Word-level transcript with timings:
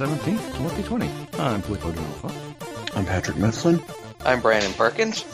update 0.00 0.38
for 0.38 0.62
May 0.62 0.68
17th, 0.68 0.78
2020. 0.82 1.10
I'm 1.38 1.62
Filippo 1.62 1.92
D'Onofo. 1.92 2.96
I'm 2.96 3.06
Patrick 3.06 3.36
Mifflin. 3.36 3.82
I'm 4.24 4.40
Brandon 4.40 4.72
Perkins. 4.74 5.24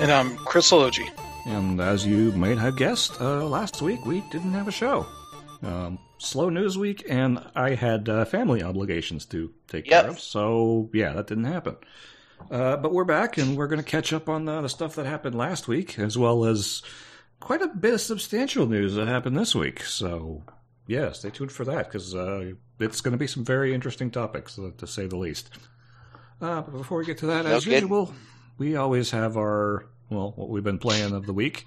And 0.00 0.10
I'm 0.10 0.36
Chris 0.38 0.70
Ologi. 0.70 1.08
And 1.46 1.80
as 1.80 2.06
you 2.06 2.32
might 2.32 2.58
have 2.58 2.76
guessed, 2.76 3.20
uh, 3.20 3.44
last 3.44 3.82
week 3.82 4.04
we 4.06 4.20
didn't 4.30 4.52
have 4.52 4.68
a 4.68 4.72
show. 4.72 5.06
Um, 5.62 5.98
slow 6.18 6.48
news 6.48 6.76
week, 6.78 7.04
and 7.08 7.44
I 7.54 7.74
had 7.74 8.08
uh, 8.08 8.24
family 8.24 8.62
obligations 8.62 9.26
to 9.26 9.52
take 9.68 9.86
Yep. 9.88 10.02
care 10.02 10.10
of, 10.10 10.20
so 10.20 10.90
yeah, 10.92 11.12
that 11.12 11.26
didn't 11.28 11.44
happen. 11.44 11.76
Uh, 12.50 12.76
but 12.76 12.92
we're 12.92 13.04
back, 13.04 13.38
and 13.38 13.56
we're 13.56 13.68
going 13.68 13.78
to 13.82 13.88
catch 13.88 14.12
up 14.12 14.28
on 14.28 14.48
uh, 14.48 14.60
the 14.62 14.68
stuff 14.68 14.96
that 14.96 15.06
happened 15.06 15.36
last 15.36 15.68
week, 15.68 15.98
as 16.00 16.18
well 16.18 16.44
as 16.44 16.82
quite 17.38 17.62
a 17.62 17.68
bit 17.68 17.94
of 17.94 18.00
substantial 18.00 18.66
news 18.66 18.94
that 18.94 19.06
happened 19.06 19.36
this 19.36 19.54
week. 19.54 19.82
So 19.84 20.42
yeah, 20.86 21.12
stay 21.12 21.30
tuned 21.30 21.52
for 21.52 21.64
that 21.64 21.86
because 21.86 22.14
uh, 22.14 22.52
it's 22.78 23.00
going 23.00 23.12
to 23.12 23.18
be 23.18 23.26
some 23.26 23.44
very 23.44 23.74
interesting 23.74 24.10
topics, 24.10 24.58
uh, 24.58 24.70
to 24.78 24.86
say 24.86 25.06
the 25.06 25.16
least. 25.16 25.50
Uh, 26.40 26.60
but 26.62 26.72
before 26.72 26.98
we 26.98 27.04
get 27.04 27.18
to 27.18 27.26
that, 27.26 27.46
as 27.46 27.66
Okay. 27.66 27.76
usual, 27.80 28.12
we 28.58 28.76
always 28.76 29.10
have 29.12 29.36
our 29.36 29.86
well, 30.10 30.32
what 30.36 30.48
we've 30.50 30.64
been 30.64 30.78
playing 30.78 31.14
of 31.14 31.24
the 31.26 31.32
week. 31.32 31.64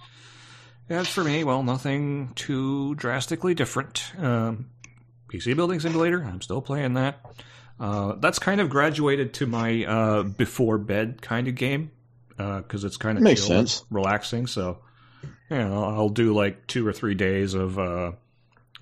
As 0.90 1.08
for 1.08 1.24
me, 1.24 1.44
well, 1.44 1.64
nothing 1.64 2.34
too 2.36 2.94
drastically 2.96 3.56
different. 3.56 4.04
Um, 4.20 4.68
PC 5.30 5.56
Building 5.56 5.80
Simulator, 5.80 6.24
I'm 6.24 6.42
still 6.42 6.62
playing 6.62 6.94
that. 6.94 7.20
Uh, 7.80 8.14
that's 8.20 8.38
kind 8.38 8.62
of 8.62 8.70
graduated 8.70 9.34
to 9.36 9.48
my 9.48 9.84
uh, 9.86 10.24
before 10.24 10.78
bed 10.78 11.22
kind 11.22 11.48
of 11.48 11.56
game 11.56 11.90
because 12.38 12.84
it's 12.84 12.98
kind 12.98 13.18
of 13.18 13.24
Makes 13.24 13.42
chill, 13.48 13.48
sense. 13.58 13.84
relaxing. 13.90 14.46
So, 14.46 14.78
you 15.50 15.58
know, 15.58 15.84
I'll 15.86 16.10
do 16.10 16.34
like 16.36 16.68
two 16.68 16.86
or 16.86 16.94
three 16.94 17.16
days 17.16 17.54
of, 17.56 17.80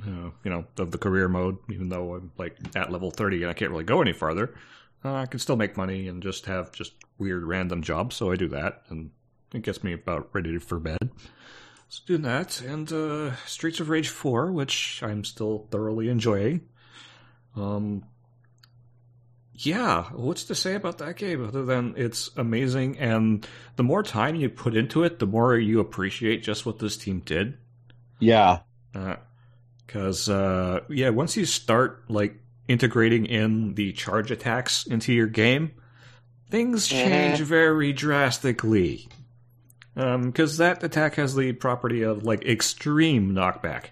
uh, 0.01 0.09
uh, 0.09 0.29
you 0.43 0.51
know, 0.51 0.65
of 0.77 0.91
the 0.91 0.97
career 0.97 1.27
mode, 1.27 1.57
even 1.69 1.89
though 1.89 2.15
I'm 2.15 2.31
like 2.37 2.57
at 2.75 2.91
level 2.91 3.11
30 3.11 3.43
and 3.43 3.49
I 3.49 3.53
can't 3.53 3.71
really 3.71 3.83
go 3.83 4.01
any 4.01 4.13
farther. 4.13 4.55
Uh, 5.05 5.13
I 5.13 5.25
can 5.25 5.39
still 5.39 5.55
make 5.55 5.77
money 5.77 6.07
and 6.07 6.23
just 6.23 6.45
have 6.45 6.71
just 6.71 6.93
weird 7.17 7.43
random 7.43 7.81
jobs, 7.81 8.15
so 8.15 8.31
I 8.31 8.35
do 8.35 8.47
that, 8.49 8.83
and 8.89 9.11
it 9.53 9.61
gets 9.61 9.83
me 9.83 9.93
about 9.93 10.29
ready 10.33 10.57
for 10.57 10.79
bed. 10.79 11.09
So 11.89 12.01
doing 12.07 12.21
that, 12.23 12.61
and 12.61 12.91
uh, 12.91 13.35
Streets 13.45 13.79
of 13.79 13.89
Rage 13.89 14.09
4, 14.09 14.51
which 14.51 15.03
I'm 15.03 15.23
still 15.25 15.67
thoroughly 15.69 16.09
enjoying. 16.09 16.61
Um, 17.55 18.05
yeah, 19.53 20.05
what's 20.13 20.45
to 20.45 20.55
say 20.55 20.73
about 20.73 20.97
that 20.99 21.17
game 21.17 21.45
other 21.45 21.65
than 21.65 21.93
it's 21.97 22.31
amazing, 22.37 22.97
and 22.97 23.45
the 23.75 23.83
more 23.83 24.03
time 24.03 24.35
you 24.35 24.49
put 24.49 24.75
into 24.75 25.03
it, 25.03 25.19
the 25.19 25.27
more 25.27 25.55
you 25.55 25.79
appreciate 25.81 26.43
just 26.43 26.65
what 26.65 26.79
this 26.79 26.97
team 26.97 27.19
did. 27.19 27.57
Yeah. 28.95 29.17
Because 29.85 30.29
uh, 30.29 30.81
yeah, 30.89 31.09
once 31.09 31.37
you 31.37 31.45
start 31.45 32.03
like 32.09 32.35
integrating 32.67 33.25
in 33.25 33.75
the 33.75 33.93
charge 33.93 34.31
attacks 34.31 34.85
into 34.87 35.13
your 35.13 35.27
game, 35.27 35.73
things 36.49 36.87
change 36.87 37.39
very 37.39 37.93
drastically. 37.93 39.07
Because 39.95 40.57
that 40.57 40.83
attack 40.83 41.15
has 41.15 41.35
the 41.35 41.53
property 41.53 42.01
of 42.01 42.23
like 42.23 42.43
extreme 42.45 43.33
knockback. 43.33 43.87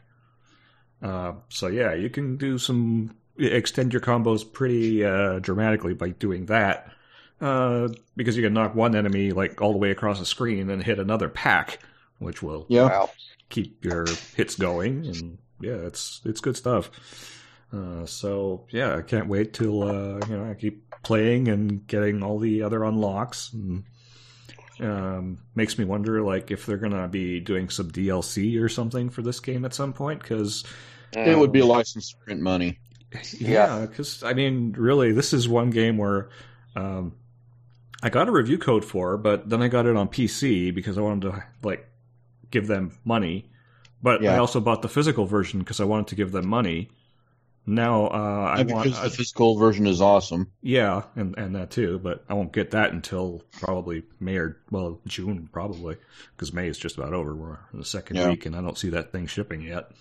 Uh, 1.01 1.33
so 1.49 1.67
yeah, 1.67 1.93
you 1.93 2.09
can 2.09 2.37
do 2.37 2.57
some 2.57 3.15
extend 3.37 3.93
your 3.93 4.01
combos 4.01 4.49
pretty 4.51 5.03
uh, 5.03 5.39
dramatically 5.39 5.93
by 5.93 6.09
doing 6.09 6.45
that. 6.47 6.91
Uh, 7.39 7.89
because 8.15 8.37
you 8.37 8.43
can 8.43 8.53
knock 8.53 8.75
one 8.75 8.95
enemy 8.95 9.31
like 9.31 9.61
all 9.61 9.71
the 9.71 9.79
way 9.79 9.89
across 9.89 10.19
the 10.19 10.25
screen 10.25 10.69
and 10.69 10.83
hit 10.83 10.99
another 10.99 11.27
pack, 11.27 11.79
which 12.19 12.43
will 12.43 12.67
Yeah. 12.69 13.07
Keep 13.49 13.83
your 13.83 14.05
hits 14.35 14.55
going 14.55 15.05
and 15.07 15.37
yeah 15.61 15.75
it's 15.87 16.21
it's 16.25 16.41
good 16.41 16.55
stuff 16.57 16.89
uh, 17.73 18.05
so 18.05 18.65
yeah 18.69 18.95
i 18.95 19.01
can't 19.01 19.27
wait 19.27 19.53
till 19.53 19.83
uh, 19.83 20.19
you 20.27 20.37
know 20.37 20.49
i 20.49 20.53
keep 20.53 20.83
playing 21.03 21.47
and 21.47 21.85
getting 21.87 22.21
all 22.23 22.37
the 22.39 22.61
other 22.63 22.83
unlocks 22.83 23.51
and 23.53 23.83
um, 24.79 25.37
makes 25.55 25.77
me 25.77 25.85
wonder 25.85 26.21
like 26.21 26.49
if 26.51 26.65
they're 26.65 26.77
gonna 26.77 27.07
be 27.07 27.39
doing 27.39 27.69
some 27.69 27.91
dlc 27.91 28.61
or 28.61 28.69
something 28.69 29.09
for 29.09 29.21
this 29.21 29.39
game 29.39 29.65
at 29.65 29.73
some 29.73 29.93
point 29.93 30.21
because 30.21 30.63
It 31.13 31.37
would 31.37 31.51
be 31.51 31.59
a 31.59 31.65
license 31.65 32.11
to 32.11 32.17
print 32.17 32.41
money. 32.41 32.79
yeah, 33.37 33.85
because 33.85 34.23
I 34.23 34.33
mean, 34.33 34.73
really, 34.77 35.11
this 35.11 35.33
is 35.33 35.47
one 35.49 35.69
game 35.69 35.97
where 35.97 36.29
um, 36.77 37.13
I 38.01 38.09
got 38.09 38.29
a 38.29 38.31
review 38.31 38.57
code 38.57 38.85
for, 38.85 39.17
but 39.17 39.49
then 39.49 39.61
I 39.61 39.67
got 39.67 39.85
it 39.85 39.97
on 39.97 40.07
PC 40.07 40.73
because 40.73 40.97
I 40.97 41.01
wanted 41.01 41.31
to 41.33 41.43
like 41.63 41.85
give 42.49 42.67
them 42.67 42.97
money. 43.03 43.50
But 44.03 44.25
I 44.25 44.37
also 44.37 44.59
bought 44.59 44.81
the 44.81 44.89
physical 44.89 45.25
version 45.25 45.59
because 45.59 45.79
I 45.79 45.83
wanted 45.85 46.07
to 46.07 46.15
give 46.15 46.31
them 46.31 46.47
money. 46.47 46.89
Now 47.67 48.07
uh, 48.07 48.55
I 48.57 48.63
want, 48.63 48.89
the 48.95 49.09
physical 49.11 49.55
version 49.55 49.85
is 49.85 50.01
awesome. 50.01 50.51
yeah, 50.63 51.03
and 51.15 51.37
and 51.37 51.55
that 51.55 51.69
too. 51.69 51.99
But 51.99 52.23
I 52.27 52.33
won't 52.33 52.51
get 52.51 52.71
that 52.71 52.91
until 52.91 53.43
probably 53.59 54.01
May 54.19 54.37
or 54.37 54.57
well 54.71 54.99
June 55.05 55.47
probably 55.51 55.97
because 56.35 56.51
May 56.53 56.67
is 56.67 56.79
just 56.79 56.97
about 56.97 57.13
over. 57.13 57.35
We're 57.35 57.59
in 57.71 57.77
the 57.79 57.85
second 57.85 58.17
Yeah. 58.17 58.29
week, 58.29 58.47
and 58.47 58.55
I 58.55 58.61
don't 58.61 58.77
see 58.79 58.89
that 58.89 59.11
thing 59.11 59.27
shipping 59.27 59.61
yet. 59.61 59.91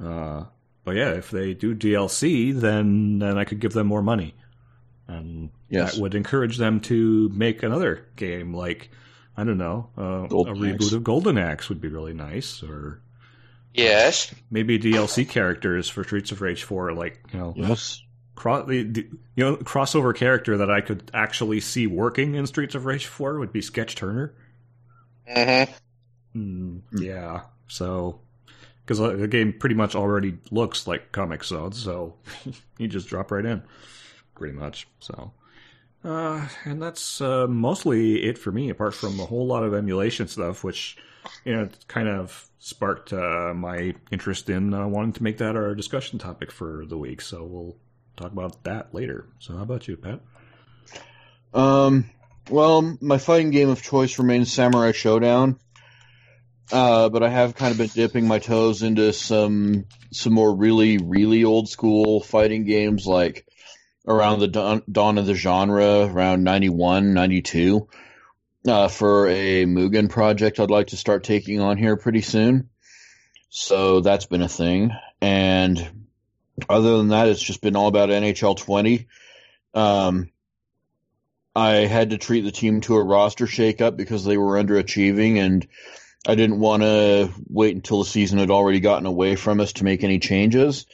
Uh, 0.00 0.44
but 0.84 0.94
yeah, 0.94 1.10
if 1.14 1.32
they 1.32 1.54
do 1.54 1.74
DLC, 1.74 2.52
then 2.58 3.18
then 3.18 3.36
I 3.36 3.42
could 3.42 3.58
give 3.58 3.72
them 3.72 3.88
more 3.88 4.02
money, 4.02 4.34
and 5.08 5.50
Yes. 5.68 5.94
that 5.96 6.00
would 6.00 6.14
encourage 6.14 6.56
them 6.58 6.78
to 6.82 7.28
make 7.30 7.64
another 7.64 8.06
game. 8.14 8.54
Like 8.54 8.90
I 9.36 9.42
don't 9.42 9.58
know, 9.58 9.90
uh, 9.98 10.26
a 10.26 10.28
reboot 10.54 10.92
of 10.92 11.02
Golden 11.02 11.36
Axe 11.36 11.68
would 11.68 11.80
be 11.80 11.88
really 11.88 12.14
nice, 12.14 12.62
or 12.62 13.00
Yes. 13.76 14.34
maybe 14.50 14.78
DLC 14.78 15.28
characters 15.28 15.88
for 15.88 16.02
Streets 16.04 16.32
of 16.32 16.40
Rage 16.40 16.62
Four, 16.64 16.92
like 16.92 17.20
you 17.32 17.38
know 17.38 17.52
Yes. 17.56 18.02
Cro- 18.34 18.64
the, 18.66 18.82
the 18.82 19.08
you 19.34 19.44
know 19.44 19.56
crossover 19.56 20.14
character 20.14 20.58
that 20.58 20.70
I 20.70 20.80
could 20.80 21.10
actually 21.14 21.60
see 21.60 21.86
working 21.86 22.34
in 22.34 22.46
Streets 22.46 22.74
of 22.74 22.84
Rage 22.84 23.06
4 23.06 23.38
would 23.38 23.52
be 23.52 23.62
Sketch 23.62 23.94
Turner. 23.96 24.34
hmm 25.26 25.64
Hmm, 26.34 26.78
yeah, 26.92 27.42
so 27.66 28.20
because 28.84 28.98
the 28.98 29.26
game 29.26 29.54
pretty 29.58 29.74
much 29.74 29.94
already 29.94 30.36
looks 30.50 30.86
like 30.86 31.10
Comix 31.12 31.44
Zone, 31.46 31.72
so 31.72 32.14
you 32.78 32.88
just 32.88 33.08
drop 33.08 33.30
right 33.30 33.44
in, 33.44 33.62
pretty 34.34 34.52
much. 34.54 34.86
So, 35.00 35.32
uh, 36.04 36.46
and 36.66 36.80
that's 36.82 37.22
uh, 37.22 37.46
mostly 37.46 38.22
it 38.24 38.36
for 38.36 38.52
me, 38.52 38.68
apart 38.68 38.92
from 38.94 39.18
a 39.18 39.24
whole 39.24 39.46
lot 39.46 39.64
of 39.64 39.72
emulation 39.72 40.28
stuff, 40.28 40.62
which 40.62 40.98
you 41.44 41.54
know 41.54 41.62
it 41.62 41.84
kind 41.88 42.08
of 42.08 42.48
sparked 42.58 43.12
uh, 43.12 43.52
my 43.54 43.94
interest 44.10 44.50
in 44.50 44.74
uh, 44.74 44.86
wanting 44.86 45.12
to 45.12 45.22
make 45.22 45.38
that 45.38 45.56
our 45.56 45.74
discussion 45.74 46.18
topic 46.18 46.50
for 46.50 46.84
the 46.86 46.98
week. 46.98 47.20
So 47.20 47.44
we'll 47.44 47.76
talk 48.16 48.32
about 48.32 48.64
that 48.64 48.94
later. 48.94 49.26
So 49.38 49.56
how 49.56 49.62
about 49.62 49.88
you, 49.88 49.96
Pat? 49.96 50.20
Um. 51.54 52.10
Well, 52.48 52.96
my 53.00 53.18
fighting 53.18 53.50
game 53.50 53.70
of 53.70 53.82
choice 53.82 54.18
remains 54.20 54.52
Samurai 54.52 54.92
Shodown. 54.92 55.58
Uh, 56.70 57.08
but 57.08 57.22
I 57.22 57.28
have 57.28 57.54
kind 57.54 57.72
of 57.72 57.78
been 57.78 57.88
dipping 57.88 58.26
my 58.26 58.40
toes 58.40 58.82
into 58.82 59.12
some 59.12 59.86
some 60.10 60.32
more 60.32 60.54
really 60.54 60.98
really 60.98 61.44
old 61.44 61.68
school 61.68 62.20
fighting 62.20 62.64
games 62.64 63.06
like 63.06 63.46
around 64.06 64.40
the 64.40 64.48
dawn, 64.48 64.82
dawn 64.90 65.18
of 65.18 65.26
the 65.26 65.34
genre 65.34 66.06
around 66.06 66.42
91 66.42 67.14
92 67.14 67.88
uh, 68.66 68.88
for 68.88 69.28
a 69.28 69.64
Mugen 69.64 70.08
project 70.08 70.60
I'd 70.60 70.70
like 70.70 70.88
to 70.88 70.96
start 70.96 71.24
taking 71.24 71.60
on 71.60 71.76
here 71.76 71.96
pretty 71.96 72.22
soon. 72.22 72.70
So 73.48 74.00
that's 74.00 74.26
been 74.26 74.42
a 74.42 74.48
thing. 74.48 74.90
And 75.20 76.06
other 76.68 76.96
than 76.98 77.08
that, 77.08 77.28
it's 77.28 77.42
just 77.42 77.60
been 77.60 77.76
all 77.76 77.88
about 77.88 78.08
NHL 78.08 78.56
20. 78.56 79.06
Um, 79.74 80.30
I 81.54 81.86
had 81.86 82.10
to 82.10 82.18
treat 82.18 82.42
the 82.42 82.52
team 82.52 82.82
to 82.82 82.96
a 82.96 83.02
roster 83.02 83.46
shakeup 83.46 83.96
because 83.96 84.24
they 84.24 84.36
were 84.36 84.62
underachieving, 84.62 85.38
and 85.38 85.66
I 86.28 86.34
didn't 86.34 86.60
want 86.60 86.82
to 86.82 87.30
wait 87.48 87.74
until 87.74 88.00
the 88.00 88.10
season 88.10 88.38
had 88.38 88.50
already 88.50 88.80
gotten 88.80 89.06
away 89.06 89.36
from 89.36 89.60
us 89.60 89.72
to 89.74 89.84
make 89.84 90.04
any 90.04 90.18
changes. 90.18 90.84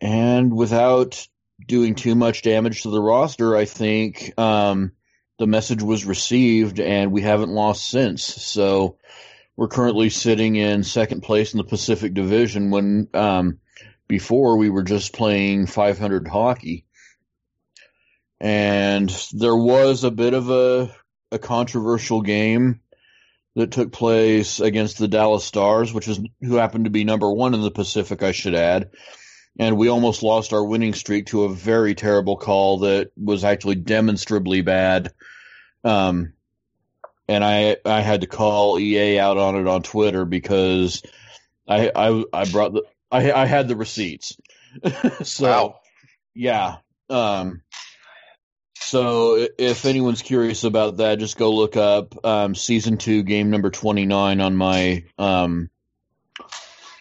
And 0.00 0.56
without 0.56 1.26
doing 1.66 1.94
too 1.96 2.14
much 2.14 2.42
damage 2.42 2.82
to 2.82 2.90
the 2.90 3.00
roster, 3.00 3.54
I 3.54 3.66
think 3.66 4.32
um, 4.38 4.92
the 5.38 5.46
message 5.46 5.82
was 5.82 6.04
received, 6.04 6.80
and 6.80 7.12
we 7.12 7.22
haven't 7.22 7.50
lost 7.50 7.88
since. 7.88 8.24
So 8.24 8.98
we're 9.56 9.68
currently 9.68 10.10
sitting 10.10 10.56
in 10.56 10.82
second 10.82 11.22
place 11.22 11.52
in 11.52 11.58
the 11.58 11.64
Pacific 11.64 12.14
Division 12.14 12.70
when 12.70 13.08
um, 13.14 13.58
before 14.08 14.56
we 14.56 14.70
were 14.70 14.82
just 14.82 15.12
playing 15.12 15.66
500 15.66 16.28
hockey. 16.28 16.84
And 18.38 19.10
there 19.32 19.56
was 19.56 20.04
a 20.04 20.10
bit 20.10 20.34
of 20.34 20.50
a, 20.50 20.94
a 21.32 21.38
controversial 21.38 22.20
game 22.20 22.80
that 23.54 23.70
took 23.70 23.90
place 23.90 24.60
against 24.60 24.98
the 24.98 25.08
Dallas 25.08 25.44
Stars, 25.44 25.92
which 25.92 26.08
is 26.08 26.20
who 26.42 26.56
happened 26.56 26.84
to 26.84 26.90
be 26.90 27.04
number 27.04 27.30
one 27.30 27.54
in 27.54 27.62
the 27.62 27.70
Pacific, 27.70 28.22
I 28.22 28.32
should 28.32 28.54
add. 28.54 28.90
And 29.58 29.78
we 29.78 29.88
almost 29.88 30.22
lost 30.22 30.52
our 30.52 30.62
winning 30.64 30.92
streak 30.92 31.26
to 31.26 31.44
a 31.44 31.54
very 31.54 31.94
terrible 31.94 32.36
call 32.36 32.80
that 32.80 33.10
was 33.16 33.42
actually 33.42 33.76
demonstrably 33.76 34.60
bad. 34.60 35.12
Um, 35.82 36.34
and 37.28 37.42
I 37.42 37.76
I 37.84 38.00
had 38.00 38.20
to 38.20 38.26
call 38.26 38.78
EA 38.78 39.18
out 39.18 39.38
on 39.38 39.56
it 39.56 39.66
on 39.66 39.82
Twitter 39.82 40.24
because 40.24 41.02
I 41.68 41.90
I, 41.94 42.24
I 42.32 42.44
brought 42.44 42.74
the 42.74 42.82
I 43.10 43.32
I 43.32 43.46
had 43.46 43.68
the 43.68 43.76
receipts. 43.76 44.36
so 45.22 45.46
Wow. 45.46 45.80
yeah. 46.34 46.76
Um, 47.08 47.62
so 48.74 49.48
if 49.58 49.84
anyone's 49.84 50.22
curious 50.22 50.64
about 50.64 50.98
that, 50.98 51.18
just 51.18 51.36
go 51.36 51.52
look 51.52 51.76
up 51.76 52.24
um, 52.24 52.54
season 52.54 52.98
two, 52.98 53.22
game 53.22 53.50
number 53.50 53.70
twenty 53.70 54.06
nine 54.06 54.40
on 54.40 54.54
my 54.54 55.04
um, 55.18 55.70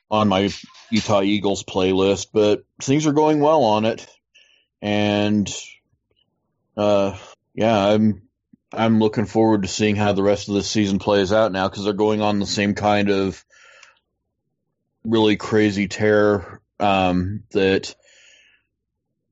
on 0.10 0.28
my 0.28 0.52
Utah 0.90 1.22
Eagles 1.22 1.64
playlist. 1.64 2.28
But 2.34 2.64
things 2.82 3.08
are 3.08 3.14
going 3.14 3.40
well 3.40 3.64
on 3.64 3.86
it, 3.86 4.08
and 4.82 5.52
uh, 6.78 7.18
yeah, 7.54 7.78
I'm 7.78 8.24
I'm 8.72 9.00
looking 9.00 9.26
forward 9.26 9.64
to 9.64 9.68
seeing 9.68 9.96
how 9.96 10.14
the 10.14 10.24
rest 10.24 10.50
of 10.50 10.56
the 10.56 10.64
season 10.64 11.00
plays 11.00 11.32
out 11.32 11.52
now 11.52 11.70
because 11.70 11.86
they're 11.86 11.94
going 11.94 12.22
on 12.22 12.40
the 12.40 12.46
same 12.46 12.74
kind 12.74 13.10
of 13.10 13.44
really 15.04 15.38
crazy 15.38 15.88
tear 15.88 16.62
um, 16.80 17.44
that 17.52 17.96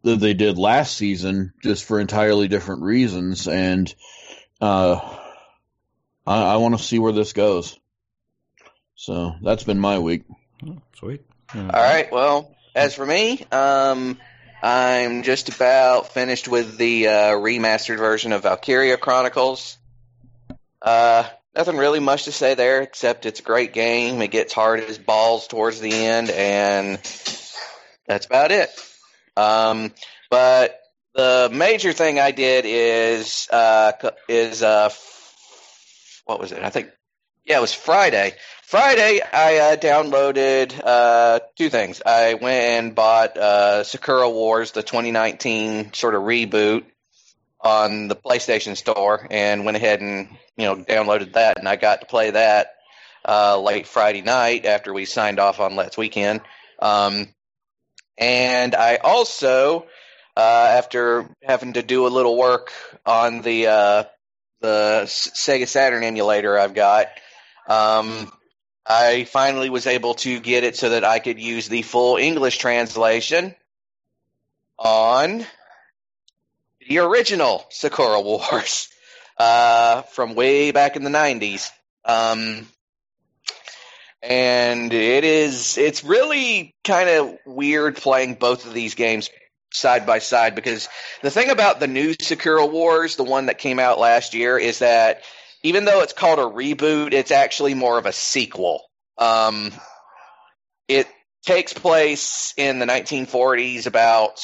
that 0.03 0.19
they 0.19 0.33
did 0.33 0.57
last 0.57 0.97
season, 0.97 1.53
just 1.61 1.85
for 1.85 1.99
entirely 1.99 2.47
different 2.47 2.83
reasons, 2.83 3.47
and 3.47 3.93
uh, 4.59 4.95
I, 6.27 6.53
I 6.53 6.55
want 6.57 6.77
to 6.77 6.83
see 6.83 6.99
where 6.99 7.13
this 7.13 7.33
goes. 7.33 7.79
So 8.95 9.35
that's 9.41 9.63
been 9.63 9.79
my 9.79 9.99
week. 9.99 10.23
Oh, 10.65 10.81
sweet. 10.95 11.21
Uh, 11.55 11.59
All 11.59 11.83
right. 11.83 12.11
Well, 12.11 12.55
as 12.73 12.95
for 12.95 13.05
me, 13.05 13.45
um, 13.51 14.17
I'm 14.61 15.21
just 15.21 15.49
about 15.49 16.13
finished 16.13 16.47
with 16.47 16.77
the 16.77 17.07
uh, 17.07 17.31
remastered 17.33 17.97
version 17.97 18.31
of 18.31 18.43
Valkyria 18.43 18.97
Chronicles. 18.97 19.77
Uh, 20.81 21.25
nothing 21.55 21.77
really 21.77 21.99
much 21.99 22.25
to 22.25 22.31
say 22.31 22.55
there, 22.55 22.81
except 22.81 23.27
it's 23.27 23.39
a 23.39 23.43
great 23.43 23.71
game. 23.73 24.21
It 24.21 24.31
gets 24.31 24.51
hard 24.51 24.79
as 24.79 24.97
balls 24.97 25.47
towards 25.47 25.79
the 25.79 25.93
end, 25.93 26.31
and 26.31 26.97
that's 28.07 28.25
about 28.25 28.51
it. 28.51 28.69
Um, 29.37 29.93
but 30.31 30.79
the 31.13 31.51
major 31.53 31.93
thing 31.93 32.19
I 32.19 32.31
did 32.31 32.65
is 32.65 33.47
uh, 33.51 33.91
is 34.27 34.63
uh, 34.63 34.89
what 36.25 36.39
was 36.39 36.51
it? 36.51 36.63
I 36.63 36.69
think 36.69 36.89
yeah, 37.45 37.57
it 37.57 37.61
was 37.61 37.73
Friday. 37.73 38.33
Friday, 38.73 39.21
I 39.21 39.57
uh, 39.57 39.75
downloaded 39.75 40.81
uh, 40.83 41.41
two 41.55 41.69
things. 41.69 42.01
I 42.03 42.33
went 42.33 42.63
and 42.63 42.95
bought 42.95 43.37
uh, 43.37 43.83
Sakura 43.83 44.27
Wars, 44.27 44.71
the 44.71 44.81
2019 44.81 45.93
sort 45.93 46.15
of 46.15 46.23
reboot, 46.23 46.83
on 47.61 48.07
the 48.07 48.15
PlayStation 48.15 48.75
Store, 48.75 49.27
and 49.29 49.63
went 49.63 49.77
ahead 49.77 50.01
and 50.01 50.27
you 50.57 50.65
know 50.65 50.75
downloaded 50.77 51.33
that, 51.33 51.59
and 51.59 51.69
I 51.69 51.75
got 51.75 52.01
to 52.01 52.07
play 52.07 52.31
that 52.31 52.73
uh, 53.29 53.61
late 53.61 53.85
Friday 53.85 54.23
night 54.23 54.65
after 54.65 54.91
we 54.91 55.05
signed 55.05 55.37
off 55.37 55.59
on 55.59 55.75
Let's 55.75 55.95
Weekend. 55.95 56.41
Um, 56.79 57.27
and 58.17 58.73
I 58.73 58.95
also, 58.95 59.85
uh, 60.35 60.39
after 60.79 61.29
having 61.43 61.73
to 61.73 61.83
do 61.83 62.07
a 62.07 62.09
little 62.09 62.35
work 62.35 62.73
on 63.05 63.43
the 63.43 63.67
uh, 63.67 64.03
the 64.61 65.03
Sega 65.05 65.67
Saturn 65.67 66.03
emulator 66.03 66.57
I've 66.57 66.73
got, 66.73 67.09
um, 67.67 68.31
I 68.85 69.23
finally 69.23 69.69
was 69.69 69.87
able 69.87 70.15
to 70.15 70.39
get 70.39 70.63
it 70.63 70.75
so 70.75 70.89
that 70.89 71.05
I 71.05 71.19
could 71.19 71.39
use 71.39 71.67
the 71.67 71.83
full 71.83 72.17
English 72.17 72.57
translation 72.57 73.55
on 74.77 75.45
the 76.87 76.99
original 76.99 77.65
Sakura 77.69 78.19
Wars 78.19 78.89
uh, 79.37 80.01
from 80.03 80.35
way 80.35 80.71
back 80.71 80.95
in 80.95 81.03
the 81.03 81.09
90s. 81.09 81.69
Um, 82.03 82.67
and 84.21 84.93
it 84.93 85.23
is 85.23 85.77
it's 85.77 86.03
really 86.03 86.73
kind 86.83 87.09
of 87.09 87.37
weird 87.45 87.97
playing 87.97 88.35
both 88.35 88.65
of 88.65 88.73
these 88.73 88.95
games 88.95 89.29
side 89.73 90.05
by 90.05 90.19
side 90.19 90.55
because 90.55 90.87
the 91.21 91.31
thing 91.31 91.49
about 91.49 91.79
the 91.79 91.87
new 91.87 92.13
Sakura 92.21 92.65
Wars, 92.65 93.15
the 93.15 93.23
one 93.23 93.47
that 93.47 93.57
came 93.57 93.79
out 93.79 93.99
last 93.99 94.33
year, 94.33 94.57
is 94.57 94.79
that 94.79 95.23
even 95.63 95.85
though 95.85 96.01
it's 96.01 96.13
called 96.13 96.39
a 96.39 96.43
reboot, 96.43 97.13
it's 97.13 97.31
actually 97.31 97.73
more 97.73 97.97
of 97.97 98.05
a 98.05 98.13
sequel. 98.13 98.83
Um, 99.17 99.71
it 100.87 101.07
takes 101.45 101.73
place 101.73 102.53
in 102.57 102.79
the 102.79 102.85
1940s, 102.85 103.87
about 103.87 104.39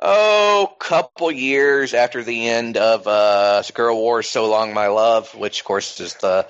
oh, 0.00 0.74
couple 0.78 1.30
years 1.30 1.94
after 1.94 2.22
the 2.22 2.48
end 2.48 2.76
of 2.76 3.06
uh, 3.06 3.62
Sakura 3.62 3.94
Wars, 3.94 4.28
So 4.28 4.50
Long 4.50 4.74
My 4.74 4.88
Love, 4.88 5.34
which 5.34 5.60
of 5.60 5.64
course 5.64 6.00
is 6.00 6.14
the 6.14 6.46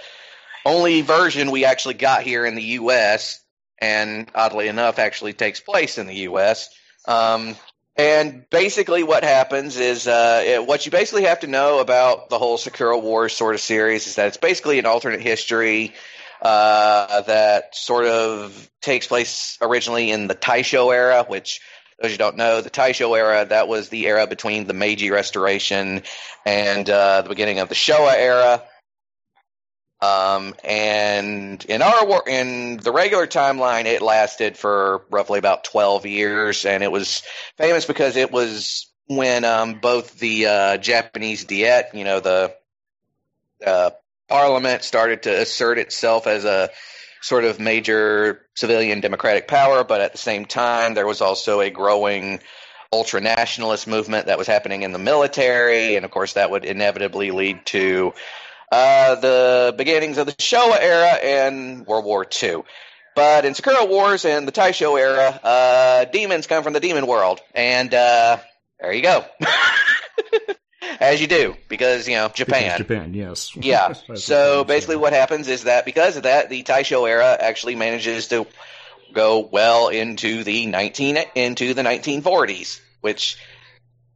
only 0.65 1.03
version 1.03 1.51
we 1.51 1.65
actually 1.65 1.95
got 1.95 2.23
here 2.23 2.47
in 2.47 2.55
the 2.55 2.63
U.S. 2.63 3.41
and 3.79 4.31
oddly 4.35 4.69
enough, 4.69 4.99
actually 4.99 5.35
takes 5.35 5.61
place 5.61 5.99
in 5.99 6.07
the 6.07 6.17
U.S. 6.17 6.71
Um, 7.07 7.57
and 7.97 8.49
basically, 8.49 9.03
what 9.03 9.23
happens 9.23 9.77
is 9.77 10.07
uh, 10.07 10.43
it, 10.45 10.67
what 10.67 10.87
you 10.87 10.93
basically 10.93 11.25
have 11.25 11.41
to 11.41 11.47
know 11.47 11.79
about 11.79 12.31
the 12.31 12.39
whole 12.39 12.57
Sakura 12.57 12.99
Wars 12.99 13.35
sort 13.37 13.55
of 13.55 13.61
series 13.61 14.07
is 14.07 14.15
that 14.15 14.29
it's 14.29 14.39
basically 14.39 14.79
an 14.79 14.87
alternate 14.87 15.21
history 15.21 15.93
uh, 16.41 17.21
that 17.23 17.77
sort 17.77 18.07
of 18.07 18.71
takes 18.81 19.07
place 19.07 19.59
originally 19.61 20.11
in 20.11 20.27
the 20.27 20.35
Taisho 20.35 20.93
era, 20.93 21.25
which, 21.29 21.61
those 22.01 22.13
you 22.13 22.19
don't 22.19 22.37
know, 22.37 22.63
the 22.63 22.71
Taisho 22.71 23.17
era 23.17 23.45
that 23.45 23.69
was 23.69 23.91
the 23.91 24.07
era 24.07 24.27
between 24.27 24.67
the 24.67 24.75
Meiji 24.75 25.11
Restoration 25.11 26.03
and 26.47 26.89
uh, 26.89 27.23
the 27.23 27.29
beginning 27.29 27.59
of 27.59 27.69
the 27.69 27.75
Showa 27.75 28.15
era. 28.15 28.63
Um, 30.03 30.55
and 30.65 31.65
in 31.65 31.81
our 31.81 32.05
war, 32.05 32.25
in 32.27 32.79
the 32.79 32.91
regular 32.91 33.29
timeline, 33.29 33.85
it 33.85 34.03
lasted 34.03 34.57
for 34.57 35.05
roughly 35.11 35.39
about 35.39 35.63
12 35.63 36.07
years, 36.07 36.67
and 36.67 36.83
it 36.83 36.91
was 36.91 37.23
famous 37.57 37.87
because 37.87 38.17
it 38.17 38.33
was 38.33 38.91
when 39.07 39.45
um, 39.45 39.75
both 39.75 40.19
the 40.19 40.47
uh, 40.47 40.77
Japanese 40.79 41.45
Diet, 41.45 41.91
you 41.95 42.03
know, 42.03 42.19
the 42.19 42.53
uh, 43.65 43.91
parliament 44.29 44.83
started 44.83 45.23
to 45.23 45.41
assert 45.41 45.79
itself 45.79 46.27
as 46.27 46.45
a 46.45 46.71
sort 47.21 47.45
of 47.45 47.61
major 47.61 48.45
civilian 48.55 49.01
democratic 49.01 49.47
power, 49.47 49.85
but 49.85 50.01
at 50.01 50.11
the 50.11 50.19
same 50.19 50.47
time, 50.47 50.95
there 50.95 51.07
was 51.07 51.21
also 51.21 51.61
a 51.61 51.71
growing 51.71 52.41
ultra 52.93 53.21
nationalist 53.21 53.87
movement 53.87 54.27
that 54.27 54.37
was 54.37 54.49
happening 54.49 54.83
in 54.83 54.91
the 54.91 54.99
military, 54.99 55.95
and 55.95 56.05
of 56.05 56.11
course, 56.11 56.33
that 56.33 56.51
would 56.51 56.65
inevitably 56.65 57.31
lead 57.31 57.65
to 57.67 58.13
uh, 58.73 59.17
the 59.17 59.75
beginnings 59.77 60.17
of 60.17 60.27
the 60.27 60.33
Showa 60.33 60.81
era 60.81 61.11
and 61.23 61.87
World 61.87 62.07
War 62.07 62.27
II. 62.43 62.63
But 63.15 63.45
in 63.45 63.55
Sakura 63.55 63.85
Wars 63.85 64.25
and 64.25 64.49
the 64.49 64.53
Taisho 64.53 64.99
era, 64.99 65.39
uh, 65.45 66.05
demons 66.07 66.47
come 66.47 66.65
from 66.65 66.73
the 66.73 66.81
demon 66.81 67.07
world, 67.07 67.41
and 67.55 67.93
uh, 67.93 68.39
there 68.81 68.93
you 68.95 69.03
go. 69.03 69.27
As 71.01 71.21
you 71.21 71.27
do, 71.27 71.55
because 71.69 72.09
you 72.09 72.15
know 72.15 72.29
because 72.29 72.47
Japan. 72.47 72.79
Japan, 72.79 73.15
yes. 73.15 73.55
Yeah. 73.57 73.93
So 74.15 74.65
basically, 74.65 74.97
what 74.97 75.13
happens 75.13 75.49
is 75.49 75.65
that 75.65 75.85
because 75.85 76.17
of 76.17 76.23
that, 76.23 76.49
the 76.49 76.63
Taisho 76.63 77.07
era 77.09 77.37
actually 77.39 77.75
manages 77.75 78.29
to 78.29 78.47
go 79.13 79.41
well 79.41 79.89
into 79.89 80.45
the 80.45 80.67
nineteen 80.67 81.19
into 81.35 81.75
the 81.75 81.83
nineteen 81.83 82.23
forties, 82.23 82.81
which 83.03 83.37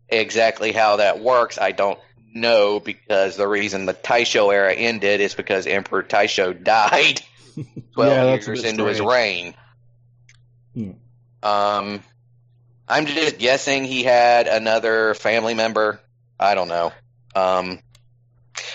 exactly 0.08 0.72
how 0.72 0.96
that 0.96 1.20
works, 1.20 1.58
I 1.58 1.72
don't 1.72 1.98
know 2.36 2.80
because 2.80 3.36
the 3.36 3.48
reason 3.48 3.86
the 3.86 3.94
Taisho 3.94 4.52
era 4.52 4.72
ended 4.74 5.20
is 5.20 5.34
because 5.34 5.66
Emperor 5.66 6.02
Taisho 6.02 6.62
died 6.62 7.22
twelve 7.92 8.12
Yeah, 8.12 8.24
years 8.24 8.64
into 8.64 8.84
his 8.86 9.00
reign. 9.00 9.54
Hmm. 10.74 10.90
Um, 11.42 12.02
I'm 12.88 13.06
just 13.06 13.38
guessing 13.38 13.84
he 13.84 14.02
had 14.04 14.46
another 14.46 15.14
family 15.14 15.54
member. 15.54 16.00
I 16.38 16.54
don't 16.54 16.68
know. 16.68 16.92
Um, 17.34 17.80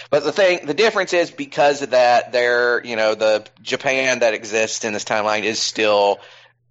but 0.09 0.23
the 0.23 0.31
thing, 0.31 0.65
the 0.65 0.73
difference 0.73 1.13
is 1.13 1.31
because 1.31 1.81
of 1.81 1.91
that, 1.91 2.31
there, 2.31 2.83
you 2.85 2.95
know, 2.95 3.15
the 3.15 3.47
Japan 3.61 4.19
that 4.19 4.33
exists 4.33 4.83
in 4.83 4.93
this 4.93 5.05
timeline 5.05 5.43
is 5.43 5.59
still 5.59 6.19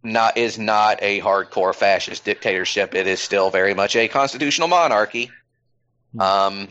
not 0.03 0.37
is 0.37 0.59
not 0.59 0.99
a 1.03 1.21
hardcore 1.21 1.75
fascist 1.75 2.25
dictatorship. 2.25 2.95
It 2.95 3.07
is 3.07 3.21
still 3.21 3.51
very 3.51 3.75
much 3.75 3.97
a 3.97 4.09
constitutional 4.09 4.69
monarchy, 4.69 5.31
um, 6.19 6.69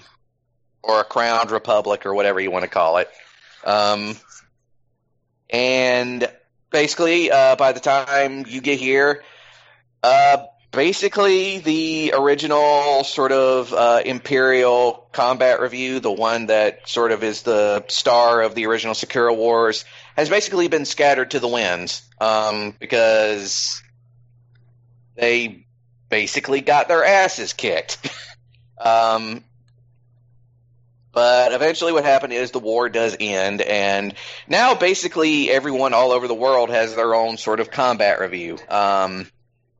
or 0.81 1.01
a 1.01 1.03
crowned 1.03 1.51
republic, 1.51 2.05
or 2.05 2.13
whatever 2.13 2.39
you 2.39 2.51
want 2.51 2.63
to 2.63 2.69
call 2.69 2.98
it. 2.98 3.10
Um, 3.63 4.15
and 5.50 6.29
basically, 6.72 7.31
uh, 7.31 7.55
by 7.55 7.72
the 7.72 7.79
time 7.79 8.46
you 8.48 8.62
get 8.62 8.79
here, 8.79 9.24
uh, 10.03 10.38
basically 10.72 11.60
the 11.60 12.13
original 12.15 13.03
sort 13.03 13.31
of 13.31 13.74
uh, 13.74 14.01
Imperial 14.05 15.08
combat 15.12 15.60
revue, 15.60 16.00
the 16.00 16.12
one 16.12 16.48
that 16.48 16.88
sort 16.88 17.12
of 17.12 17.24
is 17.24 17.41
the 17.41 17.84
star 17.88 18.41
of 18.41 18.55
the 18.55 18.67
original 18.67 18.93
Sakura 18.93 19.34
Wars, 19.34 19.86
has 20.15 20.29
basically 20.29 20.67
been 20.67 20.86
scattered 20.86 21.31
to 21.31 21.39
the 21.39 21.48
winds 21.48 22.03
um, 22.22 22.74
because 22.79 23.81
they 25.15 25.65
basically 26.10 26.62
got 26.62 26.88
their 26.88 27.03
asses 27.03 27.53
kicked. 27.53 28.12
um, 28.79 29.43
but 31.12 31.53
eventually, 31.53 31.91
what 31.91 32.05
happened 32.05 32.33
is 32.33 32.51
the 32.51 32.59
war 32.59 32.89
does 32.89 33.17
end, 33.19 33.62
and 33.62 34.13
now 34.48 34.75
basically 34.75 35.50
everyone 35.50 35.93
all 35.93 36.12
over 36.12 36.27
the 36.27 36.36
world 36.36 36.69
has 36.69 36.95
their 36.95 37.15
own 37.15 37.38
sort 37.38 37.59
of 37.59 37.71
combat 37.71 38.19
revue. 38.19 38.57
Um, 38.69 39.27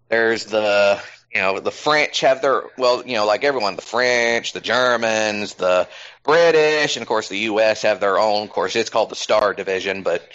there's 0.10 0.46
the 0.46 1.01
you 1.34 1.41
know, 1.41 1.60
the 1.60 1.72
French 1.72 2.22
have 2.22 2.41
their 2.41 2.63
well, 2.77 3.06
you 3.06 3.15
know, 3.15 3.25
like 3.25 3.44
everyone, 3.44 3.75
the 3.75 3.82
French, 3.82 4.53
the 4.53 4.62
Germans, 4.62 5.53
the 5.56 5.88
British, 6.24 6.96
and 6.96 7.03
of 7.03 7.08
course 7.08 7.29
the 7.29 7.38
U.S. 7.39 7.84
have 7.84 8.00
their 8.00 8.18
own. 8.18 8.44
Of 8.44 8.50
course, 8.50 8.75
it's 8.75 8.89
called 8.89 9.10
the 9.10 9.15
Star 9.15 9.53
Division, 9.53 10.01
but 10.01 10.27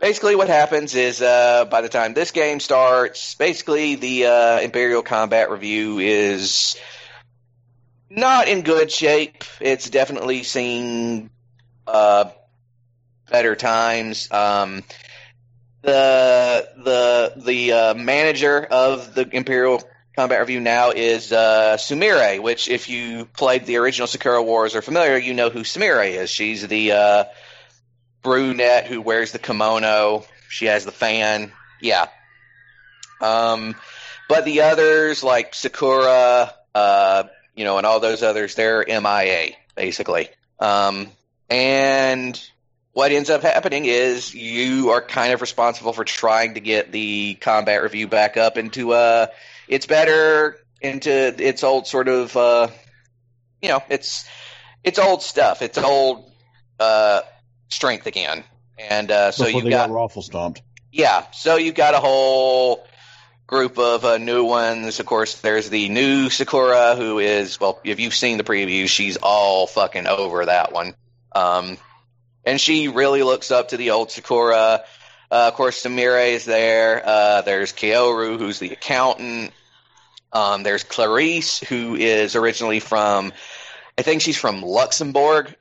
basically 0.00 0.34
what 0.34 0.48
happens 0.48 0.94
is 0.96 1.22
uh, 1.22 1.64
by 1.66 1.80
the 1.80 1.88
time 1.88 2.14
this 2.14 2.32
game 2.32 2.58
starts, 2.58 3.36
basically 3.36 3.94
the 3.94 4.26
uh, 4.26 4.60
Imperial 4.60 5.02
Combat 5.02 5.50
Revue 5.50 5.98
is 5.98 6.76
not 8.10 8.48
in 8.48 8.62
good 8.62 8.90
shape. 8.90 9.44
It's 9.60 9.90
definitely 9.90 10.42
seen 10.42 11.30
uh, 11.86 12.30
better 13.30 13.56
times. 13.56 14.30
Um, 14.30 14.84
the 15.82 16.68
the 16.76 17.32
the 17.44 17.72
uh, 17.72 17.94
manager 17.94 18.64
of 18.64 19.14
the 19.14 19.28
Imperial 19.30 19.82
Combat 20.16 20.40
Revue 20.40 20.60
now 20.60 20.90
is 20.90 21.32
uh, 21.32 21.76
Sumire, 21.78 22.40
which 22.40 22.68
if 22.68 22.88
you 22.88 23.26
played 23.26 23.66
the 23.66 23.76
original 23.76 24.06
Sakura 24.06 24.42
Wars 24.42 24.74
or 24.74 24.82
familiar, 24.82 25.16
you 25.16 25.34
know 25.34 25.50
who 25.50 25.60
Sumire 25.60 26.10
is. 26.10 26.30
She's 26.30 26.66
the 26.66 26.92
uh, 26.92 27.24
brunette 28.22 28.86
who 28.86 29.00
wears 29.00 29.32
the 29.32 29.38
kimono. 29.38 30.24
She 30.48 30.66
has 30.66 30.84
the 30.84 30.92
fan. 30.92 31.52
Yeah. 31.80 32.06
Um, 33.20 33.76
but 34.28 34.44
the 34.44 34.62
others 34.62 35.22
like 35.22 35.54
Sakura, 35.54 36.52
uh, 36.74 37.24
you 37.56 37.64
know, 37.64 37.78
and 37.78 37.86
all 37.86 37.98
those 38.00 38.22
others, 38.22 38.54
they're 38.54 38.84
MIA 38.86 39.52
basically. 39.74 40.28
Um, 40.60 41.08
and 41.50 42.40
what 42.92 43.12
ends 43.12 43.28
up 43.28 43.42
happening 43.42 43.84
is 43.84 44.34
you 44.34 44.90
are 44.90 45.02
kind 45.02 45.32
of 45.32 45.40
responsible 45.40 45.92
for 45.92 46.04
trying 46.04 46.54
to 46.54 46.60
get 46.60 46.92
the 46.92 47.34
combat 47.40 47.82
revue 47.82 48.06
back 48.06 48.36
up 48.38 48.56
into 48.56 48.92
uh 48.92 49.26
it's 49.68 49.84
better 49.84 50.56
into 50.80 51.10
its 51.12 51.62
old 51.62 51.86
sort 51.86 52.08
of 52.08 52.34
uh 52.36 52.68
you 53.60 53.68
know 53.68 53.82
it's 53.90 54.26
it's 54.82 54.98
old 54.98 55.22
stuff 55.22 55.60
it's 55.60 55.76
old 55.76 56.30
uh 56.80 57.20
strength 57.68 58.06
again 58.06 58.42
and 58.78 59.10
uh 59.10 59.30
so 59.30 59.44
Before 59.44 59.60
you've 59.60 59.70
got 59.70 59.88
got 59.88 59.94
raffle 59.94 60.22
stomped. 60.22 60.62
yeah, 60.90 61.26
so 61.32 61.56
you've 61.56 61.74
got 61.74 61.92
a 61.94 61.98
whole 61.98 62.86
group 63.46 63.78
of 63.78 64.04
uh, 64.04 64.18
new 64.18 64.44
ones. 64.44 65.00
Of 65.00 65.06
course, 65.06 65.40
there's 65.40 65.70
the 65.70 65.88
new 65.88 66.30
Sakura, 66.30 66.96
who 66.96 67.18
is 67.18 67.60
well, 67.60 67.80
if 67.84 68.00
you've 68.00 68.14
seen 68.14 68.38
the 68.38 68.44
preview, 68.44 68.88
she's 68.88 69.16
all 69.16 69.66
fucking 69.66 70.06
over 70.06 70.46
that 70.46 70.72
one. 70.72 70.94
Um, 71.34 71.78
and 72.44 72.60
she 72.60 72.88
really 72.88 73.22
looks 73.22 73.50
up 73.50 73.68
to 73.68 73.76
the 73.76 73.90
old 73.90 74.10
Sakura. 74.10 74.84
Uh, 75.30 75.48
of 75.48 75.54
course, 75.54 75.82
Sumire 75.82 76.32
is 76.32 76.44
there. 76.44 77.02
Uh, 77.04 77.42
there's 77.42 77.72
Kaoru, 77.72 78.38
who's 78.38 78.58
the 78.58 78.70
accountant. 78.70 79.52
Um, 80.32 80.62
there's 80.62 80.84
Claris, 80.84 81.60
who 81.60 81.96
is 81.96 82.36
originally 82.36 82.80
from, 82.80 83.32
I 83.98 84.02
think 84.02 84.22
she's 84.22 84.38
from 84.38 84.62
Luxembourg. 84.62 85.54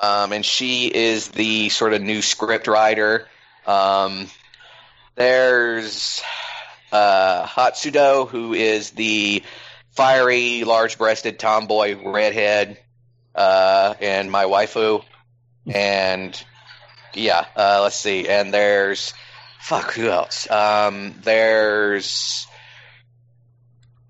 Um, 0.00 0.32
and 0.32 0.46
she 0.46 0.86
is 0.86 1.28
the 1.28 1.68
sort 1.68 1.92
of 1.92 2.00
new 2.02 2.22
script 2.22 2.66
writer. 2.66 3.26
Um, 3.66 4.28
there's 5.20 6.22
uh, 6.90 7.46
Hatsuho, 7.46 8.26
who 8.26 8.54
is 8.54 8.92
the 8.92 9.42
fiery, 9.90 10.64
large-breasted 10.64 11.38
tomboy 11.38 12.02
redhead, 12.02 12.78
uh, 13.34 13.92
and 14.00 14.30
my 14.30 14.44
waifu. 14.44 15.04
And 15.66 16.42
yeah, 17.12 17.44
uh, 17.54 17.80
let's 17.82 17.96
see. 17.96 18.28
And 18.28 18.54
there's 18.54 19.12
fuck 19.60 19.92
who 19.92 20.08
else? 20.08 20.50
Um, 20.50 21.14
there's 21.22 22.46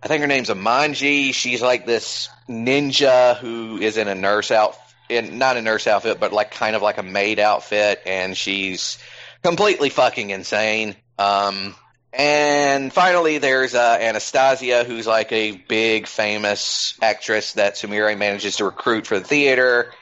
I 0.01 0.07
think 0.07 0.21
her 0.21 0.29
name's 0.29 0.49
Amanji. 0.49 1.35
She's 1.35 1.61
like 1.61 1.87
this 1.87 2.29
ninja 2.49 3.37
who 3.37 3.79
is 3.79 3.97
in 3.97 4.07
a 4.07 4.15
nurse 4.15 4.53
outfit, 4.53 5.33
not 5.33 5.57
a 5.57 5.63
nurse 5.63 5.89
outfit, 5.89 6.21
but 6.21 6.33
like 6.33 6.53
kind 6.53 6.77
of 6.77 6.83
like 6.83 6.99
a 6.99 7.03
maid 7.03 7.41
outfit, 7.41 8.01
and 8.07 8.37
she's 8.37 8.97
completely 9.43 9.91
fucking 9.91 10.31
insane. 10.31 10.97
Um, 11.19 11.75
and 12.13 12.93
finally, 12.93 13.39
there's 13.39 13.75
uh, 13.75 13.99
Anastasia, 14.01 14.85
who's 14.85 15.07
like 15.07 15.31
a 15.33 15.53
big 15.53 16.07
famous 16.07 16.99
actress 17.01 17.53
that 17.53 17.75
Sumire 17.75 18.17
manages 18.19 18.57
to 18.57 18.65
recruit 18.65 19.07
for 19.07 19.19
the 19.19 19.25
theater. 19.25 19.93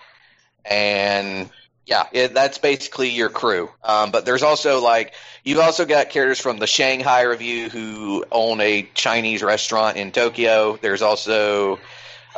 And 0.64 1.50
yeah, 1.84 2.04
it, 2.12 2.34
that's 2.34 2.58
basically 2.58 3.10
your 3.10 3.28
crew. 3.28 3.70
Um, 3.84 4.10
but 4.10 4.24
there's 4.24 4.42
also 4.42 4.80
like 4.82 5.14
you've 5.44 5.58
also 5.58 5.84
got 5.84 6.10
characters 6.10 6.40
from 6.40 6.58
the 6.58 6.66
Shanghai 6.66 7.22
Revue 7.22 7.68
who 7.68 8.24
own 8.30 8.60
a 8.60 8.88
Chinese 8.94 9.42
restaurant 9.42 9.96
in 9.96 10.12
Tokyo. 10.12 10.78
There's 10.80 11.02
also 11.02 11.78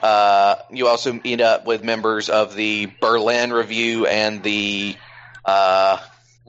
uh, 0.02 0.57
you 0.71 0.88
also 0.88 1.12
meet 1.12 1.40
up 1.40 1.66
with 1.66 1.85
members 1.85 2.28
of 2.28 2.54
the 2.54 2.87
Berlin 3.00 3.52
Revue 3.52 4.07
and 4.07 4.42
the 4.42 4.97
uh, 5.45 5.99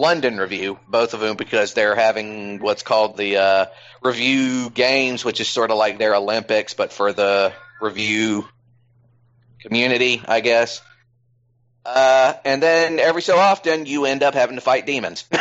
London 0.01 0.37
Revue, 0.37 0.79
both 0.87 1.13
of 1.13 1.19
them 1.19 1.35
because 1.35 1.75
they're 1.75 1.93
having 1.93 2.57
what's 2.57 2.81
called 2.81 3.17
the 3.17 3.37
uh, 3.37 3.65
Review 4.01 4.71
Games, 4.71 5.23
which 5.23 5.39
is 5.39 5.47
sort 5.47 5.69
of 5.69 5.77
like 5.77 5.99
their 5.99 6.15
Olympics, 6.15 6.73
but 6.73 6.91
for 6.91 7.13
the 7.13 7.53
review 7.79 8.47
community, 9.59 10.19
I 10.27 10.39
guess. 10.39 10.81
Uh, 11.85 12.33
and 12.43 12.63
then 12.63 12.97
every 12.97 13.21
so 13.21 13.37
often, 13.37 13.85
you 13.85 14.05
end 14.05 14.23
up 14.23 14.33
having 14.33 14.55
to 14.55 14.61
fight 14.61 14.87
demons. 14.87 15.23
uh, 15.31 15.37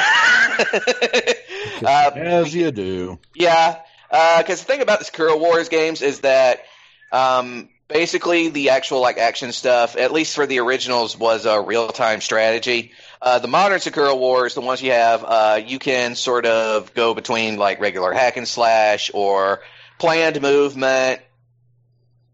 As 2.15 2.55
you 2.55 2.71
do. 2.71 3.19
yeah, 3.35 3.81
because 4.11 4.61
the 4.61 4.67
thing 4.67 4.83
about 4.83 4.99
the 4.99 5.07
Sakura 5.07 5.39
Wars 5.39 5.71
games 5.71 6.03
is 6.03 6.21
that 6.21 6.65
um, 7.13 7.71
basically 7.89 8.51
the 8.51 8.71
actual 8.71 9.01
like 9.01 9.17
action 9.17 9.53
stuff, 9.53 9.97
at 9.97 10.13
least 10.13 10.35
for 10.35 10.47
the 10.47 10.61
originals, 10.61 11.17
was 11.17 11.47
a 11.47 11.61
real 11.63 11.89
time 11.89 12.21
strategy. 12.21 12.93
Uh, 13.23 13.39
the 13.39 13.49
modern 13.49 13.81
Sakura 13.81 14.17
Wars, 14.17 14.55
the 14.55 14.63
ones 14.63 14.81
you 14.81 14.93
have, 14.93 15.25
uh, 15.25 15.61
you 15.65 15.79
can 15.79 16.15
sort 16.15 16.47
of 16.47 16.95
go 16.95 17.15
between 17.15 17.59
like 17.59 17.79
regular 17.81 18.13
hack 18.13 18.39
and 18.39 18.49
slash 18.49 19.11
or 19.13 19.61
planned 19.99 20.41
movement, 20.41 21.21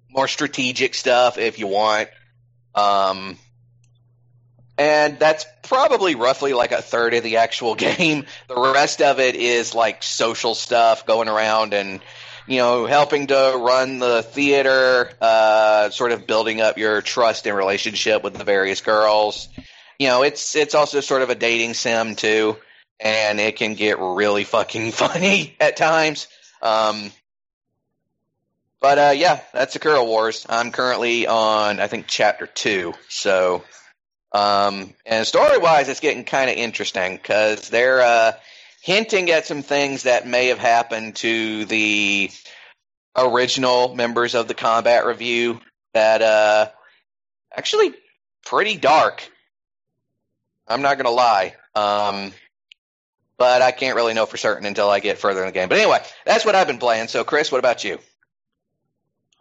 more 0.09 0.29
strategic 0.29 0.95
stuff 0.95 1.39
if 1.39 1.59
you 1.59 1.67
want. 1.67 2.09
Um, 2.75 3.37
and 4.79 5.19
that's 5.19 5.45
probably 5.65 6.15
roughly 6.15 6.53
like 6.53 6.71
a 6.71 6.83
third 6.83 7.15
of 7.15 7.25
the 7.25 7.39
actual 7.39 7.75
game. 7.87 8.27
The 8.49 8.57
rest 8.57 9.03
of 9.03 9.19
it 9.19 9.35
is 9.35 9.75
like 9.75 10.03
social 10.05 10.55
stuff 10.55 11.05
going 11.05 11.29
around 11.29 11.75
and 11.75 12.01
you 12.47 12.59
know 12.59 12.87
helping 12.87 13.27
to 13.27 13.55
run 13.59 13.99
the 13.99 14.23
theater, 14.23 15.11
uh, 15.21 15.91
sort 15.91 16.13
of 16.13 16.29
building 16.29 16.61
up 16.61 16.79
your 16.79 17.03
trust 17.03 17.47
and 17.47 17.57
relationship 17.57 18.23
with 18.23 18.35
the 18.35 18.45
various 18.45 18.81
girls. 18.81 19.49
You 19.99 20.09
know, 20.09 20.23
it's 20.23 20.57
it's 20.57 20.75
also 20.75 21.01
sort 21.01 21.23
of 21.23 21.31
a 21.31 21.35
dating 21.35 21.75
sim 21.75 22.17
too, 22.17 22.57
and 23.01 23.41
it 23.41 23.57
can 23.57 23.75
get 23.75 23.99
really 23.99 24.45
fucking 24.45 24.93
funny 24.93 25.57
at 25.61 25.77
times. 25.77 26.29
Um, 26.63 27.11
but 28.81 28.99
uh, 28.99 29.13
yeah, 29.17 29.41
that's 29.53 29.73
the 29.73 29.79
Sakura 29.79 30.05
Wars. 30.05 30.47
I'm 30.49 30.71
currently 30.71 31.27
on 31.27 31.81
I 31.81 31.87
think 31.87 32.07
chapter 32.07 32.47
two, 32.47 32.95
so 33.09 33.65
um, 34.33 34.93
and 35.07 35.27
story 35.27 35.59
wise, 35.59 35.89
it's 35.89 36.01
getting 36.01 36.25
kind 36.25 36.51
of 36.51 36.57
interesting 36.57 37.17
because 37.17 37.71
they're 37.71 38.03
uh, 38.03 38.33
hinting 38.83 39.31
at 39.31 39.47
some 39.47 39.63
things 39.63 40.03
that 40.03 40.27
may 40.27 40.49
have 40.49 40.59
happened 40.59 41.17
to 41.17 41.65
the 41.65 42.31
original 43.17 43.95
members 43.95 44.35
of 44.35 44.47
the 44.47 44.55
combat 44.55 45.07
revue 45.07 45.59
that 45.95 46.21
uh, 46.21 46.69
actually 47.57 47.95
pretty 48.45 48.77
dark. 48.77 49.29
I'm 50.69 50.83
not 50.83 50.97
gonna 50.97 51.11
lie. 51.11 51.55
Um, 51.75 52.33
but 53.39 53.63
I 53.63 53.71
can't 53.71 53.97
really 53.97 54.15
know 54.15 54.27
for 54.27 54.37
certain 54.37 54.67
until 54.67 54.89
I 54.89 55.01
get 55.01 55.19
further 55.19 55.41
in 55.41 55.47
the 55.47 55.53
game. 55.53 55.69
But 55.69 55.79
anyway, 55.79 55.99
that's 56.25 56.45
what 56.45 56.55
I've 56.55 56.67
been 56.67 56.79
playing. 56.79 57.09
So, 57.09 57.23
Chris, 57.23 57.53
what 57.53 57.59
about 57.59 57.85
you? 57.85 57.99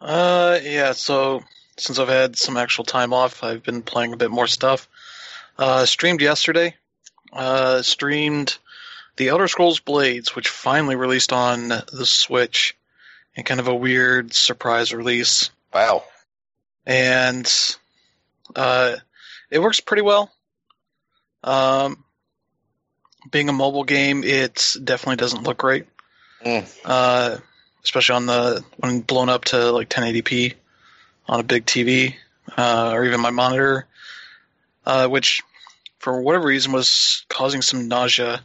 Uh, 0.02 0.60
yeah. 0.62 0.92
So 0.92 1.44
since 1.78 1.98
I've 2.00 2.10
had 2.10 2.36
some 2.38 2.58
actual 2.58 2.84
time 2.84 3.14
off, 3.14 3.44
I've 3.44 3.64
been 3.64 3.82
playing 3.82 4.14
a 4.14 4.18
bit 4.18 4.32
more 4.32 4.48
stuff. 4.48 4.88
Uh, 5.58 5.86
streamed 5.86 6.22
yesterday. 6.22 6.76
Uh, 7.32 7.82
streamed 7.82 8.58
the 9.16 9.30
Elder 9.30 9.48
Scrolls 9.48 9.80
Blades, 9.80 10.36
which 10.36 10.50
finally 10.50 10.96
released 10.96 11.32
on 11.32 11.70
the 11.70 12.06
Switch, 12.06 12.78
and 13.36 13.46
kind 13.46 13.60
of 13.62 13.68
a 13.70 13.76
weird 13.76 14.34
surprise 14.34 14.94
release. 14.94 15.52
Wow. 15.74 16.04
and 16.86 17.52
uh, 18.56 18.96
it 19.50 19.60
works 19.60 19.80
pretty 19.82 20.02
well. 20.04 20.32
Um, 21.46 22.04
being 23.32 23.50
a 23.50 23.54
mobile 23.54 23.84
game, 23.84 24.24
it 24.24 24.76
definitely 24.84 25.18
doesn't 25.18 25.44
look 25.44 25.58
great, 25.58 25.86
Mm. 26.44 26.68
uh, 26.84 27.38
especially 27.84 28.16
on 28.16 28.26
the 28.26 28.64
when 28.78 29.02
blown 29.02 29.30
up 29.30 29.46
to 29.46 29.72
like 29.72 29.90
1080p 29.90 30.54
on 31.28 31.40
a 31.40 31.44
big 31.44 31.66
TV 31.66 32.16
uh, 32.58 32.92
or 32.94 33.06
even 33.06 33.22
my 33.22 33.30
monitor, 33.32 33.88
uh, 34.86 35.08
which 35.08 35.42
for 36.00 36.22
whatever 36.22 36.48
reason 36.48 36.72
was 36.72 37.26
causing 37.30 37.62
some 37.62 37.88
nausea 37.88 38.44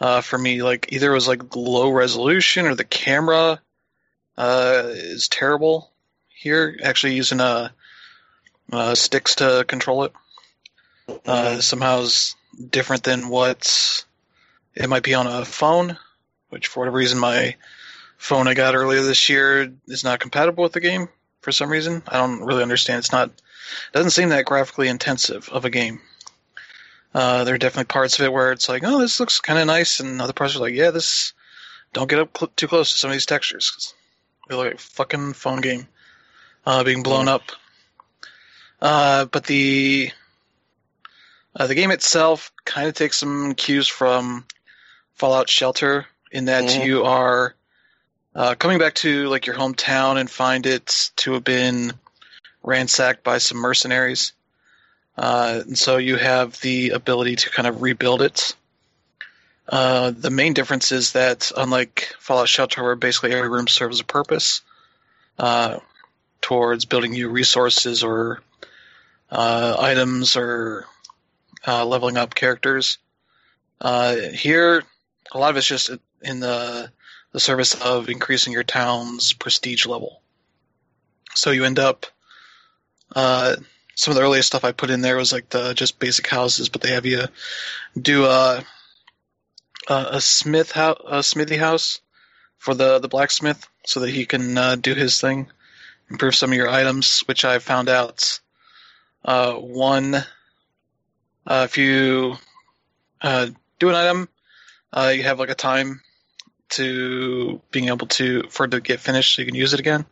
uh, 0.00 0.20
for 0.20 0.38
me. 0.38 0.62
Like 0.62 0.92
either 0.92 1.10
it 1.10 1.14
was 1.14 1.28
like 1.28 1.54
low 1.56 1.90
resolution 1.90 2.66
or 2.66 2.74
the 2.74 2.84
camera 2.84 3.60
uh, 4.36 4.82
is 4.86 5.28
terrible 5.28 5.90
here. 6.28 6.76
Actually, 6.82 7.14
using 7.14 7.40
uh, 7.40 7.70
sticks 8.94 9.36
to 9.36 9.64
control 9.66 10.04
it 10.04 10.12
uh, 11.26 11.60
somehow 11.60 12.00
is 12.00 12.36
different 12.70 13.04
than 13.04 13.28
what 13.28 14.04
it 14.74 14.88
might 14.88 15.02
be 15.02 15.14
on 15.14 15.26
a 15.26 15.44
phone, 15.44 15.98
which 16.50 16.66
for 16.66 16.80
whatever 16.80 16.96
reason 16.98 17.18
my 17.18 17.56
phone 18.16 18.48
I 18.48 18.54
got 18.54 18.74
earlier 18.74 19.02
this 19.02 19.28
year 19.28 19.72
is 19.86 20.04
not 20.04 20.20
compatible 20.20 20.62
with 20.64 20.72
the 20.72 20.80
game 20.80 21.08
for 21.40 21.52
some 21.52 21.70
reason. 21.70 22.02
I 22.08 22.18
don't 22.18 22.42
really 22.42 22.62
understand. 22.62 22.98
It's 23.00 23.12
not 23.12 23.28
it 23.28 23.92
doesn't 23.92 24.10
seem 24.10 24.30
that 24.30 24.44
graphically 24.46 24.88
intensive 24.88 25.48
of 25.50 25.64
a 25.64 25.70
game. 25.70 26.00
Uh, 27.14 27.44
there 27.44 27.54
are 27.54 27.58
definitely 27.58 27.86
parts 27.86 28.18
of 28.18 28.24
it 28.24 28.32
where 28.32 28.52
it's 28.52 28.68
like, 28.68 28.82
oh, 28.84 28.98
this 28.98 29.18
looks 29.18 29.40
kind 29.40 29.58
of 29.58 29.66
nice, 29.66 30.00
and 30.00 30.20
other 30.20 30.32
parts 30.32 30.56
are 30.56 30.60
like, 30.60 30.74
yeah, 30.74 30.90
this 30.90 31.32
don't 31.92 32.08
get 32.08 32.18
up 32.18 32.36
cl- 32.36 32.52
too 32.54 32.68
close 32.68 32.92
to 32.92 32.98
some 32.98 33.10
of 33.10 33.14
these 33.14 33.26
textures 33.26 33.70
'cause 33.70 33.94
they 34.48 34.54
look 34.54 34.66
like 34.66 34.74
a 34.74 34.78
fucking 34.78 35.32
phone 35.32 35.60
game 35.60 35.88
uh, 36.66 36.84
being 36.84 37.02
blown 37.02 37.28
up. 37.28 37.42
Uh, 38.80 39.24
but 39.26 39.44
the 39.44 40.10
uh, 41.56 41.66
the 41.66 41.74
game 41.74 41.90
itself 41.90 42.52
kind 42.64 42.88
of 42.88 42.94
takes 42.94 43.18
some 43.18 43.54
cues 43.54 43.88
from 43.88 44.44
Fallout 45.14 45.48
Shelter 45.48 46.06
in 46.30 46.46
that 46.46 46.64
Mhm. 46.64 46.84
you 46.84 47.04
are 47.04 47.54
uh, 48.34 48.54
coming 48.54 48.78
back 48.78 48.94
to 48.94 49.28
like 49.28 49.46
your 49.46 49.56
hometown 49.56 50.18
and 50.18 50.30
find 50.30 50.66
it 50.66 51.10
to 51.16 51.32
have 51.32 51.42
been 51.44 51.92
ransacked 52.62 53.24
by 53.24 53.38
some 53.38 53.58
mercenaries. 53.58 54.32
Uh, 55.16 55.62
and 55.66 55.76
so 55.78 55.96
you 55.96 56.16
have 56.16 56.60
the 56.60 56.90
ability 56.90 57.34
to 57.34 57.50
kind 57.50 57.66
of 57.66 57.82
rebuild 57.82 58.22
it. 58.22 58.54
Uh, 59.68 60.12
the 60.16 60.30
main 60.30 60.54
difference 60.54 60.92
is 60.92 61.12
that, 61.12 61.50
unlike 61.56 62.14
Fallout 62.20 62.48
Shelter, 62.48 62.82
where 62.82 62.94
basically 62.94 63.32
every 63.32 63.48
room 63.48 63.66
serves 63.66 64.00
a 64.00 64.04
purpose 64.04 64.62
uh, 65.38 65.78
towards 66.40 66.84
building 66.84 67.10
new 67.12 67.28
resources 67.28 68.04
or 68.04 68.40
uh, 69.30 69.76
items 69.80 70.36
or 70.36 70.86
uh, 71.68 71.84
leveling 71.84 72.16
up 72.16 72.34
characters, 72.34 72.96
uh, 73.80 74.16
here 74.16 74.82
a 75.32 75.38
lot 75.38 75.50
of 75.50 75.56
it's 75.58 75.66
just 75.66 75.90
in 76.22 76.40
the 76.40 76.90
the 77.32 77.40
service 77.40 77.74
of 77.74 78.08
increasing 78.08 78.54
your 78.54 78.64
town's 78.64 79.34
prestige 79.34 79.84
level. 79.84 80.22
So 81.34 81.50
you 81.50 81.66
end 81.66 81.78
up 81.78 82.06
uh, 83.14 83.56
some 83.94 84.12
of 84.12 84.16
the 84.16 84.22
earliest 84.22 84.46
stuff 84.46 84.64
I 84.64 84.72
put 84.72 84.88
in 84.88 85.02
there 85.02 85.16
was 85.16 85.32
like 85.32 85.50
the 85.50 85.74
just 85.74 85.98
basic 85.98 86.26
houses, 86.26 86.70
but 86.70 86.80
they 86.80 86.92
have 86.92 87.04
you 87.04 87.24
do 88.00 88.24
a 88.24 88.64
a, 89.88 90.06
a 90.12 90.20
smith 90.22 90.72
house, 90.72 91.00
a 91.06 91.22
smithy 91.22 91.56
house 91.56 92.00
for 92.56 92.72
the 92.72 92.98
the 92.98 93.08
blacksmith, 93.08 93.68
so 93.84 94.00
that 94.00 94.10
he 94.10 94.24
can 94.24 94.56
uh, 94.56 94.76
do 94.76 94.94
his 94.94 95.20
thing, 95.20 95.48
improve 96.10 96.34
some 96.34 96.50
of 96.50 96.56
your 96.56 96.70
items, 96.70 97.20
which 97.26 97.44
I 97.44 97.58
found 97.58 97.90
out 97.90 98.40
uh, 99.22 99.52
one 99.52 100.24
uh, 101.46 101.66
if 101.68 101.78
you 101.78 102.36
uh, 103.20 103.48
do 103.78 103.88
an 103.88 103.94
item, 103.94 104.28
uh, 104.92 105.12
you 105.14 105.22
have 105.22 105.38
like 105.38 105.50
a 105.50 105.54
time 105.54 106.00
to 106.70 107.60
being 107.70 107.88
able 107.88 108.06
to 108.06 108.44
for 108.50 108.64
it 108.64 108.70
to 108.70 108.80
get 108.80 109.00
finished, 109.00 109.34
so 109.34 109.42
you 109.42 109.46
can 109.46 109.54
use 109.54 109.72
it 109.72 109.80
again. 109.80 110.04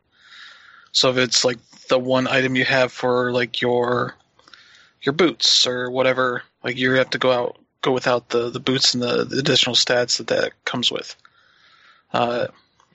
So 0.92 1.10
if 1.10 1.18
it's 1.18 1.44
like 1.44 1.58
the 1.88 1.98
one 1.98 2.26
item 2.26 2.56
you 2.56 2.64
have 2.64 2.92
for 2.92 3.32
like 3.32 3.60
your 3.60 4.14
your 5.02 5.12
boots 5.12 5.66
or 5.66 5.90
whatever, 5.90 6.42
like 6.64 6.76
you 6.76 6.92
have 6.92 7.10
to 7.10 7.18
go 7.18 7.32
out 7.32 7.58
go 7.82 7.92
without 7.92 8.30
the 8.30 8.50
the 8.50 8.60
boots 8.60 8.94
and 8.94 9.02
the, 9.02 9.24
the 9.24 9.38
additional 9.38 9.76
stats 9.76 10.18
that 10.18 10.28
that 10.28 10.52
comes 10.64 10.90
with. 10.90 11.14
Uh, 12.12 12.46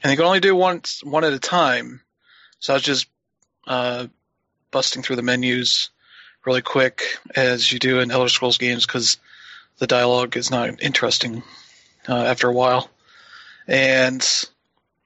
and 0.04 0.12
you 0.12 0.18
can 0.18 0.26
only 0.26 0.40
do 0.40 0.56
one 0.56 0.82
one 1.04 1.24
at 1.24 1.34
a 1.34 1.40
time. 1.40 2.02
So 2.60 2.74
I 2.74 2.76
was 2.76 2.84
just 2.84 3.08
uh, 3.68 4.08
busting 4.72 5.04
through 5.04 5.18
the 5.18 5.22
menus 5.22 5.90
really 6.46 6.62
quick 6.62 7.04
as 7.36 7.72
you 7.72 7.80
do 7.80 8.00
in 8.00 8.12
Elder 8.12 8.30
Scrolls 8.30 8.58
games 8.58 8.86
because 8.86 9.18
the 9.78 9.88
dialogue 9.88 10.38
is 10.38 10.52
not 10.52 10.82
interesting 10.82 11.44
uh, 12.08 12.16
after 12.16 12.48
a 12.48 12.54
while, 12.54 12.90
and 13.68 14.28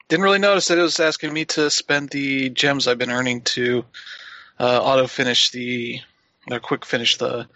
didn't 0.07 0.23
really 0.23 0.39
notice 0.39 0.67
that 0.67 0.77
it 0.77 0.81
was 0.81 0.99
asking 0.99 1.33
me 1.33 1.45
to 1.45 1.69
spend 1.69 2.09
the 2.09 2.49
gems 2.49 2.87
I've 2.87 2.97
been 2.97 3.11
earning 3.11 3.41
to 3.41 3.85
uh, 4.59 4.81
auto 4.81 5.07
finish 5.07 5.51
the 5.51 5.99
or 6.49 6.59
quick 6.59 6.85
finish 6.85 7.17
the 7.17 7.47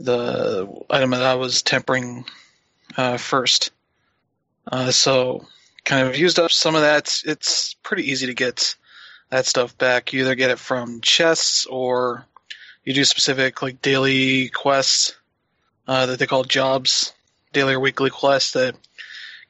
the 0.00 0.68
item 0.90 1.10
that 1.10 1.22
I 1.22 1.34
was 1.34 1.62
tempering 1.62 2.24
uh, 2.96 3.16
first. 3.16 3.70
Uh, 4.70 4.90
so 4.90 5.46
kind 5.84 6.06
of 6.06 6.16
used 6.16 6.38
up 6.38 6.50
some 6.50 6.74
of 6.74 6.82
that. 6.82 7.22
It's 7.24 7.74
pretty 7.82 8.10
easy 8.10 8.26
to 8.26 8.34
get 8.34 8.76
that 9.30 9.46
stuff 9.46 9.76
back. 9.76 10.12
You 10.12 10.20
either 10.20 10.34
get 10.34 10.50
it 10.50 10.58
from 10.58 11.00
chests 11.00 11.66
or 11.66 12.26
you 12.88 12.94
do 12.94 13.04
specific 13.04 13.60
like 13.60 13.82
daily 13.82 14.48
quests 14.48 15.14
uh, 15.86 16.06
that 16.06 16.18
they 16.18 16.26
call 16.26 16.42
jobs, 16.42 17.12
daily 17.52 17.74
or 17.74 17.80
weekly 17.80 18.08
quests 18.08 18.52
that 18.52 18.76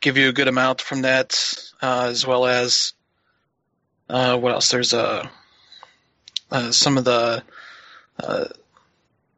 give 0.01 0.17
you 0.17 0.29
a 0.29 0.33
good 0.33 0.49
amount 0.49 0.81
from 0.81 1.03
that, 1.03 1.39
uh, 1.81 2.07
as 2.09 2.27
well 2.27 2.47
as 2.47 2.95
uh, 4.11 4.37
what 4.37 4.51
else? 4.51 4.73
There's 4.73 4.93
uh, 4.93 5.29
uh, 6.51 6.73
some 6.73 6.99
of 6.99 7.05
the 7.05 7.45
uh, 8.19 8.45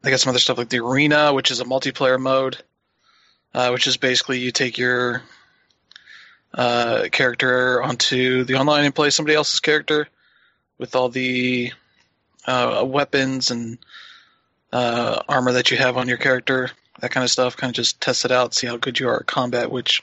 I 0.03 0.11
got 0.11 0.19
some 0.19 0.31
other 0.31 0.39
stuff 0.39 0.57
like 0.57 0.71
the 0.71 0.79
arena, 0.79 1.35
which 1.35 1.51
is 1.51 1.61
a 1.61 1.65
multiplayer 1.65 2.19
mode, 2.19 2.57
uh, 3.53 3.69
which 3.69 3.87
is 3.87 3.99
basically 3.99 4.39
you 4.39 4.51
take 4.51 4.79
your 4.79 5.23
uh, 6.55 7.09
character 7.13 7.83
onto 7.83 8.45
the 8.45 8.55
online 8.55 8.87
and 8.87 8.95
play 8.95 9.11
somebody 9.11 9.37
else's 9.37 9.61
character 9.61 10.09
with 10.79 10.97
all 10.97 11.11
the 11.11 11.75
uh, 12.47 12.85
weapons 12.87 13.51
and 13.51 13.79
uh, 14.73 15.23
armor 15.29 15.53
that 15.53 15.71
you 15.71 15.77
have 15.77 15.97
on 15.97 16.09
your 16.09 16.19
character, 16.19 16.71
that 17.01 17.11
kind 17.11 17.25
of 17.25 17.31
stuff. 17.31 17.57
Kind 17.57 17.71
of 17.71 17.77
just 17.77 18.01
test 18.01 18.25
it 18.25 18.31
out, 18.31 18.55
see 18.55 18.67
how 18.67 18.77
good 18.77 18.99
you 18.99 19.09
are 19.09 19.21
at 19.21 19.27
combat. 19.27 19.71
Which, 19.71 20.03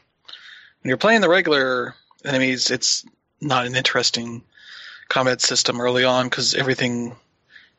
when 0.82 0.89
you're 0.89 0.97
playing 0.97 1.21
the 1.21 1.30
regular 1.30 1.95
enemies, 2.26 2.71
it's 2.71 3.06
not 3.39 3.65
an 3.65 3.76
interesting 3.76 4.43
combat 5.10 5.41
system 5.41 5.80
early 5.80 6.04
on 6.04 6.28
because 6.28 6.54
everything 6.54 7.15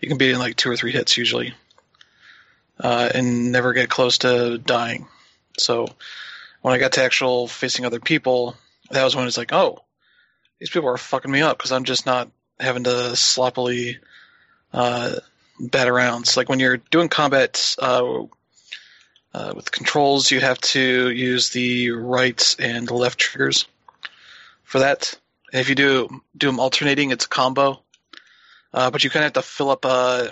you 0.01 0.09
can 0.09 0.18
beat 0.18 0.31
in 0.31 0.38
like 0.38 0.57
two 0.57 0.71
or 0.71 0.77
three 0.77 0.92
hits 0.92 1.16
usually, 1.16 1.55
uh, 2.81 3.11
and 3.14 3.53
never 3.53 3.73
get 3.73 3.90
close 3.90 4.18
to 4.18 4.59
dying. 4.59 5.07
So 5.59 5.88
when 6.62 6.75
I 6.75 6.79
got 6.79 6.92
to 6.92 7.03
actual 7.03 7.49
facing 7.49 7.85
other 7.85 8.01
people, 8.01 8.57
that 8.90 9.05
was 9.05 9.14
when 9.14 9.27
it's 9.27 9.38
like, 9.38 9.53
oh, 9.53 9.85
these 10.59 10.71
people 10.71 10.88
are 10.88 10.97
fucking 10.97 11.31
me 11.31 11.42
up 11.42 11.59
because 11.59 11.73
I'm 11.73 11.85
just 11.85 12.07
not 12.07 12.31
having 12.59 12.85
to 12.85 13.14
sloppily 13.14 13.99
uh, 14.72 15.16
bat 15.61 15.88
around. 15.88 16.26
So 16.26 16.40
like 16.40 16.48
when 16.48 16.61
you're 16.61 16.76
doing 16.76 17.09
combat 17.09 17.76
uh, 17.78 18.22
uh, 19.35 19.52
with 19.54 19.70
controls, 19.70 20.31
you 20.31 20.40
have 20.40 20.61
to 20.61 21.11
use 21.11 21.50
the 21.50 21.90
right 21.90 22.57
and 22.59 22.90
left 22.90 23.18
triggers 23.18 23.66
for 24.64 24.81
that. 24.81 25.18
And 25.52 25.61
if 25.61 25.68
you 25.68 25.74
do 25.74 26.22
do 26.37 26.48
them 26.48 26.61
alternating, 26.61 27.11
it's 27.11 27.24
a 27.24 27.28
combo. 27.28 27.83
Uh, 28.72 28.90
but 28.90 29.02
you 29.02 29.11
kind 29.11 29.24
of 29.24 29.35
have 29.35 29.44
to 29.44 29.48
fill 29.48 29.70
up 29.70 29.85
a 29.85 30.31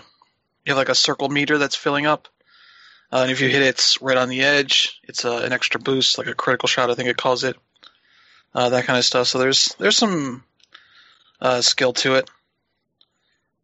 you 0.65 0.71
have 0.71 0.77
like 0.77 0.89
a 0.89 0.95
circle 0.95 1.29
meter 1.29 1.59
that's 1.59 1.77
filling 1.77 2.07
up. 2.07 2.29
Uh, 3.13 3.19
and 3.19 3.31
if 3.31 3.41
you 3.41 3.49
hit 3.49 3.63
it 3.63 3.97
right 4.01 4.17
on 4.17 4.29
the 4.29 4.43
edge, 4.43 5.01
it's 5.05 5.25
uh, 5.25 5.39
an 5.39 5.53
extra 5.53 5.81
boost, 5.81 6.19
like 6.19 6.27
a 6.27 6.35
critical 6.35 6.67
shot, 6.67 6.91
I 6.91 6.95
think 6.95 7.09
it 7.09 7.17
calls 7.17 7.45
it. 7.45 7.57
Uh, 8.53 8.71
that 8.71 8.85
kind 8.85 8.99
of 8.99 9.05
stuff. 9.05 9.29
So 9.29 9.39
there's 9.39 9.75
there's 9.79 9.97
some 9.97 10.43
skill 11.61 11.93
to 11.95 12.15
it. 12.17 12.29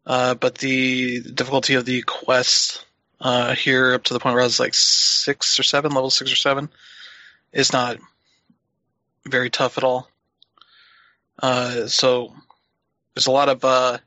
Uh, 0.05 0.35
but 0.35 0.55
the 0.55 1.21
difficulty 1.21 1.75
of 1.75 1.85
the 1.85 2.01
quest 2.01 2.85
uh, 3.21 3.55
here, 3.55 3.93
up 3.93 4.03
to 4.03 4.13
the 4.13 4.19
point 4.19 4.33
where 4.33 4.41
I 4.41 4.45
was 4.45 4.59
like 4.59 4.73
six 4.73 5.59
or 5.59 5.63
seven, 5.63 5.93
level 5.93 6.09
six 6.09 6.31
or 6.31 6.35
seven, 6.35 6.69
is 7.53 7.71
not 7.71 7.97
very 9.25 9.49
tough 9.49 9.77
at 9.77 9.83
all. 9.85 10.09
Uh, 11.41 11.87
so 11.87 12.33
there's 13.13 13.27
a 13.27 13.31
lot 13.31 13.47
of 13.47 13.63
uh, 13.63 13.97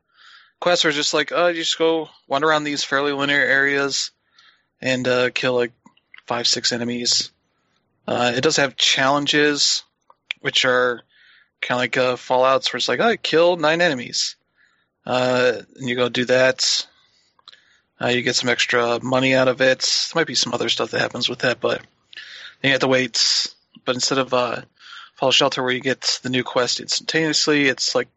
quests 0.60 0.84
are 0.84 0.92
just 0.92 1.14
like, 1.14 1.32
oh, 1.34 1.46
you 1.48 1.62
just 1.62 1.78
go 1.78 2.10
wander 2.28 2.48
around 2.48 2.64
these 2.64 2.84
fairly 2.84 3.12
linear 3.12 3.40
areas 3.40 4.10
and 4.82 5.08
kill 5.34 5.54
like 5.54 5.72
five, 6.26 6.46
six 6.46 6.72
enemies. 6.72 7.30
It 8.06 8.42
does 8.42 8.58
have 8.58 8.76
challenges, 8.76 9.82
which 10.40 10.66
are 10.66 11.02
kind 11.62 11.96
of 11.96 11.98
like 11.98 12.18
Fallout's, 12.18 12.72
where 12.72 12.78
it's 12.78 12.88
like, 12.88 13.00
oh, 13.00 13.08
I 13.08 13.16
killed 13.16 13.60
nine 13.60 13.80
enemies. 13.80 14.36
Uh, 15.06 15.62
and 15.76 15.88
you 15.88 15.94
go 15.94 16.08
do 16.08 16.24
that. 16.24 16.86
Uh, 18.00 18.08
you 18.08 18.22
get 18.22 18.36
some 18.36 18.50
extra 18.50 18.98
money 19.02 19.34
out 19.34 19.48
of 19.48 19.60
it. 19.60 19.80
There 19.80 20.20
might 20.20 20.26
be 20.26 20.34
some 20.34 20.52
other 20.52 20.68
stuff 20.68 20.90
that 20.90 21.00
happens 21.00 21.28
with 21.28 21.38
that, 21.40 21.60
but 21.60 21.80
you 22.62 22.70
have 22.70 22.80
to 22.80 22.88
wait. 22.88 23.54
But 23.84 23.94
instead 23.94 24.18
of 24.18 24.34
uh, 24.34 24.62
Fallout 25.14 25.34
Shelter, 25.34 25.62
where 25.62 25.72
you 25.72 25.80
get 25.80 26.18
the 26.22 26.28
new 26.28 26.42
quest 26.44 26.80
instantaneously, 26.80 27.68
it's 27.68 27.94
like 27.94 28.08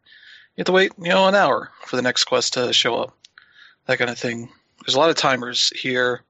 you 0.55 0.61
have 0.61 0.65
to 0.65 0.71
wait, 0.71 0.91
you 0.97 1.09
know, 1.09 1.27
an 1.27 1.35
hour 1.35 1.71
for 1.85 1.95
the 1.95 2.01
next 2.01 2.25
quest 2.25 2.53
to 2.53 2.73
show 2.73 2.95
up. 2.95 3.15
That 3.85 3.99
kind 3.99 4.09
of 4.09 4.17
thing. 4.17 4.49
There's 4.85 4.95
a 4.95 4.99
lot 4.99 5.09
of 5.09 5.15
timers 5.15 5.71
here. 5.75 6.23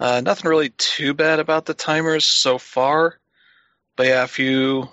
Uh, 0.00 0.20
nothing 0.20 0.48
really 0.48 0.70
too 0.70 1.12
bad 1.12 1.40
about 1.40 1.66
the 1.66 1.74
timers 1.74 2.24
so 2.24 2.56
far, 2.56 3.18
but 3.96 4.06
yeah, 4.06 4.22
if 4.22 4.38
you, 4.38 4.88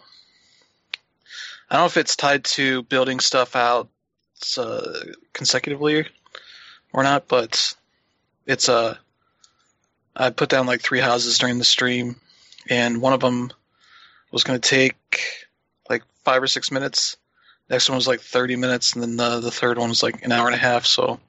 I 1.70 1.76
don't 1.76 1.82
know 1.82 1.86
if 1.86 1.98
it's 1.98 2.16
tied 2.16 2.44
to 2.46 2.82
building 2.84 3.20
stuff 3.20 3.56
out 3.56 3.88
uh, 4.58 5.04
consecutively 5.34 6.06
or 6.94 7.04
not, 7.04 7.28
but 7.28 7.76
it's 8.46 8.70
a. 8.70 8.74
Uh, 8.74 8.96
I 10.18 10.30
put 10.30 10.48
down 10.48 10.66
like 10.66 10.82
three 10.82 11.02
houses 11.02 11.38
during 11.40 11.58
the 11.58 11.66
stream, 11.66 12.16
and 12.70 13.02
one 13.02 13.12
of 13.12 13.20
them 13.20 13.52
was 14.32 14.46
going 14.46 14.60
to 14.60 14.70
take 14.70 15.22
like 15.90 16.04
five 16.24 16.42
or 16.42 16.48
six 16.48 16.72
minutes. 16.72 17.18
Next 17.70 17.90
one 17.90 17.98
was 17.98 18.08
like 18.08 18.22
30 18.22 18.56
minutes, 18.56 18.94
and 18.94 19.02
then 19.02 19.18
the, 19.18 19.42
the 19.42 19.52
third 19.52 19.78
one 19.78 19.90
was 19.90 20.04
like 20.04 20.24
an 20.24 20.32
hour 20.32 20.46
and 20.46 20.56
a 20.56 20.60
half. 20.60 20.86
So 20.86 21.20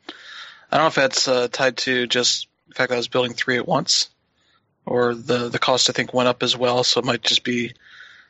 I 0.71 0.77
don't 0.77 0.85
know 0.85 0.89
if 0.89 0.95
that's 0.95 1.27
uh, 1.27 1.49
tied 1.51 1.79
to 1.79 2.07
just 2.07 2.47
the 2.69 2.75
fact 2.75 2.91
that 2.91 2.97
I 2.97 2.99
was 2.99 3.09
building 3.09 3.33
three 3.33 3.57
at 3.57 3.67
once, 3.67 4.09
or 4.85 5.15
the 5.15 5.49
the 5.49 5.59
cost 5.59 5.91
I 5.91 5.93
think 5.93 6.15
went 6.15 6.29
up 6.29 6.43
as 6.43 6.57
well. 6.57 6.85
So 6.85 7.01
it 7.01 7.07
might 7.07 7.23
just 7.23 7.43
be 7.43 7.69
kind 7.69 7.77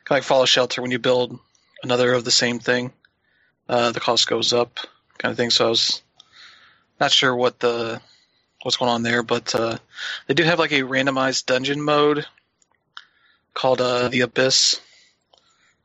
of 0.05 0.11
like 0.11 0.23
Fallout 0.23 0.47
Shelter 0.47 0.81
when 0.81 0.91
you 0.91 0.99
build 0.99 1.37
another 1.83 2.13
of 2.13 2.23
the 2.23 2.31
same 2.31 2.59
thing, 2.59 2.93
uh, 3.69 3.91
the 3.91 3.99
cost 3.99 4.27
goes 4.27 4.53
up, 4.53 4.79
kind 5.17 5.31
of 5.31 5.37
thing. 5.37 5.49
So 5.49 5.67
I 5.67 5.69
was 5.69 6.01
not 6.99 7.11
sure 7.11 7.35
what 7.35 7.59
the 7.59 8.01
what's 8.61 8.77
going 8.77 8.91
on 8.91 9.03
there, 9.03 9.23
but 9.23 9.53
uh, 9.53 9.77
they 10.27 10.33
do 10.33 10.43
have 10.43 10.59
like 10.59 10.71
a 10.71 10.81
randomized 10.81 11.45
dungeon 11.45 11.81
mode 11.81 12.25
called 13.53 13.81
uh, 13.81 14.07
the 14.09 14.21
Abyss, 14.21 14.79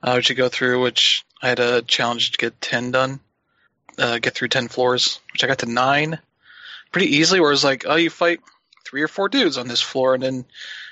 uh, 0.02 0.14
which 0.14 0.30
you 0.30 0.36
go 0.36 0.48
through. 0.48 0.82
Which 0.82 1.24
I 1.42 1.48
had 1.48 1.60
a 1.60 1.82
challenge 1.82 2.32
to 2.32 2.38
get 2.38 2.60
ten 2.60 2.90
done, 2.90 3.20
uh, 3.98 4.18
get 4.18 4.34
through 4.34 4.48
ten 4.48 4.68
floors, 4.68 5.20
which 5.32 5.44
I 5.44 5.46
got 5.46 5.58
to 5.58 5.66
nine 5.66 6.18
pretty 6.92 7.16
easily. 7.16 7.40
Where 7.40 7.52
it's 7.52 7.64
like, 7.64 7.84
oh, 7.86 7.96
you 7.96 8.10
fight 8.10 8.40
three 8.84 9.02
or 9.02 9.08
four 9.08 9.28
dudes 9.28 9.58
on 9.58 9.68
this 9.68 9.80
floor, 9.80 10.14
and 10.14 10.22
then 10.22 10.44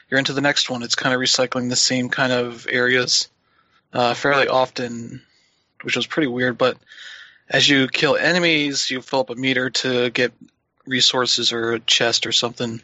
you're 0.08 0.18
into 0.18 0.32
the 0.32 0.40
next 0.40 0.70
one. 0.70 0.82
It's 0.82 0.94
kind 0.94 1.14
of 1.14 1.20
recycling 1.20 1.68
the 1.68 1.76
same 1.76 2.08
kind 2.08 2.32
of 2.32 2.66
areas 2.68 3.28
uh, 3.92 4.14
fairly 4.14 4.48
often, 4.48 5.22
which 5.82 5.96
was 5.96 6.06
pretty 6.06 6.28
weird. 6.28 6.58
But 6.58 6.76
as 7.48 7.68
you 7.68 7.88
kill 7.88 8.16
enemies, 8.16 8.90
you 8.90 9.02
fill 9.02 9.20
up 9.20 9.30
a 9.30 9.34
meter 9.34 9.70
to 9.70 10.10
get 10.10 10.32
resources 10.86 11.52
or 11.52 11.72
a 11.72 11.80
chest 11.80 12.26
or 12.26 12.32
something 12.32 12.80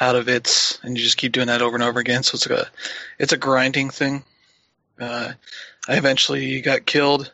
out 0.00 0.16
of 0.16 0.28
it, 0.28 0.78
and 0.82 0.96
you 0.96 1.04
just 1.04 1.16
keep 1.16 1.32
doing 1.32 1.46
that 1.46 1.62
over 1.62 1.76
and 1.76 1.82
over 1.82 2.00
again. 2.00 2.22
So 2.22 2.36
it's 2.36 2.48
like 2.48 2.58
a 2.60 2.66
it's 3.18 3.32
a 3.32 3.38
grinding 3.38 3.90
thing. 3.90 4.24
Uh, 5.00 5.32
I 5.88 5.96
eventually 5.96 6.60
got 6.60 6.86
killed 6.86 7.32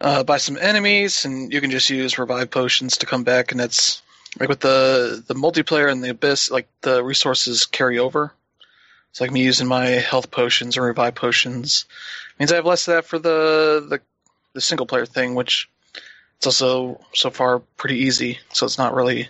uh, 0.00 0.22
by 0.24 0.36
some 0.36 0.56
enemies, 0.56 1.24
and 1.24 1.52
you 1.52 1.60
can 1.60 1.70
just 1.70 1.90
use 1.90 2.18
revive 2.18 2.50
potions 2.50 2.98
to 2.98 3.06
come 3.06 3.24
back, 3.24 3.50
and 3.50 3.60
that's 3.60 4.02
like 4.38 4.48
with 4.48 4.60
the 4.60 5.22
the 5.26 5.34
multiplayer 5.34 5.90
and 5.90 6.02
the 6.02 6.10
abyss, 6.10 6.50
like 6.50 6.68
the 6.82 7.02
resources 7.02 7.66
carry 7.66 7.98
over. 7.98 8.32
It's 9.10 9.20
like 9.20 9.30
me 9.30 9.44
using 9.44 9.66
my 9.66 9.86
health 9.86 10.30
potions 10.30 10.76
or 10.76 10.82
revive 10.82 11.14
potions. 11.14 11.86
Means 12.38 12.52
I 12.52 12.56
have 12.56 12.66
less 12.66 12.86
of 12.88 12.94
that 12.94 13.04
for 13.06 13.18
the 13.18 13.86
the, 13.88 14.00
the 14.52 14.60
single 14.60 14.86
player 14.86 15.06
thing, 15.06 15.34
which 15.34 15.68
it's 16.36 16.46
also 16.46 17.00
so 17.14 17.30
far 17.30 17.60
pretty 17.60 17.98
easy, 18.00 18.38
so 18.52 18.66
it's 18.66 18.78
not 18.78 18.94
really 18.94 19.28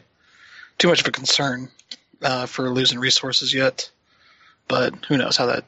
too 0.79 0.89
much 0.89 1.01
of 1.01 1.07
a 1.07 1.13
concern 1.13 1.69
uh, 2.23 2.47
for 2.47 2.71
losing 2.71 2.99
resources 2.99 3.55
yet. 3.55 3.91
But 4.69 5.05
who 5.07 5.17
knows 5.17 5.37
how 5.37 5.47
that 5.47 5.65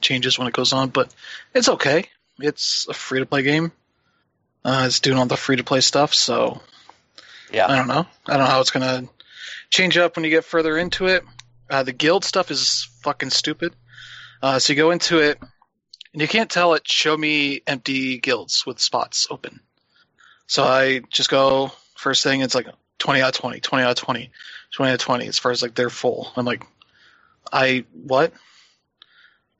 changes 0.00 0.38
when 0.38 0.48
it 0.48 0.54
goes 0.54 0.72
on. 0.72 0.88
But 0.88 1.14
it's 1.54 1.68
okay. 1.68 2.06
It's 2.38 2.86
a 2.88 2.94
free 2.94 3.20
to 3.20 3.26
play 3.26 3.42
game. 3.42 3.72
Uh, 4.64 4.84
it's 4.86 5.00
doing 5.00 5.18
all 5.18 5.26
the 5.26 5.36
free 5.36 5.56
to 5.56 5.64
play 5.64 5.80
stuff, 5.80 6.14
so 6.14 6.62
Yeah. 7.52 7.66
I 7.66 7.76
don't 7.76 7.88
know. 7.88 8.06
I 8.26 8.36
don't 8.36 8.44
know 8.44 8.50
how 8.50 8.60
it's 8.60 8.70
gonna 8.70 9.08
change 9.68 9.96
up 9.98 10.16
when 10.16 10.24
you 10.24 10.30
get 10.30 10.44
further 10.44 10.78
into 10.78 11.06
it. 11.06 11.24
Uh, 11.68 11.82
the 11.82 11.92
guild 11.92 12.24
stuff 12.24 12.50
is 12.50 12.88
fucking 13.02 13.30
stupid. 13.30 13.74
Uh, 14.42 14.58
so 14.58 14.72
you 14.72 14.76
go 14.76 14.90
into 14.90 15.18
it, 15.18 15.38
and 16.12 16.22
you 16.22 16.28
can't 16.28 16.50
tell 16.50 16.74
it. 16.74 16.88
Show 16.88 17.16
me 17.16 17.62
empty 17.66 18.18
guilds 18.18 18.64
with 18.66 18.80
spots 18.80 19.26
open. 19.30 19.60
So 20.46 20.64
I 20.64 21.00
just 21.10 21.30
go 21.30 21.70
first 21.96 22.24
thing. 22.24 22.40
It's 22.40 22.54
like 22.54 22.66
twenty 22.98 23.20
out 23.20 23.28
of 23.36 23.40
20, 23.40 23.60
20 23.60 23.84
out 23.84 23.90
of 23.90 23.96
20, 23.96 24.30
20 24.72 24.90
out 24.90 24.94
of 24.94 25.00
twenty. 25.00 25.26
As 25.28 25.38
far 25.38 25.52
as 25.52 25.62
like 25.62 25.74
they're 25.74 25.90
full, 25.90 26.32
I'm 26.36 26.44
like, 26.44 26.64
I 27.52 27.84
what? 27.92 28.32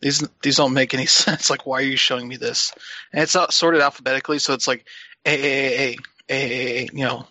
These 0.01 0.27
these 0.43 0.57
don't 0.57 0.75
make 0.75 0.95
any 0.95 1.07
sense. 1.07 1.51
Like, 1.51 1.67
why 1.67 1.79
are 1.79 1.83
you 1.83 1.97
showing 1.97 2.27
me 2.27 2.37
this? 2.37 2.73
And 3.13 3.23
it's 3.23 3.35
not 3.35 3.53
sorted 3.53 3.81
alphabetically, 3.81 4.39
so 4.39 4.55
it's 4.55 4.67
like 4.67 4.85
A 5.25 5.31
A 5.31 5.45
A 5.45 5.91
A 5.91 5.97
A 6.31 6.35
A, 6.35 6.83
A 6.85 6.89
you 6.93 7.05
know, 7.05 7.27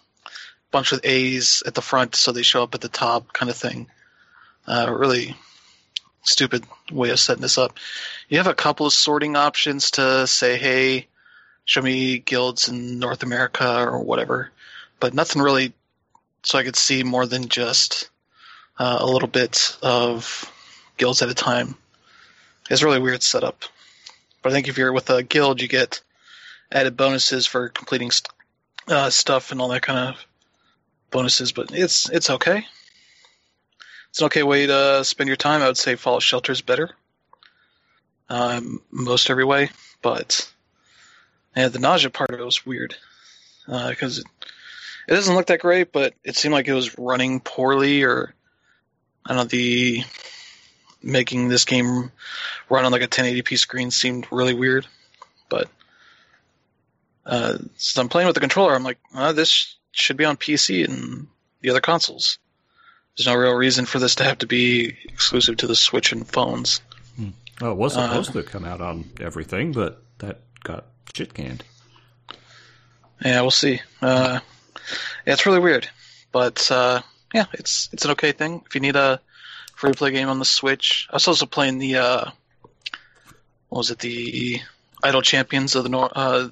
bunch 0.72 0.92
of 0.92 1.02
A's 1.04 1.64
at 1.66 1.74
the 1.74 1.82
front, 1.82 2.16
so 2.16 2.32
they 2.32 2.44
show 2.44 2.64
up 2.64 2.76
at 2.76 2.82
the 2.82 2.90
top, 2.90 3.34
kind 3.34 3.50
of 3.50 3.58
thing. 3.58 3.88
Uh, 4.68 4.94
really 4.96 5.36
stupid 6.24 6.64
way 6.92 7.10
of 7.10 7.20
setting 7.20 7.42
this 7.42 7.58
up. 7.58 7.78
You 8.28 8.38
have 8.38 8.48
a 8.48 8.54
couple 8.54 8.86
of 8.86 8.94
sorting 8.94 9.36
options 9.36 9.92
to 9.92 10.28
say, 10.28 10.58
hey, 10.58 11.08
show 11.66 11.82
me 11.82 12.20
guilds 12.20 12.68
in 12.68 13.00
North 13.00 13.24
America 13.24 13.84
or 13.84 14.00
whatever, 14.00 14.52
but 15.00 15.14
nothing 15.14 15.42
really 15.42 15.74
so 16.44 16.58
I 16.58 16.64
could 16.64 16.76
see 16.76 17.04
more 17.04 17.26
than 17.26 17.50
just 17.50 18.10
uh, 18.78 18.98
a 19.00 19.06
little 19.06 19.28
bit 19.28 19.78
of 19.82 20.52
guilds 20.98 21.22
at 21.22 21.30
a 21.30 21.34
time. 21.34 21.76
It's 22.70 22.82
a 22.82 22.86
really 22.86 23.00
weird 23.00 23.24
setup. 23.24 23.64
But 24.42 24.52
I 24.52 24.54
think 24.54 24.68
if 24.68 24.78
you're 24.78 24.94
with 24.94 25.10
a 25.10 25.24
guild, 25.24 25.62
you 25.62 25.68
get 25.68 26.02
added 26.72 26.96
bonuses 26.96 27.46
for 27.46 27.70
completing 27.70 28.12
st- 28.12 28.32
uh, 28.88 29.10
stuff 29.10 29.52
and 29.52 29.62
all 29.62 29.70
that 29.70 29.82
kind 29.82 30.10
of 30.10 30.26
bonuses. 31.12 31.52
But 31.52 31.72
it's 31.72 32.10
it's 32.10 32.30
okay. 32.30 32.66
It's 34.10 34.22
an 34.22 34.26
okay 34.26 34.44
way 34.44 34.66
to 34.68 35.04
spend 35.04 35.28
your 35.28 35.38
time. 35.38 35.62
I 35.62 35.68
would 35.68 35.78
say 35.78 35.96
Fallout 35.96 36.24
Shelter 36.24 36.52
is 36.52 36.62
better, 36.62 36.92
um, 38.28 38.82
most 38.92 39.30
every 39.30 39.46
way. 39.46 39.70
But 40.02 40.52
yeah, 41.56 41.68
the 41.68 41.80
nausea 41.80 42.10
part 42.10 42.32
of 42.32 42.40
it 42.40 42.46
was 42.46 42.66
weird 42.66 42.96
because 43.68 44.20
it, 44.20 44.26
it 45.08 45.14
doesn't 45.14 45.36
look 45.36 45.48
that 45.48 45.62
great, 45.62 45.92
but 45.92 46.14
it 46.24 46.36
seemed 46.36 46.54
like 46.54 46.68
it 46.68 46.74
was 46.74 46.98
running 46.98 47.40
poorly, 47.40 48.04
or 48.04 48.34
I 49.26 49.30
don't 49.30 49.38
know 49.38 49.44
the 49.44 50.04
making 51.02 51.48
this 51.48 51.66
game 51.66 52.12
run 52.70 52.86
on 52.86 52.92
like 52.92 53.02
a 53.02 53.08
1080p 53.08 53.58
screen 53.58 53.92
seemed 53.92 54.28
really 54.32 54.54
weird. 54.54 54.88
But 55.50 55.70
uh, 57.26 57.58
since 57.76 57.98
I'm 57.98 58.10
playing 58.10 58.28
with 58.28 58.36
the 58.36 58.42
controller, 58.42 58.74
I'm 58.74 58.84
like, 58.84 59.00
uh, 59.14 59.34
this 59.34 59.78
should 59.92 60.18
be 60.18 60.26
on 60.26 60.38
PC 60.38 60.88
and 60.88 61.28
the 61.62 61.70
other 61.70 61.82
consoles. 61.82 62.38
There's 63.20 63.28
no 63.28 63.36
real 63.36 63.54
reason 63.54 63.86
for 63.86 64.00
this 64.00 64.16
to 64.16 64.24
have 64.24 64.38
to 64.38 64.48
be 64.48 64.96
exclusive 65.04 65.58
to 65.58 65.68
the 65.68 65.76
Switch 65.76 66.14
and 66.14 66.26
phones. 66.26 66.80
Well, 67.60 67.74
it 67.74 67.78
was 67.78 67.98
Uh, 67.98 68.08
supposed 68.08 68.32
to 68.32 68.44
come 68.44 68.64
out 68.64 68.80
on 68.80 69.10
everything, 69.20 69.74
but 69.74 70.02
that 70.20 70.40
got 70.64 70.86
shit 71.14 71.34
canned. 71.34 71.66
Yeah, 73.26 73.42
we'll 73.42 73.52
see. 73.52 73.82
Uh, 74.02 74.40
yeah, 75.28 75.34
it's 75.34 75.46
really 75.46 75.60
weird, 75.60 75.90
but 76.32 76.72
uh, 76.72 77.02
yeah, 77.34 77.48
it's 77.52 77.90
it's 77.92 78.06
an 78.06 78.12
okay 78.12 78.32
thing. 78.32 78.64
If 78.66 78.76
you 78.76 78.80
need 78.80 78.96
a 78.96 79.20
free 79.76 79.92
to 79.92 79.98
play 79.98 80.12
game 80.12 80.30
on 80.30 80.40
the 80.40 80.46
Switch, 80.46 81.06
I 81.12 81.18
was 81.18 81.28
also 81.28 81.46
playing 81.46 81.80
the 81.80 81.98
uh, 81.98 82.32
what 83.68 83.80
was 83.80 83.92
it, 83.92 84.00
the 84.00 84.62
Idle 85.04 85.22
Champions 85.24 85.76
of 85.76 85.84
the 85.84 85.90
Nor- 85.90 86.18
uh, 86.18 86.48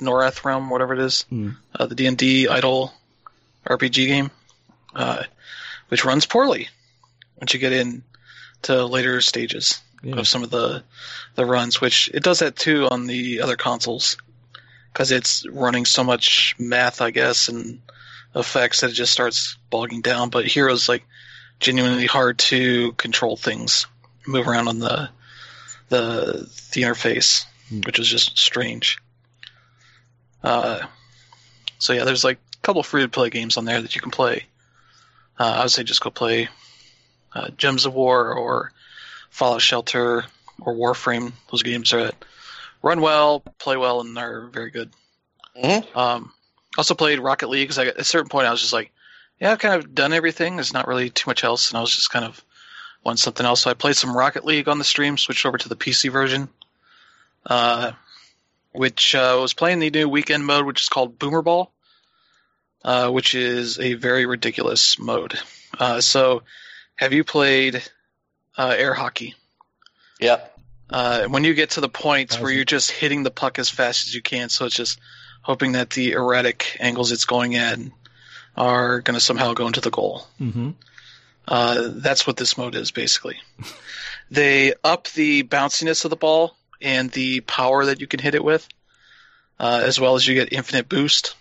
Norath 0.00 0.42
realm, 0.46 0.70
whatever 0.70 0.94
it 0.94 1.00
is, 1.00 1.24
Hmm. 1.28 1.50
uh, 1.74 1.84
the 1.84 1.94
D 1.94 2.06
and 2.06 2.16
D 2.16 2.48
Idle 2.48 2.94
RPG 3.66 4.06
game, 4.06 4.30
uh, 4.94 5.24
which 5.88 6.04
runs 6.04 6.26
poorly 6.26 6.68
once 7.40 7.52
you 7.54 7.60
get 7.60 7.72
in 7.72 8.02
to 8.62 8.84
later 8.84 9.20
stages 9.20 9.80
Yeah. 10.02 10.16
of 10.16 10.28
some 10.28 10.42
of 10.44 10.50
the 10.50 10.82
the 11.34 11.44
runs, 11.46 11.80
which 11.80 12.10
it 12.14 12.22
does 12.22 12.40
that 12.40 12.56
too 12.56 12.88
on 12.90 13.06
the 13.06 13.40
other 13.40 13.56
consoles 13.56 14.16
because 14.92 15.10
it's 15.12 15.46
running 15.48 15.84
so 15.84 16.02
much 16.02 16.54
math, 16.58 17.00
I 17.00 17.10
guess, 17.10 17.48
and 17.48 17.80
effects 18.34 18.80
that 18.80 18.90
it 18.90 18.94
just 18.94 19.12
starts 19.12 19.56
bogging 19.70 20.00
down. 20.00 20.30
But 20.30 20.46
here 20.46 20.68
it's 20.68 20.88
like 20.88 21.04
genuinely 21.60 22.06
hard 22.06 22.38
to 22.38 22.92
control 22.92 23.36
things, 23.36 23.86
move 24.26 24.48
around 24.48 24.68
on 24.68 24.78
the 24.80 25.10
the 25.88 26.48
the 26.72 26.82
interface, 26.82 27.44
Hmm. 27.68 27.80
which 27.86 27.98
is 27.98 28.08
just 28.08 28.38
strange. 28.38 28.98
Uh, 30.42 30.86
so 31.78 31.92
yeah, 31.92 32.04
there's 32.04 32.24
like 32.24 32.38
a 32.54 32.56
couple 32.62 32.82
free 32.82 33.02
to 33.02 33.08
play 33.08 33.30
games 33.30 33.56
on 33.56 33.64
there 33.64 33.80
that 33.80 33.94
you 33.94 34.00
can 34.00 34.10
play. 34.10 34.46
Uh, 35.38 35.44
I 35.58 35.62
would 35.62 35.70
say 35.70 35.82
just 35.84 36.00
go 36.00 36.10
play 36.10 36.48
uh, 37.34 37.48
Gems 37.56 37.86
of 37.86 37.94
War 37.94 38.32
or 38.32 38.72
Fallout 39.30 39.62
Shelter 39.62 40.24
or 40.60 40.74
Warframe. 40.74 41.32
Those 41.50 41.62
games 41.62 41.92
are 41.92 42.10
run 42.82 43.00
well, 43.00 43.40
play 43.58 43.76
well, 43.76 44.00
and 44.00 44.16
are 44.18 44.48
very 44.48 44.70
good. 44.70 44.90
Mhm. 45.62 45.96
Um, 45.96 46.32
also 46.76 46.94
played 46.94 47.20
Rocket 47.20 47.48
League 47.48 47.68
because 47.68 47.78
at 47.78 47.96
a 47.96 48.04
certain 48.04 48.28
point 48.28 48.46
I 48.46 48.50
was 48.50 48.60
just 48.60 48.72
like, 48.72 48.90
yeah, 49.40 49.52
I've 49.52 49.58
kind 49.58 49.74
of 49.74 49.94
done 49.94 50.12
everything. 50.12 50.56
There's 50.56 50.72
not 50.72 50.88
really 50.88 51.10
too 51.10 51.28
much 51.28 51.44
else, 51.44 51.70
and 51.70 51.78
I 51.78 51.80
was 51.80 51.94
just 51.94 52.10
kind 52.10 52.24
of 52.24 52.42
want 53.04 53.18
something 53.18 53.46
else. 53.46 53.62
So 53.62 53.70
I 53.70 53.74
played 53.74 53.96
some 53.96 54.16
Rocket 54.16 54.44
League 54.44 54.68
on 54.68 54.78
the 54.78 54.84
stream, 54.84 55.16
switched 55.16 55.46
over 55.46 55.58
to 55.58 55.68
the 55.68 55.76
PC 55.76 56.10
version, 56.10 56.48
uh, 57.46 57.92
which 58.72 59.14
uh, 59.14 59.38
was 59.40 59.54
playing 59.54 59.78
the 59.78 59.90
new 59.90 60.08
weekend 60.08 60.44
mode, 60.44 60.66
which 60.66 60.82
is 60.82 60.88
called 60.88 61.18
Boomer 61.18 61.42
Ball, 61.42 61.70
uh, 62.84 63.10
which 63.10 63.34
is 63.34 63.78
a 63.78 63.94
very 63.94 64.26
ridiculous 64.26 64.98
mode. 64.98 65.38
Uh, 65.78 66.00
so 66.00 66.42
have 66.96 67.12
you 67.12 67.24
played 67.24 67.82
uh, 68.56 68.74
air 68.76 68.94
hockey? 68.94 69.34
Yep. 70.20 70.58
Uh, 70.90 71.24
when 71.24 71.44
you 71.44 71.54
get 71.54 71.70
to 71.70 71.80
the 71.80 71.88
point 71.88 72.34
where 72.40 72.50
you're 72.50 72.64
just 72.64 72.90
hitting 72.90 73.22
the 73.22 73.30
puck 73.30 73.58
as 73.58 73.68
fast 73.68 74.08
as 74.08 74.14
you 74.14 74.22
can, 74.22 74.48
so 74.48 74.64
it's 74.66 74.74
just 74.74 74.98
hoping 75.42 75.72
that 75.72 75.90
the 75.90 76.12
erratic 76.12 76.76
angles 76.80 77.12
it's 77.12 77.24
going 77.24 77.56
at 77.56 77.78
are 78.56 79.00
going 79.00 79.14
to 79.14 79.24
somehow 79.24 79.52
go 79.52 79.66
into 79.66 79.80
the 79.80 79.90
goal. 79.90 80.26
Mm-hmm. 80.40 80.70
Uh, 81.46 81.88
that's 81.92 82.26
what 82.26 82.36
this 82.36 82.58
mode 82.58 82.74
is 82.74 82.90
basically. 82.90 83.36
they 84.30 84.74
up 84.84 85.08
the 85.08 85.42
bounciness 85.44 86.04
of 86.04 86.10
the 86.10 86.16
ball 86.16 86.56
and 86.80 87.10
the 87.10 87.40
power 87.40 87.86
that 87.86 88.00
you 88.00 88.06
can 88.06 88.20
hit 88.20 88.34
it 88.34 88.44
with, 88.44 88.68
uh, 89.58 89.82
as 89.84 89.98
well 89.98 90.14
as 90.14 90.26
you 90.26 90.34
get 90.34 90.52
infinite 90.52 90.88
boost. 90.88 91.34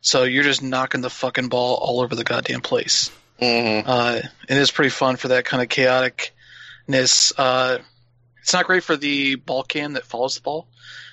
So 0.00 0.24
you're 0.24 0.44
just 0.44 0.62
knocking 0.62 1.00
the 1.00 1.10
fucking 1.10 1.48
ball 1.48 1.76
all 1.76 2.00
over 2.00 2.14
the 2.14 2.24
goddamn 2.24 2.60
place. 2.60 3.10
hmm 3.38 3.80
Uh, 3.84 4.20
and 4.48 4.58
it 4.58 4.62
is 4.62 4.70
pretty 4.70 4.90
fun 4.90 5.16
for 5.16 5.28
that 5.28 5.44
kind 5.44 5.62
of 5.62 5.68
chaoticness. 5.68 7.32
Uh, 7.36 7.78
it's 8.40 8.52
not 8.52 8.66
great 8.66 8.82
for 8.82 8.96
the 8.96 9.34
ball 9.34 9.62
cam 9.62 9.92
that 9.94 10.04
follows 10.04 10.34
the 10.34 10.40
ball 10.40 10.66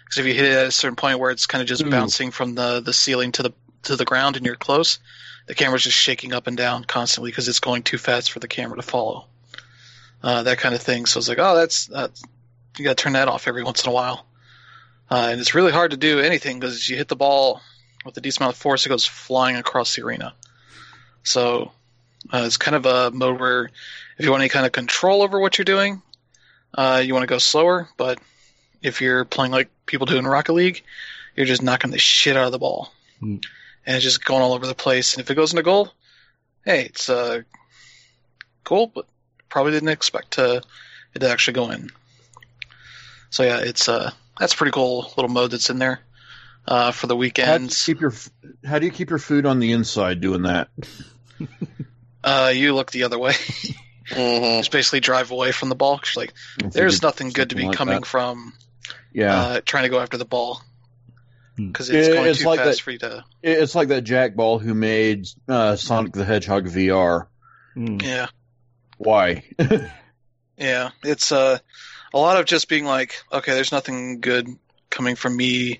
because 0.05 0.19
if 0.19 0.25
you 0.25 0.33
hit 0.33 0.45
it 0.45 0.53
at 0.53 0.67
a 0.67 0.71
certain 0.71 0.95
point 0.95 1.19
where 1.19 1.31
it's 1.31 1.45
kind 1.45 1.61
of 1.61 1.67
just 1.67 1.83
Ooh. 1.83 1.89
bouncing 1.89 2.31
from 2.31 2.55
the, 2.55 2.79
the 2.79 2.93
ceiling 2.93 3.33
to 3.33 3.43
the 3.43 3.53
to 3.83 3.95
the 3.95 4.05
ground 4.05 4.37
and 4.37 4.45
you're 4.45 4.55
close, 4.55 4.99
the 5.47 5.55
camera's 5.55 5.83
just 5.83 5.97
shaking 5.97 6.33
up 6.33 6.47
and 6.47 6.57
down 6.57 6.83
constantly 6.83 7.31
because 7.31 7.47
it's 7.47 7.59
going 7.59 7.83
too 7.83 7.97
fast 7.97 8.31
for 8.31 8.39
the 8.39 8.47
camera 8.47 8.77
to 8.77 8.81
follow. 8.81 9.27
Uh, 10.23 10.43
that 10.43 10.57
kind 10.57 10.73
of 10.73 10.81
thing. 10.81 11.05
So 11.05 11.19
it's 11.19 11.29
like, 11.29 11.37
oh, 11.39 11.55
that's, 11.55 11.85
that's 11.85 12.23
you 12.77 12.83
got 12.83 12.97
to 12.97 13.03
turn 13.03 13.13
that 13.13 13.27
off 13.27 13.47
every 13.47 13.63
once 13.63 13.83
in 13.83 13.89
a 13.89 13.93
while. 13.93 14.25
Uh, 15.09 15.29
and 15.31 15.39
it's 15.39 15.55
really 15.55 15.71
hard 15.71 15.91
to 15.91 15.97
do 15.97 16.19
anything 16.19 16.59
because 16.59 16.89
you 16.89 16.97
hit 16.97 17.07
the 17.07 17.15
ball 17.15 17.61
with 18.07 18.17
a 18.17 18.21
decent 18.21 18.41
amount 18.41 18.55
of 18.55 18.59
force, 18.61 18.85
it 18.85 18.89
goes 18.89 19.05
flying 19.05 19.55
across 19.55 19.95
the 19.95 20.03
arena. 20.03 20.33
So 21.23 21.71
uh, 22.33 22.43
it's 22.45 22.57
kind 22.57 22.75
of 22.75 22.85
a 22.85 23.11
mode 23.11 23.39
where 23.39 23.69
if 24.17 24.25
you 24.25 24.31
want 24.31 24.41
any 24.41 24.49
kind 24.49 24.65
of 24.65 24.71
control 24.71 25.21
over 25.21 25.39
what 25.39 25.57
you're 25.57 25.65
doing, 25.65 26.01
uh, 26.73 27.01
you 27.05 27.13
want 27.13 27.23
to 27.23 27.27
go 27.27 27.37
slower. 27.37 27.87
But 27.97 28.19
if 28.81 29.01
you're 29.01 29.25
playing 29.25 29.51
like 29.51 29.69
people 29.85 30.05
do 30.07 30.17
in 30.17 30.25
Rocket 30.25 30.53
League, 30.53 30.83
you're 31.35 31.45
just 31.45 31.61
knocking 31.61 31.91
the 31.91 31.99
shit 31.99 32.35
out 32.35 32.45
of 32.47 32.51
the 32.51 32.59
ball, 32.59 32.91
Hmm. 33.19 33.37
and 33.85 33.95
it's 33.95 34.03
just 34.03 34.25
going 34.25 34.41
all 34.41 34.53
over 34.53 34.65
the 34.65 34.73
place. 34.75 35.13
And 35.13 35.21
if 35.21 35.29
it 35.29 35.35
goes 35.35 35.51
into 35.51 35.63
goal, 35.63 35.91
hey, 36.65 36.85
it's 36.85 37.09
uh, 37.09 37.41
cool, 38.63 38.87
but 38.87 39.05
probably 39.49 39.71
didn't 39.71 39.89
expect 39.89 40.31
to 40.31 40.61
it 41.13 41.19
to 41.19 41.29
actually 41.29 41.53
go 41.53 41.69
in. 41.71 41.91
So 43.29 43.43
yeah, 43.43 43.59
it's 43.59 43.87
uh, 43.87 44.11
that's 44.39 44.53
a 44.53 44.57
pretty 44.57 44.71
cool 44.71 45.11
little 45.15 45.29
mode 45.31 45.51
that's 45.51 45.69
in 45.69 45.79
there 45.79 45.99
uh, 46.67 46.91
for 46.91 47.07
the 47.07 47.15
How 47.15 47.57
do, 47.57 47.63
you 47.63 47.69
keep 47.69 48.01
your, 48.01 48.13
how 48.65 48.79
do 48.79 48.85
you 48.85 48.91
keep 48.91 49.09
your 49.09 49.19
food 49.19 49.45
on 49.45 49.59
the 49.59 49.71
inside 49.71 50.21
doing 50.21 50.43
that? 50.43 50.69
Uh, 52.23 52.51
you 52.53 52.73
look 52.75 52.91
the 52.91 53.03
other 53.03 53.17
way. 53.17 53.33
hmm 54.09 54.57
Just 54.57 54.71
basically 54.71 54.99
drive 54.99 55.31
away 55.31 55.53
from 55.53 55.69
the 55.69 55.75
ball. 55.75 55.97
'cause 55.99 56.13
you're 56.15 56.23
like, 56.25 56.73
there's 56.73 57.01
nothing 57.01 57.29
good 57.29 57.51
to 57.51 57.55
be 57.55 57.63
like 57.67 57.77
coming 57.77 58.01
that. 58.01 58.05
from 58.05 58.53
Yeah, 59.13 59.39
uh, 59.39 59.61
trying 59.63 59.83
to 59.83 59.89
go 59.89 59.99
after 60.01 60.17
the 60.17 60.25
ball 60.25 60.61
Hmm. 61.55 61.67
because 61.67 61.89
it's 61.89 62.09
Yeah, 62.09 62.15
going 62.15 62.29
it's 62.29 62.39
too 62.39 62.45
like 62.47 62.59
fast 62.59 62.79
that- 62.79 62.83
for 62.83 62.91
you 62.91 62.97
to. 62.99 63.23
It's 63.43 63.75
like 63.75 63.87
that 63.89 64.01
Jack 64.01 64.35
Ball 64.35 64.59
who 64.59 64.73
made 64.73 65.27
uh, 65.47 65.77
Sonic 65.77 66.11
the 66.13 66.25
Hedgehog 66.25 66.65
VR. 66.65 67.27
Mm. 67.77 68.01
Yeah, 68.01 68.27
Why? 68.97 69.43
yeah. 70.57 70.89
It's 71.03 71.31
uh, 71.31 71.59
a 72.13 72.17
lot 72.17 72.37
of 72.39 72.45
just 72.45 72.67
being 72.67 72.83
like, 72.83 73.23
okay, 73.31 73.53
there's 73.53 73.71
nothing 73.71 74.19
good 74.19 74.49
coming 74.89 75.15
from 75.15 75.37
me 75.37 75.79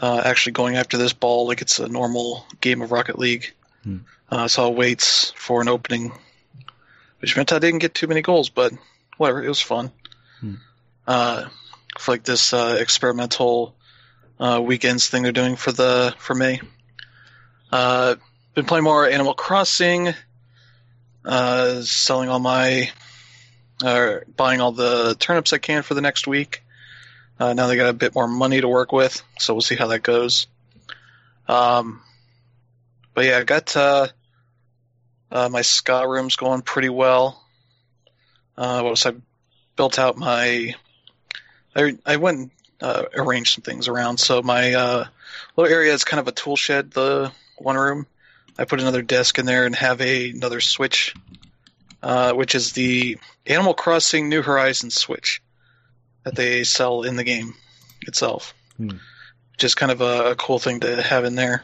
uh, 0.00 0.22
actually 0.24 0.52
going 0.52 0.76
after 0.76 0.96
this 0.96 1.12
ball 1.12 1.46
like 1.46 1.62
it's 1.62 1.78
a 1.78 1.88
normal 1.88 2.46
game 2.60 2.82
of 2.82 2.90
Rocket 2.90 3.18
League. 3.18 3.52
Hmm. 3.84 3.98
Uh, 4.28 4.48
so 4.48 4.62
I'll 4.64 4.74
wait 4.74 5.02
for 5.36 5.60
an 5.60 5.68
opening, 5.68 6.12
which 7.20 7.36
meant 7.36 7.52
I 7.52 7.58
didn't 7.58 7.80
get 7.80 7.94
too 7.94 8.06
many 8.06 8.22
goals, 8.22 8.48
but 8.48 8.72
whatever, 9.16 9.42
it 9.42 9.48
was 9.48 9.60
fun. 9.60 9.92
Hmm. 10.40 10.54
Uh, 11.06 11.44
for 11.98 12.12
like 12.12 12.24
this 12.24 12.52
uh, 12.52 12.78
experimental 12.80 13.74
uh, 14.38 14.60
weekends 14.64 15.08
thing 15.08 15.22
they're 15.22 15.32
doing 15.32 15.56
for 15.56 15.72
the 15.72 16.14
for 16.18 16.34
May. 16.34 16.60
Uh, 17.70 18.16
been 18.54 18.64
playing 18.64 18.84
more 18.84 19.08
Animal 19.08 19.34
Crossing. 19.34 20.14
Uh, 21.24 21.82
selling 21.82 22.30
all 22.30 22.38
my, 22.38 22.90
uh, 23.84 24.16
buying 24.36 24.60
all 24.62 24.72
the 24.72 25.14
turnips 25.18 25.52
I 25.52 25.58
can 25.58 25.82
for 25.82 25.92
the 25.92 26.00
next 26.00 26.26
week. 26.26 26.62
Uh, 27.40 27.54
now 27.54 27.68
they 27.68 27.76
got 27.76 27.88
a 27.88 27.94
bit 27.94 28.14
more 28.14 28.28
money 28.28 28.60
to 28.60 28.68
work 28.68 28.92
with, 28.92 29.22
so 29.38 29.54
we'll 29.54 29.62
see 29.62 29.74
how 29.74 29.86
that 29.86 30.02
goes. 30.02 30.46
Um, 31.48 32.02
but 33.14 33.24
yeah, 33.24 33.38
I 33.38 33.44
got 33.44 33.74
uh, 33.74 34.08
uh, 35.32 35.48
my 35.48 35.62
ska 35.62 36.06
room's 36.06 36.36
going 36.36 36.60
pretty 36.60 36.90
well. 36.90 37.42
Uh, 38.58 38.82
what 38.82 38.90
was 38.90 39.06
I 39.06 39.14
built 39.74 39.98
out 39.98 40.18
my? 40.18 40.74
I 41.74 41.96
I 42.04 42.16
went 42.16 42.38
and, 42.38 42.50
uh, 42.82 43.04
arranged 43.14 43.54
some 43.54 43.62
things 43.62 43.88
around. 43.88 44.18
So 44.18 44.42
my 44.42 44.74
uh, 44.74 45.04
little 45.56 45.72
area 45.72 45.94
is 45.94 46.04
kind 46.04 46.20
of 46.20 46.28
a 46.28 46.32
tool 46.32 46.56
shed. 46.56 46.90
The 46.90 47.32
one 47.56 47.76
room, 47.76 48.06
I 48.58 48.66
put 48.66 48.80
another 48.80 49.00
desk 49.00 49.38
in 49.38 49.46
there 49.46 49.64
and 49.64 49.74
have 49.76 50.02
a, 50.02 50.28
another 50.28 50.60
switch, 50.60 51.14
uh, 52.02 52.34
which 52.34 52.54
is 52.54 52.72
the 52.72 53.16
Animal 53.46 53.72
Crossing 53.72 54.28
New 54.28 54.42
Horizons 54.42 54.94
switch 54.94 55.40
that 56.24 56.34
they 56.36 56.64
sell 56.64 57.02
in 57.02 57.16
the 57.16 57.24
game 57.24 57.54
itself. 58.02 58.54
Hmm. 58.76 58.96
Just 59.58 59.76
kind 59.76 59.92
of 59.92 60.00
a, 60.00 60.30
a 60.30 60.34
cool 60.36 60.58
thing 60.58 60.80
to 60.80 61.02
have 61.02 61.24
in 61.24 61.34
there, 61.34 61.62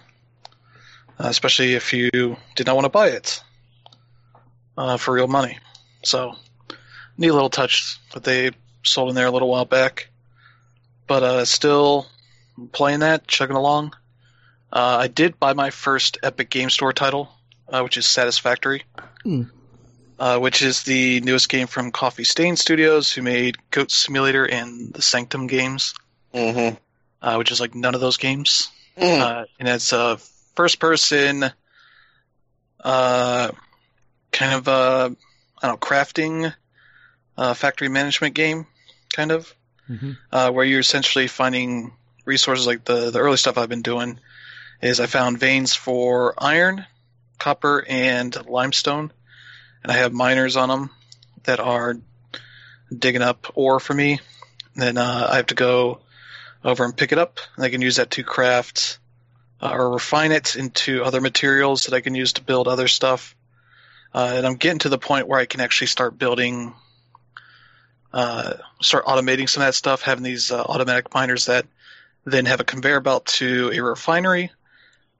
uh, 1.18 1.28
especially 1.28 1.74
if 1.74 1.92
you 1.92 2.36
did 2.54 2.66
not 2.66 2.76
want 2.76 2.84
to 2.84 2.90
buy 2.90 3.08
it 3.08 3.42
uh, 4.76 4.96
for 4.96 5.14
real 5.14 5.28
money. 5.28 5.58
So, 6.02 6.36
neat 7.16 7.30
little 7.30 7.50
touch 7.50 7.98
that 8.12 8.24
they 8.24 8.50
sold 8.82 9.08
in 9.08 9.14
there 9.14 9.26
a 9.26 9.30
little 9.30 9.48
while 9.48 9.64
back. 9.64 10.08
But 11.06 11.22
uh, 11.22 11.44
still 11.44 12.06
playing 12.72 13.00
that, 13.00 13.26
chugging 13.26 13.56
along. 13.56 13.94
Uh, 14.72 14.98
I 15.00 15.08
did 15.08 15.38
buy 15.38 15.52
my 15.54 15.70
first 15.70 16.18
Epic 16.22 16.50
Game 16.50 16.68
Store 16.68 16.92
title, 16.92 17.30
uh, 17.68 17.80
which 17.82 17.96
is 17.96 18.06
Satisfactory, 18.06 18.82
Hmm. 19.22 19.44
Uh, 20.18 20.38
which 20.38 20.62
is 20.62 20.82
the 20.82 21.20
newest 21.20 21.48
game 21.48 21.66
from 21.66 21.90
Coffee 21.92 22.24
Stain 22.24 22.56
Studios, 22.56 23.12
who 23.12 23.22
made 23.22 23.56
Goat 23.70 23.90
Simulator 23.90 24.44
and 24.44 24.92
the 24.92 25.02
Sanctum 25.02 25.46
games, 25.46 25.94
hmm 26.32 26.70
uh, 27.22 27.36
which 27.36 27.50
is 27.50 27.60
like 27.60 27.74
none 27.74 27.94
of 27.94 28.00
those 28.00 28.16
games. 28.16 28.70
hmm 28.96 29.20
Uh, 29.20 29.44
and 29.58 29.68
it's 29.68 29.92
a 29.92 30.18
first 30.54 30.78
person, 30.78 31.44
uh, 32.82 33.50
kind 34.32 34.54
of 34.54 34.68
uh, 34.68 35.10
I 35.62 35.66
don't 35.66 35.80
know, 35.80 35.86
crafting, 35.86 36.54
uh, 37.36 37.54
factory 37.54 37.88
management 37.88 38.34
game, 38.34 38.66
kind 39.12 39.32
of 39.32 39.52
hmm 39.86 40.12
uh, 40.32 40.50
where 40.50 40.64
you're 40.64 40.80
essentially 40.80 41.28
finding 41.28 41.92
resources 42.24 42.66
like 42.66 42.84
the, 42.84 43.10
the 43.10 43.18
early 43.20 43.36
stuff 43.36 43.56
I've 43.56 43.68
been 43.68 43.82
doing 43.82 44.18
is 44.82 45.00
I 45.00 45.06
found 45.06 45.38
veins 45.38 45.74
for 45.74 46.34
iron, 46.38 46.84
copper, 47.38 47.84
and 47.88 48.36
limestone, 48.46 49.12
and 49.82 49.92
I 49.92 49.96
have 49.96 50.12
miners 50.12 50.56
on 50.56 50.68
them 50.68 50.90
that 51.44 51.60
are 51.60 51.96
digging 52.96 53.22
up 53.22 53.52
ore 53.54 53.80
for 53.80 53.94
me. 53.94 54.20
Then 54.74 54.98
uh, 54.98 55.28
I 55.30 55.36
have 55.36 55.46
to 55.46 55.54
go 55.54 56.00
over 56.64 56.84
and 56.84 56.96
pick 56.96 57.12
it 57.12 57.18
up, 57.18 57.38
and 57.56 57.64
I 57.64 57.70
can 57.70 57.82
use 57.82 57.96
that 57.96 58.10
to 58.12 58.24
craft 58.24 58.98
uh, 59.60 59.70
or 59.72 59.90
refine 59.90 60.32
it 60.32 60.56
into 60.56 61.02
other 61.04 61.20
materials 61.20 61.84
that 61.84 61.94
I 61.94 62.00
can 62.00 62.14
use 62.14 62.34
to 62.34 62.42
build 62.42 62.68
other 62.68 62.88
stuff. 62.88 63.34
Uh, 64.12 64.32
and 64.36 64.46
I'm 64.46 64.56
getting 64.56 64.80
to 64.80 64.88
the 64.88 64.98
point 64.98 65.28
where 65.28 65.40
I 65.40 65.46
can 65.46 65.60
actually 65.60 65.88
start 65.88 66.18
building 66.18 66.74
uh, 68.12 68.54
start 68.80 69.04
automating 69.04 69.48
some 69.48 69.62
of 69.62 69.66
that 69.66 69.74
stuff, 69.74 70.00
having 70.00 70.24
these 70.24 70.50
uh, 70.50 70.62
automatic 70.62 71.12
miners 71.12 71.46
that 71.46 71.66
then 72.24 72.46
have 72.46 72.60
a 72.60 72.64
conveyor 72.64 73.00
belt 73.00 73.26
to 73.26 73.70
a 73.74 73.80
refinery 73.80 74.50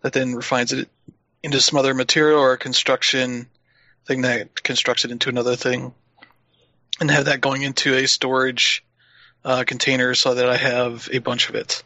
that 0.00 0.12
then 0.12 0.34
refines 0.34 0.72
it 0.72 0.88
into 1.42 1.60
some 1.60 1.78
other 1.78 1.92
material 1.92 2.40
or 2.40 2.56
construction 2.56 3.46
thing 4.06 4.22
that 4.22 4.62
constructs 4.62 5.04
it 5.04 5.10
into 5.10 5.28
another 5.28 5.56
thing, 5.56 5.92
and 7.00 7.10
have 7.10 7.26
that 7.26 7.40
going 7.40 7.62
into 7.62 7.94
a 7.94 8.06
storage 8.06 8.84
uh, 9.44 9.64
container 9.66 10.14
so 10.14 10.34
that 10.34 10.48
I 10.48 10.56
have 10.56 11.08
a 11.12 11.18
bunch 11.18 11.48
of 11.48 11.54
it 11.54 11.82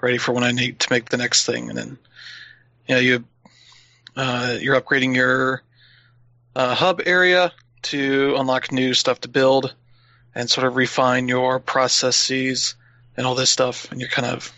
ready 0.00 0.18
for 0.18 0.32
when 0.32 0.44
I 0.44 0.52
need 0.52 0.80
to 0.80 0.92
make 0.92 1.08
the 1.08 1.16
next 1.16 1.46
thing, 1.46 1.68
and 1.68 1.78
then 1.78 1.98
you 2.86 2.94
know 2.94 3.00
you 3.00 3.24
uh, 4.16 4.56
you're 4.60 4.80
upgrading 4.80 5.14
your 5.14 5.62
uh, 6.54 6.74
hub 6.74 7.00
area 7.04 7.52
to 7.82 8.34
unlock 8.38 8.72
new 8.72 8.94
stuff 8.94 9.20
to 9.20 9.28
build 9.28 9.74
and 10.34 10.48
sort 10.48 10.66
of 10.66 10.76
refine 10.76 11.28
your 11.28 11.60
processes 11.60 12.74
and 13.16 13.26
all 13.26 13.34
this 13.34 13.50
stuff, 13.50 13.90
and 13.90 14.00
you're 14.00 14.10
kind 14.10 14.28
of 14.28 14.52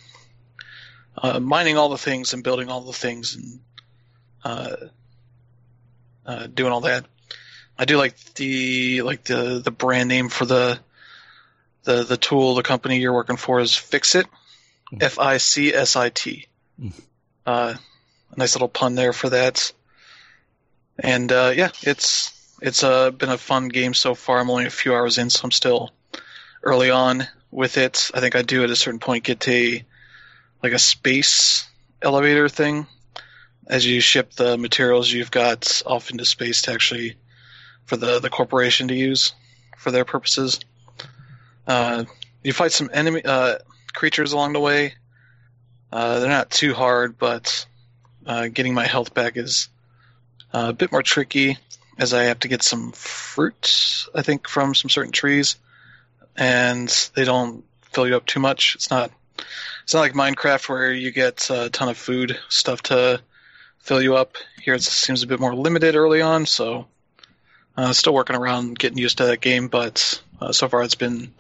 uh, 1.18 1.40
mining 1.40 1.76
all 1.76 1.88
the 1.88 1.98
things 1.98 2.32
and 2.32 2.44
building 2.44 2.68
all 2.68 2.82
the 2.82 2.92
things 2.92 3.36
and 3.36 3.60
uh, 6.26 6.46
doing 6.46 6.72
all 6.72 6.82
that. 6.82 7.06
I 7.78 7.84
do 7.86 7.96
like 7.96 8.18
the 8.34 9.02
like 9.02 9.24
the 9.24 9.62
the 9.64 9.70
brand 9.70 10.08
name 10.08 10.28
for 10.28 10.44
the 10.44 10.78
the 11.84 12.04
the 12.04 12.16
tool 12.16 12.54
the 12.54 12.62
company 12.62 12.98
you're 12.98 13.14
working 13.14 13.38
for 13.38 13.60
is 13.60 13.72
FICSIT, 13.72 14.26
F 15.00 15.18
I 15.18 15.38
C 15.38 15.72
S 15.72 15.96
I 15.96 16.10
T. 16.10 16.46
Mm. 16.80 16.92
Uh, 17.46 17.74
nice 18.36 18.54
little 18.54 18.68
pun 18.68 18.94
there 18.94 19.12
for 19.12 19.30
that. 19.30 19.72
And 20.98 21.30
uh, 21.30 21.52
yeah, 21.54 21.70
it's 21.82 22.32
It's 22.62 22.82
uh, 22.82 23.10
been 23.10 23.28
a 23.28 23.36
fun 23.36 23.68
game 23.68 23.92
so 23.92 24.14
far. 24.14 24.40
I'm 24.40 24.48
only 24.48 24.64
a 24.64 24.70
few 24.70 24.94
hours 24.94 25.18
in, 25.18 25.28
so 25.28 25.42
I'm 25.44 25.50
still 25.50 25.92
early 26.62 26.90
on 26.90 27.28
with 27.50 27.76
it. 27.76 28.10
I 28.14 28.20
think 28.20 28.34
I 28.34 28.40
do 28.42 28.64
at 28.64 28.70
a 28.70 28.76
certain 28.76 28.98
point 28.98 29.24
get 29.24 29.46
a 29.46 29.84
like 30.62 30.72
a 30.72 30.78
space 30.78 31.68
elevator 32.00 32.48
thing. 32.48 32.86
As 33.66 33.84
you 33.84 34.00
ship 34.00 34.32
the 34.32 34.56
materials 34.56 35.10
you've 35.10 35.30
got 35.30 35.82
off 35.84 36.10
into 36.10 36.24
space 36.24 36.62
to 36.62 36.72
actually 36.72 37.16
for 37.84 37.96
the 37.96 38.20
the 38.20 38.30
corporation 38.30 38.88
to 38.88 38.94
use 38.94 39.32
for 39.76 39.90
their 39.90 40.04
purposes. 40.04 40.60
Uh, 41.66 42.04
you 42.42 42.52
fight 42.52 42.72
some 42.72 42.90
enemy 42.92 43.22
uh, 43.24 43.56
creatures 43.92 44.32
along 44.32 44.52
the 44.52 44.60
way. 44.60 44.94
Uh, 45.92 46.20
they're 46.20 46.28
not 46.28 46.50
too 46.50 46.74
hard, 46.74 47.18
but 47.18 47.66
uh, 48.26 48.48
getting 48.48 48.74
my 48.74 48.86
health 48.86 49.14
back 49.14 49.36
is 49.36 49.68
uh, 50.52 50.66
a 50.68 50.72
bit 50.72 50.92
more 50.92 51.02
tricky 51.02 51.58
as 51.98 52.12
I 52.12 52.24
have 52.24 52.40
to 52.40 52.48
get 52.48 52.62
some 52.62 52.92
fruit, 52.92 54.06
I 54.14 54.22
think, 54.22 54.48
from 54.48 54.74
some 54.74 54.90
certain 54.90 55.12
trees, 55.12 55.56
and 56.36 56.88
they 57.14 57.24
don't 57.24 57.64
fill 57.92 58.06
you 58.06 58.16
up 58.16 58.26
too 58.26 58.40
much. 58.40 58.74
It's 58.74 58.90
not 58.90 59.10
it's 59.82 59.94
not 59.94 60.00
like 60.00 60.12
Minecraft 60.12 60.68
where 60.68 60.92
you 60.92 61.10
get 61.10 61.48
a 61.50 61.70
ton 61.70 61.88
of 61.88 61.96
food 61.96 62.38
stuff 62.48 62.82
to 62.84 63.20
fill 63.86 64.02
you 64.02 64.16
up. 64.16 64.36
Here 64.60 64.74
it 64.74 64.82
seems 64.82 65.22
a 65.22 65.28
bit 65.28 65.38
more 65.38 65.54
limited 65.54 65.94
early 65.94 66.20
on, 66.20 66.44
so 66.44 66.88
uh, 67.76 67.92
still 67.92 68.12
working 68.12 68.34
around 68.34 68.76
getting 68.76 68.98
used 68.98 69.18
to 69.18 69.26
that 69.26 69.40
game, 69.40 69.68
but 69.68 70.20
uh, 70.40 70.50
so 70.50 70.68
far 70.68 70.82
it's 70.82 70.96
been 70.96 71.32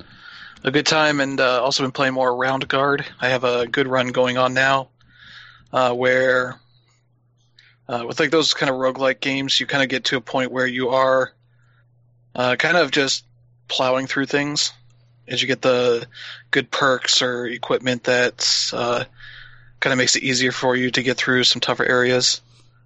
a 0.62 0.70
good 0.70 0.86
time, 0.86 1.18
and 1.18 1.40
uh, 1.40 1.60
also 1.60 1.82
been 1.82 1.90
playing 1.90 2.14
more 2.14 2.30
Roundguard. 2.30 3.04
I 3.20 3.30
have 3.30 3.42
a 3.42 3.66
good 3.66 3.88
run 3.88 4.08
going 4.08 4.38
on 4.38 4.54
now, 4.54 4.90
uh, 5.72 5.92
where 5.92 6.60
uh, 7.88 8.04
with 8.06 8.20
like 8.20 8.30
those 8.30 8.54
kind 8.54 8.70
of 8.70 8.76
roguelike 8.76 9.20
games, 9.20 9.58
you 9.58 9.66
kind 9.66 9.82
of 9.82 9.88
get 9.88 10.04
to 10.04 10.16
a 10.16 10.20
point 10.20 10.52
where 10.52 10.68
you 10.68 10.90
are 10.90 11.32
uh, 12.36 12.54
kind 12.54 12.76
of 12.76 12.92
just 12.92 13.24
plowing 13.66 14.06
through 14.06 14.26
things 14.26 14.72
as 15.26 15.42
you 15.42 15.48
get 15.48 15.62
the 15.62 16.06
good 16.52 16.70
perks 16.70 17.22
or 17.22 17.46
equipment 17.46 18.04
that's 18.04 18.72
kind 19.80 19.92
of 19.92 19.98
makes 19.98 20.16
it 20.16 20.22
easier 20.22 20.52
for 20.52 20.74
you 20.76 20.90
to 20.90 21.02
get 21.02 21.16
through 21.16 21.44
some 21.44 21.60
tougher 21.60 21.84
areas, 21.84 22.40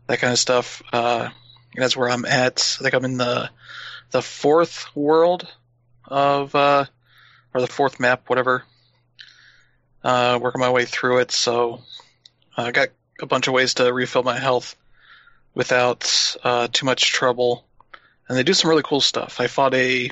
that 0.07 0.19
kind 0.19 0.33
of 0.33 0.39
stuff. 0.39 0.83
Uh, 0.93 1.31
that's 1.75 1.97
where 1.97 2.11
I'm 2.11 2.25
at. 2.25 2.77
I 2.79 2.83
think 2.83 2.95
I'm 2.95 3.05
in 3.05 3.17
the 3.17 3.51
the 4.11 4.23
fourth 4.23 4.87
world 4.97 5.47
of 6.05 6.55
uh, 6.55 6.85
or 7.55 7.61
the 7.61 7.67
fourth 7.67 8.01
map, 8.01 8.29
whatever. 8.29 8.65
Uh, 10.03 10.39
working 10.41 10.61
my 10.61 10.71
way 10.71 10.87
through 10.87 11.19
it, 11.19 11.31
so 11.31 11.83
I 12.57 12.71
got 12.71 12.89
a 13.21 13.27
bunch 13.27 13.49
of 13.49 13.55
ways 13.55 13.75
to 13.75 13.93
refill 13.93 14.23
my 14.23 14.39
health 14.39 14.75
without 15.55 16.37
uh, 16.43 16.69
too 16.73 16.87
much 16.87 17.13
trouble. 17.13 17.65
And 18.27 18.39
they 18.39 18.43
do 18.43 18.55
some 18.55 18.71
really 18.71 18.83
cool 18.83 19.01
stuff. 19.01 19.41
I 19.41 19.47
fought 19.47 19.75
a, 19.75 20.11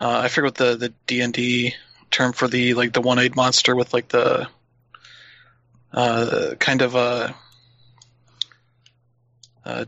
uh, 0.00 0.20
I 0.24 0.28
forget 0.28 0.44
what 0.44 0.54
the 0.56 0.76
the 0.76 0.92
D 1.06 1.20
and 1.20 1.32
D 1.32 1.74
term 2.10 2.32
for 2.32 2.48
the 2.48 2.74
like 2.74 2.92
the 2.92 3.00
one 3.00 3.18
eyed 3.18 3.36
monster 3.36 3.76
with 3.76 3.94
like 3.94 4.08
the 4.08 4.48
uh, 5.92 6.54
kind 6.58 6.82
of 6.82 6.94
a, 6.94 7.34
uh 9.64 9.84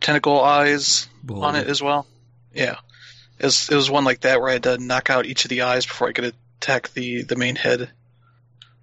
tentacle 0.00 0.40
eyes 0.40 1.08
on 1.28 1.56
it 1.56 1.66
as 1.66 1.82
well. 1.82 2.06
Yeah, 2.54 2.76
it 3.38 3.44
was, 3.44 3.68
it 3.68 3.74
was 3.74 3.90
one 3.90 4.04
like 4.04 4.20
that 4.20 4.40
where 4.40 4.48
I 4.50 4.54
had 4.54 4.62
to 4.64 4.78
knock 4.78 5.10
out 5.10 5.26
each 5.26 5.44
of 5.44 5.50
the 5.50 5.62
eyes 5.62 5.86
before 5.86 6.08
I 6.08 6.12
could 6.12 6.34
attack 6.58 6.92
the 6.94 7.22
the 7.22 7.36
main 7.36 7.56
head, 7.56 7.90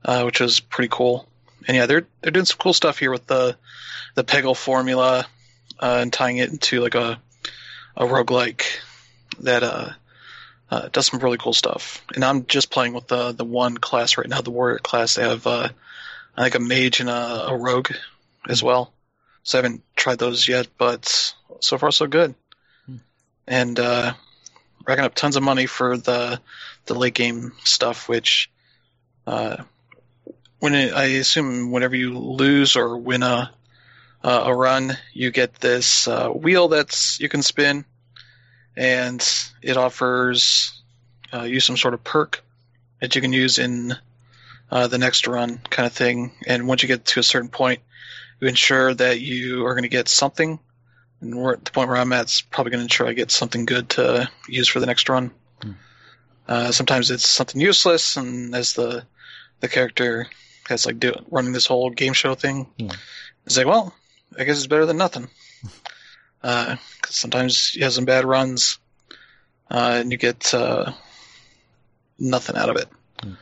uh, 0.05 0.23
which 0.23 0.39
was 0.39 0.59
pretty 0.59 0.89
cool. 0.89 1.27
And 1.67 1.75
yeah, 1.75 1.85
they're 1.85 2.07
they're 2.21 2.31
doing 2.31 2.45
some 2.45 2.57
cool 2.57 2.73
stuff 2.73 2.99
here 2.99 3.11
with 3.11 3.27
the 3.27 3.57
the 4.15 4.23
Peggle 4.23 4.55
formula 4.55 5.25
uh, 5.79 5.97
and 6.01 6.13
tying 6.13 6.37
it 6.37 6.49
into 6.51 6.79
like 6.81 6.95
a 6.95 7.19
a 7.95 8.05
roguelike 8.05 8.63
that 9.39 9.63
uh, 10.69 10.89
does 10.91 11.07
some 11.07 11.19
really 11.19 11.37
cool 11.37 11.53
stuff. 11.53 12.03
And 12.13 12.23
I'm 12.23 12.45
just 12.45 12.69
playing 12.69 12.93
with 12.93 13.07
the 13.07 13.31
the 13.31 13.45
one 13.45 13.77
class 13.77 14.17
right 14.17 14.27
now, 14.27 14.41
the 14.41 14.51
warrior 14.51 14.79
class. 14.79 15.15
They 15.15 15.27
have 15.27 15.47
uh, 15.47 15.69
I 16.35 16.43
think 16.43 16.55
a 16.55 16.59
mage 16.59 16.99
and 16.99 17.09
a, 17.09 17.47
a 17.47 17.57
rogue 17.57 17.91
as 18.47 18.61
well. 18.61 18.93
So 19.43 19.57
I 19.57 19.61
haven't 19.61 19.83
tried 19.95 20.19
those 20.19 20.47
yet, 20.47 20.67
but 20.77 21.33
so 21.61 21.77
far 21.77 21.91
so 21.91 22.07
good. 22.07 22.35
Hmm. 22.85 22.95
And 23.47 23.79
uh, 23.79 24.13
racking 24.85 25.05
up 25.05 25.15
tons 25.15 25.35
of 25.35 25.43
money 25.43 25.65
for 25.65 25.97
the 25.97 26.41
the 26.85 26.95
late 26.95 27.13
game 27.13 27.53
stuff, 27.63 28.09
which 28.09 28.49
uh, 29.25 29.63
when 30.59 30.73
it, 30.73 30.93
I 30.93 31.05
assume 31.05 31.71
whenever 31.71 31.95
you 31.95 32.17
lose 32.17 32.75
or 32.75 32.97
win 32.97 33.23
a 33.23 33.51
uh, 34.23 34.43
a 34.45 34.53
run, 34.53 34.97
you 35.13 35.31
get 35.31 35.55
this 35.55 36.07
uh, 36.07 36.29
wheel 36.29 36.67
that's 36.67 37.19
you 37.19 37.29
can 37.29 37.43
spin, 37.43 37.85
and 38.77 39.27
it 39.63 39.75
offers 39.75 40.79
uh, 41.33 41.41
you 41.41 41.59
some 41.59 41.75
sort 41.75 41.95
of 41.95 42.03
perk 42.03 42.43
that 43.01 43.15
you 43.15 43.21
can 43.21 43.33
use 43.33 43.57
in 43.57 43.95
uh, 44.71 44.87
the 44.87 44.97
next 44.99 45.27
run, 45.27 45.59
kind 45.69 45.87
of 45.87 45.93
thing. 45.93 46.31
And 46.45 46.67
once 46.67 46.83
you 46.83 46.87
get 46.87 47.05
to 47.05 47.19
a 47.19 47.23
certain 47.23 47.49
point, 47.49 47.81
you 48.39 48.47
ensure 48.47 48.93
that 48.93 49.19
you 49.19 49.65
are 49.65 49.73
going 49.73 49.83
to 49.83 49.89
get 49.89 50.07
something. 50.07 50.59
And 51.21 51.35
we're 51.35 51.53
at 51.53 51.65
the 51.65 51.71
point 51.71 51.89
where 51.89 51.97
I'm 51.97 52.13
at, 52.13 52.23
it's 52.23 52.41
probably 52.41 52.71
going 52.71 52.81
to 52.81 52.85
ensure 52.85 53.07
I 53.07 53.13
get 53.13 53.31
something 53.31 53.65
good 53.65 53.89
to 53.91 54.29
use 54.47 54.67
for 54.67 54.79
the 54.79 54.85
next 54.85 55.09
run. 55.09 55.31
Hmm. 55.63 55.71
Uh, 56.47 56.71
sometimes 56.71 57.09
it's 57.09 57.27
something 57.27 57.59
useless, 57.59 58.15
and 58.15 58.55
as 58.55 58.73
the 58.73 59.03
the 59.59 59.67
character 59.67 60.27
has 60.69 60.85
like 60.85 60.99
do, 60.99 61.13
running 61.31 61.51
this 61.51 61.65
whole 61.65 61.89
game 61.89 62.13
show 62.13 62.35
thing, 62.35 62.67
Hmm. 62.79 62.89
it's 63.47 63.57
like, 63.57 63.65
well, 63.65 63.93
I 64.37 64.43
guess 64.43 64.57
it's 64.57 64.67
better 64.67 64.85
than 64.85 64.97
nothing. 64.97 65.27
Because 66.41 66.79
sometimes 67.09 67.75
you 67.75 67.83
have 67.83 67.93
some 67.93 68.05
bad 68.05 68.25
runs, 68.25 68.79
uh, 69.69 69.97
and 69.99 70.11
you 70.11 70.17
get 70.17 70.53
uh, 70.53 70.91
nothing 72.19 72.55
out 72.55 72.69
of 72.69 72.77
it. 72.77 72.87
Hmm. 73.23 73.33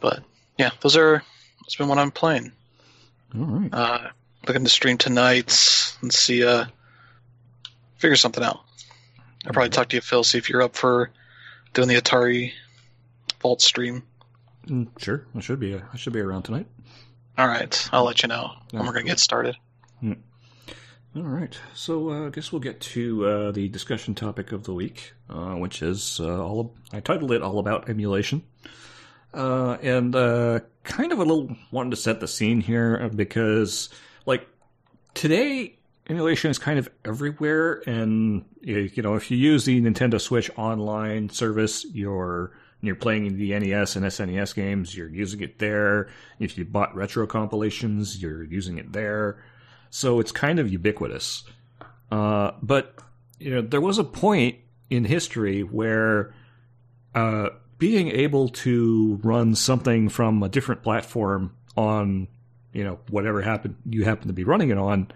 But 0.00 0.22
yeah, 0.58 0.70
those 0.80 0.96
are 0.96 1.22
that's 1.60 1.76
been 1.76 1.88
what 1.88 1.98
I'm 1.98 2.10
playing. 2.10 2.52
All 3.34 3.44
right. 3.44 3.72
Uh, 3.72 4.08
looking 4.46 4.64
to 4.64 4.70
stream 4.70 4.96
tonight 4.96 5.94
and 6.00 6.12
see 6.12 6.44
uh 6.44 6.64
figure 7.96 8.16
something 8.16 8.42
out. 8.42 8.60
I'll 9.46 9.52
probably 9.52 9.70
talk 9.70 9.88
to 9.90 9.96
you, 9.96 10.00
Phil, 10.00 10.24
see 10.24 10.38
if 10.38 10.48
you're 10.48 10.62
up 10.62 10.74
for 10.76 11.10
doing 11.74 11.88
the 11.88 11.96
Atari 11.96 12.52
Vault 13.40 13.60
stream. 13.60 14.02
Mm, 14.66 14.88
sure, 14.98 15.26
I 15.34 15.40
should 15.40 15.60
be. 15.60 15.74
I 15.74 15.96
should 15.96 16.12
be 16.12 16.20
around 16.20 16.42
tonight. 16.42 16.66
All 17.36 17.46
right, 17.46 17.88
I'll 17.92 18.04
let 18.04 18.22
you 18.22 18.28
know 18.28 18.52
when 18.70 18.84
we're 18.84 18.92
gonna 18.92 19.04
get 19.04 19.20
started. 19.20 19.56
All 21.16 21.22
right, 21.22 21.58
so 21.74 22.10
uh, 22.10 22.26
I 22.26 22.30
guess 22.30 22.52
we'll 22.52 22.60
get 22.60 22.80
to 22.80 23.26
uh, 23.26 23.50
the 23.52 23.68
discussion 23.68 24.14
topic 24.14 24.52
of 24.52 24.64
the 24.64 24.74
week, 24.74 25.14
uh, 25.30 25.54
which 25.54 25.80
is 25.82 26.20
uh, 26.20 26.44
all. 26.44 26.74
I 26.92 27.00
titled 27.00 27.32
it 27.32 27.40
"All 27.40 27.58
About 27.58 27.88
Emulation," 27.88 28.42
uh, 29.32 29.78
and 29.80 30.14
uh, 30.14 30.60
kind 30.84 31.10
of 31.10 31.18
a 31.18 31.24
little 31.24 31.56
wanted 31.70 31.90
to 31.90 31.96
set 31.96 32.20
the 32.20 32.28
scene 32.28 32.60
here 32.60 33.08
because, 33.08 33.88
like, 34.26 34.46
today 35.14 35.78
emulation 36.10 36.50
is 36.50 36.58
kind 36.58 36.78
of 36.78 36.90
everywhere, 37.06 37.82
and 37.86 38.44
you 38.60 39.02
know 39.02 39.14
if 39.14 39.30
you 39.30 39.38
use 39.38 39.64
the 39.64 39.80
Nintendo 39.80 40.20
Switch 40.20 40.50
online 40.58 41.30
service, 41.30 41.86
you're 41.90 42.52
you're 42.82 42.94
playing 42.94 43.38
the 43.38 43.58
NES 43.58 43.96
and 43.96 44.04
SNES 44.04 44.54
games, 44.54 44.94
you're 44.94 45.08
using 45.08 45.40
it 45.40 45.58
there. 45.58 46.10
If 46.38 46.58
you 46.58 46.66
bought 46.66 46.94
retro 46.94 47.26
compilations, 47.26 48.22
you're 48.22 48.44
using 48.44 48.76
it 48.76 48.92
there. 48.92 49.42
So 49.90 50.20
it's 50.20 50.32
kind 50.32 50.58
of 50.58 50.70
ubiquitous. 50.70 51.44
Uh, 52.10 52.52
but 52.62 52.94
you 53.38 53.50
know, 53.50 53.60
there 53.62 53.80
was 53.80 53.98
a 53.98 54.04
point 54.04 54.56
in 54.90 55.04
history 55.04 55.62
where 55.62 56.34
uh, 57.14 57.50
being 57.78 58.08
able 58.08 58.48
to 58.48 59.20
run 59.22 59.54
something 59.54 60.08
from 60.08 60.42
a 60.42 60.48
different 60.48 60.82
platform 60.82 61.54
on, 61.76 62.28
you 62.72 62.84
know, 62.84 62.98
whatever 63.10 63.42
happened 63.42 63.76
you 63.88 64.04
happen 64.04 64.26
to 64.28 64.32
be 64.32 64.44
running 64.44 64.70
it 64.70 64.78
on, 64.78 65.10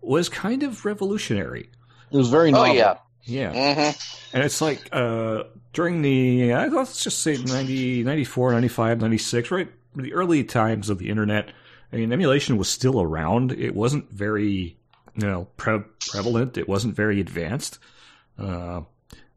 was 0.00 0.28
kind 0.28 0.62
of 0.62 0.84
revolutionary. 0.84 1.68
It 2.10 2.16
was 2.16 2.28
very 2.28 2.50
Oh 2.50 2.52
novel. 2.52 2.74
yeah. 2.74 2.98
Yeah. 3.24 3.52
hmm 3.52 3.90
And 4.34 4.42
it's 4.44 4.60
like 4.60 4.88
uh, 4.92 5.44
during 5.72 6.02
the, 6.02 6.52
I 6.52 6.66
let's 6.66 7.02
just 7.02 7.20
say 7.22 7.36
90, 7.36 8.02
94, 8.04 8.52
95, 8.52 9.00
96, 9.00 9.50
right? 9.50 9.68
The 9.96 10.12
early 10.12 10.44
times 10.44 10.90
of 10.90 10.98
the 10.98 11.08
internet. 11.08 11.50
I 11.94 11.98
mean, 11.98 12.12
emulation 12.12 12.56
was 12.56 12.68
still 12.68 13.00
around. 13.00 13.52
It 13.52 13.72
wasn't 13.72 14.10
very, 14.10 14.76
you 15.14 15.26
know, 15.26 15.46
pre- 15.56 15.84
prevalent. 16.00 16.58
It 16.58 16.68
wasn't 16.68 16.96
very 16.96 17.20
advanced. 17.20 17.78
Uh, 18.36 18.80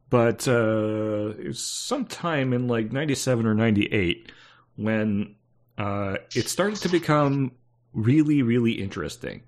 but 0.09 0.47
uh, 0.47 1.33
it 1.37 1.47
was 1.47 1.63
sometime 1.63 2.53
in 2.53 2.67
like 2.67 2.91
97 2.91 3.45
or 3.45 3.53
98 3.53 4.31
when 4.75 5.35
uh, 5.77 6.15
it 6.35 6.49
started 6.49 6.79
to 6.79 6.89
become 6.89 7.51
really, 7.93 8.41
really 8.41 8.71
interesting. 8.71 9.43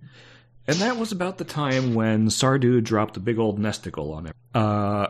And 0.68 0.78
that 0.78 0.98
was 0.98 1.12
about 1.12 1.40
the 1.40 1.46
time 1.46 1.96
when 1.96 2.28
Sardu 2.28 2.84
dropped 2.84 3.18
a 3.18 3.20
big 3.20 3.40
old 3.40 3.60
nesticle 3.60 4.14
on 4.14 4.28
it. 4.28 4.36
Uh, 4.54 5.08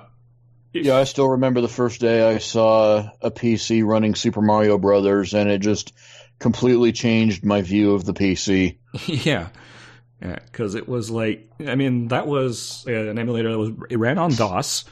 Yeah, 0.71 0.95
I 0.95 1.03
still 1.03 1.27
remember 1.27 1.59
the 1.59 1.67
first 1.67 1.99
day 1.99 2.33
I 2.33 2.37
saw 2.37 3.09
a 3.21 3.29
PC 3.29 3.83
running 3.83 4.15
Super 4.15 4.41
Mario 4.41 4.77
Brothers, 4.77 5.33
and 5.33 5.49
it 5.49 5.59
just 5.59 5.91
completely 6.39 6.91
changed 6.91 7.45
my 7.45 7.61
view 7.61 7.93
of 7.93 8.05
the 8.05 8.13
PC. 8.13 8.77
yeah. 9.05 9.49
because 10.19 10.75
it 10.75 10.87
was 10.87 11.09
like 11.09 11.49
I 11.65 11.75
mean 11.75 12.09
that 12.09 12.27
was 12.27 12.85
uh, 12.87 12.91
an 12.91 13.19
emulator 13.19 13.51
that 13.51 13.57
was 13.57 13.71
it 13.89 13.99
ran 13.99 14.17
on 14.17 14.33
DOS, 14.33 14.85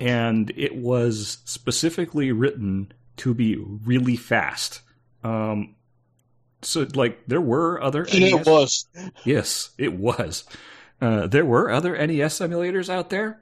and 0.00 0.52
it 0.56 0.76
was 0.76 1.38
specifically 1.44 2.32
written 2.32 2.92
to 3.18 3.34
be 3.34 3.56
really 3.56 4.16
fast. 4.16 4.80
Um, 5.22 5.76
so 6.62 6.86
like 6.94 7.26
there 7.26 7.40
were 7.40 7.82
other 7.82 8.02
And 8.02 8.22
it 8.22 8.46
was. 8.46 8.86
Yes, 9.24 9.70
it 9.78 9.94
was. 9.94 10.44
Uh, 11.00 11.26
there 11.26 11.46
were 11.46 11.70
other 11.70 11.96
NES 11.96 12.40
emulators 12.40 12.90
out 12.90 13.08
there, 13.08 13.40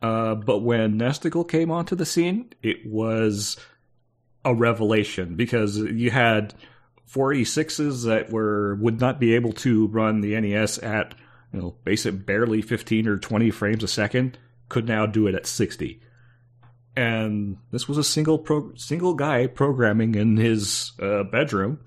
uh, 0.00 0.36
but 0.36 0.58
when 0.60 0.98
Nesticle 0.98 1.48
came 1.48 1.70
onto 1.70 1.96
the 1.96 2.06
scene, 2.06 2.52
it 2.62 2.86
was 2.86 3.56
a 4.44 4.54
revelation 4.54 5.34
because 5.34 5.76
you 5.76 6.10
had 6.10 6.54
486s 7.12 8.04
that 8.06 8.30
were 8.30 8.74
would 8.76 9.00
not 9.00 9.18
be 9.20 9.34
able 9.34 9.52
to 9.54 9.86
run 9.88 10.20
the 10.20 10.38
NES 10.40 10.78
at 10.78 11.14
you 11.52 11.60
know 11.60 11.74
basic 11.84 12.24
barely 12.26 12.62
15 12.62 13.08
or 13.08 13.18
20 13.18 13.50
frames 13.50 13.82
a 13.82 13.88
second, 13.88 14.38
could 14.68 14.86
now 14.86 15.06
do 15.06 15.26
it 15.26 15.34
at 15.34 15.46
60. 15.46 16.00
And 16.96 17.56
this 17.70 17.88
was 17.88 17.98
a 17.98 18.04
single 18.04 18.38
pro- 18.38 18.74
single 18.74 19.14
guy 19.14 19.46
programming 19.46 20.14
in 20.14 20.36
his 20.36 20.92
uh, 21.00 21.22
bedroom 21.24 21.80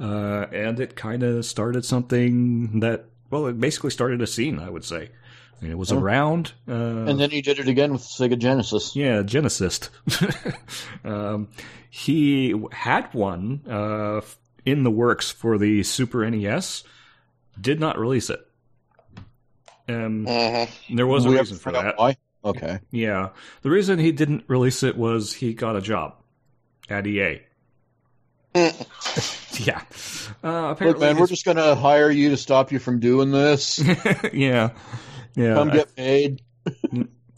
uh, 0.00 0.46
and 0.52 0.78
it 0.78 0.94
kind 0.94 1.22
of 1.24 1.44
started 1.44 1.84
something 1.84 2.80
that 2.80 3.06
well, 3.30 3.46
it 3.48 3.60
basically 3.60 3.90
started 3.90 4.22
a 4.22 4.26
scene. 4.26 4.58
I 4.58 4.70
would 4.70 4.84
say. 4.84 5.10
I 5.60 5.62
mean, 5.64 5.72
it 5.72 5.76
was 5.78 5.90
Oh. 5.90 5.98
around, 5.98 6.52
uh, 6.68 6.72
And 6.72 7.18
then 7.18 7.30
he 7.30 7.42
did 7.42 7.58
it 7.58 7.66
again 7.66 7.90
with 7.92 8.02
Sega 8.02 8.38
Genesis. 8.38 8.94
yeah, 8.94 9.22
Genesis. 9.22 9.90
um, 11.04 11.48
he 11.90 12.54
had 12.70 13.12
one 13.12 13.62
uh, 13.68 14.20
in 14.70 14.82
the 14.82 14.90
works 14.90 15.30
for 15.30 15.58
the 15.58 15.82
Super 15.82 16.28
NES, 16.28 16.84
did 17.60 17.80
not 17.80 17.98
release 17.98 18.30
it. 18.30 18.44
Um, 19.88 20.26
hmm 20.26 20.96
there 20.96 21.06
was 21.06 21.24
a 21.24 21.30
reason 21.30 21.56
for 21.56 21.72
that. 21.72 21.96
Why? 21.98 22.16
Okay. 22.44 22.78
Yeah, 22.90 23.30
the 23.62 23.70
reason 23.70 23.98
he 23.98 24.12
didn't 24.12 24.44
release 24.48 24.82
it 24.82 24.96
was 24.96 25.32
he 25.32 25.54
got 25.54 25.76
a 25.76 25.80
job 25.80 26.14
at 26.88 27.06
EA. 27.06 27.40
yeah, 28.54 29.82
uh, 30.42 30.72
apparently 30.72 30.86
Look, 30.86 31.00
man, 31.00 31.16
we're 31.18 31.26
just 31.26 31.44
gonna 31.44 31.74
hire 31.74 32.10
you 32.10 32.30
to 32.30 32.36
stop 32.36 32.72
you 32.72 32.78
from 32.78 33.00
doing 33.00 33.30
this. 33.30 33.78
yeah, 34.32 34.70
yeah. 35.34 35.54
Come 35.54 35.70
I- 35.70 35.74
get 35.74 35.96
paid. 35.96 36.42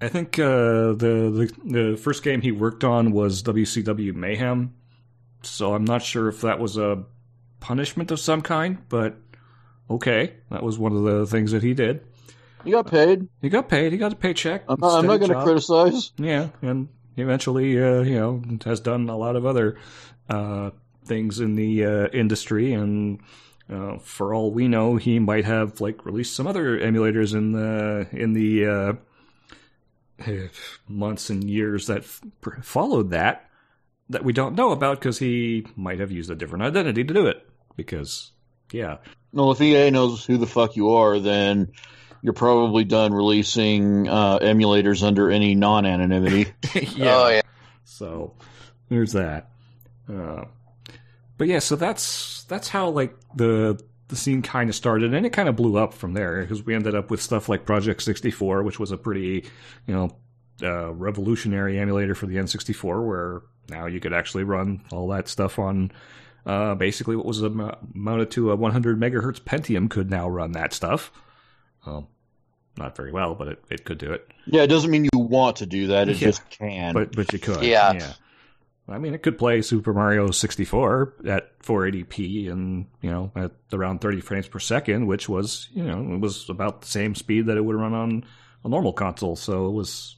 I 0.02 0.08
think 0.08 0.38
uh, 0.38 0.94
the, 0.94 1.50
the 1.64 1.90
the 1.90 1.96
first 1.96 2.22
game 2.22 2.40
he 2.40 2.52
worked 2.52 2.84
on 2.84 3.12
was 3.12 3.42
WCW 3.42 4.14
Mayhem, 4.14 4.74
so 5.42 5.74
I'm 5.74 5.84
not 5.84 6.02
sure 6.02 6.28
if 6.28 6.40
that 6.40 6.58
was 6.58 6.78
a 6.78 7.04
punishment 7.60 8.10
of 8.10 8.20
some 8.20 8.42
kind, 8.42 8.78
but 8.88 9.16
okay, 9.88 10.34
that 10.50 10.62
was 10.62 10.78
one 10.78 10.92
of 10.96 11.02
the 11.02 11.26
things 11.26 11.52
that 11.52 11.62
he 11.62 11.74
did. 11.74 12.02
He 12.64 12.72
got 12.72 12.90
paid. 12.90 13.28
He 13.40 13.48
got 13.48 13.68
paid. 13.68 13.92
He 13.92 13.98
got 13.98 14.12
a 14.12 14.16
paycheck. 14.16 14.64
I'm 14.68 14.80
not, 14.80 15.04
not 15.04 15.20
gonna 15.20 15.42
criticize. 15.42 16.12
Yeah, 16.18 16.48
and 16.62 16.88
eventually, 17.16 17.82
uh, 17.82 18.02
you 18.02 18.18
know, 18.18 18.42
has 18.64 18.80
done 18.80 19.08
a 19.08 19.16
lot 19.16 19.36
of 19.36 19.46
other 19.46 19.78
uh, 20.28 20.70
things 21.04 21.40
in 21.40 21.54
the 21.54 21.84
uh, 21.84 22.08
industry, 22.08 22.72
and 22.72 23.20
uh, 23.70 23.98
for 23.98 24.34
all 24.34 24.52
we 24.52 24.68
know, 24.68 24.96
he 24.96 25.18
might 25.18 25.44
have 25.44 25.80
like 25.80 26.04
released 26.04 26.34
some 26.34 26.46
other 26.46 26.78
emulators 26.78 27.34
in 27.34 27.52
the 27.52 28.06
in 28.12 28.32
the 28.34 28.66
uh, 28.66 30.38
months 30.88 31.30
and 31.30 31.48
years 31.48 31.86
that 31.86 32.02
f- 32.02 32.20
followed 32.62 33.10
that 33.10 33.48
that 34.08 34.24
we 34.24 34.32
don't 34.32 34.56
know 34.56 34.72
about 34.72 34.98
because 34.98 35.20
he 35.20 35.64
might 35.76 36.00
have 36.00 36.10
used 36.10 36.30
a 36.30 36.34
different 36.34 36.64
identity 36.64 37.04
to 37.04 37.14
do 37.14 37.26
it. 37.26 37.48
Because, 37.80 38.32
yeah, 38.72 38.98
No, 39.32 39.50
if 39.50 39.60
EA 39.60 39.90
knows 39.90 40.24
who 40.24 40.36
the 40.36 40.46
fuck 40.46 40.76
you 40.76 40.90
are, 40.90 41.18
then 41.18 41.72
you're 42.22 42.32
probably 42.32 42.84
done 42.84 43.12
releasing 43.12 44.08
uh, 44.08 44.38
emulators 44.40 45.02
under 45.02 45.30
any 45.30 45.54
non-anonymity. 45.54 46.52
yeah. 46.74 47.16
Oh 47.16 47.28
yeah. 47.28 47.42
So 47.84 48.34
there's 48.88 49.12
that. 49.12 49.50
Uh, 50.08 50.44
but 51.38 51.48
yeah, 51.48 51.60
so 51.60 51.76
that's 51.76 52.44
that's 52.44 52.68
how 52.68 52.90
like 52.90 53.16
the 53.34 53.80
the 54.08 54.16
scene 54.16 54.42
kind 54.42 54.68
of 54.68 54.76
started, 54.76 55.14
and 55.14 55.24
it 55.24 55.30
kind 55.30 55.48
of 55.48 55.56
blew 55.56 55.76
up 55.76 55.94
from 55.94 56.12
there 56.12 56.42
because 56.42 56.64
we 56.64 56.74
ended 56.74 56.94
up 56.94 57.10
with 57.10 57.22
stuff 57.22 57.48
like 57.48 57.64
Project 57.64 58.02
64, 58.02 58.62
which 58.62 58.78
was 58.78 58.90
a 58.90 58.98
pretty 58.98 59.44
you 59.86 59.94
know 59.94 60.16
uh, 60.62 60.92
revolutionary 60.92 61.78
emulator 61.78 62.14
for 62.14 62.26
the 62.26 62.36
N64, 62.36 63.06
where 63.06 63.42
now 63.68 63.86
you 63.86 64.00
could 64.00 64.12
actually 64.12 64.44
run 64.44 64.82
all 64.92 65.08
that 65.08 65.28
stuff 65.28 65.58
on. 65.58 65.92
Uh, 66.46 66.74
basically, 66.74 67.16
what 67.16 67.26
was 67.26 67.42
am- 67.44 67.70
mounted 67.94 68.30
to 68.32 68.50
a 68.50 68.56
100 68.56 68.98
megahertz 68.98 69.40
Pentium 69.40 69.88
could 69.90 70.10
now 70.10 70.28
run 70.28 70.52
that 70.52 70.72
stuff. 70.72 71.12
Um, 71.86 72.06
not 72.78 72.96
very 72.96 73.12
well, 73.12 73.34
but 73.34 73.48
it, 73.48 73.64
it 73.70 73.84
could 73.84 73.98
do 73.98 74.12
it. 74.12 74.26
yeah, 74.46 74.62
it 74.62 74.68
doesn't 74.68 74.90
mean 74.90 75.04
you 75.04 75.18
want 75.18 75.56
to 75.56 75.66
do 75.66 75.88
that. 75.88 76.08
It 76.08 76.16
Yeah. 76.16 76.28
just 76.28 76.48
can. 76.50 76.94
But 76.94 77.14
but 77.14 77.32
you 77.32 77.38
could. 77.38 77.62
Yeah. 77.62 77.92
Yeah. 77.92 78.12
I 78.88 78.98
mean, 78.98 79.14
it 79.14 79.22
could 79.22 79.38
play 79.38 79.62
Super 79.62 79.92
Mario 79.94 80.30
64 80.32 81.14
at 81.28 81.56
480p 81.60 82.50
and, 82.50 82.86
you 83.02 83.10
know, 83.10 83.30
at 83.36 83.52
around 83.72 84.00
30 84.00 84.20
frames 84.20 84.48
per 84.48 84.58
second, 84.58 85.06
which 85.06 85.28
was, 85.28 85.68
you 85.72 85.84
know, 85.84 86.14
it 86.14 86.18
was 86.20 86.48
about 86.48 86.80
the 86.80 86.88
same 86.88 87.14
speed 87.14 87.46
that 87.46 87.56
it 87.56 87.64
would 87.64 87.76
run 87.76 87.92
on 87.94 88.24
a 88.64 88.68
normal 88.68 88.92
console. 88.92 89.36
So 89.36 89.68
it 89.68 89.72
was, 89.72 90.16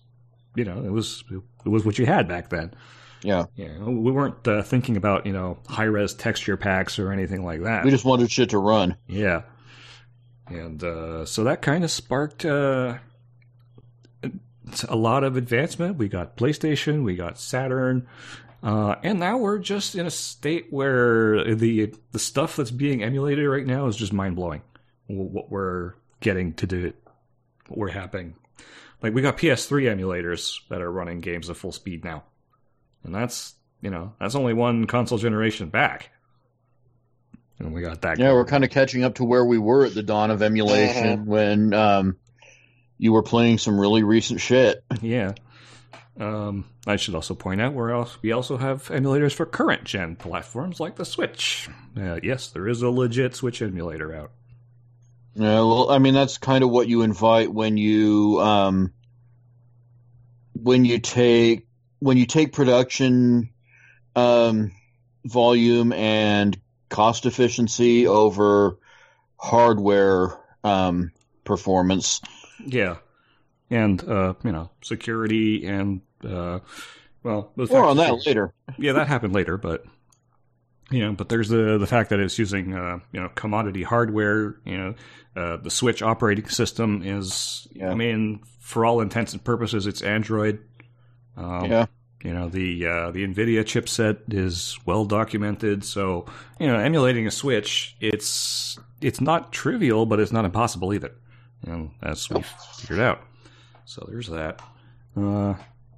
you 0.54 0.64
know, 0.64 0.82
it 0.84 0.90
was 0.90 1.22
it 1.66 1.68
was 1.68 1.84
what 1.84 1.98
you 1.98 2.06
had 2.06 2.28
back 2.28 2.48
then. 2.48 2.72
Yeah, 3.22 3.46
Yeah, 3.56 3.78
we 3.78 4.10
weren't 4.10 4.46
uh, 4.46 4.62
thinking 4.62 4.96
about, 4.96 5.26
you 5.26 5.32
know, 5.32 5.58
high-res 5.68 6.14
texture 6.14 6.56
packs 6.56 6.98
or 6.98 7.12
anything 7.12 7.44
like 7.44 7.62
that. 7.62 7.84
we 7.84 7.90
just 7.90 8.04
wanted 8.04 8.30
shit 8.30 8.50
to 8.50 8.58
run. 8.58 8.96
Yeah. 9.06 9.42
And 10.48 10.82
uh, 10.82 11.24
so 11.24 11.44
that 11.44 11.62
kind 11.62 11.84
of 11.84 11.90
sparked 11.90 12.44
uh, 12.44 12.98
a 14.88 14.96
lot 14.96 15.24
of 15.24 15.36
advancement. 15.36 15.96
We 15.96 16.08
got 16.08 16.36
PlayStation, 16.36 17.04
we 17.04 17.16
got 17.16 17.38
Saturn, 17.38 18.06
uh, 18.62 18.96
and 19.02 19.18
now 19.18 19.38
we're 19.38 19.58
just 19.58 19.94
in 19.94 20.06
a 20.06 20.10
state 20.10 20.66
where 20.70 21.54
the 21.54 21.94
the 22.12 22.18
stuff 22.18 22.56
that's 22.56 22.70
being 22.70 23.02
emulated 23.02 23.48
right 23.48 23.66
now 23.66 23.86
is 23.86 23.96
just 23.96 24.12
mind 24.12 24.36
blowing. 24.36 24.62
What 25.06 25.50
we're 25.50 25.94
getting 26.20 26.54
to 26.54 26.66
do, 26.66 26.92
what 27.68 27.78
we're 27.78 27.88
happening. 27.90 28.34
Like 29.02 29.14
we 29.14 29.22
got 29.22 29.36
PS3 29.36 29.84
emulators 29.96 30.60
that 30.68 30.80
are 30.80 30.90
running 30.90 31.20
games 31.20 31.50
at 31.50 31.56
full 31.56 31.72
speed 31.72 32.04
now, 32.04 32.22
and 33.04 33.14
that's 33.14 33.54
you 33.80 33.90
know 33.90 34.14
that's 34.20 34.34
only 34.34 34.54
one 34.54 34.86
console 34.86 35.18
generation 35.18 35.68
back. 35.68 36.10
And 37.58 37.72
we 37.72 37.82
got 37.82 38.02
that. 38.02 38.18
Yeah, 38.18 38.26
going. 38.26 38.36
we're 38.36 38.44
kind 38.46 38.64
of 38.64 38.70
catching 38.70 39.04
up 39.04 39.16
to 39.16 39.24
where 39.24 39.44
we 39.44 39.58
were 39.58 39.86
at 39.86 39.94
the 39.94 40.02
dawn 40.02 40.30
of 40.30 40.42
emulation 40.42 41.26
when 41.26 41.72
um, 41.74 42.16
you 42.98 43.12
were 43.12 43.22
playing 43.22 43.58
some 43.58 43.78
really 43.78 44.02
recent 44.02 44.40
shit. 44.40 44.82
Yeah. 45.00 45.32
Um, 46.18 46.66
I 46.86 46.96
should 46.96 47.14
also 47.14 47.34
point 47.34 47.60
out 47.60 47.72
where 47.72 47.90
else 47.90 48.18
we 48.20 48.32
also 48.32 48.58
have 48.58 48.88
emulators 48.88 49.32
for 49.32 49.46
current 49.46 49.84
gen 49.84 50.16
platforms 50.16 50.78
like 50.78 50.96
the 50.96 51.04
Switch. 51.04 51.68
Uh, 51.96 52.18
yes, 52.22 52.48
there 52.48 52.68
is 52.68 52.82
a 52.82 52.90
legit 52.90 53.34
Switch 53.34 53.62
emulator 53.62 54.14
out. 54.14 54.32
Yeah, 55.34 55.60
well, 55.60 55.90
I 55.90 55.98
mean 55.98 56.12
that's 56.12 56.36
kind 56.36 56.62
of 56.62 56.70
what 56.70 56.88
you 56.88 57.02
invite 57.02 57.52
when 57.52 57.78
you 57.78 58.40
um, 58.40 58.92
when 60.52 60.84
you 60.84 60.98
take 60.98 61.66
when 62.02 62.16
you 62.16 62.26
take 62.26 62.52
production 62.52 63.50
um, 64.16 64.72
volume 65.24 65.92
and 65.92 66.58
cost 66.88 67.26
efficiency 67.26 68.08
over 68.08 68.76
hardware 69.36 70.36
um, 70.64 71.12
performance. 71.44 72.20
Yeah, 72.66 72.96
and 73.70 74.02
uh, 74.06 74.34
you 74.42 74.50
know 74.50 74.70
security 74.82 75.64
and 75.64 76.00
uh, 76.24 76.58
well, 77.22 77.52
More 77.56 77.84
on 77.84 77.96
that 77.98 78.26
later. 78.26 78.52
yeah, 78.78 78.92
that 78.94 79.06
happened 79.06 79.32
later, 79.32 79.56
but 79.56 79.84
you 80.90 81.00
know, 81.00 81.12
but 81.12 81.28
there's 81.28 81.48
the 81.48 81.78
the 81.78 81.86
fact 81.86 82.10
that 82.10 82.18
it's 82.18 82.36
using 82.38 82.74
uh, 82.74 82.98
you 83.12 83.20
know 83.20 83.28
commodity 83.36 83.84
hardware. 83.84 84.56
You 84.64 84.76
know, 84.76 84.94
uh, 85.36 85.56
the 85.58 85.70
Switch 85.70 86.02
operating 86.02 86.48
system 86.48 87.02
is, 87.04 87.66
Yeah. 87.72 87.90
I 87.90 87.94
mean, 87.94 88.40
for 88.60 88.84
all 88.84 89.00
intents 89.00 89.32
and 89.32 89.42
purposes, 89.42 89.86
it's 89.86 90.02
Android. 90.02 90.58
Um, 91.36 91.70
Yeah. 91.70 91.86
You 92.22 92.32
know, 92.32 92.48
the 92.48 92.86
uh, 92.86 93.10
the 93.10 93.26
NVIDIA 93.26 93.64
chipset 93.64 94.32
is 94.32 94.78
well 94.86 95.04
documented, 95.04 95.84
so 95.84 96.26
you 96.60 96.68
know, 96.68 96.78
emulating 96.78 97.26
a 97.26 97.32
Switch, 97.32 97.96
it's 98.00 98.78
it's 99.00 99.20
not 99.20 99.52
trivial, 99.52 100.06
but 100.06 100.20
it's 100.20 100.30
not 100.30 100.44
impossible 100.44 100.94
either. 100.94 101.12
Know, 101.66 101.90
as 102.00 102.30
we've 102.30 102.46
figured 102.76 103.00
out. 103.00 103.22
So 103.84 104.06
there's 104.08 104.28
that. 104.28 104.60
Uh, 105.16 105.54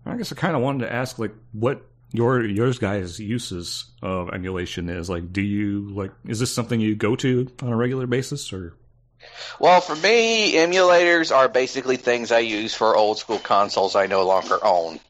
I 0.06 0.16
guess 0.16 0.32
I 0.32 0.34
kind 0.34 0.56
of 0.56 0.62
wanted 0.62 0.86
to 0.86 0.92
ask, 0.92 1.18
like, 1.18 1.34
what 1.52 1.82
your 2.12 2.44
yours 2.44 2.78
guys' 2.78 3.18
uses 3.18 3.84
of 4.02 4.30
emulation 4.32 4.88
is. 4.88 5.10
Like, 5.10 5.32
do 5.32 5.42
you 5.42 5.90
like? 5.90 6.12
Is 6.26 6.40
this 6.40 6.52
something 6.52 6.80
you 6.80 6.96
go 6.96 7.16
to 7.16 7.50
on 7.62 7.68
a 7.68 7.76
regular 7.76 8.06
basis, 8.06 8.52
or? 8.52 8.74
Well, 9.58 9.80
for 9.80 9.96
me, 9.96 10.54
emulators 10.54 11.34
are 11.34 11.48
basically 11.48 11.96
things 11.96 12.30
I 12.30 12.40
use 12.40 12.74
for 12.74 12.96
old 12.96 13.18
school 13.18 13.38
consoles 13.38 13.96
I 13.96 14.06
no 14.06 14.26
longer 14.26 14.58
own. 14.62 15.00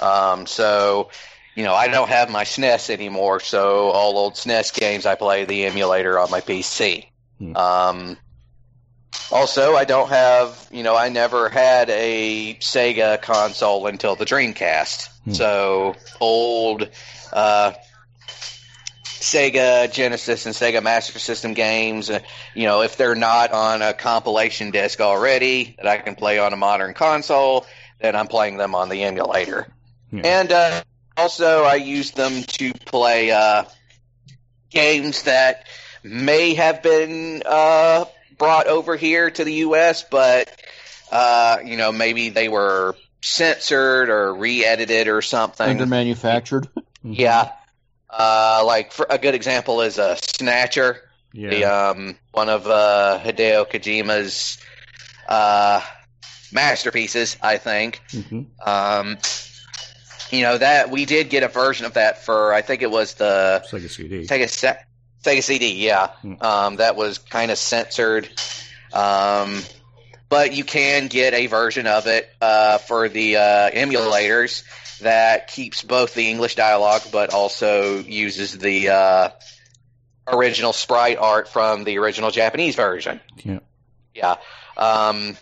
Um, 0.00 0.46
so, 0.46 1.10
you 1.54 1.64
know, 1.64 1.74
I 1.74 1.88
don't 1.88 2.08
have 2.08 2.30
my 2.30 2.44
SNES 2.44 2.90
anymore, 2.90 3.40
so 3.40 3.90
all 3.90 4.18
old 4.18 4.34
SNES 4.34 4.74
games 4.74 5.06
I 5.06 5.14
play 5.14 5.44
the 5.44 5.64
emulator 5.66 6.18
on 6.18 6.30
my 6.30 6.40
PC. 6.40 7.06
Hmm. 7.38 7.56
Um, 7.56 8.16
Also, 9.30 9.74
I 9.74 9.84
don't 9.84 10.08
have, 10.08 10.68
you 10.72 10.82
know, 10.82 10.96
I 10.96 11.08
never 11.08 11.48
had 11.48 11.88
a 11.88 12.56
Sega 12.60 13.22
console 13.22 13.86
until 13.86 14.16
the 14.16 14.24
Dreamcast. 14.24 15.08
Hmm. 15.24 15.32
So, 15.32 15.94
old 16.20 16.88
uh, 17.32 17.72
Sega 19.04 19.90
Genesis 19.90 20.46
and 20.46 20.54
Sega 20.54 20.82
Master 20.82 21.18
System 21.18 21.54
games, 21.54 22.10
uh, 22.10 22.20
you 22.54 22.66
know, 22.66 22.82
if 22.82 22.96
they're 22.96 23.14
not 23.14 23.52
on 23.52 23.80
a 23.80 23.94
compilation 23.94 24.70
disc 24.70 25.00
already 25.00 25.74
that 25.78 25.86
I 25.86 25.98
can 25.98 26.16
play 26.16 26.38
on 26.38 26.52
a 26.52 26.56
modern 26.56 26.92
console, 26.92 27.64
then 28.04 28.14
I'm 28.14 28.26
playing 28.26 28.58
them 28.58 28.74
on 28.74 28.90
the 28.90 29.02
emulator. 29.04 29.66
Yeah. 30.12 30.22
And 30.24 30.52
uh, 30.52 30.82
also, 31.16 31.64
I 31.64 31.76
use 31.76 32.10
them 32.10 32.42
to 32.42 32.74
play 32.74 33.30
uh, 33.30 33.64
games 34.70 35.22
that 35.22 35.66
may 36.02 36.54
have 36.54 36.82
been 36.82 37.42
uh, 37.46 38.04
brought 38.36 38.66
over 38.66 38.94
here 38.96 39.30
to 39.30 39.44
the 39.44 39.54
U.S., 39.54 40.04
but 40.08 40.54
uh, 41.10 41.58
you 41.64 41.76
know, 41.76 41.92
maybe 41.92 42.28
they 42.28 42.48
were 42.48 42.94
censored 43.22 44.10
or 44.10 44.34
re-edited 44.34 45.08
or 45.08 45.22
something. 45.22 45.66
Under 45.66 45.86
manufactured. 45.86 46.68
Yeah. 47.02 47.52
Uh, 48.10 48.62
like 48.66 48.92
for, 48.92 49.06
a 49.08 49.18
good 49.18 49.34
example 49.34 49.80
is 49.80 49.98
a 49.98 50.16
Snatcher, 50.16 51.00
yeah. 51.32 51.50
the 51.50 51.64
um, 51.64 52.16
one 52.32 52.48
of 52.48 52.66
uh, 52.66 53.18
Hideo 53.24 53.68
Kojima's 53.68 54.58
uh, 55.28 55.80
masterpieces, 56.54 57.36
I 57.42 57.58
think. 57.58 58.00
hmm 58.10 58.42
Um, 58.64 59.18
you 60.30 60.42
know 60.42 60.56
that 60.58 60.90
we 60.90 61.04
did 61.04 61.28
get 61.28 61.42
a 61.42 61.48
version 61.48 61.84
of 61.86 61.94
that 61.94 62.24
for 62.24 62.52
I 62.54 62.62
think 62.62 62.82
it 62.82 62.90
was 62.90 63.14
the 63.14 63.62
Sega 63.70 63.90
CD. 63.90 64.26
Sega 64.26 64.78
Sega 65.22 65.42
CD, 65.42 65.84
yeah. 65.84 66.08
Hmm. 66.22 66.34
Um, 66.40 66.76
that 66.76 66.96
was 66.96 67.18
kind 67.18 67.50
of 67.50 67.58
censored. 67.58 68.28
Um, 68.92 69.60
but 70.28 70.54
you 70.54 70.64
can 70.64 71.08
get 71.08 71.34
a 71.34 71.46
version 71.46 71.86
of 71.86 72.06
it 72.06 72.28
uh, 72.40 72.78
for 72.78 73.08
the 73.08 73.36
uh, 73.36 73.70
emulators 73.70 74.64
that 75.00 75.48
keeps 75.48 75.82
both 75.82 76.14
the 76.14 76.28
English 76.30 76.54
dialogue, 76.56 77.02
but 77.12 77.32
also 77.32 77.98
uses 77.98 78.56
the 78.58 78.88
uh, 78.88 79.28
original 80.26 80.72
sprite 80.72 81.18
art 81.18 81.48
from 81.48 81.84
the 81.84 81.98
original 81.98 82.30
Japanese 82.30 82.74
version. 82.74 83.20
Yeah. 83.44 83.58
Yeah. 84.14 84.36
Um, 84.76 85.36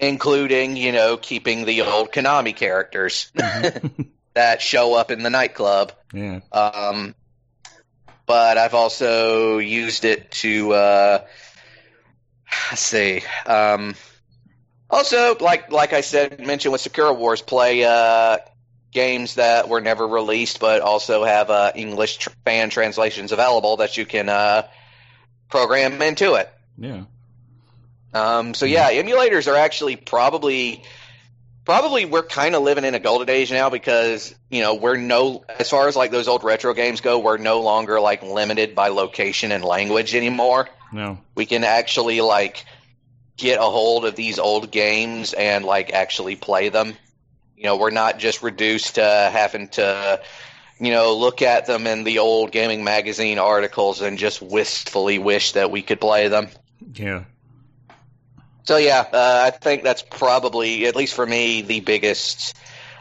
including, 0.00 0.76
you 0.76 0.92
know, 0.92 1.16
keeping 1.16 1.64
the 1.64 1.82
old 1.82 2.10
Konami 2.10 2.54
characters 2.56 3.30
that 4.34 4.62
show 4.62 4.94
up 4.94 5.10
in 5.10 5.22
the 5.22 5.30
nightclub. 5.30 5.92
Yeah. 6.12 6.40
Um, 6.50 7.14
but 8.26 8.58
I've 8.58 8.74
also 8.74 9.58
used 9.58 10.04
it 10.04 10.30
to 10.30 10.72
uh, 10.72 11.24
let's 12.70 12.80
see. 12.80 13.22
Um, 13.46 13.94
also, 14.88 15.36
like 15.38 15.70
like 15.70 15.92
I 15.92 16.00
said, 16.00 16.44
mentioned 16.44 16.72
with 16.72 16.80
Sakura 16.80 17.12
Wars, 17.12 17.42
play 17.42 17.84
uh, 17.84 18.38
games 18.92 19.34
that 19.36 19.68
were 19.68 19.80
never 19.80 20.06
released, 20.06 20.60
but 20.60 20.80
also 20.80 21.24
have 21.24 21.50
uh, 21.50 21.72
English 21.74 22.18
tr- 22.18 22.30
fan 22.44 22.70
translations 22.70 23.32
available 23.32 23.78
that 23.78 23.96
you 23.96 24.06
can 24.06 24.28
uh, 24.28 24.66
program 25.48 26.00
into 26.02 26.34
it. 26.34 26.48
Yeah. 26.78 27.04
Um, 28.12 28.54
so 28.54 28.66
yeah, 28.66 28.90
emulators 28.90 29.50
are 29.50 29.56
actually 29.56 29.96
probably 29.96 30.82
probably 31.64 32.04
we're 32.04 32.24
kind 32.24 32.54
of 32.54 32.62
living 32.62 32.84
in 32.84 32.94
a 32.94 32.98
golden 32.98 33.30
age 33.30 33.52
now 33.52 33.70
because 33.70 34.34
you 34.50 34.62
know 34.62 34.74
we're 34.74 34.96
no 34.96 35.44
as 35.58 35.70
far 35.70 35.86
as 35.88 35.94
like 35.94 36.10
those 36.10 36.28
old 36.28 36.42
retro 36.42 36.74
games 36.74 37.00
go, 37.00 37.18
we're 37.18 37.36
no 37.36 37.60
longer 37.60 38.00
like 38.00 38.22
limited 38.22 38.74
by 38.74 38.88
location 38.88 39.52
and 39.52 39.64
language 39.64 40.14
anymore. 40.14 40.68
No. 40.92 41.18
We 41.34 41.46
can 41.46 41.62
actually 41.64 42.20
like 42.20 42.64
get 43.36 43.58
a 43.58 43.62
hold 43.62 44.04
of 44.04 44.16
these 44.16 44.38
old 44.38 44.70
games 44.70 45.32
and 45.32 45.64
like 45.64 45.92
actually 45.92 46.36
play 46.36 46.68
them. 46.68 46.94
You 47.56 47.64
know, 47.64 47.76
we're 47.76 47.90
not 47.90 48.18
just 48.18 48.42
reduced 48.42 48.96
to 48.96 49.30
having 49.32 49.68
to 49.68 50.20
you 50.80 50.90
know 50.90 51.16
look 51.16 51.42
at 51.42 51.66
them 51.66 51.86
in 51.86 52.04
the 52.04 52.18
old 52.18 52.50
gaming 52.50 52.82
magazine 52.82 53.38
articles 53.38 54.00
and 54.00 54.18
just 54.18 54.42
wistfully 54.42 55.18
wish 55.18 55.52
that 55.52 55.70
we 55.70 55.82
could 55.82 56.00
play 56.00 56.26
them. 56.26 56.48
Yeah. 56.94 57.24
So 58.64 58.76
yeah, 58.76 59.04
uh, 59.12 59.42
I 59.46 59.50
think 59.50 59.82
that's 59.82 60.02
probably, 60.02 60.86
at 60.86 60.96
least 60.96 61.14
for 61.14 61.26
me, 61.26 61.62
the 61.62 61.80
biggest 61.80 62.56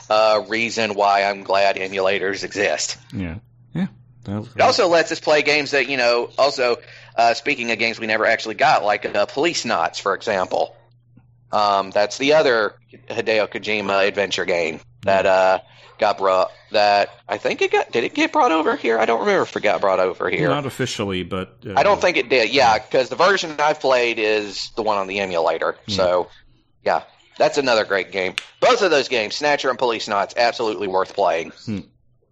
uh, 0.09 0.43
reason 0.47 0.95
why 0.95 1.23
I'm 1.23 1.43
glad 1.43 1.75
emulators 1.75 2.43
exist. 2.43 2.97
Yeah. 3.13 3.35
Yeah. 3.73 3.87
It 4.27 4.61
also 4.61 4.87
lets 4.87 5.11
us 5.11 5.19
play 5.19 5.41
games 5.41 5.71
that 5.71 5.87
you 5.89 5.97
know. 5.97 6.29
Also, 6.37 6.77
uh, 7.15 7.33
speaking 7.33 7.71
of 7.71 7.79
games 7.79 7.99
we 7.99 8.07
never 8.07 8.25
actually 8.25 8.55
got, 8.55 8.83
like 8.83 9.05
uh, 9.05 9.25
Policenauts, 9.25 9.99
for 9.99 10.13
example. 10.13 10.75
Um, 11.51 11.89
that's 11.89 12.17
the 12.19 12.33
other 12.33 12.75
Hideo 13.09 13.47
Kojima 13.47 14.07
adventure 14.07 14.45
game 14.45 14.81
that 15.03 15.25
uh, 15.25 15.59
got 15.99 16.17
brought. 16.17 16.51
That 16.71 17.09
I 17.27 17.37
think 17.37 17.61
it 17.61 17.71
got. 17.71 17.91
Did 17.91 18.03
it 18.03 18.13
get 18.13 18.31
brought 18.31 18.51
over 18.51 18.75
here? 18.75 18.97
I 18.99 19.05
don't 19.05 19.19
remember 19.21 19.43
if 19.43 19.55
it 19.55 19.63
got 19.63 19.81
brought 19.81 19.99
over 19.99 20.29
here. 20.29 20.49
Not 20.49 20.65
officially, 20.65 21.23
but 21.23 21.57
uh, 21.65 21.73
I 21.75 21.83
don't 21.83 21.99
think 21.99 22.17
it 22.17 22.29
did. 22.29 22.51
Yeah, 22.51 22.77
because 22.77 23.09
the 23.09 23.15
version 23.15 23.55
I've 23.59 23.79
played 23.79 24.19
is 24.19 24.69
the 24.75 24.83
one 24.83 24.97
on 24.97 25.07
the 25.07 25.19
emulator. 25.19 25.75
So, 25.87 26.29
yeah, 26.85 27.03
that's 27.37 27.57
another 27.57 27.85
great 27.85 28.11
game. 28.11 28.35
Both 28.59 28.81
of 28.81 28.91
those 28.91 29.07
games, 29.07 29.35
Snatcher 29.35 29.69
and 29.69 29.79
Policenauts, 29.79 30.37
absolutely 30.37 30.87
worth 30.87 31.15
playing. 31.15 31.51
Hmm. 31.65 31.79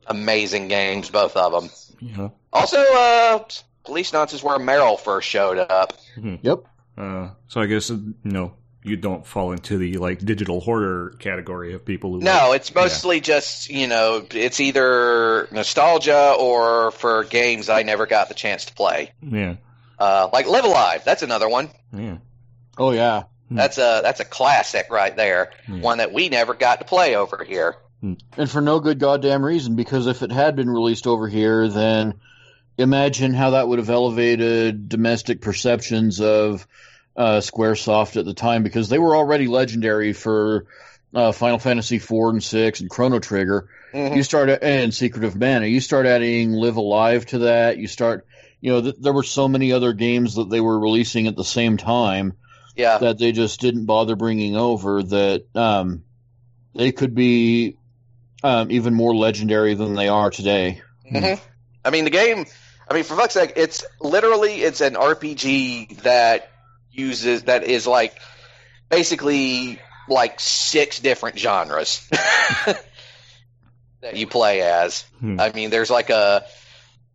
Amazing 0.06 0.68
games, 0.68 1.10
both 1.10 1.36
of 1.36 1.52
them. 1.52 1.70
Yeah. 2.00 2.30
Also, 2.54 2.78
uh, 2.78 3.44
Policenauts 3.86 4.34
is 4.34 4.44
where 4.44 4.60
Meryl 4.60 5.00
first 5.00 5.28
showed 5.28 5.58
up. 5.58 5.94
Yep. 6.42 6.64
Uh, 6.98 7.30
so 7.48 7.62
I 7.62 7.66
guess 7.66 7.90
you 7.90 8.14
know 8.24 8.54
you 8.84 8.96
don't 8.96 9.26
fall 9.26 9.52
into 9.52 9.78
the 9.78 9.98
like 9.98 10.20
digital 10.20 10.60
hoarder 10.62 11.16
category 11.20 11.74
of 11.74 11.84
people 11.86 12.14
who 12.14 12.20
No, 12.20 12.54
it's 12.54 12.74
mostly 12.74 13.20
just 13.20 13.70
you 13.70 13.88
know, 13.88 14.26
it's 14.32 14.60
either 14.60 15.48
nostalgia 15.52 16.36
or 16.40 16.92
for 16.92 17.24
games 17.26 17.70
I 17.70 17.84
never 17.84 18.06
got 18.06 18.28
the 18.30 18.34
chance 18.36 18.66
to 18.66 18.74
play. 18.74 19.12
yeah 19.22 19.56
Uh, 20.00 20.30
like 20.32 20.48
Live 20.48 20.64
A 20.66 20.68
Live, 20.70 21.04
that's 21.06 21.24
another 21.24 21.50
one. 21.50 21.70
yeah 21.94 22.18
Oh 22.78 22.92
yeah. 22.92 23.24
Hmm. 23.50 23.56
That's 23.56 23.78
a 23.78 24.02
that's 24.04 24.20
a 24.20 24.26
classic 24.26 24.88
right 24.92 25.16
there. 25.16 25.52
Yeah. 25.68 25.80
One 25.80 25.98
that 26.00 26.14
we 26.14 26.30
never 26.30 26.54
got 26.54 26.80
to 26.80 26.86
play 26.86 27.16
over 27.16 27.44
here. 27.48 27.76
And 28.02 28.52
for 28.52 28.62
no 28.62 28.80
good 28.80 29.00
goddamn 29.00 29.44
reason, 29.44 29.76
because 29.76 30.06
if 30.06 30.22
it 30.22 30.32
had 30.32 30.56
been 30.56 30.70
released 30.70 31.08
over 31.08 31.28
here, 31.28 31.68
then 31.68 32.14
imagine 32.78 33.34
how 33.34 33.50
that 33.52 33.68
would 33.68 33.80
have 33.80 33.90
elevated 33.90 34.88
domestic 34.88 35.42
perceptions 35.42 36.22
of 36.22 36.68
uh, 37.18 37.40
SquareSoft 37.40 38.18
at 38.18 38.26
the 38.26 38.34
time, 38.34 38.64
because 38.64 38.90
they 38.90 39.00
were 39.00 39.16
already 39.16 39.48
legendary 39.48 40.14
for 40.14 40.66
uh, 41.14 41.32
Final 41.32 41.58
Fantasy 41.60 41.96
IV 41.96 42.12
and 42.12 42.44
VI 42.44 42.74
and 42.80 42.90
Chrono 42.90 43.20
Trigger. 43.20 43.70
Mhm. 43.94 44.16
You 44.18 44.24
start 44.24 44.50
and 44.62 44.94
Secret 44.94 45.24
of 45.24 45.36
Mana. 45.36 45.66
You 45.66 45.80
start 45.80 46.06
adding 46.06 46.52
Live 46.52 46.76
A 46.76 46.82
Live 46.82 47.26
to 47.28 47.40
that. 47.40 47.78
You 47.78 47.88
start, 47.88 48.28
you 48.62 48.72
know, 48.72 48.82
th- 48.82 48.96
there 49.00 49.14
were 49.14 49.24
so 49.24 49.48
many 49.48 49.72
other 49.72 49.94
games 49.94 50.36
that 50.36 50.50
they 50.50 50.62
were 50.62 50.80
releasing 50.80 51.28
at 51.28 51.36
the 51.36 51.46
same 51.46 51.78
time 51.78 52.34
Yeah, 52.76 52.98
that 53.00 53.18
they 53.18 53.32
just 53.32 53.60
didn't 53.62 53.86
bother 53.86 54.16
bringing 54.16 54.56
over 54.58 55.02
that 55.02 55.46
um, 55.56 56.04
they 56.76 56.92
could 56.92 57.16
be 57.16 57.78
um, 58.44 58.70
even 58.70 58.94
more 58.94 59.16
legendary 59.16 59.74
than 59.74 59.96
they 59.96 60.10
are 60.10 60.30
today. 60.30 60.82
Mhm. 61.12 61.40
I 61.84 61.90
mean 61.90 62.04
the 62.04 62.12
game. 62.12 62.46
I 62.90 62.94
mean 62.94 63.04
for 63.06 63.16
fuck's 63.16 63.34
sake, 63.34 63.54
it's 63.56 63.84
literally 64.02 64.56
it's 64.62 64.82
an 64.82 64.96
RPG 64.96 66.02
that 66.04 66.52
uses 66.98 67.44
that 67.44 67.64
is 67.64 67.88
like 67.88 68.20
basically 68.90 69.80
like 70.10 70.40
six 70.40 71.00
different 71.00 71.38
genres 71.38 72.08
that 74.02 74.16
you 74.16 74.28
play 74.28 74.62
as. 74.62 75.04
Hmm. 75.20 75.40
I 75.40 75.52
mean, 75.52 75.70
there's 75.70 75.90
like 75.90 76.10
a 76.10 76.46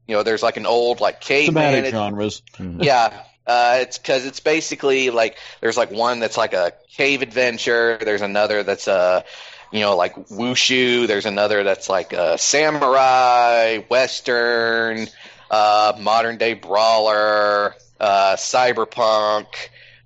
you 0.07 0.17
know, 0.17 0.23
there's 0.23 0.43
like 0.43 0.57
an 0.57 0.67
old 0.67 1.01
like 1.01 1.21
caveman. 1.21 1.73
Thematic 1.73 1.85
it- 1.87 1.91
genres. 1.97 2.43
Mhm. 2.59 2.83
yeah, 2.83 3.23
uh, 3.47 3.79
it's 3.81 3.99
because 3.99 4.27
it's 4.27 4.41
basically 4.41 5.11
like 5.11 5.37
there's 5.61 5.77
like 5.77 5.91
one 5.91 6.21
that's 6.21 6.37
like 6.37 6.55
a 6.55 6.73
cave 6.97 7.23
adventure. 7.23 7.99
There's 8.01 8.23
another 8.23 8.63
that's 8.63 8.89
a 8.89 9.25
you 9.73 9.81
know 9.81 9.97
like 9.97 10.15
wushu. 10.29 11.07
There's 11.07 11.27
another 11.27 11.65
that's 11.65 11.89
like 11.89 12.13
a 12.13 12.37
samurai 12.39 13.79
western, 13.89 15.07
uh, 15.51 15.95
modern 15.99 16.37
day 16.37 16.55
brawler, 16.55 17.75
uh, 18.01 18.37
cyberpunk, 18.37 19.47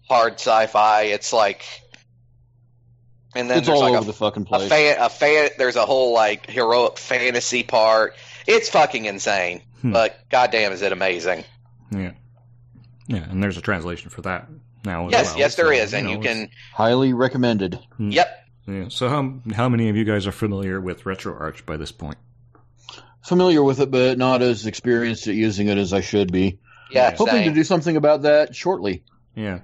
hard 0.09 0.35
sci-fi. 0.35 1.03
It's 1.03 1.33
like, 1.33 1.65
and 3.35 3.51
then 3.51 3.59
It's 3.59 3.67
there's 3.67 3.77
all 3.81 3.83
like 3.85 3.93
over 3.95 4.03
a 4.03 4.07
the 4.07 4.13
fucking 4.13 4.43
a 4.45 4.47
place. 4.47 4.69
fan, 4.69 4.97
a 5.01 5.09
fan. 5.09 5.51
There's 5.59 5.77
a 5.77 5.85
whole 5.87 6.13
like 6.15 6.49
heroic 6.49 6.99
fantasy 6.99 7.63
part. 7.63 8.15
It's 8.47 8.69
fucking 8.71 9.05
insane, 9.07 9.63
Hmm. 9.83 9.93
but 9.93 10.17
goddamn, 10.31 10.73
is 10.73 10.83
it 10.83 10.93
amazing! 10.93 11.45
yeah 11.93 12.13
yeah 13.07 13.19
and 13.31 13.41
there's 13.41 13.57
a 13.57 13.61
translation 13.61 14.11
for 14.11 14.23
that 14.23 14.49
now 14.85 15.07
as 15.07 15.13
Yes, 15.13 15.27
well, 15.31 15.39
yes, 15.39 15.55
there 15.55 15.67
so, 15.67 15.71
is, 15.73 15.95
and 15.95 16.07
know, 16.07 16.13
you 16.15 16.19
can. 16.21 16.51
Highly 16.75 17.13
recommended. 17.13 17.79
Yep. 17.99 18.45
yeah. 18.67 18.85
so 18.89 19.09
how 19.09 19.35
how 19.55 19.69
many 19.69 19.89
of 19.89 19.97
you 19.97 20.05
guys 20.05 20.27
are 20.27 20.33
familiar 20.33 20.81
with 20.81 21.05
RetroArch 21.05 21.65
by 21.67 21.77
this 21.77 21.93
point 21.93 22.17
Familiar 23.25 23.63
with 23.63 23.81
it, 23.81 23.91
but 23.91 24.19
not 24.19 24.41
as 24.43 24.67
experienced 24.67 25.27
at 25.27 25.35
using 25.35 25.67
it 25.69 25.79
as 25.79 25.93
I 25.93 26.01
should 26.01 26.31
be. 26.33 26.59
Yeah. 26.93 27.11
Hoping 27.17 27.35
same. 27.35 27.49
to 27.49 27.55
do 27.55 27.65
something 27.65 27.97
about 27.97 28.23
that 28.23 28.55
shortly. 28.55 29.03
Yeah. 29.35 29.61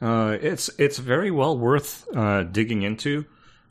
Uh, 0.00 0.36
it's 0.40 0.68
it's 0.78 0.98
very 0.98 1.30
well 1.30 1.56
worth 1.58 2.06
uh, 2.14 2.42
digging 2.44 2.82
into 2.82 3.24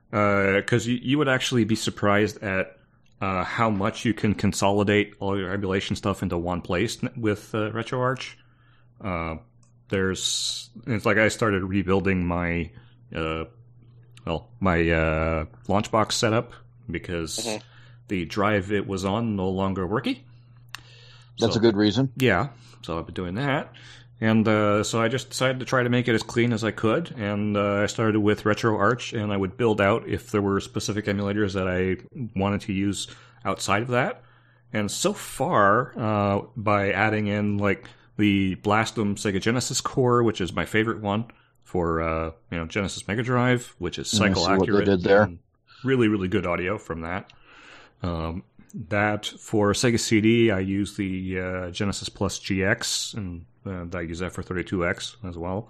because 0.09 0.87
you, 0.87 0.97
you 1.01 1.17
would 1.17 1.27
actually 1.27 1.65
be 1.65 1.75
surprised 1.75 2.41
at 2.43 2.77
uh, 3.21 3.43
how 3.43 3.69
much 3.69 4.05
you 4.05 4.13
can 4.13 4.33
consolidate 4.33 5.13
all 5.19 5.37
your 5.37 5.51
emulation 5.51 5.95
stuff 5.95 6.23
into 6.23 6.37
one 6.37 6.61
place 6.61 6.97
with 7.15 7.53
uh, 7.53 7.69
RetroArch. 7.71 8.33
Uh, 9.03 9.35
there's 9.89 10.69
it's 10.87 11.05
like 11.05 11.17
I 11.17 11.27
started 11.27 11.63
rebuilding 11.63 12.25
my 12.25 12.71
uh, 13.15 13.45
well 14.25 14.49
my 14.59 14.89
uh, 14.89 15.45
launchbox 15.67 16.13
setup 16.13 16.53
because 16.89 17.37
Mhm. 17.37 17.61
the 18.07 18.25
drive 18.25 18.71
it 18.71 18.87
was 18.87 19.05
on 19.05 19.35
no 19.35 19.49
longer 19.49 19.85
working. 19.85 20.17
That's 21.39 21.53
So- 21.53 21.59
a 21.59 21.61
good 21.61 21.75
reason. 21.75 22.11
yeah, 22.17 22.49
so 22.81 22.97
I've 22.97 23.05
been 23.05 23.15
doing 23.15 23.35
that. 23.35 23.73
And 24.21 24.47
uh, 24.47 24.83
so 24.83 25.01
I 25.01 25.09
just 25.09 25.29
decided 25.29 25.59
to 25.59 25.65
try 25.65 25.83
to 25.83 25.89
make 25.89 26.07
it 26.07 26.15
as 26.15 26.23
clean 26.23 26.53
as 26.53 26.63
I 26.63 26.71
could. 26.71 27.13
And 27.17 27.57
uh, 27.57 27.81
I 27.81 27.85
started 27.87 28.17
with 28.19 28.43
RetroArch, 28.43 29.19
and 29.19 29.33
I 29.33 29.37
would 29.37 29.57
build 29.57 29.81
out 29.81 30.07
if 30.07 30.31
there 30.31 30.41
were 30.41 30.59
specific 30.61 31.05
emulators 31.05 31.53
that 31.53 31.67
I 31.67 31.97
wanted 32.39 32.61
to 32.61 32.73
use 32.73 33.07
outside 33.43 33.81
of 33.81 33.89
that. 33.89 34.23
And 34.71 34.89
so 34.89 35.13
far, 35.13 35.93
uh, 35.97 36.45
by 36.55 36.91
adding 36.91 37.27
in 37.27 37.57
like 37.57 37.87
the 38.17 38.55
BlastEm 38.57 39.15
Sega 39.15 39.41
Genesis 39.41 39.81
core, 39.81 40.23
which 40.23 40.41
is 40.41 40.53
my 40.53 40.65
favorite 40.65 41.01
one 41.01 41.25
for 41.63 42.01
uh, 42.01 42.31
you 42.51 42.57
know 42.57 42.65
Genesis 42.65 43.07
Mega 43.07 43.23
Drive, 43.23 43.75
which 43.79 43.99
is 43.99 44.09
cycle 44.09 44.43
see 44.43 44.49
what 44.51 44.59
they 44.59 44.63
accurate, 44.63 44.87
really 45.83 46.07
really 46.07 46.27
good 46.27 46.45
audio 46.45 46.77
from 46.77 47.01
that. 47.01 47.31
Um, 48.01 48.43
that 48.89 49.25
for 49.25 49.71
Sega 49.73 49.99
CD, 49.99 50.51
I 50.51 50.59
use 50.59 50.95
the 50.95 51.39
uh, 51.39 51.71
Genesis 51.71 52.09
Plus 52.09 52.39
GX, 52.39 53.13
and 53.15 53.45
I 53.65 54.01
use 54.01 54.19
that 54.19 54.31
for 54.31 54.43
32X 54.43 55.27
as 55.27 55.37
well. 55.37 55.69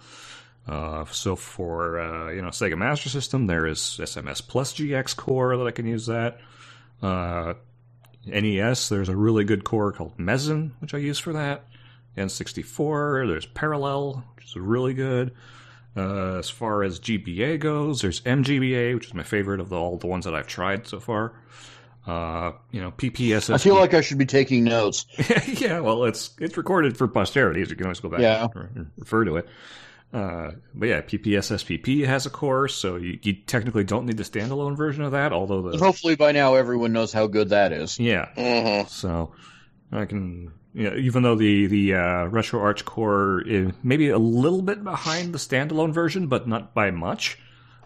Uh, 0.68 1.06
so 1.06 1.36
for 1.36 2.00
uh, 2.00 2.32
you 2.32 2.42
know 2.42 2.50
Sega 2.50 2.78
Master 2.78 3.10
System, 3.10 3.48
there 3.48 3.68
is 3.68 3.80
SMS 3.80 4.46
Plus 4.46 4.74
GX 4.74 5.16
core 5.16 5.56
that 5.58 5.68
I 5.68 5.72
can 5.72 5.86
use 5.86 6.08
that. 6.08 6.40
Uh, 7.02 7.54
NES, 8.26 8.90
there's 8.90 9.10
a 9.10 9.16
really 9.16 9.44
good 9.44 9.64
core 9.64 9.92
called 9.92 10.18
Mesen, 10.18 10.72
which 10.80 10.94
I 10.94 10.98
use 10.98 11.20
for 11.20 11.34
that. 11.34 11.66
N64, 12.18 13.28
there's 13.28 13.46
Parallel, 13.46 14.24
which 14.36 14.46
is 14.46 14.56
really 14.56 14.94
good. 14.94 15.34
Uh, 15.98 16.38
as 16.38 16.50
far 16.50 16.84
as 16.84 17.00
GBA 17.00 17.60
goes, 17.60 18.02
there's 18.02 18.22
MGBA, 18.22 18.96
which 18.96 19.08
is 19.08 19.14
my 19.14 19.24
favorite 19.24 19.60
of 19.60 19.70
the, 19.70 19.76
all 19.76 19.98
the 19.98 20.08
ones 20.08 20.26
that 20.26 20.36
I've 20.36 20.48
tried 20.48 20.88
so 20.88 21.00
far. 21.00 21.34
Uh, 22.06 22.52
you 22.72 22.82
know, 22.82 22.92
PPSS. 22.92 23.54
I 23.54 23.58
feel 23.58 23.76
like 23.76 23.94
I 23.96 24.02
should 24.02 24.20
be 24.20 24.26
taking 24.28 24.64
notes. 24.64 25.06
yeah, 25.60 25.80
well, 25.80 26.04
it's 26.06 26.32
it's 26.40 26.56
recorded 26.56 26.96
for 26.98 27.08
posterity, 27.08 27.64
so 27.66 27.72
you 27.72 27.76
can 27.76 27.88
always 27.88 28.00
go 28.00 28.10
back 28.10 28.20
Yeah. 28.20 28.48
and 28.54 28.76
re- 28.76 28.86
refer 28.98 29.26
to 29.26 29.38
it. 29.38 29.48
Uh, 30.14 30.52
but 30.74 30.88
yeah, 30.88 31.02
PPSSPP 31.02 32.06
has 32.06 32.26
a 32.26 32.30
core, 32.30 32.68
so 32.68 32.96
you, 32.96 33.20
you 33.24 33.34
technically 33.34 33.84
don't 33.84 34.06
need 34.06 34.18
the 34.18 34.24
standalone 34.24 34.78
version 34.78 35.04
of 35.04 35.12
that. 35.14 35.34
Although 35.34 35.64
But 35.64 35.74
the 35.74 35.78
hopefully 35.84 36.16
by 36.16 36.32
now 36.32 36.56
everyone 36.56 36.94
knows 36.94 37.12
how 37.12 37.28
good 37.28 37.50
that 37.50 37.74
is. 37.74 38.00
yeah, 38.00 38.28
hmm 38.36 38.88
so 38.88 39.34
I 39.92 40.06
can, 40.06 40.54
you 40.74 40.90
know, 40.90 40.96
even 40.96 41.24
though 41.24 41.36
the 41.36 41.66
the 41.68 41.96
uh, 41.96 41.98
RetroArch 42.30 42.86
core 42.86 43.42
is 43.46 43.72
maybe 43.84 44.10
a 44.10 44.20
little 44.20 44.62
bit 44.62 44.84
behind 44.84 45.34
the 45.34 45.40
standalone 45.40 45.92
version, 45.92 46.28
but 46.28 46.48
not 46.48 46.74
by 46.76 46.92
much. 46.92 47.40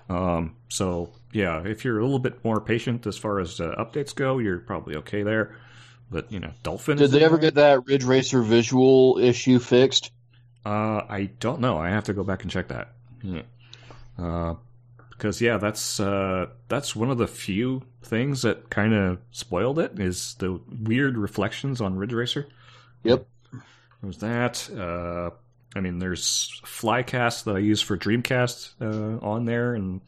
Um, 0.10 0.56
so 0.68 1.12
yeah, 1.32 1.64
if 1.66 1.86
you're 1.86 2.00
a 2.00 2.04
little 2.04 2.20
bit 2.20 2.44
more 2.44 2.60
patient 2.60 3.06
as 3.06 3.18
far 3.18 3.40
as 3.40 3.60
uh, 3.60 3.76
updates 3.78 4.16
go, 4.16 4.40
you're 4.40 4.60
probably 4.60 4.96
okay 4.98 5.24
there. 5.24 5.56
But 6.12 6.32
you 6.32 6.40
know, 6.40 6.52
Dolphin. 6.64 6.98
Did 6.98 7.12
they 7.12 7.24
ever 7.24 7.38
get 7.38 7.56
that 7.56 7.86
Ridge 7.86 8.04
Racer 8.04 8.42
visual 8.42 9.20
issue 9.20 9.60
fixed? 9.60 10.12
Uh, 10.66 11.02
I 11.08 11.30
don't 11.40 11.62
know. 11.62 11.78
I 11.78 11.90
have 11.90 12.06
to 12.06 12.14
go 12.14 12.24
back 12.24 12.42
and 12.42 12.52
check 12.52 12.70
that. 12.70 12.90
Yeah. 13.22 13.44
Uh, 14.18 14.56
because 15.12 15.42
yeah, 15.42 15.58
that's 15.58 16.00
uh, 16.00 16.48
that's 16.70 16.96
one 16.96 17.12
of 17.12 17.18
the 17.18 17.28
few 17.28 17.84
things 18.02 18.42
that 18.44 18.70
kind 18.70 18.94
of 18.94 19.20
spoiled 19.32 19.78
it 19.78 20.00
is 20.00 20.36
the 20.36 20.60
weird 20.84 21.18
reflections 21.18 21.82
on 21.82 21.98
Ridge 21.98 22.14
Racer. 22.14 22.48
Yep. 23.04 23.28
There's 24.02 24.18
that. 24.20 24.70
Uh, 24.70 25.32
I 25.76 25.82
mean, 25.82 26.00
there's 26.00 26.62
Flycast 26.66 27.44
that 27.44 27.56
I 27.58 27.60
use 27.60 27.82
for 27.82 27.98
Dreamcast 27.98 28.72
uh, 28.82 29.24
on 29.24 29.44
there, 29.44 29.76
and 29.76 30.00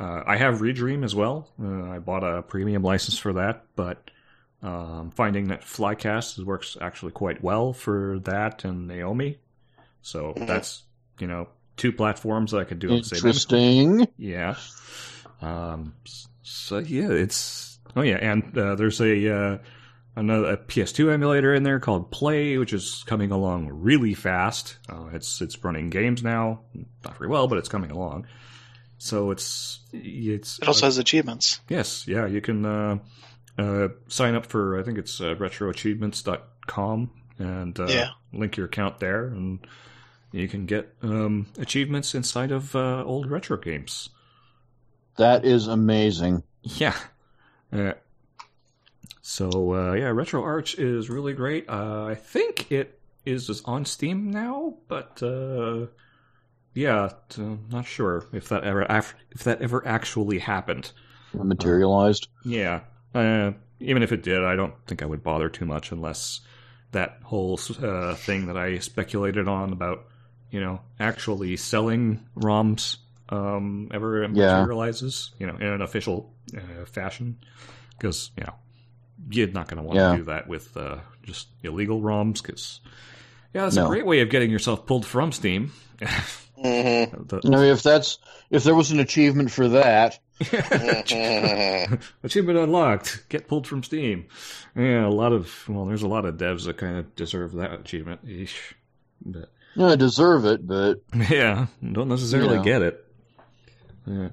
uh, 0.00 0.22
I 0.26 0.36
have 0.36 0.60
Redream 0.60 1.04
as 1.04 1.14
well. 1.14 1.48
Uh, 1.62 1.90
I 1.90 1.98
bought 1.98 2.24
a 2.24 2.42
premium 2.42 2.82
license 2.82 3.18
for 3.18 3.34
that, 3.34 3.64
but 3.76 4.10
um, 4.62 5.10
finding 5.14 5.48
that 5.48 5.62
Flycast 5.62 6.42
works 6.44 6.76
actually 6.80 7.12
quite 7.12 7.42
well 7.42 7.72
for 7.72 8.18
that 8.20 8.64
and 8.64 8.88
Naomi. 8.88 9.38
So 10.02 10.32
Mhm. 10.36 10.46
that's 10.46 10.82
you 11.18 11.26
know 11.26 11.48
two 11.76 11.92
platforms 11.92 12.50
that 12.52 12.58
I 12.58 12.64
could 12.64 12.78
do 12.78 12.94
at 12.94 13.02
the 13.04 13.16
same. 13.16 13.16
Interesting. 13.18 14.08
Yeah. 14.18 14.56
Um. 15.40 15.94
So 16.42 16.78
yeah, 16.78 17.10
it's 17.10 17.78
oh 17.96 18.02
yeah, 18.02 18.16
and 18.16 18.56
uh, 18.56 18.74
there's 18.74 19.00
a 19.00 19.32
uh, 19.34 19.58
another 20.16 20.52
a 20.52 20.56
PS2 20.56 21.12
emulator 21.12 21.54
in 21.54 21.62
there 21.62 21.80
called 21.80 22.10
Play, 22.10 22.58
which 22.58 22.72
is 22.72 23.02
coming 23.06 23.30
along 23.30 23.68
really 23.72 24.14
fast. 24.14 24.78
Uh, 24.88 25.06
it's 25.12 25.40
it's 25.40 25.62
running 25.64 25.90
games 25.90 26.22
now, 26.22 26.60
not 27.04 27.16
very 27.18 27.28
well, 27.28 27.48
but 27.48 27.58
it's 27.58 27.68
coming 27.68 27.90
along. 27.90 28.26
So 29.04 29.30
it's 29.32 29.80
it's 29.92 30.58
It 30.60 30.66
also 30.66 30.86
has 30.86 30.96
achievements. 30.96 31.60
Yes, 31.68 32.08
yeah, 32.08 32.24
you 32.24 32.40
can 32.40 32.64
uh, 32.64 32.98
uh, 33.58 33.88
sign 34.08 34.34
up 34.34 34.46
for 34.46 34.80
I 34.80 34.82
think 34.82 34.96
it's 34.96 35.20
uh, 35.20 35.34
retroachievements.com 35.34 37.10
and 37.38 37.78
uh, 37.80 37.86
Yeah. 37.86 38.08
link 38.32 38.56
your 38.56 38.64
account 38.64 39.00
there, 39.00 39.26
and 39.26 39.58
you 40.32 40.48
can 40.48 40.64
get 40.64 40.94
um, 41.02 41.48
achievements 41.58 42.14
inside 42.14 42.50
of 42.50 42.74
uh, 42.74 43.04
old 43.04 43.30
retro 43.30 43.58
games. 43.58 44.08
That 45.18 45.44
is 45.44 45.66
amazing. 45.68 46.42
Yeah. 46.62 46.96
Uh, 47.70 47.92
so 49.20 49.74
uh, 49.74 49.92
yeah, 49.92 50.12
RetroArch 50.12 50.78
is 50.78 51.10
really 51.10 51.34
great. 51.34 51.68
Uh, 51.68 52.04
I 52.06 52.14
think 52.14 52.72
it 52.72 52.98
is 53.26 53.48
just 53.48 53.68
on 53.68 53.84
Steam 53.84 54.30
now, 54.30 54.76
but 54.88 55.22
uh, 55.22 55.88
yeah, 56.74 57.10
t- 57.28 57.58
not 57.70 57.86
sure 57.86 58.26
if 58.32 58.48
that 58.50 58.64
ever 58.64 58.82
af- 58.82 59.14
if 59.30 59.44
that 59.44 59.62
ever 59.62 59.86
actually 59.86 60.38
happened. 60.38 60.92
Materialized. 61.32 62.28
Yeah. 62.44 62.80
Uh, 63.14 63.52
even 63.80 64.02
if 64.02 64.12
it 64.12 64.22
did, 64.22 64.42
I 64.44 64.56
don't 64.56 64.74
think 64.86 65.02
I 65.02 65.06
would 65.06 65.22
bother 65.22 65.48
too 65.48 65.64
much 65.66 65.90
unless 65.92 66.40
that 66.92 67.18
whole 67.24 67.58
uh, 67.82 68.14
thing 68.14 68.46
that 68.46 68.56
I 68.56 68.78
speculated 68.78 69.48
on 69.48 69.72
about, 69.72 70.06
you 70.50 70.60
know, 70.60 70.80
actually 71.00 71.56
selling 71.56 72.24
ROMs 72.36 72.98
um, 73.30 73.88
ever 73.92 74.22
Yeah. 74.22 74.28
materializes, 74.60 75.32
you 75.38 75.46
know, 75.46 75.56
in 75.56 75.66
an 75.66 75.82
official 75.82 76.32
uh, 76.56 76.84
fashion. 76.86 77.38
Because, 77.98 78.30
you 78.36 78.44
know, 78.44 78.54
you're 79.30 79.48
not 79.48 79.66
going 79.68 79.78
to 79.78 79.82
want 79.82 79.96
to 79.98 80.02
Yeah. 80.04 80.16
do 80.16 80.24
that 80.24 80.46
with 80.48 80.76
uh, 80.76 80.98
just 81.24 81.48
illegal 81.62 82.00
ROMs. 82.00 82.42
Because, 82.42 82.80
yeah, 83.52 83.62
that's 83.62 83.76
a 83.76 83.86
great 83.86 84.06
way 84.06 84.20
of 84.20 84.30
getting 84.30 84.50
yourself 84.50 84.86
pulled 84.86 85.04
from 85.06 85.32
Steam. 85.32 85.72
hmm 86.64 87.22
The- 87.26 87.40
I 87.44 87.48
mean, 87.48 87.64
if 87.72 87.82
that's 87.82 88.18
if 88.50 88.64
there 88.64 88.74
was 88.74 88.90
an 88.90 89.00
achievement 89.00 89.50
for 89.50 89.68
that, 89.68 90.18
Achievement 92.22 92.58
unlocked. 92.58 93.28
Get 93.28 93.46
pulled 93.48 93.66
from 93.66 93.82
Steam. 93.82 94.26
Yeah, 94.76 95.06
a 95.06 95.08
lot 95.08 95.32
of 95.32 95.52
well, 95.68 95.84
there's 95.84 96.02
a 96.02 96.08
lot 96.08 96.24
of 96.24 96.36
devs 96.36 96.64
that 96.66 96.76
kind 96.78 96.96
of 96.98 97.14
deserve 97.16 97.52
that 97.52 97.72
achievement. 97.72 98.26
Eesh. 98.26 98.72
But 99.24 99.50
you 99.74 99.82
know, 99.82 99.88
I 99.90 99.96
deserve 99.96 100.44
it. 100.44 100.66
But 100.66 101.02
yeah, 101.30 101.66
don't 101.92 102.08
necessarily 102.08 102.50
You 102.52 102.56
know. 102.56 102.62
get 102.64 102.82
it. 102.82 103.04
Yeah. 104.06 104.28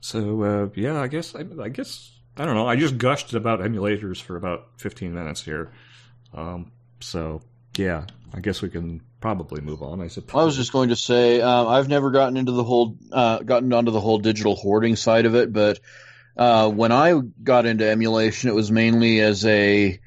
So 0.00 0.42
uh, 0.42 0.68
yeah, 0.74 1.00
I 1.00 1.06
guess 1.08 1.34
I, 1.34 1.44
I 1.62 1.68
guess 1.68 2.10
I 2.36 2.44
don't 2.44 2.54
know. 2.54 2.66
I 2.66 2.76
just 2.76 2.98
gushed 2.98 3.32
about 3.34 3.60
emulators 3.60 4.20
for 4.20 4.36
about 4.36 4.68
15 4.78 5.14
minutes 5.14 5.42
here. 5.42 5.70
Um, 6.34 6.72
so 7.00 7.42
yeah, 7.76 8.06
I 8.32 8.40
guess 8.40 8.62
we 8.62 8.68
can 8.68 9.00
probably 9.20 9.60
move 9.60 9.82
on. 9.82 10.00
I 10.00 10.08
suppose. 10.08 10.40
I 10.40 10.44
was 10.44 10.56
just 10.56 10.72
going 10.72 10.90
to 10.90 10.96
say 10.96 11.40
um, 11.40 11.68
I've 11.68 11.88
never 11.88 12.10
gotten 12.10 12.36
into 12.36 12.52
the 12.52 12.64
whole 12.64 12.96
uh, 13.12 13.38
gotten 13.38 13.72
onto 13.72 13.90
the 13.90 14.00
whole 14.00 14.18
digital 14.18 14.56
hoarding 14.56 14.96
side 14.96 15.26
of 15.26 15.34
it, 15.34 15.52
but 15.52 15.80
uh, 16.36 16.70
when 16.70 16.92
I 16.92 17.18
got 17.42 17.66
into 17.66 17.88
emulation, 17.88 18.50
it 18.50 18.54
was 18.54 18.70
mainly 18.70 19.20
as 19.20 19.44
a 19.46 19.98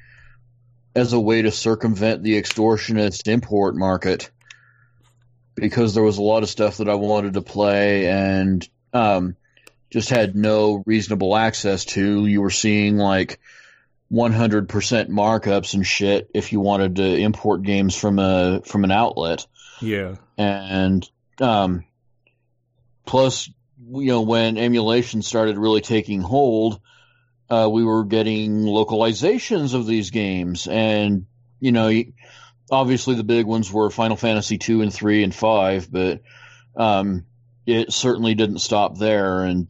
as 0.94 1.12
a 1.12 1.20
way 1.20 1.42
to 1.42 1.50
circumvent 1.50 2.22
the 2.22 2.40
extortionist 2.40 3.28
import 3.28 3.76
market 3.76 4.30
because 5.54 5.94
there 5.94 6.02
was 6.02 6.18
a 6.18 6.22
lot 6.22 6.42
of 6.42 6.48
stuff 6.48 6.78
that 6.78 6.88
I 6.88 6.94
wanted 6.94 7.34
to 7.34 7.42
play 7.42 8.08
and 8.08 8.66
um, 8.92 9.36
just 9.90 10.10
had 10.10 10.36
no 10.36 10.82
reasonable 10.86 11.36
access 11.36 11.84
to. 11.86 12.26
You 12.26 12.42
were 12.42 12.50
seeing 12.50 12.96
like 12.96 13.40
100% 14.12 14.66
markups 15.08 15.74
and 15.74 15.86
shit 15.86 16.30
if 16.34 16.52
you 16.52 16.60
wanted 16.60 16.96
to 16.96 17.04
import 17.04 17.62
games 17.62 17.94
from 17.94 18.18
a 18.18 18.62
from 18.64 18.84
an 18.84 18.90
outlet 18.90 19.46
yeah. 19.82 20.14
and 20.38 21.08
um, 21.40 21.84
plus 23.04 23.50
you 23.90 24.06
know 24.06 24.22
when 24.22 24.56
emulation 24.56 25.20
started 25.20 25.58
really 25.58 25.82
taking 25.82 26.22
hold 26.22 26.80
uh, 27.50 27.68
we 27.70 27.84
were 27.84 28.04
getting 28.04 28.62
localizations 28.62 29.74
of 29.74 29.86
these 29.86 30.10
games 30.10 30.66
and 30.66 31.26
you 31.60 31.72
know 31.72 31.90
obviously 32.70 33.14
the 33.14 33.24
big 33.24 33.46
ones 33.46 33.72
were 33.72 33.90
Final 33.90 34.16
Fantasy 34.16 34.58
two 34.58 34.82
and 34.82 34.92
three 34.92 35.22
and 35.22 35.34
five, 35.34 35.90
but 35.90 36.22
um, 36.76 37.24
it 37.66 37.92
certainly 37.92 38.34
didn't 38.34 38.58
stop 38.58 38.98
there. 38.98 39.44
And 39.44 39.68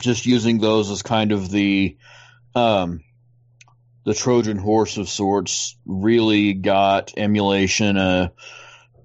just 0.00 0.26
using 0.26 0.58
those 0.58 0.90
as 0.90 1.02
kind 1.02 1.32
of 1.32 1.50
the 1.50 1.96
um, 2.54 3.00
the 4.04 4.14
Trojan 4.14 4.58
horse 4.58 4.96
of 4.96 5.08
sorts 5.08 5.76
really 5.86 6.52
got 6.52 7.12
emulation 7.16 7.96
a 7.96 8.32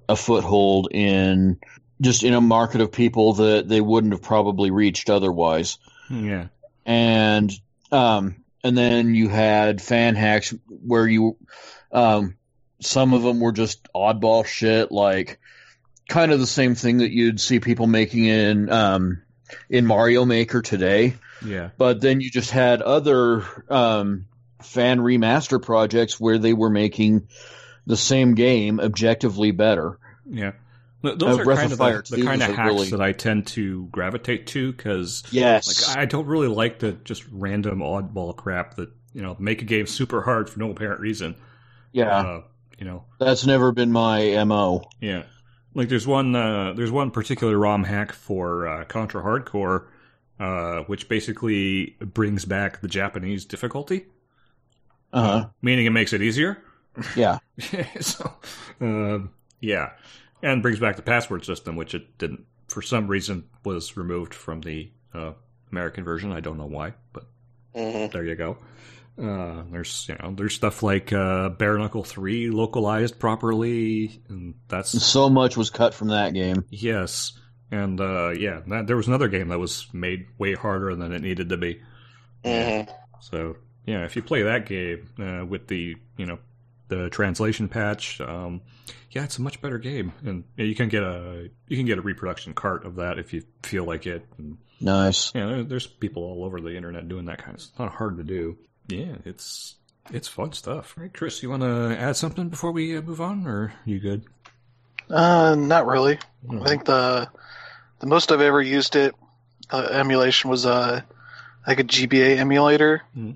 a 0.07 0.15
foothold 0.15 0.89
in 0.91 1.59
just 2.01 2.23
in 2.23 2.33
a 2.33 2.41
market 2.41 2.81
of 2.81 2.91
people 2.91 3.33
that 3.33 3.67
they 3.67 3.79
wouldn't 3.79 4.13
have 4.13 4.23
probably 4.23 4.71
reached 4.71 5.09
otherwise. 5.09 5.77
Yeah. 6.09 6.47
And 6.85 7.51
um 7.91 8.43
and 8.63 8.77
then 8.77 9.13
you 9.13 9.29
had 9.29 9.81
fan 9.81 10.15
hacks 10.15 10.53
where 10.67 11.07
you 11.07 11.37
um 11.91 12.35
some 12.81 13.13
of 13.13 13.21
them 13.21 13.39
were 13.39 13.51
just 13.51 13.87
oddball 13.93 14.45
shit 14.45 14.91
like 14.91 15.39
kind 16.07 16.31
of 16.31 16.39
the 16.39 16.47
same 16.47 16.75
thing 16.75 16.97
that 16.97 17.11
you'd 17.11 17.39
see 17.39 17.59
people 17.59 17.85
making 17.87 18.25
in 18.25 18.71
um 18.71 19.21
in 19.69 19.85
Mario 19.85 20.25
Maker 20.25 20.61
today. 20.61 21.15
Yeah. 21.45 21.69
But 21.77 22.01
then 22.01 22.21
you 22.21 22.29
just 22.29 22.51
had 22.51 22.81
other 22.81 23.43
um 23.69 24.25
fan 24.61 24.99
remaster 24.99 25.61
projects 25.61 26.19
where 26.19 26.37
they 26.37 26.53
were 26.53 26.69
making 26.69 27.27
the 27.85 27.95
same 27.97 28.35
game 28.35 28.79
objectively 28.79 29.51
better. 29.51 29.97
Yeah. 30.29 30.51
Those 31.01 31.37
Uh, 31.37 31.41
are 31.41 31.45
Breath 31.45 31.59
kind 31.59 31.71
of 31.71 31.77
Fire 31.77 32.03
the, 32.09 32.17
the 32.17 32.23
kind 32.23 32.41
of 32.41 32.49
hacks 32.53 32.67
really- 32.67 32.89
that 32.89 32.99
I 33.01 33.13
tend 33.13 33.47
to 33.47 33.87
gravitate 33.91 34.47
to 34.47 34.71
because 34.73 35.23
Yes. 35.31 35.87
like 35.87 35.97
I 35.97 36.05
don't 36.05 36.25
really 36.27 36.49
like 36.49 36.79
the 36.79 36.91
just 36.91 37.23
random 37.31 37.79
oddball 37.79 38.35
crap 38.35 38.75
that 38.75 38.89
you 39.13 39.21
know 39.21 39.35
make 39.39 39.61
a 39.61 39.65
game 39.65 39.87
super 39.87 40.21
hard 40.21 40.49
for 40.49 40.59
no 40.59 40.71
apparent 40.71 40.99
reason. 40.99 41.35
yeah. 41.93 42.17
Uh, 42.19 42.41
you 42.77 42.85
know, 42.85 43.03
That's 43.19 43.45
never 43.45 43.71
been 43.73 43.91
my 43.91 44.43
MO. 44.45 44.83
yeah. 45.01 45.23
Like 45.73 45.87
there's 45.89 46.05
one 46.07 46.35
uh, 46.35 46.73
there's 46.73 46.91
one 46.91 47.11
particular 47.11 47.57
ROM 47.57 47.83
hack 47.85 48.11
for 48.11 48.67
uh, 48.67 48.83
Contra 48.85 49.21
Hard 49.21 49.45
Corps, 49.45 49.87
uh, 50.39 50.81
which 50.83 51.09
basically 51.09 51.97
brings 52.01 52.45
back 52.45 52.81
the 52.81 52.87
Japanese 52.87 53.45
difficulty, 53.45 54.07
Uh-huh. 55.13 55.49
meaning 55.61 55.85
it 55.85 55.91
makes 55.91 56.13
it 56.13 56.21
easier. 56.21 56.57
Yeah. 57.13 57.39
so, 57.99 58.33
um, 58.81 59.31
yeah, 59.59 59.91
and 60.41 60.61
brings 60.61 60.79
back 60.79 60.95
the 60.95 61.01
password 61.01 61.45
system, 61.45 61.75
which 61.75 61.93
it 61.93 62.17
didn't 62.17 62.45
for 62.67 62.81
some 62.81 63.07
reason 63.07 63.45
was 63.63 63.97
removed 63.97 64.33
from 64.33 64.61
the 64.61 64.91
uh, 65.13 65.33
American 65.71 66.03
version. 66.03 66.31
I 66.31 66.39
don't 66.39 66.57
know 66.57 66.65
why, 66.67 66.93
but 67.13 67.25
hmm 67.73 68.11
there 68.11 68.25
you 68.25 68.35
go. 68.35 68.57
Uh, 69.21 69.63
there's 69.71 70.07
you 70.09 70.15
know 70.21 70.33
there's 70.35 70.55
stuff 70.55 70.83
like 70.83 71.13
uh, 71.13 71.49
Bare 71.49 71.77
Knuckle 71.77 72.03
Three 72.03 72.49
localized 72.51 73.19
properly, 73.19 74.21
and 74.29 74.55
that's 74.69 75.13
So 75.13 75.29
much 75.29 75.57
was 75.57 75.69
cut 75.71 75.93
from 75.95 76.09
that 76.09 76.33
game. 76.35 76.65
yes, 76.69 77.33
and 77.71 77.99
uh, 78.01 78.29
yeah, 78.29 78.61
that, 78.67 78.87
there 78.87 78.97
was 78.97 79.07
another 79.07 79.27
game 79.27 79.49
that 79.49 79.59
was 79.59 79.87
made 79.93 80.27
way 80.37 80.53
harder 80.53 80.95
than 80.95 81.11
it 81.11 81.21
needed 81.21 81.49
to 81.49 81.57
be. 81.57 81.81
hmm 82.43 82.81
So 83.21 83.57
yeah, 83.85 84.05
if 84.05 84.15
you 84.15 84.21
play 84.21 84.43
that 84.43 84.65
game 84.65 85.07
uh, 85.19 85.45
with 85.45 85.67
the 85.67 85.95
you 86.17 86.25
know 86.25 86.39
the 86.87 87.09
translation 87.09 87.67
patch, 87.69 88.19
um, 88.21 88.61
yeah, 89.11 89.23
it's 89.23 89.37
a 89.37 89.41
much 89.41 89.61
better 89.61 89.77
game, 89.77 90.11
and 90.25 90.43
yeah, 90.57 90.65
you 90.65 90.75
can 90.75 90.89
get 90.89 91.03
a 91.03 91.49
you 91.67 91.77
can 91.77 91.85
get 91.85 91.97
a 91.97 92.01
reproduction 92.01 92.53
cart 92.53 92.85
of 92.85 92.95
that 92.95 93.19
if 93.19 93.33
you 93.33 93.43
feel 93.63 93.83
like 93.85 94.05
it. 94.07 94.25
And, 94.37 94.57
Nice. 94.81 95.33
yeah, 95.35 95.45
there, 95.45 95.63
there's 95.63 95.87
people 95.87 96.23
all 96.23 96.45
over 96.45 96.61
the 96.61 96.75
internet 96.75 97.07
doing 97.09 97.25
that 97.25 97.39
kind 97.39 97.49
of. 97.49 97.55
It's 97.55 97.71
not 97.77 97.91
hard 97.91 98.17
to 98.17 98.23
do. 98.23 98.57
Yeah, 98.87 99.15
it's 99.25 99.75
it's 100.11 100.27
fun 100.27 100.53
stuff. 100.53 100.95
Right, 100.97 101.13
Chris, 101.13 101.43
you 101.43 101.49
want 101.49 101.63
to 101.63 101.95
add 101.99 102.15
something 102.15 102.49
before 102.49 102.71
we 102.71 102.95
uh, 102.97 103.01
move 103.01 103.21
on, 103.21 103.45
or 103.45 103.73
you 103.85 103.99
good? 103.99 104.23
Uh, 105.09 105.55
not 105.55 105.85
really. 105.85 106.17
I 106.49 106.67
think 106.67 106.85
the 106.85 107.29
the 107.99 108.07
most 108.07 108.31
I've 108.31 108.41
ever 108.41 108.61
used 108.61 108.95
it 108.95 109.15
uh, 109.71 109.87
emulation 109.91 110.49
was 110.49 110.65
uh, 110.65 111.01
like 111.67 111.79
a 111.79 111.83
GBA 111.83 112.37
emulator. 112.37 113.03
Hmm. 113.13 113.31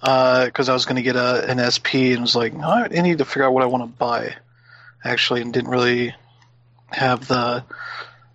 Because 0.00 0.68
I 0.68 0.72
was 0.72 0.84
going 0.84 0.96
to 0.96 1.02
get 1.02 1.14
a 1.14 1.48
an 1.48 1.60
SP 1.62 2.10
and 2.10 2.22
was 2.22 2.34
like, 2.34 2.54
no, 2.54 2.66
I 2.68 2.88
need 2.88 3.18
to 3.18 3.24
figure 3.24 3.44
out 3.44 3.52
what 3.52 3.62
I 3.62 3.66
want 3.66 3.84
to 3.84 3.98
buy, 3.98 4.34
actually, 5.04 5.42
and 5.42 5.52
didn't 5.52 5.70
really 5.70 6.12
have 6.90 7.28
the 7.28 7.64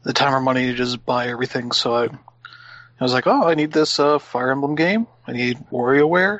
the 0.03 0.13
time 0.13 0.33
or 0.33 0.39
money 0.39 0.67
to 0.67 0.73
just 0.73 1.05
buy 1.05 1.27
everything. 1.27 1.73
So 1.73 1.93
I, 1.93 2.05
I 2.05 3.03
was 3.03 3.11
like, 3.11 3.27
oh, 3.27 3.49
I 3.49 3.55
need 3.55 3.73
this 3.73 3.99
uh, 3.99 4.17
Fire 4.19 4.51
Emblem 4.51 4.75
game. 4.75 5.07
I 5.27 5.33
need 5.33 5.57
WarioWare. 5.69 6.39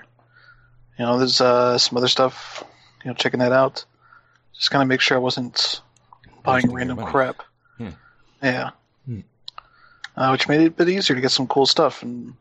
You 0.97 1.05
know, 1.05 1.17
there's 1.17 1.41
uh, 1.41 1.77
some 1.77 1.97
other 1.97 2.07
stuff. 2.07 2.63
You 3.03 3.11
know, 3.11 3.15
checking 3.15 3.41
that 3.41 3.51
out. 3.51 3.83
Just 4.53 4.71
kind 4.71 4.81
of 4.81 4.87
make 4.87 5.01
sure 5.01 5.17
I 5.17 5.19
wasn't 5.19 5.81
buying 6.43 6.71
random 6.71 6.99
crap. 7.05 7.43
Yeah. 7.77 7.91
Yeah. 8.41 8.69
Hmm. 9.07 9.21
Uh, 10.15 10.29
which 10.29 10.47
made 10.47 10.61
it 10.61 10.67
a 10.67 10.71
bit 10.71 10.89
easier 10.89 11.15
to 11.15 11.21
get 11.21 11.31
some 11.31 11.47
cool 11.47 11.65
stuff 11.65 12.01
and 12.03 12.33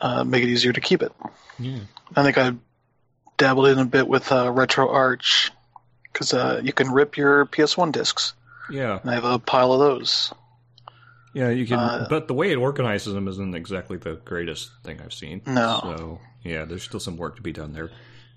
uh, 0.00 0.24
make 0.24 0.42
it 0.42 0.48
easier 0.48 0.72
to 0.72 0.80
keep 0.80 1.02
it. 1.02 1.12
Yeah, 1.58 1.80
I 2.16 2.22
think 2.22 2.38
I 2.38 2.52
dabbled 3.36 3.66
in 3.68 3.78
a 3.78 3.84
bit 3.84 4.06
with 4.08 4.30
uh, 4.32 4.46
RetroArch 4.46 5.50
because 6.12 6.32
uh, 6.34 6.60
you 6.62 6.72
can 6.72 6.90
rip 6.92 7.16
your 7.16 7.46
PS1 7.46 7.92
discs, 7.92 8.32
yeah, 8.70 8.98
and 9.02 9.10
I 9.10 9.14
have 9.14 9.24
a 9.24 9.38
pile 9.40 9.72
of 9.72 9.80
those. 9.80 10.32
yeah. 11.34 11.50
You 11.50 11.66
can, 11.66 11.78
Uh, 11.78 12.06
but 12.08 12.28
the 12.28 12.34
way 12.34 12.50
it 12.52 12.56
organizes 12.56 13.12
them 13.12 13.26
isn't 13.28 13.54
exactly 13.54 13.96
the 13.98 14.14
greatest 14.24 14.70
thing 14.84 15.00
I've 15.00 15.12
seen. 15.12 15.42
No. 15.46 15.80
So 15.82 16.20
yeah, 16.44 16.64
there's 16.64 16.84
still 16.84 17.00
some 17.00 17.16
work 17.16 17.36
to 17.36 17.42
be 17.42 17.52
done 17.52 17.72
there 17.72 17.90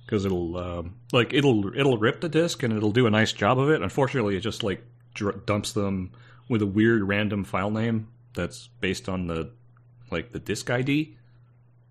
because 0.06 0.26
it'll 0.26 0.58
um, 0.58 0.96
like 1.14 1.32
it'll 1.34 1.78
it'll 1.78 1.98
rip 2.00 2.22
the 2.22 2.30
disc 2.30 2.64
and 2.64 2.74
it'll 2.74 2.92
do 2.92 3.06
a 3.06 3.12
nice 3.12 3.32
job 3.34 3.60
of 3.60 3.70
it. 3.70 3.82
Unfortunately, 3.84 4.36
it 4.36 4.40
just 4.42 4.64
like 4.64 4.84
dr- 5.14 5.46
dumps 5.46 5.74
them 5.74 6.12
with 6.52 6.62
a 6.62 6.68
weird 6.68 7.02
random 7.02 7.46
file 7.46 7.72
name 7.72 8.10
that's 8.34 8.68
based 8.82 9.08
on 9.08 9.26
the 9.26 9.50
like 10.12 10.34
the 10.34 10.40
disk 10.40 10.70
ID. 10.70 11.16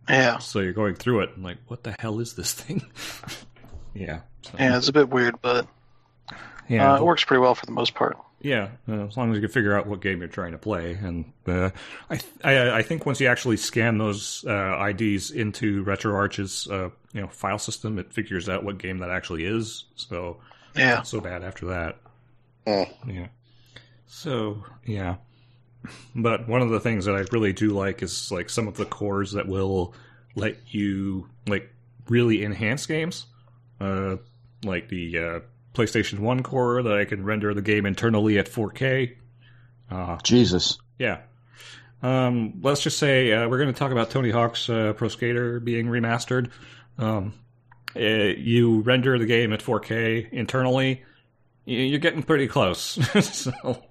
Yeah, 0.06 0.38
So 0.38 0.58
you're 0.60 0.74
going 0.74 0.96
through 0.96 1.20
it 1.20 1.30
and 1.34 1.42
like, 1.42 1.58
what 1.68 1.82
the 1.82 1.96
hell 1.98 2.20
is 2.20 2.34
this 2.34 2.52
thing? 2.52 2.82
yeah. 3.94 4.20
So, 4.42 4.52
yeah, 4.58 4.76
it's 4.76 4.88
a 4.88 4.92
bit 4.92 5.08
weird, 5.08 5.40
but 5.40 5.66
yeah. 6.68 6.92
uh, 6.92 6.96
it 6.98 7.04
works 7.04 7.24
pretty 7.24 7.40
well 7.40 7.54
for 7.54 7.64
the 7.64 7.72
most 7.72 7.94
part. 7.94 8.18
Yeah, 8.42 8.68
uh, 8.88 9.06
as 9.06 9.16
long 9.16 9.30
as 9.30 9.36
you 9.36 9.40
can 9.40 9.50
figure 9.50 9.76
out 9.76 9.86
what 9.86 10.00
game 10.02 10.18
you're 10.18 10.28
trying 10.28 10.52
to 10.52 10.58
play, 10.58 10.92
and 10.92 11.32
uh, 11.46 11.70
I, 12.08 12.16
th- 12.16 12.32
I 12.42 12.78
I 12.78 12.82
think 12.82 13.04
once 13.04 13.20
you 13.20 13.28
actually 13.28 13.58
scan 13.58 13.98
those 13.98 14.44
uh, 14.46 14.82
IDs 14.88 15.30
into 15.30 15.84
RetroArch's 15.84 16.66
uh, 16.68 16.88
you 17.12 17.20
know 17.20 17.28
file 17.28 17.58
system, 17.58 17.98
it 17.98 18.12
figures 18.12 18.48
out 18.48 18.64
what 18.64 18.78
game 18.78 18.98
that 18.98 19.10
actually 19.10 19.44
is. 19.44 19.84
So 19.94 20.38
Yeah, 20.74 20.94
not 20.94 21.06
so 21.06 21.20
bad 21.20 21.44
after 21.44 21.66
that. 21.66 21.98
Mm. 22.66 22.88
Yeah. 23.06 23.26
So 24.12 24.64
yeah, 24.84 25.16
but 26.16 26.48
one 26.48 26.62
of 26.62 26.70
the 26.70 26.80
things 26.80 27.04
that 27.04 27.14
I 27.14 27.24
really 27.32 27.52
do 27.52 27.70
like 27.70 28.02
is 28.02 28.32
like 28.32 28.50
some 28.50 28.66
of 28.66 28.76
the 28.76 28.84
cores 28.84 29.32
that 29.32 29.46
will 29.46 29.94
let 30.34 30.56
you 30.74 31.28
like 31.46 31.72
really 32.08 32.44
enhance 32.44 32.86
games, 32.86 33.26
uh, 33.80 34.16
like 34.64 34.88
the 34.88 35.16
uh, 35.18 35.40
PlayStation 35.74 36.18
One 36.18 36.42
core 36.42 36.82
that 36.82 36.98
I 36.98 37.04
can 37.04 37.24
render 37.24 37.54
the 37.54 37.62
game 37.62 37.86
internally 37.86 38.36
at 38.38 38.50
4K. 38.50 39.16
Uh, 39.90 40.18
Jesus. 40.24 40.78
yeah. 40.98 41.20
Um, 42.02 42.60
let's 42.62 42.82
just 42.82 42.98
say 42.98 43.32
uh, 43.32 43.48
we're 43.48 43.58
going 43.58 43.72
to 43.72 43.78
talk 43.78 43.92
about 43.92 44.10
Tony 44.10 44.30
Hawk's 44.30 44.68
uh, 44.68 44.92
Pro 44.96 45.08
Skater 45.08 45.60
being 45.60 45.86
remastered. 45.86 46.50
Um, 46.98 47.34
uh, 47.94 48.00
you 48.00 48.80
render 48.80 49.18
the 49.18 49.26
game 49.26 49.52
at 49.52 49.60
4K 49.60 50.32
internally, 50.32 51.04
you're 51.64 51.98
getting 51.98 52.22
pretty 52.22 52.48
close. 52.48 52.98
so, 53.32 53.82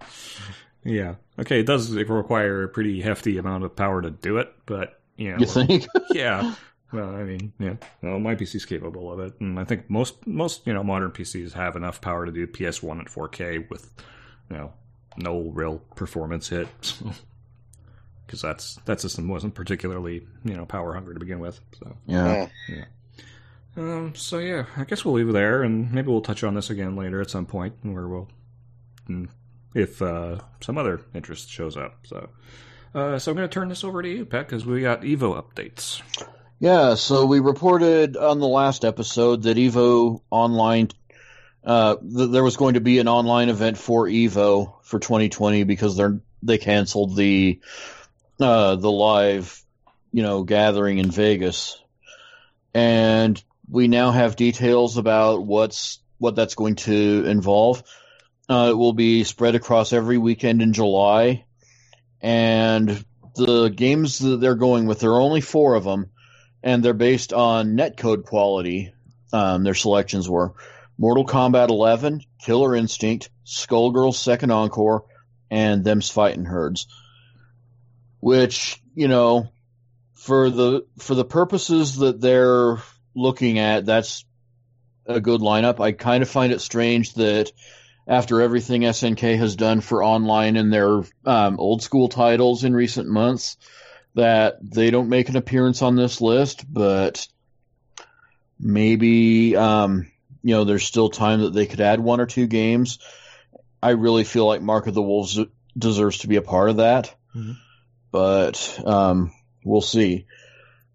yeah. 0.83 1.15
Okay, 1.37 1.61
it 1.61 1.65
does 1.65 1.91
require 1.91 2.63
a 2.63 2.67
pretty 2.67 3.01
hefty 3.01 3.37
amount 3.37 3.63
of 3.63 3.75
power 3.75 4.01
to 4.01 4.11
do 4.11 4.37
it, 4.37 4.53
but 4.65 4.99
you 5.17 5.31
know, 5.31 5.37
You 5.39 5.45
think? 5.45 5.87
yeah. 6.11 6.55
Well, 6.91 7.09
I 7.15 7.23
mean, 7.23 7.53
yeah. 7.59 7.75
Well, 8.01 8.19
my 8.19 8.35
PC's 8.35 8.65
capable 8.65 9.11
of 9.11 9.19
it, 9.19 9.39
and 9.39 9.59
I 9.59 9.63
think 9.63 9.89
most 9.89 10.25
most 10.25 10.65
you 10.65 10.73
know 10.73 10.83
modern 10.83 11.11
PCs 11.11 11.53
have 11.53 11.75
enough 11.75 12.01
power 12.01 12.25
to 12.25 12.31
do 12.31 12.47
PS1 12.47 12.99
at 13.01 13.07
4K 13.07 13.69
with 13.69 13.91
you 14.49 14.57
know 14.57 14.73
no 15.17 15.51
real 15.53 15.79
performance 15.95 16.49
hit. 16.49 16.67
Because 18.25 18.43
that's 18.43 18.75
that 18.85 19.01
system 19.01 19.27
wasn't 19.27 19.55
particularly 19.55 20.27
you 20.45 20.53
know 20.53 20.63
power 20.63 20.93
hungry 20.93 21.15
to 21.15 21.19
begin 21.19 21.39
with. 21.39 21.59
So 21.79 21.97
yeah. 22.05 22.47
Mm. 22.69 22.85
Um, 23.79 24.13
so 24.13 24.39
yeah, 24.39 24.65
I 24.75 24.83
guess 24.83 25.05
we'll 25.05 25.13
leave 25.13 25.29
it 25.29 25.33
there, 25.33 25.63
and 25.63 25.91
maybe 25.91 26.09
we'll 26.09 26.21
touch 26.21 26.43
on 26.43 26.53
this 26.53 26.69
again 26.69 26.97
later 26.97 27.21
at 27.21 27.29
some 27.29 27.45
point, 27.45 27.75
where 27.81 28.07
we'll, 28.07 28.27
mm, 29.07 29.29
if 29.73 30.01
uh, 30.01 30.39
some 30.59 30.77
other 30.77 30.99
interest 31.13 31.49
shows 31.49 31.77
up. 31.77 32.05
So, 32.05 32.29
uh, 32.93 33.19
so 33.19 33.31
I'm 33.31 33.37
going 33.37 33.47
to 33.47 33.53
turn 33.53 33.69
this 33.69 33.85
over 33.85 34.01
to 34.01 34.09
you, 34.09 34.25
Pat, 34.25 34.47
because 34.47 34.65
we 34.65 34.81
got 34.81 35.03
Evo 35.03 35.41
updates. 35.41 36.01
Yeah, 36.59 36.95
so 36.95 37.25
we 37.25 37.39
reported 37.39 38.17
on 38.17 38.39
the 38.39 38.47
last 38.47 38.83
episode 38.83 39.43
that 39.43 39.55
Evo 39.55 40.21
Online, 40.29 40.89
uh, 41.63 41.95
th- 41.95 42.31
there 42.31 42.43
was 42.43 42.57
going 42.57 42.73
to 42.73 42.81
be 42.81 42.99
an 42.99 43.07
online 43.07 43.47
event 43.47 43.77
for 43.77 44.07
Evo 44.07 44.73
for 44.83 44.99
2020 44.99 45.63
because 45.63 45.95
they're 45.95 46.19
they 46.43 46.57
canceled 46.57 47.15
the 47.15 47.61
uh, 48.41 48.75
the 48.75 48.91
live, 48.91 49.63
you 50.11 50.21
know, 50.21 50.43
gathering 50.43 50.97
in 50.97 51.11
Vegas, 51.11 51.81
and 52.73 53.41
we 53.69 53.87
now 53.87 54.11
have 54.11 54.35
details 54.35 54.97
about 54.97 55.45
what's 55.45 55.99
what 56.17 56.35
that's 56.35 56.55
going 56.55 56.75
to 56.75 57.25
involve. 57.25 57.83
Uh, 58.49 58.69
it 58.71 58.77
will 58.77 58.93
be 58.93 59.23
spread 59.23 59.55
across 59.55 59.93
every 59.93 60.17
weekend 60.17 60.61
in 60.61 60.73
July, 60.73 61.45
and 62.21 63.05
the 63.35 63.69
games 63.69 64.19
that 64.19 64.41
they're 64.41 64.55
going 64.55 64.87
with, 64.87 64.99
there 64.99 65.11
are 65.11 65.21
only 65.21 65.41
four 65.41 65.75
of 65.75 65.83
them, 65.83 66.09
and 66.63 66.83
they're 66.83 66.93
based 66.93 67.31
on 67.31 67.77
netcode 67.77 68.25
quality. 68.25 68.93
Um, 69.31 69.63
their 69.63 69.75
selections 69.75 70.27
were 70.27 70.55
Mortal 70.97 71.25
Kombat 71.25 71.69
11, 71.69 72.21
Killer 72.43 72.75
Instinct, 72.75 73.29
Skullgirls 73.45 74.15
Second 74.15 74.51
Encore, 74.51 75.05
and 75.51 75.83
Them's 75.83 76.09
Fighting 76.09 76.45
Herds. 76.45 76.87
Which 78.19 78.81
you 78.95 79.07
know, 79.07 79.49
for 80.15 80.49
the 80.49 80.85
for 80.97 81.13
the 81.13 81.23
purposes 81.23 81.97
that 81.97 82.19
they're 82.19 82.77
looking 83.19 83.59
at, 83.59 83.85
that's 83.85 84.25
a 85.05 85.19
good 85.19 85.41
lineup. 85.41 85.79
I 85.79 85.91
kind 85.91 86.23
of 86.23 86.29
find 86.29 86.51
it 86.53 86.61
strange 86.61 87.13
that 87.15 87.51
after 88.07 88.41
everything 88.41 88.81
SNK 88.81 89.37
has 89.37 89.55
done 89.55 89.81
for 89.81 90.03
online 90.03 90.55
and 90.55 90.71
their 90.73 91.03
um, 91.25 91.59
old 91.59 91.83
school 91.83 92.09
titles 92.09 92.63
in 92.63 92.73
recent 92.75 93.07
months, 93.07 93.57
that 94.15 94.57
they 94.61 94.89
don't 94.89 95.09
make 95.09 95.29
an 95.29 95.35
appearance 95.35 95.81
on 95.81 95.95
this 95.95 96.19
list. 96.21 96.65
But 96.71 97.27
maybe 98.59 99.55
um, 99.55 100.11
you 100.43 100.55
know 100.55 100.63
there's 100.63 100.85
still 100.85 101.09
time 101.09 101.41
that 101.41 101.53
they 101.53 101.65
could 101.65 101.81
add 101.81 101.99
one 101.99 102.19
or 102.19 102.25
two 102.25 102.47
games. 102.47 102.99
I 103.81 103.91
really 103.91 104.23
feel 104.23 104.45
like 104.45 104.61
Mark 104.61 104.87
of 104.87 104.93
the 104.93 105.01
Wolves 105.01 105.39
deserves 105.77 106.19
to 106.19 106.27
be 106.27 106.35
a 106.35 106.41
part 106.41 106.69
of 106.69 106.77
that, 106.77 107.15
Mhm. 107.35 107.55
but 108.11 108.81
um, 108.85 109.31
we'll 109.63 109.81
see. 109.81 110.25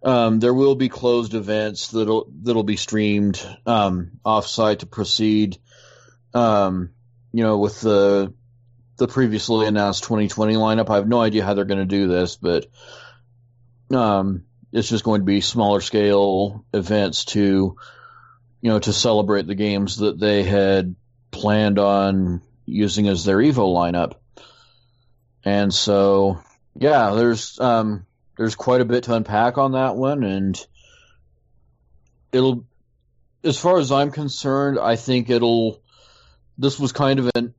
Um, 0.04 0.38
there 0.38 0.52
will 0.52 0.74
be 0.74 0.90
closed 0.90 1.34
events 1.34 1.88
that'll 1.88 2.30
that'll 2.42 2.62
be 2.62 2.76
streamed 2.76 3.44
um, 3.64 4.12
offsite 4.24 4.80
to 4.80 4.86
proceed. 4.86 5.56
Um, 6.34 6.90
you 7.32 7.42
know, 7.42 7.58
with 7.58 7.80
the 7.80 8.34
the 8.96 9.08
previously 9.08 9.66
announced 9.66 10.04
2020 10.04 10.54
lineup, 10.54 10.90
I 10.90 10.96
have 10.96 11.08
no 11.08 11.20
idea 11.20 11.44
how 11.44 11.54
they're 11.54 11.64
going 11.64 11.80
to 11.80 11.84
do 11.84 12.06
this, 12.06 12.36
but 12.36 12.66
um, 13.90 14.44
it's 14.72 14.88
just 14.88 15.04
going 15.04 15.22
to 15.22 15.26
be 15.26 15.40
smaller 15.40 15.80
scale 15.80 16.64
events 16.74 17.24
to 17.26 17.76
you 18.60 18.70
know 18.70 18.78
to 18.78 18.92
celebrate 18.92 19.46
the 19.46 19.54
games 19.54 19.96
that 19.98 20.20
they 20.20 20.42
had 20.42 20.96
planned 21.30 21.78
on 21.78 22.42
using 22.66 23.08
as 23.08 23.24
their 23.24 23.38
Evo 23.38 23.74
lineup. 23.74 24.14
And 25.44 25.72
so, 25.72 26.40
yeah, 26.74 27.10
there's 27.10 27.58
um, 27.60 28.06
there's 28.36 28.54
quite 28.54 28.80
a 28.80 28.84
bit 28.84 29.04
to 29.04 29.14
unpack 29.14 29.58
on 29.58 29.72
that 29.72 29.96
one, 29.96 30.24
and 30.24 30.66
it'll, 32.32 32.66
as 33.42 33.58
far 33.58 33.78
as 33.78 33.92
I'm 33.92 34.10
concerned, 34.10 34.78
I 34.78 34.96
think 34.96 35.30
it'll. 35.30 35.80
This 36.56 36.78
was 36.78 36.92
kind 36.92 37.18
of 37.18 37.30
an, 37.34 37.54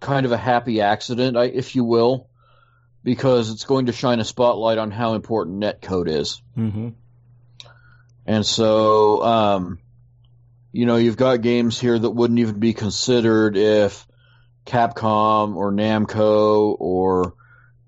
kind 0.00 0.26
of 0.26 0.32
a 0.32 0.36
happy 0.36 0.80
accident, 0.80 1.36
if 1.36 1.76
you 1.76 1.84
will, 1.84 2.28
because 3.04 3.50
it's 3.50 3.64
going 3.64 3.86
to 3.86 3.92
shine 3.92 4.18
a 4.18 4.24
spotlight 4.24 4.78
on 4.78 4.90
how 4.90 5.14
important 5.14 5.62
netcode 5.62 6.08
is. 6.08 6.42
Mm-hmm. 6.56 6.88
And 8.26 8.44
so, 8.46 9.22
um, 9.22 9.78
you 10.72 10.86
know, 10.86 10.96
you've 10.96 11.16
got 11.16 11.42
games 11.42 11.78
here 11.78 11.98
that 11.98 12.10
wouldn't 12.10 12.38
even 12.38 12.58
be 12.58 12.74
considered 12.74 13.56
if 13.56 14.06
Capcom 14.66 15.56
or 15.56 15.72
Namco 15.72 16.76
or, 16.78 17.34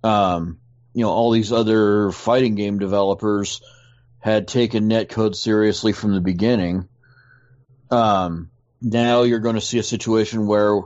um, 0.02 0.58
you 0.94 1.04
know, 1.04 1.10
all 1.10 1.30
these 1.30 1.52
other 1.52 2.12
fighting 2.12 2.54
game 2.54 2.78
developers 2.78 3.60
had 4.18 4.46
taken 4.46 4.88
netcode 4.88 5.34
seriously 5.34 5.92
from 5.92 6.14
the 6.14 6.20
beginning. 6.20 6.88
Um, 7.90 8.50
now 8.80 9.22
you're 9.22 9.40
going 9.40 9.54
to 9.56 9.60
see 9.60 9.78
a 9.78 9.82
situation 9.82 10.46
where, 10.46 10.80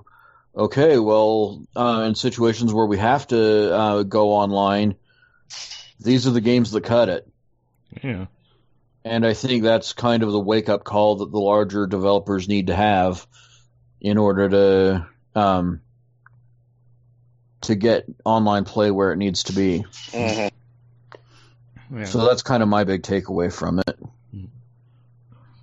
okay, 0.57 0.98
well, 0.98 1.62
uh, 1.74 2.04
in 2.07 2.14
situations 2.14 2.72
where 2.72 2.86
we 2.86 2.98
have 2.98 3.26
to 3.28 3.74
uh, 3.74 4.02
go 4.04 4.32
online, 4.32 4.96
these 6.00 6.26
are 6.26 6.32
the 6.32 6.40
games 6.40 6.70
that 6.72 6.84
cut 6.84 7.09
it. 7.09 7.28
Yeah. 8.02 8.26
And 9.04 9.24
I 9.24 9.34
think 9.34 9.62
that's 9.62 9.92
kind 9.92 10.22
of 10.22 10.32
the 10.32 10.40
wake 10.40 10.68
up 10.68 10.82
call 10.82 11.16
that 11.16 11.30
the 11.30 11.38
larger 11.38 11.86
developers 11.86 12.48
need 12.48 12.68
to 12.68 12.74
have 12.74 13.26
in 14.00 14.18
order 14.18 14.48
to 14.48 15.07
um, 15.34 15.80
to 17.66 17.74
get 17.76 18.06
online 18.24 18.64
play 18.64 18.90
where 18.90 19.12
it 19.12 19.16
needs 19.16 19.44
to 19.44 19.52
be. 19.52 19.84
Mhm. 20.12 20.50
Yeah. 21.94 22.04
So 22.04 22.26
that's 22.26 22.42
kind 22.42 22.62
of 22.62 22.68
my 22.68 22.84
big 22.84 23.02
takeaway 23.02 23.52
from 23.52 23.78
it. 23.80 23.98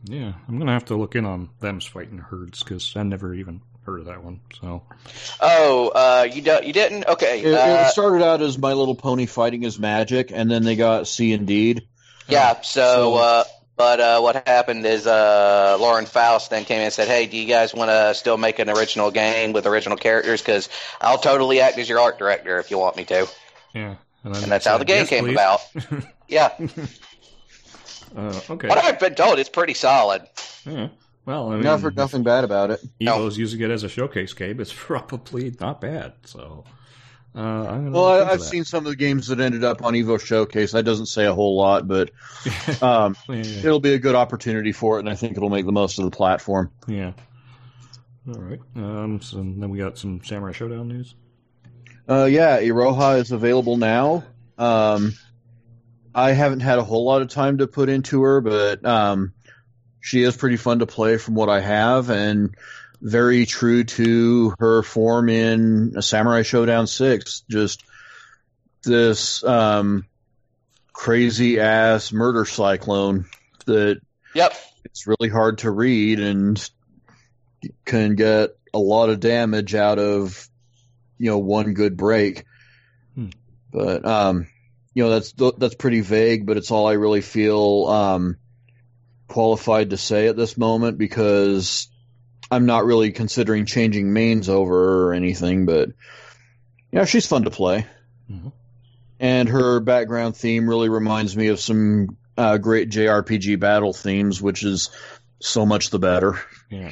yeah. 0.05 0.33
I'm 0.47 0.57
gonna 0.59 0.73
have 0.73 0.85
to 0.85 0.95
look 0.95 1.15
in 1.15 1.25
on 1.25 1.49
them's 1.59 1.85
fighting 1.85 2.17
herds 2.17 2.63
because 2.63 2.93
I 2.95 3.03
never 3.03 3.33
even 3.33 3.61
heard 3.85 3.99
of 4.01 4.05
that 4.05 4.23
one. 4.23 4.39
So 4.59 4.83
Oh, 5.41 5.89
uh, 5.89 6.27
you 6.31 6.41
don't, 6.41 6.65
you 6.65 6.73
didn't? 6.73 7.05
Okay. 7.07 7.41
It, 7.41 7.53
uh, 7.53 7.85
it 7.87 7.91
started 7.91 8.23
out 8.23 8.41
as 8.41 8.57
My 8.57 8.73
Little 8.73 8.95
Pony 8.95 9.25
Fighting 9.25 9.63
is 9.63 9.77
Magic, 9.79 10.31
and 10.33 10.49
then 10.49 10.63
they 10.63 10.75
got 10.75 11.07
C 11.07 11.33
and 11.33 11.45
D. 11.47 11.81
Yeah. 12.27 12.61
So, 12.61 12.81
So- 12.81 13.15
uh, 13.15 13.43
but 13.75 13.99
uh, 13.99 14.19
what 14.21 14.47
happened 14.47 14.85
is 14.85 15.07
uh, 15.07 15.77
Lauren 15.79 16.05
Faust 16.05 16.49
then 16.49 16.65
came 16.65 16.77
in 16.77 16.85
and 16.85 16.93
said, 16.93 17.07
"Hey, 17.07 17.25
do 17.27 17.37
you 17.37 17.45
guys 17.47 17.73
want 17.73 17.89
to 17.89 18.13
still 18.13 18.37
make 18.37 18.59
an 18.59 18.69
original 18.69 19.11
game 19.11 19.53
with 19.53 19.65
original 19.65 19.97
characters? 19.97 20.41
Because 20.41 20.69
I'll 21.01 21.17
totally 21.17 21.61
act 21.61 21.77
as 21.77 21.87
your 21.89 21.99
art 21.99 22.17
director 22.19 22.59
if 22.59 22.71
you 22.71 22.77
want 22.77 22.95
me 22.97 23.05
to." 23.05 23.27
yeah. 23.73 23.95
And, 24.23 24.35
And 24.37 24.45
that's 24.51 24.65
how 24.65 24.77
the 24.77 24.85
game 24.85 24.99
"Yes, 24.99 25.09
came 25.09 25.25
please." 25.25 25.33
about. 25.33 25.59
Yeah. 26.29 26.49
uh, 28.17 28.39
okay. 28.49 28.67
What 28.67 28.77
I've 28.83 28.99
been 28.99 29.13
told, 29.15 29.37
it's 29.39 29.49
pretty 29.49 29.73
solid. 29.73 30.23
Yeah. 30.65 30.87
Well, 31.25 31.51
I 31.51 31.55
mean, 31.55 31.63
Never 31.63 31.91
nothing 31.91 32.23
bad 32.23 32.43
about 32.43 32.71
it. 32.71 32.81
Evo's 32.99 33.37
using 33.37 33.61
it 33.61 33.69
as 33.71 33.83
a 33.83 33.89
showcase 33.89 34.33
game. 34.33 34.59
It's 34.59 34.73
probably 34.75 35.55
not 35.59 35.79
bad. 35.81 36.13
So, 36.25 36.63
uh, 37.35 37.79
Well, 37.89 38.05
I, 38.05 38.31
I've 38.31 38.41
seen 38.41 38.63
some 38.63 38.85
of 38.85 38.91
the 38.91 38.95
games 38.95 39.27
that 39.27 39.39
ended 39.39 39.63
up 39.63 39.83
on 39.83 39.93
Evo 39.93 40.19
Showcase. 40.19 40.71
That 40.73 40.83
doesn't 40.83 41.07
say 41.07 41.25
a 41.25 41.33
whole 41.33 41.57
lot, 41.57 41.87
but 41.87 42.11
um, 42.81 43.15
yeah, 43.27 43.35
yeah, 43.35 43.59
it'll 43.59 43.79
be 43.79 43.93
a 43.93 43.99
good 43.99 44.15
opportunity 44.15 44.71
for 44.71 44.97
it, 44.97 44.99
and 45.01 45.09
I 45.09 45.15
think 45.15 45.37
it'll 45.37 45.49
make 45.49 45.65
the 45.65 45.71
most 45.71 45.99
of 45.99 46.05
the 46.05 46.11
platform. 46.11 46.71
yeah. 46.87 47.13
All 48.27 48.39
right. 48.39 48.59
Um, 48.75 49.21
so 49.21 49.37
then 49.37 49.69
we 49.69 49.79
got 49.79 49.97
some 49.97 50.23
Samurai 50.23 50.53
Shodown 50.53 50.87
news. 50.87 51.13
Uh, 52.07 52.25
yeah, 52.25 52.61
Iroha 52.61 53.19
is 53.19 53.31
available 53.31 53.75
now. 53.75 54.23
Um, 54.57 55.13
I 56.15 56.31
haven't 56.31 56.61
had 56.61 56.79
a 56.79 56.83
whole 56.83 57.05
lot 57.05 57.21
of 57.21 57.29
time 57.29 57.57
to 57.57 57.67
put 57.67 57.89
into 57.89 58.21
her, 58.21 58.39
but 58.39 58.85
um, 58.85 59.33
she 59.99 60.23
is 60.23 60.37
pretty 60.37 60.57
fun 60.57 60.79
to 60.79 60.85
play 60.85 61.17
from 61.17 61.33
what 61.35 61.49
I 61.49 61.59
have, 61.59 62.09
and 62.09 62.55
very 63.03 63.45
true 63.45 63.83
to 63.83 64.55
her 64.59 64.81
form 64.81 65.27
in 65.27 66.01
Samurai 66.01 66.41
Shodown 66.41 66.87
Six. 66.87 67.43
Just 67.49 67.83
this 68.83 69.43
um, 69.43 70.05
crazy 70.93 71.59
ass 71.59 72.13
murder 72.13 72.45
cyclone 72.45 73.25
that 73.65 73.99
Yep. 74.33 74.53
it's 74.85 75.05
really 75.05 75.29
hard 75.29 75.59
to 75.59 75.69
read 75.69 76.19
and 76.19 76.69
can 77.85 78.15
get 78.15 78.51
a 78.73 78.79
lot 78.79 79.09
of 79.09 79.19
damage 79.19 79.75
out 79.75 79.99
of 79.99 80.47
you 81.17 81.29
know 81.29 81.37
one 81.37 81.73
good 81.73 81.97
break. 81.97 82.45
Hmm. 83.15 83.29
But 83.71 84.05
um, 84.05 84.47
you 84.93 85.03
know 85.03 85.09
that's 85.09 85.33
that's 85.57 85.75
pretty 85.75 85.99
vague, 86.01 86.45
but 86.45 86.55
it's 86.55 86.71
all 86.71 86.87
I 86.87 86.93
really 86.93 87.21
feel 87.21 87.85
um, 87.87 88.37
qualified 89.27 89.89
to 89.89 89.97
say 89.97 90.27
at 90.27 90.37
this 90.37 90.57
moment 90.57 90.97
because 90.97 91.89
I'm 92.53 92.65
not 92.65 92.85
really 92.85 93.11
considering 93.11 93.65
changing 93.65 94.13
mains 94.13 94.49
over 94.49 95.07
or 95.09 95.13
anything. 95.13 95.65
But 95.65 95.89
yeah, 96.91 97.05
she's 97.05 97.25
fun 97.27 97.43
to 97.43 97.49
play, 97.51 97.85
Mhm. 98.31 98.51
and 99.19 99.49
her 99.49 99.79
background 99.79 100.35
theme 100.37 100.67
really 100.69 100.89
reminds 100.89 101.35
me 101.35 101.47
of 101.47 101.59
some 101.59 102.17
uh, 102.37 102.57
great 102.57 102.89
JRPG 102.89 103.59
battle 103.59 103.93
themes, 103.93 104.41
which 104.41 104.63
is 104.63 104.89
so 105.39 105.65
much 105.65 105.89
the 105.91 105.99
better. 105.99 106.39
Yeah. 106.69 106.91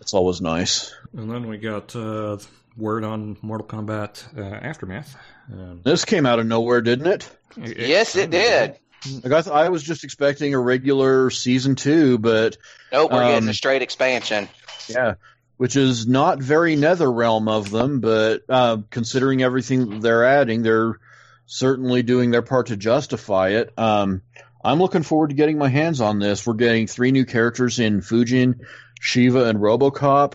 It's 0.00 0.14
always 0.14 0.40
nice. 0.40 0.94
And 1.16 1.30
then 1.30 1.48
we 1.48 1.58
got 1.58 1.94
uh, 1.96 2.38
word 2.76 3.04
on 3.04 3.36
Mortal 3.42 3.66
Kombat 3.66 4.22
uh, 4.38 4.42
Aftermath. 4.42 5.16
Um, 5.52 5.80
This 5.84 6.04
came 6.04 6.24
out 6.24 6.38
of 6.38 6.46
nowhere, 6.46 6.80
didn't 6.82 7.06
it? 7.08 7.28
Yes, 7.56 8.14
it 8.16 8.30
did. 8.30 8.76
Like 9.24 9.32
I, 9.32 9.40
th- 9.42 9.54
I 9.54 9.68
was 9.70 9.82
just 9.82 10.04
expecting 10.04 10.54
a 10.54 10.58
regular 10.60 11.30
season 11.30 11.74
two, 11.74 12.18
but 12.18 12.56
Nope, 12.92 13.10
we're 13.12 13.20
getting 13.24 13.44
Um, 13.44 13.48
a 13.48 13.54
straight 13.54 13.82
expansion. 13.82 14.48
Yeah, 14.90 15.14
which 15.56 15.76
is 15.76 16.06
not 16.06 16.40
very 16.40 16.76
NetherRealm 16.76 17.48
of 17.48 17.70
them. 17.70 18.00
But 18.00 18.42
uh, 18.48 18.78
considering 18.90 19.42
everything 19.42 20.00
they're 20.00 20.24
adding, 20.24 20.62
they're 20.62 20.98
certainly 21.46 22.02
doing 22.02 22.30
their 22.30 22.42
part 22.42 22.68
to 22.68 22.76
justify 22.76 23.50
it. 23.50 23.72
Um, 23.78 24.22
I'm 24.62 24.78
looking 24.78 25.02
forward 25.02 25.30
to 25.30 25.36
getting 25.36 25.58
my 25.58 25.68
hands 25.68 26.00
on 26.00 26.18
this. 26.18 26.46
We're 26.46 26.54
getting 26.54 26.86
three 26.86 27.12
new 27.12 27.24
characters 27.24 27.78
in 27.78 28.00
Fujin, 28.02 28.60
Shiva, 29.00 29.44
and 29.44 29.58
RoboCop. 29.58 30.34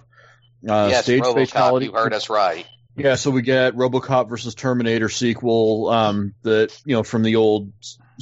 Uh, 0.68 0.88
yes, 0.90 1.04
stage 1.04 1.22
RoboCop, 1.22 1.36
fatality. 1.36 1.86
you 1.88 1.92
heard 1.92 2.14
us 2.14 2.30
right. 2.30 2.66
Yeah, 2.98 3.16
so 3.16 3.30
we 3.30 3.42
get 3.42 3.76
RoboCop 3.76 4.30
versus 4.30 4.56
Terminator 4.56 5.10
sequel 5.10 5.90
um, 5.90 6.34
that 6.44 6.76
you 6.86 6.96
know 6.96 7.04
from 7.04 7.24
the 7.24 7.36
old 7.36 7.72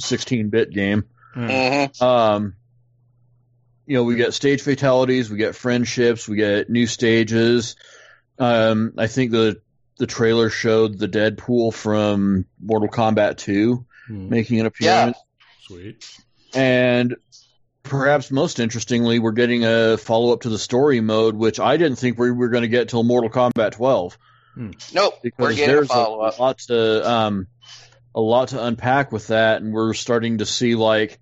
16-bit 0.00 0.72
game. 0.72 1.04
yeah. 1.36 1.86
hmm 1.88 2.04
Um, 2.04 2.54
you 3.86 3.96
know, 3.96 4.04
we 4.04 4.16
get 4.16 4.34
stage 4.34 4.62
fatalities, 4.62 5.30
we 5.30 5.36
get 5.36 5.54
friendships, 5.54 6.28
we 6.28 6.36
get 6.36 6.70
new 6.70 6.86
stages. 6.86 7.76
Um, 8.38 8.94
I 8.98 9.06
think 9.06 9.30
the 9.30 9.60
the 9.98 10.06
trailer 10.06 10.50
showed 10.50 10.98
the 10.98 11.08
Deadpool 11.08 11.72
from 11.72 12.46
Mortal 12.60 12.88
Kombat 12.88 13.36
2 13.38 13.86
Hmm, 14.06 14.28
making 14.28 14.60
an 14.60 14.66
appearance. 14.66 15.16
Yeah. 15.16 15.66
Sweet. 15.66 16.20
And 16.54 17.16
perhaps 17.82 18.30
most 18.30 18.60
interestingly, 18.60 19.18
we're 19.18 19.32
getting 19.32 19.64
a 19.64 19.96
follow 19.96 20.32
up 20.32 20.42
to 20.42 20.50
the 20.50 20.58
story 20.58 21.00
mode, 21.00 21.34
which 21.34 21.58
I 21.58 21.78
didn't 21.78 21.96
think 21.96 22.18
we 22.18 22.30
were 22.30 22.50
going 22.50 22.62
to 22.62 22.68
get 22.68 22.90
till 22.90 23.02
Mortal 23.02 23.30
Kombat 23.30 23.72
12 23.72 24.18
Nope, 24.56 25.14
because 25.22 25.38
we're 25.38 25.54
getting 25.54 25.70
a 25.70 25.72
there's 25.72 25.88
follow 25.88 26.20
a 26.20 26.28
up. 26.28 26.38
lot 26.38 26.58
to 26.58 27.10
um, 27.10 27.46
a 28.14 28.20
lot 28.20 28.48
to 28.48 28.62
unpack 28.64 29.10
with 29.10 29.28
that, 29.28 29.62
and 29.62 29.72
we're 29.72 29.94
starting 29.94 30.38
to 30.38 30.46
see 30.46 30.74
like 30.74 31.18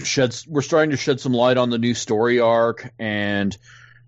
shed 0.00 0.36
we're 0.46 0.62
starting 0.62 0.90
to 0.90 0.96
shed 0.96 1.20
some 1.20 1.32
light 1.32 1.56
on 1.56 1.70
the 1.70 1.78
new 1.78 1.94
story 1.94 2.40
arc, 2.40 2.90
and 2.98 3.56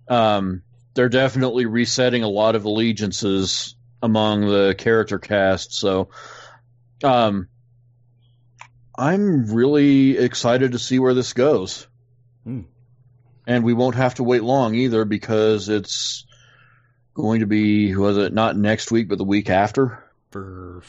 um, 0.09 0.63
they're 0.95 1.09
definitely 1.09 1.67
resetting 1.67 2.23
a 2.23 2.29
lot 2.29 2.55
of 2.55 2.65
allegiances 2.65 3.77
among 4.03 4.43
the 4.43 4.75
character 4.77 5.19
cast. 5.19 5.75
So, 5.75 6.11
um, 7.03 7.49
I'm 8.97 9.53
really 9.53 10.19
excited 10.19 10.73
to 10.73 10.79
see 10.79 10.99
where 10.99 11.15
this 11.15 11.33
goes. 11.33 11.87
Hmm. 12.45 12.63
And 13.47 13.65
we 13.65 13.73
won't 13.73 13.97
have 13.97 14.17
to 14.17 14.23
wait 14.23 14.43
long 14.43 14.75
either 14.75 15.05
because 15.05 15.69
it's 15.69 16.27
going 17.15 17.41
to 17.41 17.47
be 17.47 17.95
was 17.97 18.17
it 18.17 18.33
not 18.33 18.57
next 18.57 18.91
week 18.91 19.09
but 19.09 19.19
the 19.19 19.25
week 19.25 19.51
after 19.51 20.05
For 20.31 20.83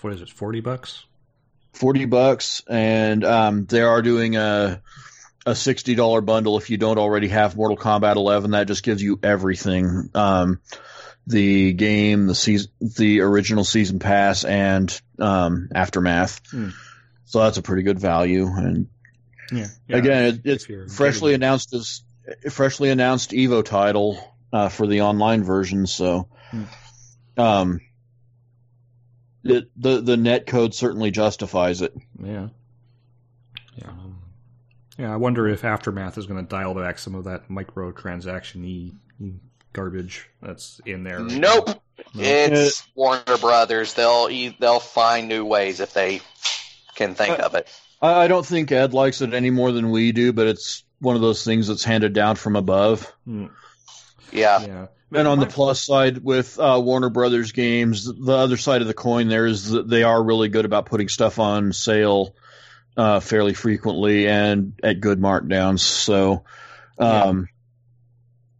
what 0.00 0.12
is 0.12 0.22
it? 0.22 0.30
Forty 0.30 0.60
bucks. 0.60 1.04
40 1.74 2.04
bucks 2.06 2.62
and 2.68 3.24
um, 3.24 3.66
they 3.66 3.82
are 3.82 4.02
doing 4.02 4.36
a 4.36 4.80
a 5.46 5.50
$60 5.50 6.24
bundle 6.24 6.56
if 6.56 6.70
you 6.70 6.78
don't 6.78 6.96
already 6.98 7.28
have 7.28 7.54
Mortal 7.56 7.76
Kombat 7.76 8.16
11 8.16 8.52
that 8.52 8.66
just 8.66 8.82
gives 8.82 9.02
you 9.02 9.18
everything 9.22 10.08
um, 10.14 10.60
the 11.26 11.72
game 11.74 12.26
the 12.26 12.34
season 12.34 12.70
the 12.80 13.20
original 13.20 13.64
season 13.64 13.98
pass 13.98 14.44
and 14.44 14.98
um, 15.18 15.68
aftermath 15.74 16.40
Hmm. 16.50 16.70
so 17.26 17.40
that's 17.40 17.58
a 17.58 17.62
pretty 17.62 17.82
good 17.82 17.98
value 17.98 18.46
and 18.46 18.88
Yeah. 19.52 19.66
again 19.90 20.24
it, 20.24 20.40
it's 20.44 20.66
freshly 20.94 21.34
announced 21.34 21.74
as 21.74 22.02
freshly 22.50 22.88
announced 22.90 23.32
Evo 23.32 23.62
title 23.64 24.18
uh, 24.52 24.68
for 24.70 24.86
the 24.86 25.02
online 25.02 25.42
version. 25.44 25.86
So, 25.86 26.28
Hmm. 26.50 26.64
um, 27.36 27.80
it, 29.44 29.70
the 29.76 30.00
the 30.00 30.16
net 30.16 30.46
code 30.46 30.74
certainly 30.74 31.10
justifies 31.10 31.82
it. 31.82 31.94
Yeah. 32.22 32.48
Yeah. 33.76 33.88
um, 33.88 34.18
Yeah, 34.98 35.12
I 35.12 35.16
wonder 35.16 35.48
if 35.48 35.64
Aftermath 35.64 36.16
is 36.18 36.26
going 36.26 36.44
to 36.44 36.48
dial 36.48 36.74
back 36.74 36.98
some 36.98 37.14
of 37.14 37.24
that 37.24 37.48
microtransaction 37.48 38.92
y 39.20 39.30
garbage 39.72 40.28
that's 40.40 40.80
in 40.86 41.02
there. 41.02 41.18
Nope, 41.20 41.68
No? 42.14 42.22
it's 42.22 42.86
Warner 42.94 43.38
Brothers. 43.40 43.94
They'll 43.94 44.28
e- 44.30 44.56
they'll 44.60 44.78
find 44.80 45.28
new 45.28 45.44
ways 45.44 45.80
if 45.80 45.92
they 45.94 46.20
can 46.94 47.14
think 47.16 47.40
Uh, 47.40 47.42
of 47.44 47.54
it. 47.56 47.68
I, 48.00 48.24
I 48.24 48.28
don't 48.28 48.46
think 48.46 48.70
Ed 48.70 48.94
likes 48.94 49.20
it 49.20 49.34
any 49.34 49.50
more 49.50 49.72
than 49.72 49.90
we 49.90 50.12
do, 50.12 50.32
but 50.32 50.46
it's 50.46 50.84
one 51.00 51.16
of 51.16 51.22
those 51.22 51.44
things 51.44 51.66
that's 51.66 51.82
handed 51.84 52.12
down 52.12 52.36
from 52.36 52.54
above. 52.54 53.12
Hmm, 53.24 53.46
Yeah, 54.30 54.64
yeah. 54.64 54.86
And 55.14 55.28
on 55.28 55.38
the 55.38 55.46
plus 55.46 55.80
side 55.82 56.18
with 56.18 56.58
uh, 56.58 56.80
Warner 56.82 57.10
Brothers 57.10 57.52
games, 57.52 58.04
the 58.04 58.36
other 58.36 58.56
side 58.56 58.80
of 58.82 58.88
the 58.88 58.94
coin 58.94 59.28
there 59.28 59.46
is 59.46 59.70
that 59.70 59.88
they 59.88 60.02
are 60.02 60.22
really 60.22 60.48
good 60.48 60.64
about 60.64 60.86
putting 60.86 61.08
stuff 61.08 61.38
on 61.38 61.72
sale 61.72 62.34
uh, 62.96 63.20
fairly 63.20 63.54
frequently 63.54 64.26
and 64.26 64.78
at 64.82 65.00
good 65.00 65.20
markdowns. 65.20 65.80
So 65.80 66.44
um, 66.98 67.48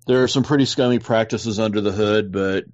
there 0.07 0.23
are 0.23 0.29
some 0.29 0.45
pretty 0.45 0.65
scummy 0.65 0.99
practices 0.99 1.59
under 1.59 1.81
the 1.81 1.93
hood, 1.93 2.33
but 2.33 2.65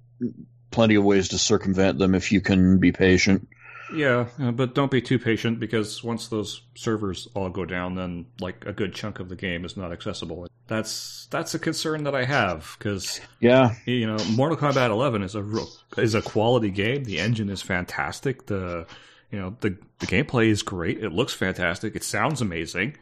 plenty 0.69 0.95
of 0.95 1.03
ways 1.03 1.29
to 1.29 1.37
circumvent 1.37 1.97
them 1.97 2.15
if 2.15 2.31
you 2.31 2.41
can 2.41 2.79
be 2.79 2.91
patient. 2.91 3.47
Yeah, 3.93 4.27
uh, 4.39 4.51
but 4.51 4.75
don't 4.75 4.91
be 4.91 5.01
too 5.01 5.19
patient 5.19 5.59
because 5.59 6.03
once 6.03 6.27
those 6.27 6.61
servers 6.75 7.27
all 7.33 7.49
go 7.49 7.65
down, 7.65 7.95
then 7.95 8.25
like 8.39 8.65
a 8.65 8.73
good 8.73 8.93
chunk 8.93 9.19
of 9.19 9.29
the 9.29 9.35
game 9.35 9.65
is 9.65 9.75
not 9.77 9.91
accessible. 9.91 10.47
That's 10.67 11.27
that's 11.31 11.53
a 11.53 11.59
concern 11.59 12.03
that 12.05 12.15
I 12.15 12.23
have 12.25 12.75
because 12.77 13.19
Yeah, 13.39 13.75
you 13.85 14.07
know 14.07 14.17
Mortal 14.31 14.57
Kombat 14.57 14.89
11 14.89 15.23
is 15.23 15.35
a 15.35 15.43
real, 15.43 15.67
is 15.97 16.15
a 16.15 16.21
quality 16.21 16.69
game. 16.71 17.03
The 17.03 17.19
engine 17.19 17.49
is 17.49 17.61
fantastic. 17.61 18.45
The 18.45 18.85
you 19.31 19.39
know 19.39 19.55
the 19.59 19.77
the 19.99 20.07
gameplay 20.07 20.47
is 20.47 20.63
great. 20.63 21.03
It 21.03 21.11
looks 21.11 21.33
fantastic. 21.33 21.95
It 21.95 22.03
sounds 22.03 22.41
amazing. 22.41 22.97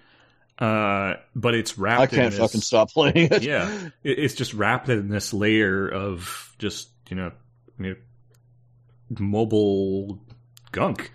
Uh, 0.58 1.14
but 1.36 1.56
it's 1.56 1.78
wrapped. 1.78 2.02
I 2.02 2.08
can't 2.08 2.32
this- 2.32 2.40
fucking 2.40 2.62
stop 2.62 2.92
playing 2.92 3.32
it. 3.32 3.44
yeah, 3.44 3.72
it, 4.04 4.20
it's 4.20 4.34
just 4.34 4.54
wrapped 4.54 4.90
in 4.90 5.08
this 5.10 5.34
layer 5.34 5.88
of 5.88 6.54
just 6.60 6.90
you 7.10 7.16
know, 7.16 7.32
you 7.80 7.90
know 7.90 7.96
mobile 9.20 10.20
gunk. 10.72 11.12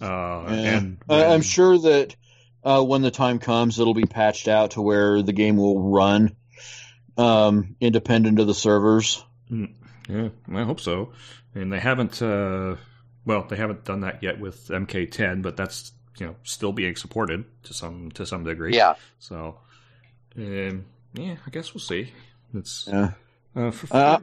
Uh, 0.00 0.04
Yeah. 0.48 0.78
and 0.78 0.98
I- 1.08 1.26
I'm 1.26 1.42
sure 1.42 1.78
that 1.78 2.16
uh, 2.64 2.82
when 2.82 3.02
the 3.02 3.10
time 3.10 3.38
comes, 3.38 3.78
it'll 3.78 3.94
be 3.94 4.04
patched 4.06 4.48
out 4.48 4.72
to 4.72 4.82
where 4.82 5.22
the 5.22 5.32
game 5.32 5.56
will 5.56 5.90
run 5.90 6.36
um, 7.16 7.76
independent 7.80 8.38
of 8.40 8.46
the 8.46 8.54
servers. 8.54 9.22
Yeah, 9.50 10.28
I 10.52 10.62
hope 10.62 10.80
so. 10.80 11.12
And 11.54 11.72
they 11.72 11.78
haven't. 11.80 12.22
Uh, 12.22 12.76
well, 13.24 13.46
they 13.48 13.56
haven't 13.56 13.84
done 13.84 14.00
that 14.00 14.22
yet 14.22 14.40
with 14.40 14.68
MK10, 14.68 15.42
but 15.42 15.56
that's 15.56 15.92
you 16.18 16.26
know 16.26 16.36
still 16.42 16.72
being 16.72 16.96
supported 16.96 17.44
to 17.64 17.74
some 17.74 18.10
to 18.12 18.24
some 18.26 18.44
degree. 18.44 18.74
yeah. 18.74 18.94
So, 19.18 19.58
um, 20.36 20.86
yeah, 21.14 21.36
I 21.46 21.50
guess 21.50 21.74
we'll 21.74 21.80
see. 21.82 22.10
It's 22.54 22.88
Yeah. 22.90 23.12
uh, 23.54 23.70
for, 23.70 23.94
Uh, 23.96 24.18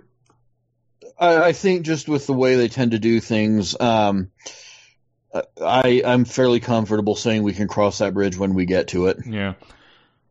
I, 1.20 1.44
I 1.50 1.52
think 1.54 1.86
just 1.86 2.08
with 2.08 2.26
the 2.28 2.34
way 2.34 2.56
they 2.56 2.68
tend 2.70 2.92
to 2.92 3.00
do 3.00 3.20
things, 3.20 3.80
um, 3.80 4.32
I 5.34 6.02
I'm 6.06 6.26
fairly 6.26 6.60
comfortable 6.60 7.16
saying 7.16 7.44
we 7.44 7.54
can 7.54 7.68
cross 7.68 8.00
that 8.00 8.14
bridge 8.14 8.38
when 8.38 8.54
we 8.54 8.66
get 8.66 8.90
to 8.90 9.08
it. 9.08 9.18
yeah, 9.26 9.54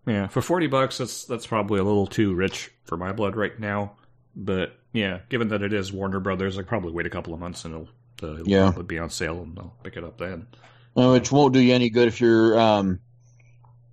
yeah. 0.06 0.26
For 0.28 0.42
forty 0.42 0.66
bucks, 0.66 0.98
that's 0.98 1.24
that's 1.24 1.46
probably 1.46 1.78
a 1.78 1.84
little 1.84 2.06
too 2.06 2.34
rich 2.34 2.70
for 2.84 2.96
my 2.96 3.12
blood 3.12 3.36
right 3.36 3.58
now. 3.58 3.92
But 4.34 4.72
yeah, 4.92 5.20
given 5.28 5.48
that 5.48 5.62
it 5.62 5.72
is 5.72 5.92
Warner 5.92 6.20
Brothers, 6.20 6.58
I 6.58 6.62
probably 6.62 6.92
wait 6.92 7.06
a 7.06 7.10
couple 7.10 7.34
of 7.34 7.40
months 7.40 7.64
and 7.64 7.74
it'll, 7.74 7.88
uh, 8.22 8.34
it'll 8.40 8.48
Yeah. 8.48 8.70
probably 8.70 8.84
be 8.84 8.98
on 8.98 9.10
sale 9.10 9.42
and 9.42 9.58
I'll 9.58 9.74
pick 9.82 9.96
it 9.96 10.04
up 10.04 10.18
then. 10.18 10.46
Which 10.94 11.30
won't 11.30 11.54
do 11.54 11.60
you 11.60 11.74
any 11.74 11.90
good 11.90 12.08
if 12.08 12.20
you're 12.20 12.58
um, 12.58 13.00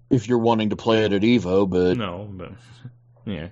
if 0.09 0.27
you're 0.27 0.39
wanting 0.39 0.69
to 0.71 0.75
play 0.75 1.03
it 1.05 1.13
at 1.13 1.21
Evo, 1.21 1.69
but 1.69 1.97
No, 1.97 2.27
but 2.31 2.51
yeah, 3.25 3.49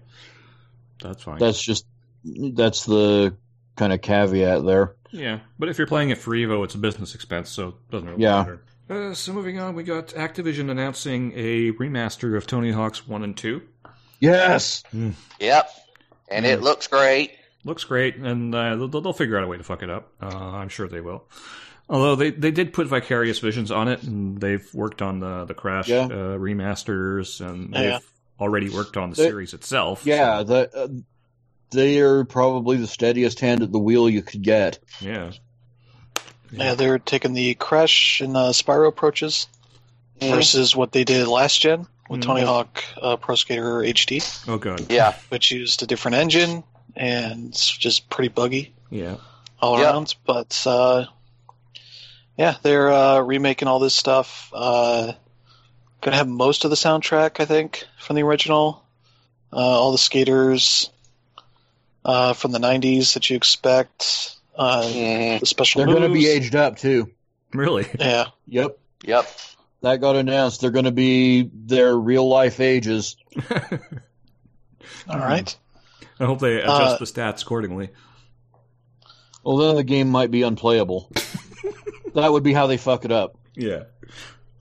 that's 1.02 1.22
fine. 1.24 1.38
that's 1.40 1.62
just 1.62 1.86
that's 2.24 2.86
the 2.86 3.36
kind 3.76 3.94
of 3.94 4.02
caveat 4.02 4.66
there. 4.66 4.96
Yeah, 5.12 5.40
but 5.60 5.70
if 5.70 5.78
you're 5.78 5.88
playing 5.88 6.10
it 6.10 6.18
for 6.18 6.32
Evo, 6.32 6.64
it's 6.64 6.76
a 6.76 6.80
business 6.80 7.14
expense, 7.16 7.50
so 7.50 7.70
it 7.70 7.92
doesn't 7.92 8.10
really 8.10 8.24
Yeah. 8.24 8.38
matter. 8.40 8.64
Uh, 8.90 9.14
so 9.14 9.32
moving 9.34 9.60
on, 9.60 9.76
we 9.76 9.84
got 9.84 10.08
Activision 10.10 10.70
announcing 10.70 11.32
a 11.36 11.72
remaster 11.74 12.36
of 12.36 12.46
Tony 12.48 12.72
Hawk's 12.72 13.08
1 13.08 13.24
and 13.24 13.36
2. 13.38 13.62
Yes. 14.20 14.84
Yep. 15.40 15.70
And 16.30 16.46
it 16.46 16.60
Mm. 16.60 16.64
looks 16.64 16.88
great. 16.88 17.32
Looks 17.66 17.84
great, 17.86 18.18
and 18.18 18.54
uh, 18.54 18.76
they'll, 18.76 18.88
they'll 19.02 19.14
figure 19.14 19.38
out 19.38 19.44
a 19.44 19.48
way 19.48 19.58
to 19.58 19.64
fuck 19.64 19.84
it 19.84 19.90
up. 19.90 20.12
Uh, 20.22 20.28
I'm 20.28 20.70
sure 20.70 20.88
they 20.88 21.00
will. 21.02 21.26
Although 21.90 22.16
they, 22.16 22.32
they 22.32 22.52
did 22.52 22.74
put 22.74 22.88
Vicarious 22.88 23.40
Visions 23.40 23.72
on 23.72 23.88
it, 23.88 24.04
and 24.04 24.40
they've 24.40 24.68
worked 24.74 25.02
on 25.02 25.20
the, 25.20 25.46
the 25.46 25.54
Crash 25.54 25.88
Yeah. 25.90 26.06
uh, 26.06 26.38
remasters, 26.38 27.40
and 27.46 27.74
they've 27.74 28.00
already 28.40 28.70
worked 28.70 28.98
on 28.98 29.12
the 29.12 29.16
They- 29.16 29.28
series 29.30 29.54
itself. 29.54 30.06
Yeah, 30.06 30.40
so, 30.40 30.44
the, 30.44 31.04
they 31.74 32.00
are 32.00 32.24
probably 32.24 32.78
the 32.78 32.88
steadiest 32.88 33.40
hand 33.42 33.62
at 33.64 33.72
the 33.72 33.80
wheel 33.80 34.10
you 34.10 34.22
could 34.22 34.42
get. 34.42 34.80
yeah. 35.02 35.32
Yeah, 36.52 36.76
they're 36.76 37.00
taking 37.00 37.34
the 37.34 37.56
Crash 37.56 38.22
and 38.22 38.38
uh, 38.38 38.52
Spyro 38.52 38.88
approaches 38.88 39.48
versus 40.22 40.76
what 40.76 40.92
they 40.92 41.04
did 41.04 41.28
last 41.28 41.60
gen 41.60 41.88
with 42.08 42.20
Mhm. 42.22 42.24
Tony 42.24 42.42
Hawk 42.44 42.84
uh, 43.02 43.16
Pro 43.16 43.34
Skater 43.36 43.82
HD, 43.82 44.22
Oh, 44.48 44.60
God. 44.60 44.86
Yeah. 44.92 45.16
which 45.30 45.50
used 45.50 45.82
a 45.82 45.88
different 45.88 46.16
engine 46.16 46.64
and 46.96 47.50
it's 47.50 47.76
just 47.76 48.08
pretty 48.12 48.28
buggy 48.30 48.72
Yeah. 48.92 49.16
all 49.64 49.80
Yep. 49.80 49.86
around. 49.94 50.16
But 50.28 50.62
uh, 50.68 51.06
yeah, 52.38 52.56
they're 52.62 52.92
uh, 52.94 53.20
remaking 53.22 53.68
all 53.68 53.80
this 53.80 53.96
stuff. 53.96 54.52
Uh, 54.54 55.14
gonna 56.02 56.18
have 56.18 56.28
most 56.28 56.66
of 56.66 56.70
the 56.70 56.76
soundtrack, 56.78 57.40
I 57.40 57.46
think, 57.46 57.84
from 58.00 58.16
the 58.16 58.22
original. 58.24 58.84
Uh, 59.52 59.58
all 59.58 59.92
the 59.92 59.98
skaters 59.98 60.90
uh, 62.06 62.34
from 62.34 62.52
the 62.52 62.60
'90s 62.60 63.14
that 63.14 63.30
you 63.30 63.36
expect. 63.36 64.36
Uh, 64.56 64.84
Mhm. 64.84 65.40
the 65.40 65.46
special 65.48 65.80
They're 65.84 65.94
going 65.96 66.08
to 66.08 66.14
be 66.14 66.28
aged 66.28 66.56
up 66.56 66.78
too. 66.78 67.10
Really? 67.54 67.88
Yeah, 68.00 68.26
Yep, 68.48 68.78
Yep. 69.04 69.28
that 69.82 69.98
got 70.02 70.16
announced. 70.16 70.62
They're 70.62 70.70
going 70.72 70.86
to 70.86 70.92
be 70.92 71.50
their 71.54 71.96
real 71.98 72.28
life 72.28 72.60
ages. 72.60 73.16
all 75.10 75.20
right. 75.20 75.56
I 76.20 76.26
hope 76.26 76.40
they 76.40 76.58
adjust 76.62 76.96
Uh, 76.96 76.98
the 77.00 77.06
stats 77.06 77.42
accordingly. 77.42 77.90
Well, 79.44 79.58
then 79.58 79.76
the 79.76 79.84
game 79.84 80.10
might 80.10 80.32
be 80.32 80.44
unplayable. 80.44 81.12
that 82.14 82.32
would 82.32 82.44
be 82.44 82.54
how 82.54 82.68
they 82.68 82.78
fuck 82.78 83.06
it 83.06 83.12
up. 83.12 83.36
Yeah. 83.56 83.84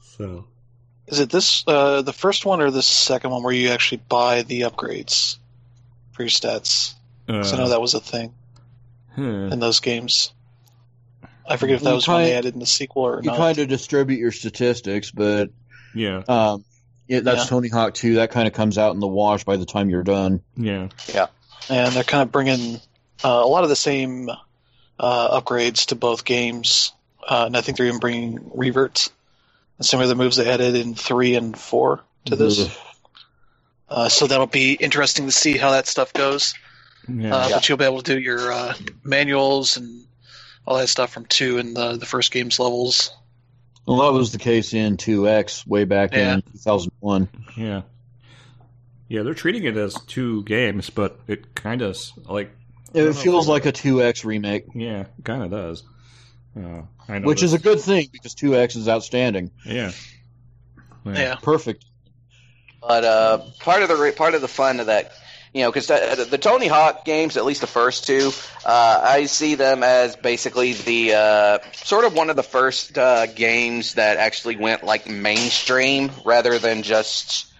So. 0.00 0.46
Is 1.06 1.18
it 1.20 1.30
this 1.30 1.62
uh, 1.66 2.02
the 2.02 2.12
first 2.12 2.46
one 2.46 2.60
or 2.62 2.70
the 2.70 2.82
second 2.82 3.30
one 3.30 3.42
where 3.42 3.52
you 3.52 3.68
actually 3.68 4.02
buy 4.08 4.42
the 4.42 4.62
upgrades 4.62 5.36
for 6.12 6.22
your 6.22 6.30
stats? 6.30 6.94
'Cause 7.26 7.52
I 7.52 7.56
know 7.56 7.64
Uh, 7.64 7.68
that 7.68 7.80
was 7.80 7.94
a 7.94 8.00
thing 8.00 8.34
huh. 9.16 9.22
in 9.22 9.58
those 9.60 9.80
games. 9.80 10.32
I 11.48 11.56
forget 11.56 11.76
if 11.76 11.82
that 11.82 11.90
You 11.90 11.94
was 11.96 12.08
when 12.08 12.22
they 12.22 12.34
added 12.34 12.54
in 12.54 12.60
the 12.60 12.66
sequel 12.66 13.02
or 13.04 13.16
not. 13.16 13.24
You 13.24 13.30
not. 13.30 13.36
kind 13.38 13.58
of 13.58 13.68
distribute 13.68 14.18
your 14.18 14.32
statistics, 14.32 15.10
but 15.10 15.50
yeah, 15.94 16.22
um, 16.28 16.64
yeah, 17.08 17.20
that's 17.20 17.44
Yeah. 17.44 17.48
Tony 17.48 17.68
Hawk 17.68 17.94
2. 17.94 18.14
That 18.14 18.30
kind 18.30 18.46
of 18.46 18.54
comes 18.54 18.78
out 18.78 18.94
in 18.94 19.00
the 19.00 19.08
wash 19.08 19.44
by 19.44 19.56
the 19.56 19.64
time 19.66 19.90
you're 19.90 20.02
done. 20.04 20.40
yeah, 20.56 20.88
yeah, 21.12 21.26
and 21.68 21.92
they're 21.94 22.04
kind 22.04 22.22
of 22.22 22.32
bringing 22.32 22.76
uh, 23.24 23.28
a 23.28 23.46
lot 23.46 23.62
of 23.64 23.68
the 23.68 23.76
same 23.76 24.30
uh, 24.98 25.40
upgrades 25.40 25.86
to 25.86 25.94
both 25.96 26.24
games. 26.24 26.92
Uh, 27.26 27.44
and 27.46 27.56
I 27.56 27.60
think 27.60 27.76
they're 27.76 27.86
even 27.86 28.00
bringing 28.00 28.50
reverts 28.54 29.10
and 29.78 29.86
some 29.86 30.00
of 30.00 30.08
the 30.08 30.14
moves 30.16 30.36
they 30.36 30.48
added 30.50 30.74
in 30.74 30.94
three 30.96 31.34
and 31.36 31.56
four 31.56 32.00
to 32.24 32.34
this. 32.36 32.68
Uh, 33.88 34.08
so 34.08 34.26
that'll 34.26 34.46
be 34.46 34.72
interesting 34.74 35.26
to 35.26 35.32
see 35.32 35.56
how 35.56 35.70
that 35.72 35.86
stuff 35.86 36.12
goes. 36.12 36.54
Yeah. 37.08 37.34
Uh, 37.34 37.48
Yeah. 37.48 37.54
But 37.56 37.68
you'll 37.68 37.78
be 37.78 37.84
able 37.84 38.02
to 38.02 38.14
do 38.14 38.20
your 38.20 38.52
uh, 38.52 38.74
manuals 39.04 39.76
and 39.76 40.04
all 40.66 40.78
that 40.78 40.88
stuff 40.88 41.12
from 41.12 41.26
two 41.26 41.58
in 41.58 41.74
the 41.74 41.96
the 41.96 42.06
first 42.06 42.30
game's 42.32 42.58
levels. 42.58 43.12
Well, 43.86 43.98
that 44.02 44.12
was 44.16 44.30
the 44.32 44.38
case 44.38 44.74
in 44.74 44.96
2X 44.96 45.66
way 45.66 45.84
back 45.84 46.12
Yeah. 46.12 46.34
in 46.34 46.42
2001. 46.42 47.28
Yeah. 47.56 47.82
Yeah, 49.08 49.22
they're 49.24 49.34
treating 49.34 49.64
it 49.64 49.76
as 49.76 49.94
two 50.06 50.42
games, 50.44 50.88
but 50.88 51.18
it 51.26 51.54
kind 51.54 51.82
of 51.82 51.98
like 52.28 52.50
It 52.94 53.12
feels 53.14 53.48
like 53.48 53.66
a 53.66 53.72
2X 53.72 54.24
remake, 54.24 54.66
yeah, 54.74 55.06
kind 55.24 55.42
of 55.42 55.50
does. 55.50 55.82
Uh, 56.56 56.82
I 57.08 57.18
know 57.18 57.26
which 57.26 57.42
is 57.42 57.52
a 57.54 57.58
good 57.58 57.80
thing 57.80 58.08
because 58.12 58.34
2X 58.34 58.76
is 58.76 58.88
outstanding. 58.88 59.50
yeah. 59.66 59.90
Yeah. 61.04 61.34
Perfect. 61.42 61.84
But 62.80 63.04
uh, 63.04 63.38
part 63.60 63.82
of 63.82 63.88
the 63.88 63.96
re- 63.96 64.12
part 64.12 64.34
of 64.34 64.40
the 64.40 64.48
fun 64.48 64.78
of 64.80 64.86
that, 64.86 65.12
you 65.54 65.62
know, 65.62 65.70
because 65.70 65.86
the, 65.86 66.26
the 66.30 66.38
Tony 66.38 66.66
Hawk 66.66 67.04
games, 67.04 67.36
at 67.36 67.44
least 67.44 67.60
the 67.60 67.66
first 67.66 68.06
two, 68.06 68.30
uh, 68.64 69.00
I 69.04 69.26
see 69.26 69.54
them 69.54 69.82
as 69.82 70.16
basically 70.16 70.72
the 70.72 71.14
uh, 71.14 71.58
sort 71.72 72.04
of 72.06 72.14
one 72.14 72.30
of 72.30 72.36
the 72.36 72.42
first 72.42 72.96
uh, 72.96 73.26
games 73.26 73.94
that 73.94 74.16
actually 74.16 74.56
went 74.56 74.82
like 74.82 75.08
mainstream 75.08 76.10
rather 76.24 76.58
than 76.58 76.82
just 76.82 77.52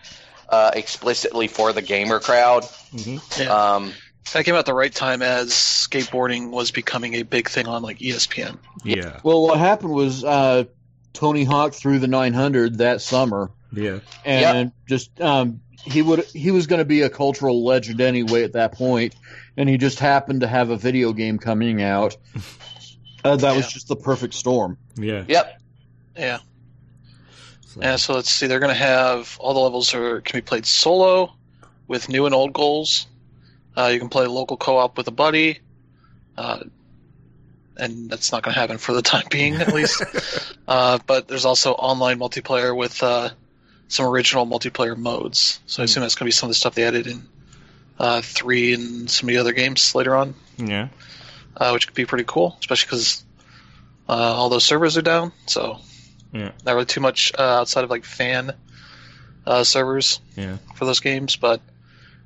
uh, 0.49 0.71
explicitly 0.75 1.49
for 1.49 1.73
the 1.73 1.83
gamer 1.83 2.19
crowd. 2.21 2.65
hmm 2.93 3.19
Yeah. 3.39 3.75
Um, 3.75 3.93
That 4.33 4.45
came 4.47 4.55
out 4.55 4.65
the 4.65 4.73
right 4.75 4.93
time 4.95 5.21
as 5.21 5.51
skateboarding 5.51 6.51
was 6.51 6.71
becoming 6.71 7.15
a 7.15 7.23
big 7.23 7.49
thing 7.51 7.67
on 7.69 7.83
like 7.83 7.99
ESPN. 7.99 8.57
Yeah. 8.85 9.21
Well, 9.23 9.43
what 9.43 9.59
happened 9.59 9.93
was 9.93 10.25
uh, 10.25 10.65
Tony 11.13 11.45
Hawk 11.45 11.75
threw 11.75 11.99
the 11.99 12.07
900 12.09 12.79
that 12.79 13.03
summer, 13.03 13.51
Yeah. 13.71 13.99
and 14.25 14.73
just 14.89 15.21
um, 15.21 15.61
he 15.85 16.03
would 16.03 16.25
he 16.27 16.51
was 16.51 16.67
going 16.67 16.79
to 16.79 16.85
be 16.85 17.01
a 17.03 17.11
cultural 17.11 17.65
legend 17.65 18.01
anyway 18.01 18.45
at 18.45 18.53
that 18.53 18.73
point, 18.73 19.15
and 19.57 19.69
he 19.69 19.77
just 19.79 19.99
happened 19.99 20.41
to 20.43 20.47
have 20.47 20.71
a 20.71 20.77
video 20.77 21.13
game 21.13 21.39
coming 21.39 21.83
out. 21.83 22.17
Uh, 23.25 23.37
that 23.37 23.55
was 23.57 23.69
just 23.73 23.89
the 23.89 23.97
perfect 23.97 24.35
storm. 24.35 24.77
Yeah. 24.97 25.25
yep. 25.29 25.61
Yeah. 26.17 26.39
So- 27.67 27.81
Yeah, 27.81 27.97
so 27.97 28.15
let's 28.15 28.31
see. 28.31 28.47
They're 28.49 28.59
going 28.61 28.75
to 28.75 28.79
have 28.83 29.37
all 29.41 29.55
the 29.55 29.61
levels 29.61 29.95
are 29.95 30.21
can 30.21 30.39
be 30.39 30.43
played 30.43 30.67
solo 30.67 31.33
with 31.89 32.09
new 32.09 32.27
and 32.27 32.35
old 32.35 32.53
goals. 32.53 33.07
Uh, 33.77 33.91
you 33.93 33.99
can 33.99 34.09
play 34.09 34.27
local 34.27 34.57
co-op 34.57 34.99
with 34.99 35.09
a 35.09 35.13
buddy, 35.13 35.61
uh, 36.37 36.59
and 37.77 38.11
that's 38.11 38.31
not 38.33 38.43
going 38.43 38.53
to 38.55 38.61
happen 38.61 38.77
for 38.79 38.93
the 38.93 39.01
time 39.03 39.25
being, 39.31 39.55
at 39.55 39.73
least. 39.73 40.03
uh, 40.69 40.99
but 41.07 41.27
there's 41.29 41.45
also 41.47 41.73
online 41.73 42.19
multiplayer 42.19 42.77
with 42.77 43.03
uh, 43.03 43.31
some 43.93 44.07
original 44.07 44.47
multiplayer 44.47 44.97
modes. 44.97 45.61
So 45.67 45.83
I 45.83 45.85
assume 45.85 46.01
that's 46.01 46.15
going 46.15 46.25
to 46.25 46.29
be 46.29 46.33
some 46.33 46.47
of 46.47 46.51
the 46.53 46.55
stuff 46.55 46.75
they 46.75 46.85
added 46.85 47.07
in 47.07 47.29
uh, 47.99 48.23
three 48.23 48.73
and 48.73 49.11
some 49.11 49.29
of 49.29 49.35
the 49.35 49.39
other 49.39 49.53
games 49.53 49.95
later 49.95 50.17
on, 50.17 50.35
yeah. 50.57 50.89
uh, 51.59 51.73
which 51.73 51.87
could 51.87 51.95
be 51.95 52.07
pretty 52.07 52.25
cool, 52.27 52.57
especially 52.61 52.87
because 52.87 53.23
uh, 54.09 54.13
all 54.15 54.49
those 54.49 54.65
servers 54.65 54.97
are 54.97 55.03
down. 55.03 55.31
So 55.47 55.79
Yeah. 56.33 56.53
not 56.65 56.73
really 56.73 56.87
too 56.87 57.03
much 57.03 57.33
uh, 57.39 57.43
outside 57.61 57.85
of 57.85 57.91
like 57.91 58.07
fan 58.07 58.55
uh, 59.47 59.63
servers 59.63 60.21
Yeah. 60.37 60.57
for 60.75 60.87
those 60.87 61.01
games, 61.01 61.37
but 61.37 61.61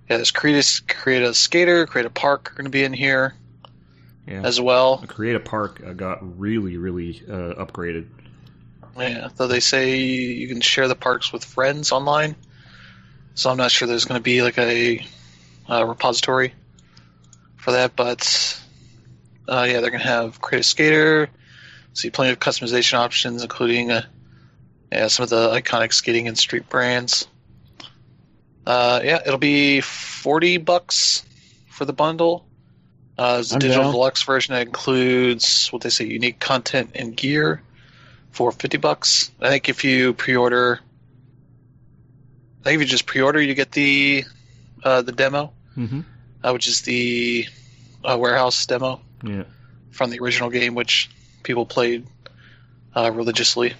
yeah, 0.09 0.19
there's 0.19 0.31
create 0.31 0.64
a, 0.64 0.95
create 0.95 1.23
a 1.25 1.35
skater, 1.35 1.85
create 1.87 2.07
a 2.07 2.11
park 2.11 2.53
are 2.53 2.55
going 2.55 2.67
to 2.67 2.71
be 2.71 2.85
in 2.85 2.93
here 2.93 3.35
Yeah. 4.25 4.43
as 4.45 4.61
well. 4.61 4.99
Create 4.99 5.35
a 5.35 5.41
Park 5.41 5.83
uh, 5.85 5.95
got 5.95 6.39
really, 6.39 6.77
really 6.77 7.23
uh, 7.29 7.55
upgraded. 7.64 8.07
Yeah, 8.99 9.29
though 9.37 9.47
they 9.47 9.61
say 9.61 9.99
you 9.99 10.49
can 10.49 10.61
share 10.61 10.89
the 10.89 10.95
parks 10.95 11.33
with 11.33 11.45
friends 11.45 11.93
online, 11.93 12.35
so 13.35 13.51
I'm 13.51 13.57
not 13.57 13.71
sure 13.71 13.87
there's 13.87 14.07
going 14.07 14.19
to 14.19 14.23
be 14.25 14.43
like 14.43 14.59
a, 14.59 15.05
uh 15.69 15.85
repository 15.85 16.55
for 17.57 17.73
that. 17.73 17.97
But 17.97 18.61
uh, 19.49 19.67
yeah, 19.69 19.81
they're 19.81 19.91
going 19.91 20.03
to 20.03 20.09
have 20.09 20.41
create 20.41 20.61
a 20.61 20.65
skater. 20.65 21.29
See 21.93 22.11
plenty 22.11 22.33
of 22.33 22.39
customization 22.39 22.95
options, 22.95 23.43
including 23.43 23.91
uh, 23.91 24.03
yeah 24.91 25.09
some 25.09 25.25
of 25.25 25.31
the 25.31 25.51
iconic 25.51 25.93
skating 25.93 26.29
and 26.29 26.39
street 26.39 26.69
brands. 26.69 27.27
Uh, 28.67 29.01
yeah, 29.05 29.21
it'll 29.25 29.39
be 29.39 29.81
forty 29.81 30.57
bucks 30.57 31.25
for 31.69 31.85
the 31.85 31.93
bundle. 31.93 32.47
Uh, 33.19 33.35
there's 33.35 33.53
a 33.53 33.59
digital 33.59 33.85
down. 33.85 33.93
deluxe 33.93 34.23
version 34.23 34.55
that 34.55 34.67
includes 34.67 35.69
what 35.69 35.83
they 35.83 35.89
say 35.89 36.05
unique 36.05 36.39
content 36.39 36.91
and 36.95 37.17
gear 37.17 37.63
for 38.37 38.53
fifty 38.53 38.76
bucks. 38.76 39.30
I 39.41 39.49
think 39.49 39.68
if 39.70 39.82
you 39.82 40.12
pre-order, 40.12 40.78
I 42.61 42.64
think 42.64 42.74
if 42.76 42.80
you 42.82 42.87
just 42.87 43.07
pre-order, 43.07 43.41
you 43.41 43.55
get 43.55 43.72
the 43.72 44.24
uh, 44.84 45.01
the 45.03 45.12
demo, 45.12 45.53
Mm-hmm. 45.76 46.01
uh, 46.45 46.53
which 46.53 46.66
is 46.66 46.82
the 46.82 47.47
uh, 48.05 48.16
warehouse 48.18 48.66
demo 48.66 49.01
Yeah. 49.22 49.45
from 49.91 50.11
the 50.11 50.20
original 50.20 50.51
game, 50.51 50.75
which 50.75 51.08
people 51.42 51.64
played 51.67 52.07
uh, 52.95 53.11
religiously. 53.13 53.72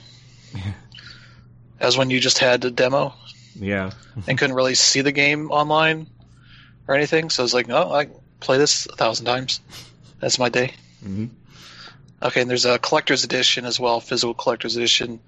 As 1.79 1.99
when 1.99 2.09
you 2.11 2.19
just 2.21 2.39
had 2.39 2.63
the 2.63 2.71
demo 2.71 3.13
Yeah. 3.55 3.91
and 4.27 4.39
couldn't 4.39 4.57
really 4.57 4.75
see 4.75 5.03
the 5.03 5.13
game 5.13 5.51
online 5.51 6.07
or 6.89 6.95
anything, 6.95 7.29
so 7.31 7.43
I 7.43 7.45
was 7.45 7.53
like, 7.55 7.69
oh, 7.69 7.93
I 7.93 8.09
play 8.41 8.57
this 8.59 8.87
a 8.87 8.97
thousand 8.97 9.27
times. 9.27 9.61
That's 10.21 10.39
my 10.39 10.49
day. 10.49 10.73
hmm 11.03 11.27
Okay, 12.23 12.41
and 12.41 12.49
there's 12.51 12.65
a 12.65 12.79
collector's 12.79 13.25
edition 13.25 13.65
as 13.67 13.79
well, 13.79 14.01
physical 14.01 14.33
collector's 14.35 14.77
edition, 14.77 15.21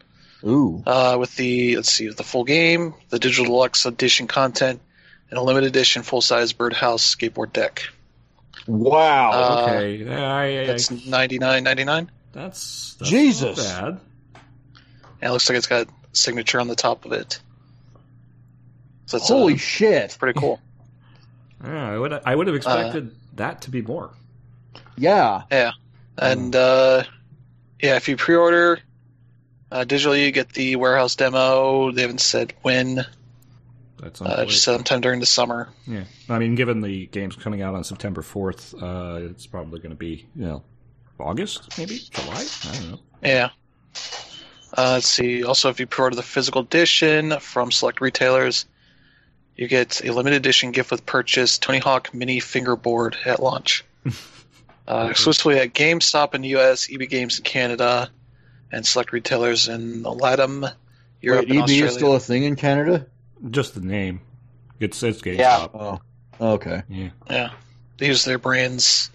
Ooh, 0.44 0.82
uh, 0.86 1.16
with 1.20 1.34
the 1.36 1.76
let's 1.76 1.92
see, 1.92 2.08
the 2.08 2.24
full 2.24 2.44
game, 2.44 2.94
the 3.10 3.18
digital 3.18 3.44
deluxe 3.46 3.84
edition 3.86 4.26
content, 4.26 4.80
and 5.30 5.38
a 5.38 5.42
limited 5.42 5.66
edition 5.68 6.02
full 6.02 6.20
size 6.22 6.52
birdhouse 6.54 7.14
skateboard 7.14 7.52
deck. 7.52 7.82
wow! 8.66 9.30
Uh, 9.32 9.62
Okay. 9.66 9.96
Yeah, 9.96 10.32
I, 10.34 10.44
I, 10.62 10.66
That's 10.66 10.90
ninety 11.06 11.38
nine 11.38 11.64
ninety 11.64 11.84
nine. 11.84 12.10
that's, 12.32 12.94
that's 12.94 13.10
Jesus. 13.10 13.58
Not 13.58 13.82
bad. 13.82 14.00
And 15.20 15.30
it 15.30 15.32
looks 15.32 15.48
like 15.48 15.58
it's 15.58 15.66
got 15.66 15.88
signature 16.12 16.60
on 16.60 16.68
the 16.68 16.76
top 16.76 17.04
of 17.04 17.12
it. 17.12 17.38
So 19.06 19.18
that's 19.18 19.28
Holy 19.28 19.54
uh, 19.54 19.58
shit! 19.58 20.16
pretty 20.18 20.38
cool. 20.38 20.60
Yeah, 21.64 21.90
I 21.90 21.98
would 21.98 22.12
I 22.12 22.36
would 22.36 22.46
have 22.46 22.54
Uh, 22.54 22.56
expected 22.56 23.16
that 23.34 23.62
to 23.62 23.70
be 23.72 23.82
more. 23.82 24.10
Yeah. 24.96 25.42
Yeah, 25.50 25.72
And 26.20 26.54
uh, 26.56 27.04
yeah, 27.80 27.96
if 27.96 28.08
you 28.08 28.16
pre-order 28.16 28.80
uh, 29.70 29.84
digitally, 29.84 30.24
you 30.24 30.32
get 30.32 30.50
the 30.52 30.76
warehouse 30.76 31.14
demo. 31.16 31.92
They 31.92 32.02
haven't 32.02 32.20
said 32.20 32.54
when. 32.62 33.06
That's 34.00 34.20
Uh, 34.22 34.44
just 34.44 34.62
sometime 34.62 35.00
during 35.00 35.18
the 35.20 35.26
summer. 35.26 35.68
yeah. 35.86 36.04
I 36.28 36.38
mean, 36.38 36.54
given 36.54 36.80
the 36.82 37.06
game's 37.06 37.34
coming 37.34 37.62
out 37.62 37.74
on 37.74 37.82
September 37.82 38.22
fourth, 38.22 38.72
uh, 38.80 39.18
it's 39.22 39.46
probably 39.46 39.80
going 39.80 39.90
to 39.90 39.96
be 39.96 40.26
you 40.36 40.44
know 40.46 40.62
August, 41.18 41.76
maybe 41.78 41.98
July. 42.10 42.44
I 42.64 42.74
don't 42.76 42.90
know. 42.92 42.98
Yeah. 43.22 43.48
Uh, 44.76 44.92
let's 44.92 45.08
see. 45.08 45.42
Also, 45.42 45.68
if 45.70 45.80
you 45.80 45.86
pre-order 45.86 46.14
the 46.14 46.22
physical 46.22 46.60
edition 46.62 47.40
from 47.40 47.72
select 47.72 48.00
retailers, 48.00 48.66
you 49.56 49.66
get 49.66 50.04
a 50.04 50.12
limited 50.12 50.36
edition 50.36 50.70
gift 50.70 50.90
with 50.92 51.04
purchase 51.04 51.58
Tony 51.58 51.78
Hawk 51.80 52.14
Mini 52.14 52.38
Fingerboard 52.38 53.16
at 53.24 53.42
launch. 53.42 53.84
uh, 54.88 55.08
exclusively 55.10 55.58
at 55.60 55.72
GameStop 55.74 56.34
in 56.34 56.40
the 56.42 56.48
U.S., 56.48 56.88
EB 56.92 57.08
Games 57.08 57.38
in 57.38 57.44
Canada, 57.44 58.10
and 58.72 58.84
select 58.86 59.12
retailers 59.12 59.68
in 59.68 60.02
LATAM, 60.02 60.72
Europe, 61.20 61.40
Wait, 61.42 61.50
and 61.50 61.58
EB 61.58 61.62
Australia. 61.64 61.84
is 61.86 61.94
still 61.94 62.14
a 62.16 62.20
thing 62.20 62.42
in 62.44 62.56
Canada. 62.56 63.06
Just 63.50 63.74
the 63.74 63.80
name. 63.80 64.20
It's 64.80 65.02
it's 65.02 65.24
Yeah. 65.24 65.34
GameStop. 65.68 66.00
Oh, 66.40 66.52
okay. 66.54 66.82
Yeah. 66.88 67.08
Yeah, 67.30 67.50
they 67.98 68.06
use 68.08 68.24
their 68.24 68.38
brands 68.38 69.10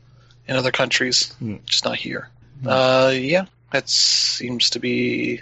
in 0.48 0.56
other 0.56 0.72
countries, 0.72 1.34
Hmm. 1.40 1.56
just 1.66 1.84
not 1.86 1.95
here. 1.98 2.30
Uh, 2.66 3.12
yeah, 3.16 3.45
that 3.72 3.90
seems 3.90 4.70
to 4.72 4.80
be 4.80 5.41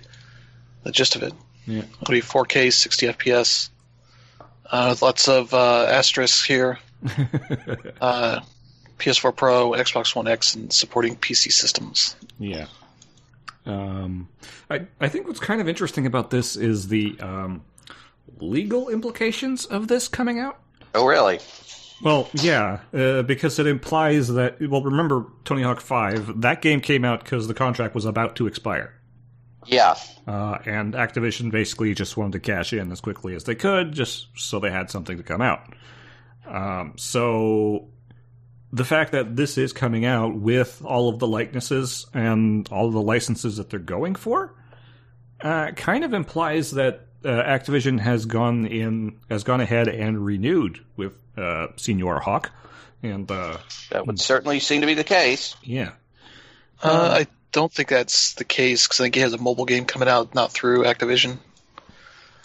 the 0.84 0.92
gist 0.92 1.16
of 1.16 1.24
it. 1.24 1.34
Yeah. 1.68 1.84
It'll 2.02 2.12
be 2.12 2.22
4K, 2.22 2.72
60 2.74 3.08
FPS, 3.08 3.70
uh, 4.72 4.88
with 4.92 5.02
lots 5.04 5.28
of 5.28 5.54
uh, 5.54 5.86
asterisks 5.90 6.44
here. 6.46 6.80
Uh, 8.00 8.40
PS4 9.02 9.36
Pro, 9.36 9.72
Xbox 9.72 10.16
One 10.16 10.28
X, 10.28 10.56
and 10.56 10.72
supporting 10.72 11.16
PC 11.16 11.52
systems. 11.52 12.16
yeah. 12.40 12.68
Um, 13.66 14.28
I 14.72 14.88
I 15.00 15.08
think 15.08 15.28
what's 15.28 15.40
kind 15.40 15.62
of 15.62 15.68
interesting 15.68 16.06
about 16.08 16.32
this 16.32 16.56
is 16.56 16.88
the 16.88 17.16
um, 17.20 17.64
legal 18.40 18.90
implications 18.90 19.66
of 19.66 19.88
this 19.88 20.08
coming 20.08 20.40
out. 20.40 20.60
Oh, 20.96 21.06
really? 21.06 21.40
Well, 22.04 22.28
yeah, 22.34 22.80
uh, 22.92 23.22
because 23.22 23.60
it 23.60 23.68
implies 23.68 24.30
that. 24.30 24.60
Well, 24.68 24.82
remember 24.82 25.28
Tony 25.46 25.62
Hawk 25.62 25.80
Five? 25.80 26.42
That 26.42 26.62
game 26.64 26.82
came 26.82 27.06
out 27.06 27.24
because 27.24 27.48
the 27.48 27.54
contract 27.54 27.94
was 27.94 28.06
about 28.06 28.36
to 28.38 28.48
expire, 28.48 28.96
Yeah. 29.68 29.94
uh, 30.28 30.58
and 30.66 30.96
Activision 30.96 31.52
basically 31.52 31.94
just 31.94 32.18
wanted 32.18 32.34
to 32.34 32.40
cash 32.40 32.74
in 32.74 32.92
as 32.92 33.00
quickly 33.00 33.36
as 33.36 33.44
they 33.44 33.54
could, 33.54 33.92
just 33.92 34.30
so 34.36 34.60
they 34.60 34.72
had 34.72 34.90
something 34.90 35.18
to 35.18 35.24
come 35.24 35.42
out. 35.44 35.62
Um, 36.48 36.94
so, 36.98 37.90
the 38.74 38.86
fact 38.86 39.12
that 39.12 39.36
this 39.36 39.58
is 39.58 39.74
coming 39.74 40.06
out 40.06 40.36
with 40.36 40.82
all 40.86 41.10
of 41.10 41.20
the 41.20 41.28
likenesses 41.28 42.06
and 42.14 42.68
all 42.72 42.88
of 42.88 42.94
the 42.94 43.02
licenses 43.02 43.58
that 43.58 43.70
they're 43.70 43.80
going 43.80 44.16
for, 44.16 44.54
uh, 45.42 45.72
kind 45.72 46.04
of 46.04 46.14
implies 46.14 46.72
that 46.72 47.08
uh, 47.26 47.30
Activision 47.30 48.00
has 48.00 48.26
gone 48.26 48.66
in 48.66 49.20
has 49.30 49.44
gone 49.44 49.62
ahead 49.62 49.88
and 49.88 50.26
renewed 50.26 50.80
with 50.96 51.14
uh, 51.38 51.68
Senior 51.76 52.20
Hawk, 52.20 52.52
and 53.04 53.30
uh, 53.30 53.58
That 53.92 54.08
would 54.08 54.20
certainly 54.20 54.60
seem 54.60 54.82
to 54.82 54.88
be 54.88 54.94
the 54.94 55.04
case. 55.04 55.56
yeah, 55.64 55.92
Uh, 56.82 57.20
I 57.22 57.28
don't 57.52 57.72
think 57.72 57.90
that's 57.90 58.34
the 58.36 58.44
case 58.44 58.88
because 58.88 59.00
I 59.02 59.04
think 59.06 59.16
he 59.16 59.22
has 59.22 59.34
a 59.34 59.38
mobile 59.38 59.66
game 59.66 59.86
coming 59.86 60.08
out, 60.08 60.34
not 60.34 60.52
through 60.52 60.84
Activision. 60.84 61.38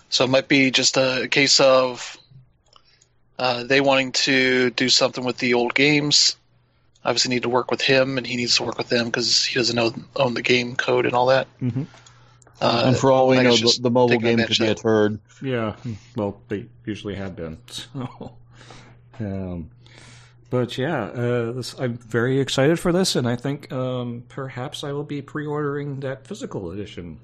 So 0.09 0.25
it 0.25 0.31
might 0.31 0.49
be 0.49 0.71
just 0.71 0.97
a 0.97 1.29
case 1.31 1.59
of 1.61 2.17
uh, 3.39 3.65
they 3.65 3.81
wanting 3.81 4.13
to 4.13 4.71
do 4.71 4.89
something 4.89 5.25
with 5.25 5.39
the 5.39 5.55
old 5.55 5.75
games. 5.75 6.37
Obviously, 7.05 7.35
need 7.35 7.43
to 7.45 7.49
work 7.49 7.71
with 7.71 7.81
him, 7.81 8.19
and 8.19 8.27
he 8.27 8.37
needs 8.37 8.57
to 8.57 8.65
work 8.65 8.79
with 8.79 8.89
them 8.89 9.07
because 9.07 9.45
he 9.45 9.55
doesn't 9.55 9.77
know, 9.77 9.93
own 10.17 10.35
the 10.35 10.43
game 10.43 10.75
code 10.75 11.07
and 11.07 11.15
all 11.15 11.27
that. 11.27 11.47
Mhm. 11.61 11.87
Uh, 12.61 12.85
and 12.87 12.97
for 12.97 13.13
all 13.13 13.29
we 13.29 13.39
I 13.39 13.43
know, 13.43 13.55
the, 13.55 13.79
the 13.83 13.91
mobile 13.91 14.19
game 14.19 14.39
could 14.39 14.59
be 14.59 14.67
a 14.67 14.71
of 14.73 14.81
turd. 14.81 15.21
yeah. 15.43 15.77
Well, 16.17 16.41
they 16.49 16.67
usually 16.85 17.15
have 17.15 17.37
been. 17.37 17.59
So, 19.19 19.25
um, 19.25 19.71
but 20.51 20.77
yeah, 20.79 21.05
uh, 21.05 21.53
this, 21.53 21.75
I'm 21.79 21.97
very 21.97 22.39
excited 22.41 22.79
for 22.79 22.93
this, 22.93 23.17
and 23.17 23.27
I 23.29 23.35
think 23.37 23.73
um, 23.73 24.25
perhaps 24.29 24.85
I 24.85 24.93
will 24.93 25.05
be 25.05 25.23
pre-ordering 25.23 26.01
that 26.01 26.27
physical 26.27 26.71
edition. 26.71 27.19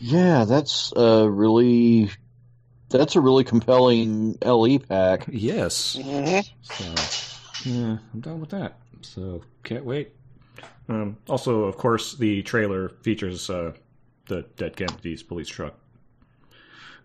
Yeah, 0.00 0.44
that's 0.44 0.92
a 0.96 1.28
really 1.28 2.10
that's 2.98 3.16
a 3.16 3.20
really 3.20 3.44
compelling 3.44 4.38
LE 4.42 4.78
pack. 4.78 5.26
Yes. 5.28 5.96
hmm 6.00 6.40
So, 6.62 6.84
yeah, 7.68 7.98
I'm 8.12 8.20
done 8.20 8.40
with 8.40 8.50
that. 8.50 8.78
So, 9.02 9.42
can't 9.62 9.84
wait. 9.84 10.12
Um, 10.88 11.16
also, 11.28 11.64
of 11.64 11.76
course, 11.76 12.14
the 12.14 12.42
trailer 12.42 12.88
features 12.88 13.48
uh, 13.50 13.72
the 14.28 14.42
Dead 14.56 14.76
Kennedys 14.76 15.22
police 15.22 15.48
truck 15.48 15.74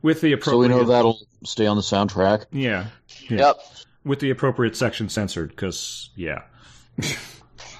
with 0.01 0.21
the 0.21 0.33
appropriate. 0.33 0.51
So 0.53 0.57
we 0.59 0.65
appropriate. 0.67 0.87
know 0.87 0.93
that'll 0.93 1.19
stay 1.43 1.65
on 1.65 1.75
the 1.77 1.81
soundtrack. 1.83 2.45
Yeah, 2.51 2.87
yeah. 3.29 3.37
Yep. 3.37 3.57
with 4.05 4.19
the 4.19 4.29
appropriate 4.29 4.75
section 4.75 5.09
censored, 5.09 5.49
because 5.49 6.09
yeah. 6.15 6.43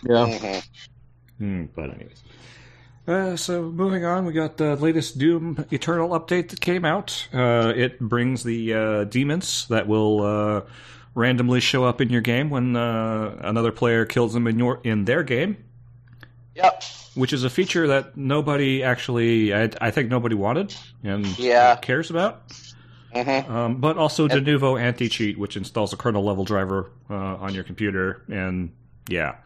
Yeah. 0.07 0.61
Hmm, 1.37 1.65
but 1.75 1.89
anyways. 1.93 2.23
Uh, 3.09 3.35
so 3.35 3.63
moving 3.63 4.05
on, 4.05 4.23
we 4.25 4.33
got 4.33 4.57
the 4.57 4.75
latest 4.75 5.17
Doom 5.17 5.65
Eternal 5.71 6.09
update 6.09 6.49
that 6.49 6.61
came 6.61 6.85
out. 6.85 7.27
Uh, 7.33 7.73
it 7.75 7.99
brings 7.99 8.43
the 8.43 8.71
uh, 8.73 9.03
demons 9.05 9.67
that 9.69 9.87
will 9.87 10.21
uh, 10.21 10.61
randomly 11.15 11.59
show 11.59 11.85
up 11.85 12.01
in 12.01 12.09
your 12.11 12.21
game 12.21 12.51
when 12.51 12.75
uh, 12.75 13.35
another 13.41 13.71
player 13.71 14.05
kills 14.05 14.33
them 14.33 14.45
in 14.45 14.59
your 14.59 14.79
in 14.83 15.05
their 15.05 15.23
game, 15.23 15.57
Yep. 16.53 16.83
which 17.15 17.33
is 17.33 17.43
a 17.43 17.49
feature 17.49 17.87
that 17.87 18.15
nobody 18.15 18.83
actually, 18.83 19.55
I, 19.55 19.71
I 19.81 19.89
think 19.89 20.09
nobody 20.09 20.35
wanted 20.35 20.75
and 21.03 21.25
Yeah. 21.39 21.77
cares 21.77 22.11
about. 22.11 22.43
hmm 23.11 23.51
Um, 23.51 23.77
but 23.81 23.97
also 23.97 24.27
Denuvo 24.27 24.79
anti 24.79 25.09
cheat, 25.09 25.39
which 25.39 25.57
installs 25.57 25.93
a 25.93 25.97
kernel 25.97 26.23
level 26.23 26.45
driver 26.45 26.91
uh, 27.09 27.15
on 27.15 27.55
your 27.55 27.63
computer, 27.63 28.21
and 28.29 28.69
yeah, 29.07 29.37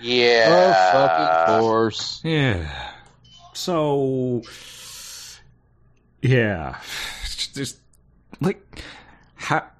Yeah. 0.00 0.46
Oh, 0.48 1.08
fucking 1.08 1.60
course. 1.60 2.22
Yeah. 2.24 2.92
So, 3.54 4.42
yeah, 6.22 6.78
just 7.52 7.78
like 8.40 8.60
ha- 9.36 9.70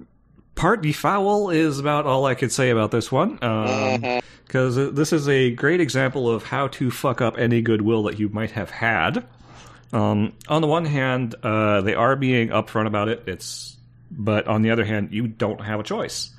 party 0.55 0.93
foul 0.93 1.51
is 1.51 1.79
about 1.79 2.07
all 2.07 2.27
I 2.27 2.35
could 2.35 2.53
say 2.53 2.71
about 2.71 2.91
this 2.91 3.11
one. 3.11 3.35
Because 4.47 4.77
this 4.95 5.13
is 5.13 5.29
a 5.29 5.51
great 5.51 5.81
example 5.81 6.31
of 6.31 6.45
how 6.45 6.69
to 6.69 6.91
fuck 6.91 7.21
up 7.21 7.39
any 7.39 7.61
goodwill 7.63 8.05
that 8.05 8.19
you 8.21 8.29
might 8.29 8.53
have 8.53 8.71
had. 8.71 9.27
Um, 9.93 10.33
on 10.49 10.61
the 10.61 10.69
one 10.69 10.85
hand, 10.85 11.35
uh, 11.43 11.81
they 11.81 11.95
are 11.95 12.15
being 12.17 12.49
upfront 12.51 12.87
about 12.87 13.09
it. 13.09 13.25
It's, 13.27 13.77
but 14.11 14.47
on 14.47 14.63
the 14.63 14.71
other 14.71 14.85
hand, 14.85 15.13
you 15.13 15.27
don't 15.27 15.61
have 15.61 15.81
a 15.81 15.83
choice. 15.83 16.31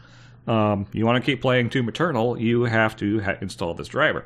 Um, 0.47 0.85
you 0.93 1.05
want 1.05 1.23
to 1.23 1.25
keep 1.25 1.41
playing 1.41 1.69
Doom 1.69 1.89
Eternal, 1.89 2.39
you 2.39 2.63
have 2.63 2.95
to 2.97 3.19
ha- 3.21 3.37
install 3.41 3.73
this 3.73 3.87
driver. 3.87 4.25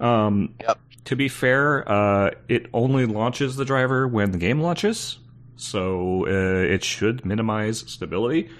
Um, 0.00 0.54
Yep. 0.60 0.78
To 1.06 1.16
be 1.16 1.28
fair, 1.28 1.90
uh, 1.90 2.30
it 2.48 2.66
only 2.72 3.06
launches 3.06 3.56
the 3.56 3.64
driver 3.64 4.06
when 4.06 4.30
the 4.30 4.38
game 4.38 4.60
launches, 4.60 5.18
so 5.56 6.26
uh, 6.26 6.30
it 6.74 6.84
should 6.84 7.24
minimize 7.26 7.80
stability. 7.90 8.50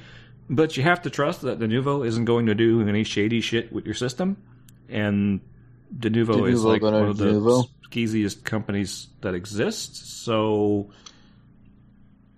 But 0.50 0.76
you 0.76 0.82
have 0.82 1.02
to 1.02 1.10
trust 1.10 1.42
that 1.42 1.60
Denuvo 1.60 2.04
isn't 2.06 2.24
going 2.24 2.46
to 2.46 2.54
do 2.54 2.86
any 2.86 3.04
shady 3.04 3.40
shit 3.40 3.72
with 3.72 3.84
your 3.86 3.94
system, 3.94 4.36
and 4.88 5.40
Denuvo, 5.96 6.50
is 6.50 6.64
like 6.64 6.82
one 6.82 6.94
of 6.94 7.16
the 7.16 7.24
Denuvo? 7.24 7.68
skeeziest 7.88 8.44
companies 8.44 9.08
that 9.20 9.34
exist. 9.34 10.24
So, 10.24 10.90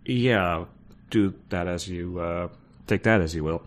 yeah, 0.05 0.67
do 1.11 1.33
that 1.49 1.67
as 1.67 1.89
you 1.89 2.19
uh, 2.19 2.49
take 2.87 3.05
that 3.05 3.21
as 3.21 3.35
you 3.35 3.43
will. 3.43 3.63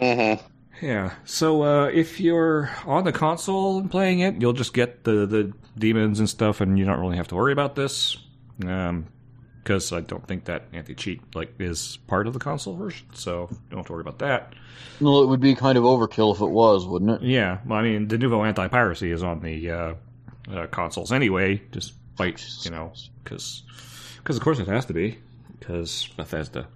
hmm 0.00 0.34
Yeah. 0.80 1.12
So 1.24 1.62
uh, 1.62 1.86
if 1.86 2.20
you're 2.20 2.70
on 2.86 3.04
the 3.04 3.12
console 3.12 3.78
and 3.78 3.90
playing 3.90 4.20
it, 4.20 4.40
you'll 4.40 4.52
just 4.52 4.72
get 4.72 5.04
the 5.04 5.26
the 5.26 5.52
demons 5.78 6.18
and 6.18 6.28
stuff, 6.28 6.60
and 6.60 6.78
you 6.78 6.84
don't 6.84 7.00
really 7.00 7.16
have 7.16 7.28
to 7.28 7.34
worry 7.34 7.52
about 7.52 7.74
this. 7.74 8.16
Um, 8.66 9.06
because 9.62 9.92
I 9.92 10.00
don't 10.00 10.26
think 10.26 10.46
that 10.46 10.64
anti 10.72 10.94
cheat 10.94 11.20
like 11.34 11.52
is 11.58 11.98
part 12.06 12.26
of 12.26 12.32
the 12.32 12.38
console 12.38 12.76
version, 12.76 13.06
so 13.12 13.48
don't 13.68 13.80
have 13.80 13.86
to 13.86 13.92
worry 13.92 14.00
about 14.00 14.20
that. 14.20 14.54
Well, 15.00 15.22
it 15.22 15.26
would 15.26 15.40
be 15.40 15.54
kind 15.54 15.76
of 15.76 15.84
overkill 15.84 16.34
if 16.34 16.40
it 16.40 16.50
was, 16.50 16.86
wouldn't 16.86 17.22
it? 17.22 17.22
Yeah. 17.22 17.58
Well, 17.66 17.78
I 17.78 17.82
mean, 17.82 18.08
the 18.08 18.16
Denuvo 18.16 18.46
anti 18.46 18.68
piracy 18.68 19.12
is 19.12 19.22
on 19.22 19.40
the 19.40 19.70
uh, 19.70 19.94
uh, 20.50 20.66
consoles 20.68 21.12
anyway, 21.12 21.62
just 21.72 21.94
despite 22.26 22.64
you 22.64 22.70
know, 22.70 22.92
because 23.22 23.62
of 24.28 24.40
course 24.40 24.58
it 24.58 24.68
has 24.68 24.86
to 24.86 24.92
be 24.92 25.18
because 25.58 26.08
Bethesda. 26.16 26.66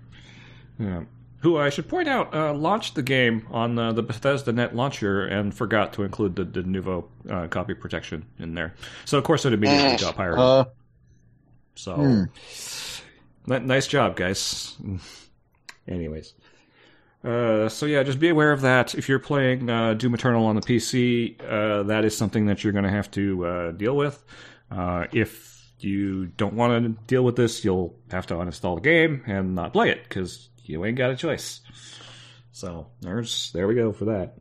Yeah. 0.79 1.05
Who 1.45 1.59
I 1.59 1.69
should 1.69 1.89
point 1.89 2.09
out 2.09 2.35
uh, 2.35 2.55
launched 2.55 2.95
the 2.95 3.03
game 3.03 3.47
on 3.51 3.79
uh, 3.79 3.93
the 3.93 4.03
Bethesda 4.03 4.51
Net 4.51 4.75
launcher 4.75 5.27
and 5.27 5.55
forgot 5.55 5.93
to 5.93 6.03
include 6.03 6.37
the, 6.37 6.45
the 6.45 6.63
Denuvo 6.63 7.05
uh, 7.29 7.49
copy 7.49 7.75
protection 7.75 8.25
in 8.39 8.55
there. 8.55 8.75
So 9.05 9.19
of 9.19 9.25
course 9.25 9.45
it 9.45 9.53
immediately 9.53 9.99
got 9.99 10.17
pirated. 10.17 10.39
Uh, 10.39 10.65
so 11.75 11.95
hmm. 11.97 12.25
Ni- 13.47 13.59
nice 13.59 13.87
job, 13.87 14.17
guys. 14.17 14.77
Anyways. 15.89 16.33
Uh, 17.23 17.69
so 17.69 17.87
yeah, 17.87 18.03
just 18.03 18.21
be 18.21 18.29
aware 18.31 18.53
of 18.53 18.63
that. 18.63 18.95
If 18.95 19.09
you're 19.09 19.19
playing 19.19 19.69
uh, 19.69 19.95
Doom 19.95 20.15
Eternal 20.15 20.47
on 20.47 20.57
the 20.57 20.63
PC, 20.63 21.41
uh, 21.41 21.83
that 21.85 22.05
is 22.05 22.17
something 22.17 22.47
that 22.47 22.65
you're 22.65 22.73
going 22.73 22.85
to 22.85 22.91
have 22.91 23.11
to 23.13 23.47
uh, 23.47 23.71
deal 23.73 23.97
with. 23.97 24.23
Uh, 24.71 25.07
if 25.13 25.71
you 25.81 26.27
don't 26.27 26.55
want 26.55 26.83
to 26.83 27.03
deal 27.07 27.23
with 27.23 27.37
this, 27.37 27.65
you'll 27.65 27.95
have 28.11 28.27
to 28.29 28.35
uninstall 28.35 28.77
the 28.77 28.81
game 28.81 29.23
and 29.27 29.55
not 29.55 29.73
play 29.73 29.91
it 29.91 30.03
because 30.05 30.49
you 30.65 30.85
ain't 30.85 30.97
got 30.99 31.11
a 31.11 31.17
choice. 31.17 31.61
So 32.53 32.87
there's 33.01 33.51
there 33.53 33.67
we 33.67 33.75
go 33.75 33.93
for 33.93 34.07
that. 34.07 34.35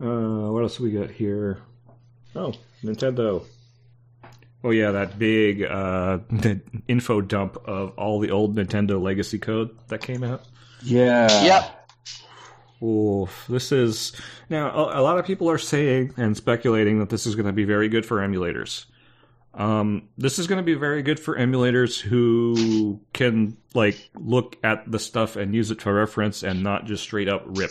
Uh, 0.00 0.50
what 0.50 0.62
else 0.62 0.78
we 0.80 0.90
got 0.90 1.10
here? 1.10 1.58
Oh, 2.34 2.52
Nintendo. 2.82 3.44
Oh 4.64 4.70
yeah, 4.70 4.90
that 4.90 5.18
big 5.18 5.62
uh, 5.62 6.18
info 6.88 7.20
dump 7.20 7.56
of 7.66 7.90
all 7.96 8.20
the 8.20 8.30
old 8.30 8.56
Nintendo 8.56 9.00
legacy 9.00 9.38
code 9.38 9.76
that 9.88 10.00
came 10.00 10.24
out. 10.24 10.42
yeah. 10.82 11.44
Yep. 11.44 11.72
Oof, 12.82 13.46
this 13.48 13.72
is 13.72 14.12
now 14.50 14.70
a, 14.70 15.00
a 15.00 15.02
lot 15.02 15.18
of 15.18 15.24
people 15.24 15.48
are 15.50 15.56
saying 15.56 16.12
and 16.18 16.36
speculating 16.36 16.98
that 16.98 17.08
this 17.08 17.26
is 17.26 17.34
going 17.34 17.46
to 17.46 17.52
be 17.52 17.64
very 17.64 17.88
good 17.88 18.04
for 18.04 18.18
emulators. 18.18 18.84
Um, 19.56 20.10
this 20.18 20.38
is 20.38 20.46
going 20.46 20.58
to 20.58 20.62
be 20.64 20.74
very 20.74 21.02
good 21.02 21.18
for 21.18 21.36
emulators 21.36 21.98
who 21.98 23.00
can 23.14 23.56
like 23.74 23.96
look 24.14 24.56
at 24.62 24.90
the 24.90 24.98
stuff 24.98 25.36
and 25.36 25.54
use 25.54 25.70
it 25.70 25.80
for 25.80 25.94
reference 25.94 26.42
and 26.42 26.62
not 26.62 26.84
just 26.84 27.02
straight 27.02 27.28
up 27.28 27.42
rip. 27.46 27.70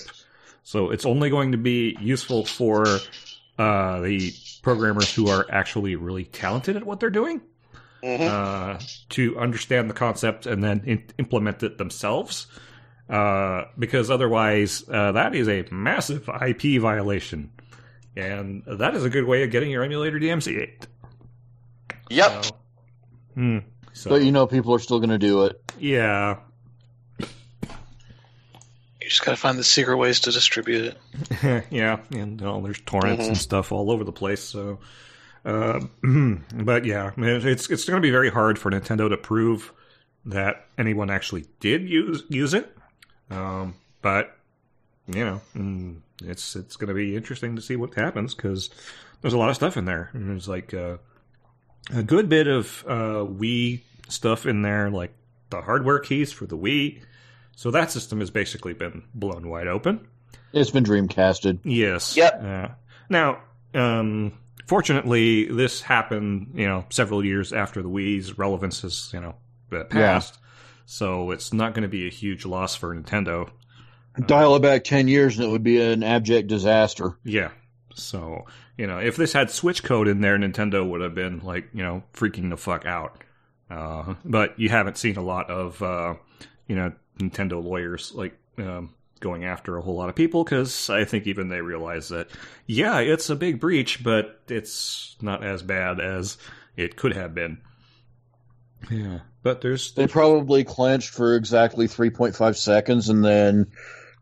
So 0.64 0.90
it's 0.90 1.06
only 1.06 1.30
going 1.30 1.52
to 1.52 1.60
be 1.60 1.96
useful 2.02 2.44
for 2.44 3.04
uh, 3.60 4.02
the 4.02 4.34
programmers 4.64 5.14
who 5.14 5.30
are 5.30 5.46
actually 5.50 5.96
really 5.96 6.26
talented 6.26 6.76
at 6.76 6.84
what 6.84 7.00
they're 7.00 7.12
doing 7.12 7.42
hmm 8.04 8.28
uh, 8.28 8.80
to 9.10 9.38
understand 9.40 9.90
the 9.90 9.94
concept 9.94 10.46
and 10.46 10.64
then 10.64 10.82
in- 10.86 11.06
implement 11.18 11.64
it 11.64 11.78
themselves. 11.78 12.48
Uh, 13.08 13.66
because 13.78 14.10
otherwise, 14.10 14.84
uh, 14.92 15.12
that 15.12 15.36
is 15.36 15.48
a 15.48 15.64
massive 15.72 16.28
IP 16.28 16.82
violation, 16.82 17.52
and 18.16 18.64
that 18.66 18.96
is 18.96 19.06
a 19.06 19.10
good 19.12 19.26
way 19.26 19.44
of 19.44 19.52
getting 19.52 19.70
your 19.70 19.84
emulator 19.84 20.20
DMCA'd. 20.20 20.88
Yep. 22.10 22.44
So, 22.46 22.52
hmm. 23.34 23.58
So, 23.94 24.10
But 24.12 24.24
you 24.24 24.32
know, 24.32 24.46
people 24.48 24.74
are 24.76 24.80
still 24.80 25.00
going 25.00 25.10
to 25.10 25.18
do 25.18 25.46
it. 25.46 25.62
yeah, 25.80 26.38
You 27.20 29.10
just 29.10 29.24
gotta 29.24 29.38
find 29.38 29.58
the 29.60 29.64
secret 29.64 29.98
ways 29.98 30.22
to 30.22 30.32
distribute 30.32 30.96
it. 30.96 31.66
yeah, 31.72 32.00
and 32.12 32.40
you 32.42 32.46
know, 32.48 32.62
there's 32.62 32.82
torrents 32.82 33.24
Mhm. 33.26 33.28
and 33.30 33.38
stuff 33.38 33.72
all 33.72 33.92
over 33.92 34.04
the 34.04 34.12
place. 34.12 34.42
So, 34.44 34.80
uh, 35.46 35.80
but 36.54 36.86
yeah, 36.86 37.12
I 37.16 37.20
mean, 37.20 37.30
it's 37.48 37.70
it's 37.70 37.86
going 37.86 38.02
to 38.02 38.06
be 38.06 38.12
very 38.12 38.32
hard 38.32 38.58
for 38.58 38.72
Nintendo 38.72 39.08
to 39.10 39.18
prove 39.18 39.72
that 40.26 40.66
anyone 40.78 41.12
actually 41.12 41.46
did 41.60 41.88
use 41.88 42.24
use 42.30 42.54
it. 42.56 42.76
Um, 43.30 43.76
but 44.02 44.36
you 45.08 45.24
know, 45.24 45.42
mm, 45.56 45.98
it's 46.24 46.56
it's 46.56 46.76
going 46.76 46.88
to 46.88 46.96
be 46.96 47.16
interesting 47.16 47.56
to 47.58 47.62
see 47.62 47.76
what 47.76 47.94
happens 47.94 48.34
because 48.34 48.72
there's 49.22 49.34
a 49.34 49.38
lot 49.38 49.50
of 49.52 49.56
stuff 49.56 49.78
in 49.78 49.86
there. 49.86 50.10
And 50.14 50.28
there's 50.28 50.48
like 50.50 50.74
uh, 50.74 50.98
a 51.94 52.04
good 52.04 52.30
bit 52.30 52.48
of 52.48 52.84
uh, 52.88 53.26
Wii 53.26 53.82
stuff 54.10 54.46
in 54.46 54.62
there, 54.62 54.90
like 54.90 55.14
the 55.50 55.62
hardware 55.62 56.00
keys 56.00 56.32
for 56.32 56.46
the 56.46 56.58
Wii. 56.58 57.02
So 57.56 57.72
that 57.72 57.92
system 57.92 58.20
has 58.20 58.30
basically 58.30 58.74
been 58.74 59.04
blown 59.14 59.50
wide 59.50 59.68
open. 59.68 60.08
It's 60.52 60.72
been 60.72 60.84
Dreamcasted. 60.84 61.60
Yes. 61.64 62.16
Yep. 62.18 62.44
Uh, 62.44 62.68
now, 63.10 63.40
um, 63.74 64.34
fortunately, 64.68 65.46
this 65.46 65.82
happened, 65.82 66.52
you 66.56 66.68
know, 66.68 66.86
several 66.90 67.24
years 67.24 67.54
after 67.54 67.82
the 67.82 67.90
Wii's 67.90 68.38
relevance 68.38 68.82
has, 68.82 69.12
you 69.14 69.22
know, 69.22 69.36
passed. 69.90 70.38
So 70.86 71.32
it's 71.32 71.52
not 71.52 71.74
going 71.74 71.84
to 71.84 71.90
be 71.90 72.08
a 72.08 72.12
huge 72.12 72.46
loss 72.46 72.76
for 72.76 72.96
Nintendo. 72.96 73.50
Dial 74.28 74.56
it 74.56 74.62
back 74.62 74.84
10 74.86 75.08
years 75.08 75.38
and 75.38 75.46
it 75.46 75.50
would 75.50 75.64
be 75.64 75.82
an 75.82 76.04
abject 76.04 76.48
disaster. 76.48 77.18
Yeah. 77.24 77.50
So, 77.96 78.46
you 78.78 78.88
know, 78.88 79.00
if 79.00 79.16
this 79.16 79.34
had 79.34 79.50
Switch 79.50 79.84
code 79.84 80.08
in 80.08 80.22
there, 80.22 80.38
Nintendo 80.38 80.88
would 80.88 81.02
have 81.02 81.16
been 81.16 81.40
like, 81.40 81.70
you 81.74 81.82
know, 81.82 82.04
freaking 82.14 82.50
the 82.50 82.58
fuck 82.58 82.86
out. 82.86 83.24
Uh, 83.70 84.16
but 84.24 84.60
you 84.60 84.70
haven't 84.70 84.98
seen 84.98 85.18
a 85.18 85.24
lot 85.24 85.50
of, 85.50 85.82
uh, 85.82 86.16
you 86.68 86.76
know, 86.76 86.92
Nintendo 87.20 87.64
lawyers 87.64 88.12
like 88.14 88.38
um, 88.58 88.94
going 89.22 89.46
after 89.46 89.78
a 89.78 89.82
whole 89.82 89.96
lot 89.96 90.10
of 90.10 90.16
people 90.16 90.44
because 90.44 90.90
I 90.90 91.06
think 91.06 91.26
even 91.26 91.48
they 91.48 91.62
realize 91.62 92.10
that, 92.10 92.28
yeah, 92.68 93.00
it's 93.00 93.30
a 93.30 93.36
big 93.36 93.60
breach, 93.60 94.04
but 94.04 94.42
it's 94.50 95.16
not 95.22 95.44
as 95.44 95.64
bad 95.64 96.00
as 96.00 96.38
it 96.76 96.96
could 96.96 97.14
have 97.14 97.34
been. 97.34 97.60
Yeah, 98.92 99.20
but 99.42 99.62
there's 99.62 99.94
They 99.94 100.08
probably 100.08 100.64
clenched 100.64 101.10
for 101.10 101.36
exactly 101.36 101.88
3.5 101.88 102.56
seconds 102.56 103.10
and 103.10 103.24
then 103.24 103.72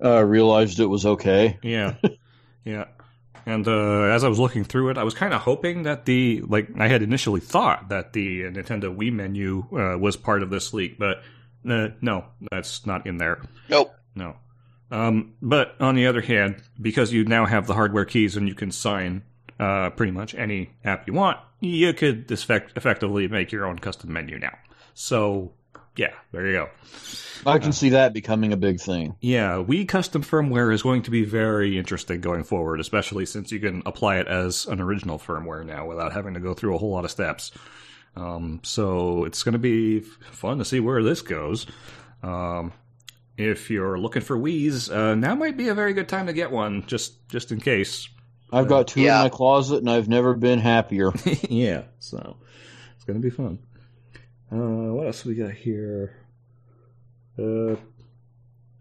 uh, 0.01 0.23
realized 0.23 0.79
it 0.79 0.85
was 0.85 1.05
okay. 1.05 1.57
Yeah, 1.63 1.95
yeah. 2.63 2.85
And 3.45 3.67
uh, 3.67 4.03
as 4.03 4.23
I 4.23 4.29
was 4.29 4.39
looking 4.39 4.63
through 4.63 4.89
it, 4.89 4.97
I 4.97 5.03
was 5.03 5.13
kind 5.13 5.33
of 5.33 5.41
hoping 5.41 5.83
that 5.83 6.05
the 6.05 6.41
like 6.41 6.69
I 6.77 6.87
had 6.87 7.01
initially 7.01 7.41
thought 7.41 7.89
that 7.89 8.13
the 8.13 8.43
Nintendo 8.43 8.95
Wii 8.95 9.11
menu 9.11 9.65
uh, 9.71 9.97
was 9.97 10.15
part 10.15 10.43
of 10.43 10.49
this 10.49 10.73
leak, 10.73 10.97
but 10.97 11.23
uh, 11.69 11.89
no, 12.01 12.25
that's 12.51 12.85
not 12.85 13.05
in 13.05 13.17
there. 13.17 13.41
Nope. 13.69 13.93
No. 14.15 14.35
Um, 14.91 15.33
but 15.41 15.75
on 15.79 15.95
the 15.95 16.07
other 16.07 16.21
hand, 16.21 16.61
because 16.79 17.11
you 17.11 17.25
now 17.25 17.45
have 17.45 17.67
the 17.67 17.73
hardware 17.73 18.05
keys 18.05 18.37
and 18.37 18.47
you 18.47 18.53
can 18.53 18.71
sign 18.71 19.23
uh, 19.59 19.89
pretty 19.89 20.11
much 20.11 20.35
any 20.35 20.71
app 20.83 21.07
you 21.07 21.13
want, 21.13 21.39
you 21.59 21.93
could 21.93 22.31
effect- 22.31 22.77
effectively 22.77 23.27
make 23.27 23.51
your 23.51 23.65
own 23.65 23.79
custom 23.79 24.13
menu 24.13 24.37
now. 24.37 24.57
So, 24.93 25.53
yeah, 25.95 26.13
there 26.31 26.45
you 26.47 26.53
go. 26.53 26.69
I 27.45 27.59
can 27.59 27.73
see 27.73 27.89
that 27.89 28.13
becoming 28.13 28.53
a 28.53 28.57
big 28.57 28.79
thing. 28.79 29.15
Yeah, 29.19 29.55
Wii 29.55 29.85
custom 29.87 30.23
firmware 30.23 30.73
is 30.73 30.81
going 30.81 31.01
to 31.03 31.11
be 31.11 31.25
very 31.25 31.77
interesting 31.77 32.21
going 32.21 32.43
forward, 32.45 32.79
especially 32.79 33.25
since 33.25 33.51
you 33.51 33.59
can 33.59 33.83
apply 33.85 34.17
it 34.19 34.27
as 34.27 34.65
an 34.65 34.79
original 34.79 35.19
firmware 35.19 35.65
now 35.65 35.85
without 35.85 36.13
having 36.13 36.35
to 36.35 36.39
go 36.39 36.53
through 36.53 36.75
a 36.75 36.77
whole 36.77 36.91
lot 36.91 37.03
of 37.03 37.11
steps. 37.11 37.51
Um, 38.15 38.61
so 38.63 39.25
it's 39.25 39.43
going 39.43 39.53
to 39.53 39.59
be 39.59 39.99
fun 40.31 40.59
to 40.59 40.65
see 40.65 40.79
where 40.79 41.03
this 41.03 41.21
goes. 41.21 41.65
Um, 42.21 42.71
if 43.37 43.69
you're 43.69 43.99
looking 43.99 44.21
for 44.21 44.37
Wii's, 44.37 44.89
uh, 44.89 45.15
now 45.15 45.35
might 45.35 45.57
be 45.57 45.67
a 45.69 45.73
very 45.75 45.93
good 45.93 46.07
time 46.07 46.27
to 46.27 46.33
get 46.33 46.51
one, 46.51 46.85
just 46.87 47.27
just 47.27 47.51
in 47.51 47.59
case. 47.59 48.07
I've 48.53 48.67
got 48.67 48.87
two 48.87 49.01
Yeah. 49.01 49.17
in 49.17 49.23
my 49.23 49.29
closet 49.29 49.77
and 49.77 49.89
I've 49.89 50.07
never 50.07 50.35
been 50.35 50.59
happier. 50.59 51.11
yeah, 51.49 51.83
so 51.99 52.37
it's 52.95 53.03
going 53.03 53.19
to 53.19 53.23
be 53.23 53.31
fun. 53.35 53.57
Uh, 54.51 54.93
what 54.93 55.07
else 55.07 55.25
we 55.25 55.35
got 55.35 55.51
here? 55.51 56.15
Uh, 57.37 57.75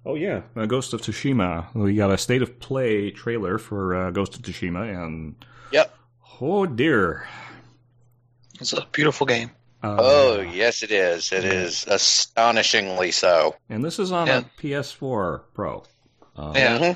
oh 0.05 0.15
yeah, 0.15 0.43
uh, 0.57 0.67
Ghost 0.67 0.93
of 0.93 1.01
Tsushima. 1.01 1.75
We 1.75 1.95
got 1.95 2.11
a 2.11 2.19
state 2.19 2.43
of 2.43 2.59
play 2.61 3.11
trailer 3.11 3.59
for 3.59 3.95
uh, 3.95 4.11
Ghost 4.11 4.35
of 4.37 4.43
Tsushima, 4.43 5.05
and 5.05 5.35
Yep. 5.73 5.95
oh 6.41 6.67
dear. 6.67 7.27
It's 8.61 8.73
a 8.75 8.87
beautiful 8.93 9.27
game. 9.27 9.51
Uh, 9.83 9.97
Oh, 9.99 10.41
yes, 10.41 10.83
it 10.85 10.93
is. 10.93 11.33
It 11.33 11.45
is 11.45 11.87
astonishingly 11.89 13.11
so. 13.11 13.57
and 13.69 13.83
this 13.85 13.99
is 13.99 14.13
on 14.13 14.27
Yeah. 14.29 14.39
a 14.41 14.61
PS4 14.61 15.41
Pro. 15.55 15.83
Uh, 16.37 16.53
Yeah. 16.55 16.95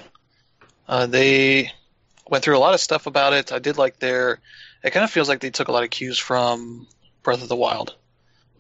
Uh, 0.87 1.07
they 1.07 1.73
went 2.29 2.45
through 2.45 2.57
a 2.57 2.61
lot 2.61 2.75
of 2.75 2.81
stuff 2.81 3.07
about 3.07 3.33
it. 3.33 3.51
I 3.53 3.59
did 3.59 3.77
like 3.79 3.99
their. 3.99 4.39
It 4.85 4.91
kind 4.93 5.03
of 5.03 5.11
feels 5.11 5.29
like 5.29 5.41
they 5.41 5.51
took 5.51 5.67
a 5.69 5.73
lot 5.73 5.83
of 5.83 5.91
cues 5.91 6.19
from 6.19 6.87
Breath 7.25 7.43
of 7.43 7.49
the 7.49 7.57
Wild, 7.57 7.97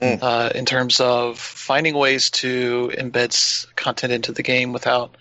Mm. 0.00 0.18
uh, 0.22 0.50
in 0.54 0.66
terms 0.66 1.00
of 1.00 1.38
finding 1.38 1.94
ways 1.94 2.28
to 2.28 2.92
embed 2.94 3.66
content 3.76 4.12
into 4.12 4.32
the 4.32 4.42
game 4.42 4.74
without 4.74 5.16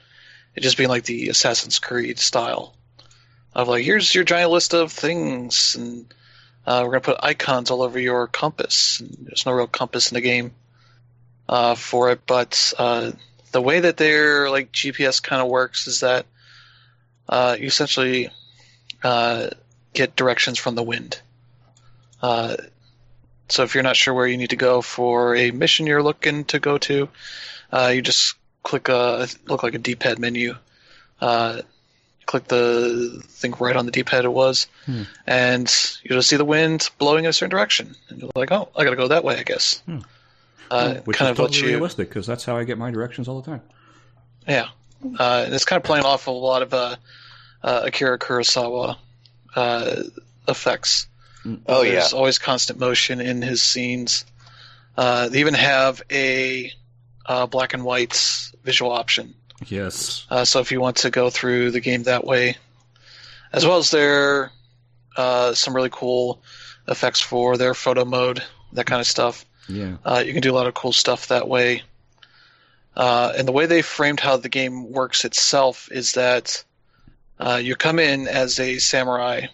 it 0.54 0.62
just 0.62 0.76
being 0.76 0.90
like 0.90 1.06
the 1.06 1.30
Assassin's 1.30 1.80
Creed 1.80 2.20
style 2.20 2.76
of 3.54 3.70
like 3.70 3.86
here's 3.86 4.14
your 4.14 4.26
giant 4.26 4.52
list 4.52 4.74
of 4.74 4.92
things 4.92 5.76
and 5.76 6.14
uh, 6.66 6.82
we're 6.84 6.92
gonna 6.92 7.02
put 7.02 7.18
icons 7.24 7.70
all 7.72 7.82
over 7.82 8.00
your 8.00 8.28
compass. 8.28 9.00
And 9.00 9.16
there's 9.22 9.46
no 9.46 9.52
real 9.52 9.68
compass 9.68 10.12
in 10.12 10.16
the 10.16 10.22
game 10.22 10.54
uh, 11.48 11.76
for 11.76 12.12
it, 12.12 12.22
but 12.26 12.74
uh, 12.78 13.12
the 13.52 13.62
way 13.62 13.82
that 13.82 13.98
their 13.98 14.50
like 14.50 14.72
GPS 14.72 15.22
kind 15.22 15.42
of 15.42 15.48
works 15.48 15.88
is 15.88 16.00
that 16.00 16.26
uh, 17.30 17.56
you 17.60 17.68
essentially 17.68 18.30
uh, 19.04 19.50
get 19.94 20.16
directions 20.16 20.58
from 20.58 20.76
the 20.76 20.84
wind. 20.84 21.22
So 23.50 23.64
if 23.64 23.74
you're 23.76 23.84
not 23.84 23.96
sure 23.96 24.14
where 24.14 24.28
you 24.28 24.38
need 24.38 24.50
to 24.52 24.56
go 24.56 24.82
for 24.82 25.36
a 25.36 25.52
mission 25.52 25.86
you're 25.86 26.02
looking 26.04 26.46
to 26.46 26.60
go 26.60 26.78
to, 26.80 27.10
uh, 27.72 27.92
you 27.94 28.02
just 28.02 28.36
click 28.64 28.90
a 28.90 29.28
look 29.48 29.62
like 29.64 29.76
a 29.76 29.78
D-pad 29.78 30.18
menu. 30.20 30.56
Uh, 31.22 31.62
click 32.26 32.48
the 32.48 33.22
thing 33.28 33.54
right 33.60 33.76
on 33.76 33.86
the 33.86 33.92
D-pad 33.92 34.26
it 34.26 34.34
was, 34.34 34.66
Hmm. 34.88 35.04
and 35.28 35.72
you'll 36.04 36.18
just 36.18 36.28
see 36.30 36.38
the 36.38 36.46
wind 36.46 36.90
blowing 36.98 37.26
in 37.26 37.30
a 37.30 37.34
certain 37.34 37.52
direction, 37.52 37.96
and 38.10 38.20
you're 38.20 38.32
like, 38.36 38.52
oh, 38.52 38.70
I 38.76 38.84
got 38.84 38.90
to 38.90 38.96
go 38.96 39.08
that 39.10 39.24
way, 39.24 39.38
I 39.38 39.44
guess. 39.44 39.82
Hmm. 39.86 40.00
Uh, 40.72 40.96
which 41.06 41.18
kind 41.18 41.30
is 41.32 41.40
of 41.40 41.46
totally 41.52 41.70
you, 41.70 41.76
realistic 41.76 42.10
because 42.10 42.26
that's 42.26 42.44
how 42.44 42.58
I 42.58 42.64
get 42.64 42.80
my 42.80 42.90
directions 42.90 43.28
all 43.28 43.40
the 43.40 43.46
time. 43.46 43.62
yeah, 44.48 44.70
uh, 45.20 45.44
and 45.46 45.54
it's 45.54 45.66
kind 45.66 45.78
of 45.78 45.84
playing 45.84 46.06
off 46.06 46.26
a 46.26 46.32
lot 46.32 46.64
of 46.64 46.74
uh, 46.74 46.96
uh, 47.64 47.82
Akira 47.86 48.18
Kurosawa 48.18 48.98
uh, 49.56 49.96
effects. 50.48 51.06
Oh, 51.68 51.82
yeah. 51.82 51.92
There's 51.94 52.14
always 52.14 52.40
constant 52.40 52.80
motion 52.80 53.22
in 53.22 53.42
his 53.42 53.62
scenes. 53.62 54.26
Uh, 54.98 55.30
they 55.30 55.40
even 55.40 55.54
have 55.54 56.02
a 56.12 56.72
uh, 57.26 57.46
black 57.48 57.74
and 57.74 57.84
white 57.84 58.52
visual 58.64 58.92
option. 58.92 59.36
Yes. 59.68 60.26
Uh, 60.30 60.46
so 60.46 60.60
if 60.60 60.72
you 60.72 60.82
want 60.82 60.98
to 60.98 61.10
go 61.10 61.30
through 61.30 61.72
the 61.72 61.80
game 61.80 62.04
that 62.04 62.26
way, 62.26 62.58
as 63.54 63.66
well 63.66 63.78
as 63.78 63.92
their 63.92 64.52
uh, 65.16 65.54
some 65.54 65.76
really 65.76 65.90
cool 65.92 66.42
effects 66.88 67.22
for 67.22 67.58
their 67.58 67.74
photo 67.74 68.06
mode, 68.06 68.44
that 68.74 68.86
kind 68.86 69.00
of 69.00 69.08
stuff. 69.08 69.46
Yeah. 69.68 69.98
Uh, 70.04 70.24
you 70.26 70.34
can 70.34 70.42
do 70.42 70.52
a 70.52 70.56
lot 70.56 70.68
of 70.68 70.74
cool 70.74 70.94
stuff 70.94 71.28
that 71.28 71.48
way. 71.48 71.84
Uh, 72.96 73.34
and 73.38 73.48
the 73.48 73.52
way 73.52 73.66
they 73.66 73.82
framed 73.82 74.20
how 74.20 74.38
the 74.38 74.50
game 74.50 74.92
works 74.92 75.26
itself 75.26 75.90
is 75.92 76.14
that 76.14 76.64
uh, 77.40 77.60
you 77.62 77.76
come 77.76 78.00
in 78.00 78.28
as 78.28 78.60
a 78.60 78.78
samurai, 78.78 79.48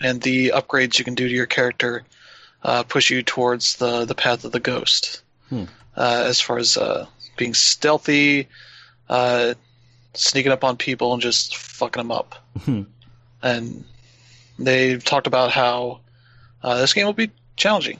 and 0.00 0.20
the 0.22 0.52
upgrades 0.54 0.98
you 0.98 1.04
can 1.04 1.14
do 1.14 1.28
to 1.28 1.34
your 1.34 1.46
character 1.46 2.04
uh, 2.62 2.82
push 2.82 3.10
you 3.10 3.22
towards 3.22 3.76
the, 3.76 4.04
the 4.04 4.14
path 4.14 4.44
of 4.44 4.52
the 4.52 4.60
ghost. 4.60 5.22
Hmm. 5.48 5.64
Uh, 5.96 6.24
as 6.26 6.40
far 6.40 6.58
as 6.58 6.76
uh, 6.76 7.06
being 7.36 7.54
stealthy, 7.54 8.48
uh, 9.08 9.54
sneaking 10.14 10.52
up 10.52 10.64
on 10.64 10.76
people, 10.76 11.12
and 11.12 11.22
just 11.22 11.56
fucking 11.56 12.00
them 12.00 12.12
up. 12.12 12.34
Hmm. 12.64 12.82
and 13.42 13.84
they 14.58 14.98
talked 14.98 15.26
about 15.26 15.50
how 15.50 16.00
uh, 16.62 16.78
this 16.78 16.92
game 16.92 17.06
will 17.06 17.12
be 17.14 17.30
challenging. 17.56 17.98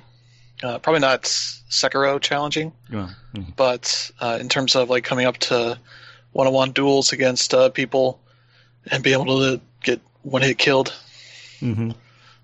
Uh, 0.63 0.79
probably 0.79 1.01
not 1.01 1.23
Sekiro 1.23 2.21
challenging, 2.21 2.73
Yeah. 2.93 3.11
Mhm. 3.35 3.57
but 3.57 4.11
uh, 4.21 4.37
in 4.41 4.49
terms 4.51 4.77
of 4.77 4.91
like 4.91 5.05
coming 5.05 5.25
up 5.27 5.39
to 5.39 5.79
one-on-one 6.33 6.73
duels 6.73 7.13
against 7.13 7.55
uh, 7.55 7.71
people 7.71 8.21
and 8.91 9.03
being 9.03 9.19
able 9.21 9.39
to 9.41 9.61
get 9.83 10.01
one 10.23 10.43
hit 10.43 10.59
killed 10.59 10.93
Mhm. 11.61 11.95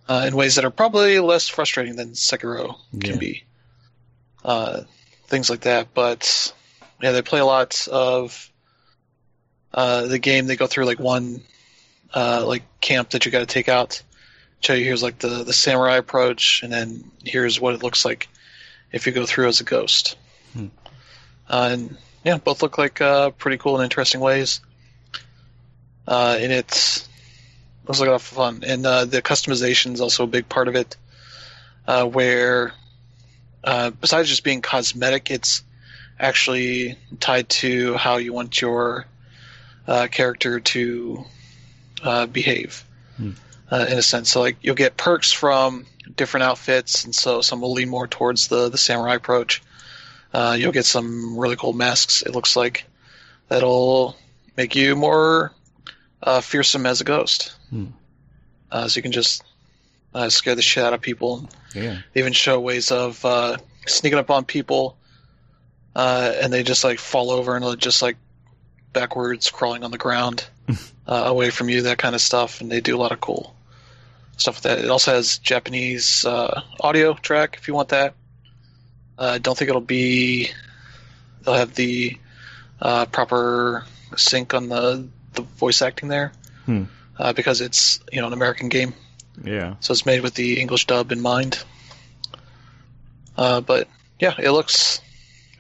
uh, 0.09 0.25
in 0.27 0.37
ways 0.37 0.55
that 0.57 0.65
are 0.65 0.71
probably 0.71 1.19
less 1.21 1.49
frustrating 1.49 1.97
than 1.97 2.13
Sekiro 2.13 2.77
can 3.01 3.15
Yeah. 3.15 3.17
be. 3.17 3.45
Uh, 4.45 4.83
things 5.27 5.51
like 5.51 5.63
that, 5.63 5.93
but 5.95 6.53
yeah, 7.03 7.11
they 7.13 7.23
play 7.23 7.41
a 7.41 7.45
lot 7.45 7.87
of 7.89 8.51
uh, 9.75 10.07
the 10.07 10.19
game. 10.19 10.47
They 10.47 10.57
go 10.57 10.67
through 10.67 10.85
like 10.87 11.01
one 11.01 11.43
uh, 12.15 12.45
like 12.47 12.63
camp 12.81 13.11
that 13.11 13.27
you 13.27 13.33
got 13.33 13.41
to 13.41 13.47
take 13.47 13.69
out, 13.69 14.01
show 14.61 14.73
you 14.75 14.85
here's 14.85 15.03
like 15.03 15.19
the 15.19 15.43
the 15.45 15.53
samurai 15.53 15.97
approach, 15.97 16.63
and 16.63 16.73
then 16.73 17.11
here's 17.25 17.61
what 17.61 17.75
it 17.75 17.83
looks 17.83 18.05
like 18.05 18.29
if 18.93 19.07
you 19.07 19.13
go 19.13 19.27
through 19.27 19.49
as 19.49 19.61
a 19.61 19.65
ghost. 19.65 20.17
Hmm. 20.53 20.69
Uh, 21.49 21.69
and 21.73 21.97
yeah, 22.25 22.39
both 22.39 22.63
look 22.63 22.79
like 22.79 23.01
uh, 23.01 23.31
pretty 23.31 23.59
cool 23.59 23.75
and 23.77 23.85
interesting 23.85 24.21
ways. 24.21 24.61
Uh, 26.07 26.39
and 26.41 26.53
it's 26.53 27.06
looks 27.87 28.01
like 28.01 28.09
a 28.09 28.13
lot 28.13 28.17
of 28.17 28.23
fun, 28.23 28.65
and 28.67 28.85
uh, 28.85 29.05
the 29.05 29.23
customization 29.23 29.95
is 29.95 30.01
also 30.01 30.25
a 30.25 30.27
big 30.27 30.49
part 30.49 30.69
of 30.69 30.75
it. 30.75 30.97
Uh, 31.87 32.05
where 32.05 32.73
uh, 33.63 33.91
besides 33.91 34.29
just 34.29 34.45
being 34.45 34.63
cosmetic, 34.63 35.31
it's 35.31 35.63
actually 36.19 36.97
tied 37.21 37.49
to 37.49 37.95
how 37.95 38.17
you 38.17 38.33
want 38.33 38.61
your 38.61 39.07
uh, 39.87 40.07
character 40.11 40.61
to 40.61 41.25
uh, 42.03 42.27
behave. 42.27 42.85
Hmm. 43.17 43.33
Uh, 43.69 43.87
in 43.91 43.99
a 43.99 44.03
sense, 44.03 44.31
so 44.31 44.41
like 44.41 44.59
you'll 44.63 44.77
get 44.77 44.97
perks 44.97 45.33
from 45.33 45.87
different 46.15 46.45
outfits, 46.45 47.05
and 47.05 47.13
so 47.13 47.41
some 47.41 47.61
will 47.61 47.73
lean 47.73 47.89
more 47.89 48.07
towards 48.07 48.47
the 48.47 48.69
the 48.69 48.79
samurai 48.79 49.15
approach. 49.15 49.61
Uh, 50.33 50.57
you'll 50.57 50.71
get 50.71 50.85
some 50.85 51.37
really 51.37 51.57
cool 51.57 51.73
masks. 51.73 52.23
It 52.23 52.33
looks 52.33 52.55
like 52.55 52.85
that'll 53.49 54.17
make 54.57 54.77
you 54.77 54.95
more 54.95 55.51
uh, 56.23 56.43
fearsome 56.43 56.87
as 56.87 57.01
a 57.01 57.05
ghost. 57.05 57.56
Hmm. 57.71 57.87
Uh, 58.71 58.89
so 58.89 58.99
you 58.99 59.03
can 59.03 59.13
just 59.13 59.43
uh, 60.15 60.29
scare 60.29 60.55
the 60.55 60.63
shit 60.63 60.85
out 60.85 60.93
of 60.93 61.01
people. 61.01 61.49
Yeah. 61.75 61.99
They 62.13 62.21
even 62.21 62.33
show 62.33 62.61
ways 62.61 62.91
of 62.91 63.25
uh, 63.25 63.57
sneaking 63.87 64.19
up 64.19 64.31
on 64.31 64.45
people, 64.45 64.97
uh, 65.95 66.33
and 66.41 66.53
they 66.53 66.63
just 66.63 66.85
like 66.85 66.99
fall 66.99 67.31
over 67.31 67.55
and 67.57 67.65
they're 67.65 67.77
just 67.77 68.03
like 68.03 68.17
backwards 68.93 69.51
crawling 69.51 69.85
on 69.85 69.91
the 69.91 69.99
ground 69.99 70.47
uh, 71.07 71.13
away 71.27 71.51
from 71.51 71.69
you, 71.69 71.83
that 71.83 71.99
kind 71.99 72.15
of 72.15 72.21
stuff. 72.21 72.61
And 72.61 72.71
they 72.71 72.81
do 72.81 72.97
a 72.97 72.99
lot 72.99 73.13
of 73.13 73.21
cool 73.21 73.55
stuff 74.37 74.57
with 74.57 74.65
that. 74.65 74.79
It 74.79 74.91
also 74.91 75.13
has 75.13 75.39
Japanese 75.39 76.25
uh, 76.25 76.63
audio 76.81 77.15
track 77.15 77.57
if 77.59 77.69
you 77.69 77.75
want 77.75 77.91
that. 77.91 78.15
Uh, 79.19 79.33
I 79.35 79.39
don't 79.39 79.57
think 79.57 79.69
it'll 79.69 79.81
be. 79.81 80.51
They'll 81.43 81.55
have 81.55 81.75
the 81.75 82.19
uh, 82.83 83.07
proper 83.07 83.85
sync 84.17 84.55
on 84.55 84.69
the 84.69 85.09
the 85.35 85.43
voice 85.43 85.83
acting 85.83 86.09
there 86.09 86.33
Hmm. 86.65 86.85
Uh, 87.19 87.33
because 87.33 87.61
it's 87.61 88.01
you 88.13 88.21
know 88.21 88.27
an 88.27 88.33
American 88.33 88.69
game. 88.69 88.95
Yeah. 89.45 89.75
So 89.81 89.93
it's 89.93 90.07
made 90.07 90.23
with 90.23 90.35
the 90.35 90.61
English 90.61 90.87
dub 90.87 91.13
in 91.13 91.21
mind. 91.21 91.63
Uh, 93.37 93.61
but 93.61 93.89
yeah, 94.19 94.35
it 94.39 94.51
looks 94.51 95.01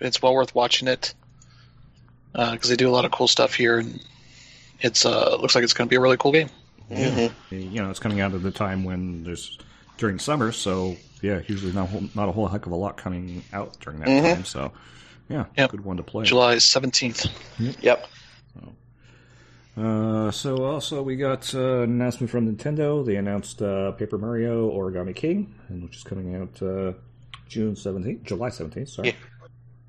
it's 0.00 0.20
well 0.22 0.34
worth 0.34 0.54
watching 0.54 0.88
it 0.88 1.14
because 2.32 2.68
they 2.68 2.76
do 2.76 2.88
a 2.88 2.92
lot 2.92 3.04
of 3.04 3.10
cool 3.10 3.28
stuff 3.28 3.54
here, 3.54 3.78
and 3.78 4.00
it's 4.80 5.04
uh 5.04 5.36
looks 5.40 5.54
like 5.54 5.64
it's 5.64 5.72
going 5.72 5.88
to 5.88 5.90
be 5.90 5.96
a 5.96 6.00
really 6.00 6.16
cool 6.16 6.32
game. 6.32 6.48
Mhm. 6.90 7.32
You 7.50 7.82
know, 7.82 7.90
it's 7.90 7.98
coming 7.98 8.20
out 8.20 8.34
at 8.34 8.42
the 8.42 8.50
time 8.50 8.84
when 8.84 9.24
there's 9.24 9.58
during 9.98 10.18
summer, 10.18 10.52
so 10.52 10.96
yeah, 11.22 11.40
usually 11.48 11.72
not 11.72 11.84
a 11.84 11.86
whole, 11.86 12.04
not 12.14 12.28
a 12.28 12.32
whole 12.32 12.46
heck 12.46 12.66
of 12.66 12.72
a 12.72 12.76
lot 12.76 12.96
coming 12.96 13.42
out 13.52 13.76
during 13.80 13.98
that 14.00 14.08
Mhm. 14.08 14.34
time. 14.34 14.44
So 14.44 14.72
yeah, 15.28 15.46
Yep. 15.56 15.70
good 15.70 15.84
one 15.84 15.96
to 15.96 16.02
play. 16.02 16.24
July 16.24 16.58
seventeenth. 16.58 17.26
Yep. 17.58 18.06
Uh, 19.76 20.30
so 20.30 20.64
also 20.64 21.02
we 21.02 21.16
got 21.16 21.54
uh, 21.54 21.80
an 21.80 21.90
announcement 21.90 22.30
from 22.30 22.54
Nintendo. 22.54 23.04
They 23.04 23.16
announced 23.16 23.60
uh, 23.60 23.92
Paper 23.92 24.16
Mario 24.16 24.70
Origami 24.70 25.14
King, 25.14 25.54
and 25.68 25.82
which 25.82 25.96
is 25.96 26.02
coming 26.02 26.34
out 26.34 26.62
uh, 26.62 26.92
June 27.48 27.76
seventeenth, 27.76 28.22
July 28.24 28.48
seventeenth. 28.48 28.88
Sorry. 28.88 29.14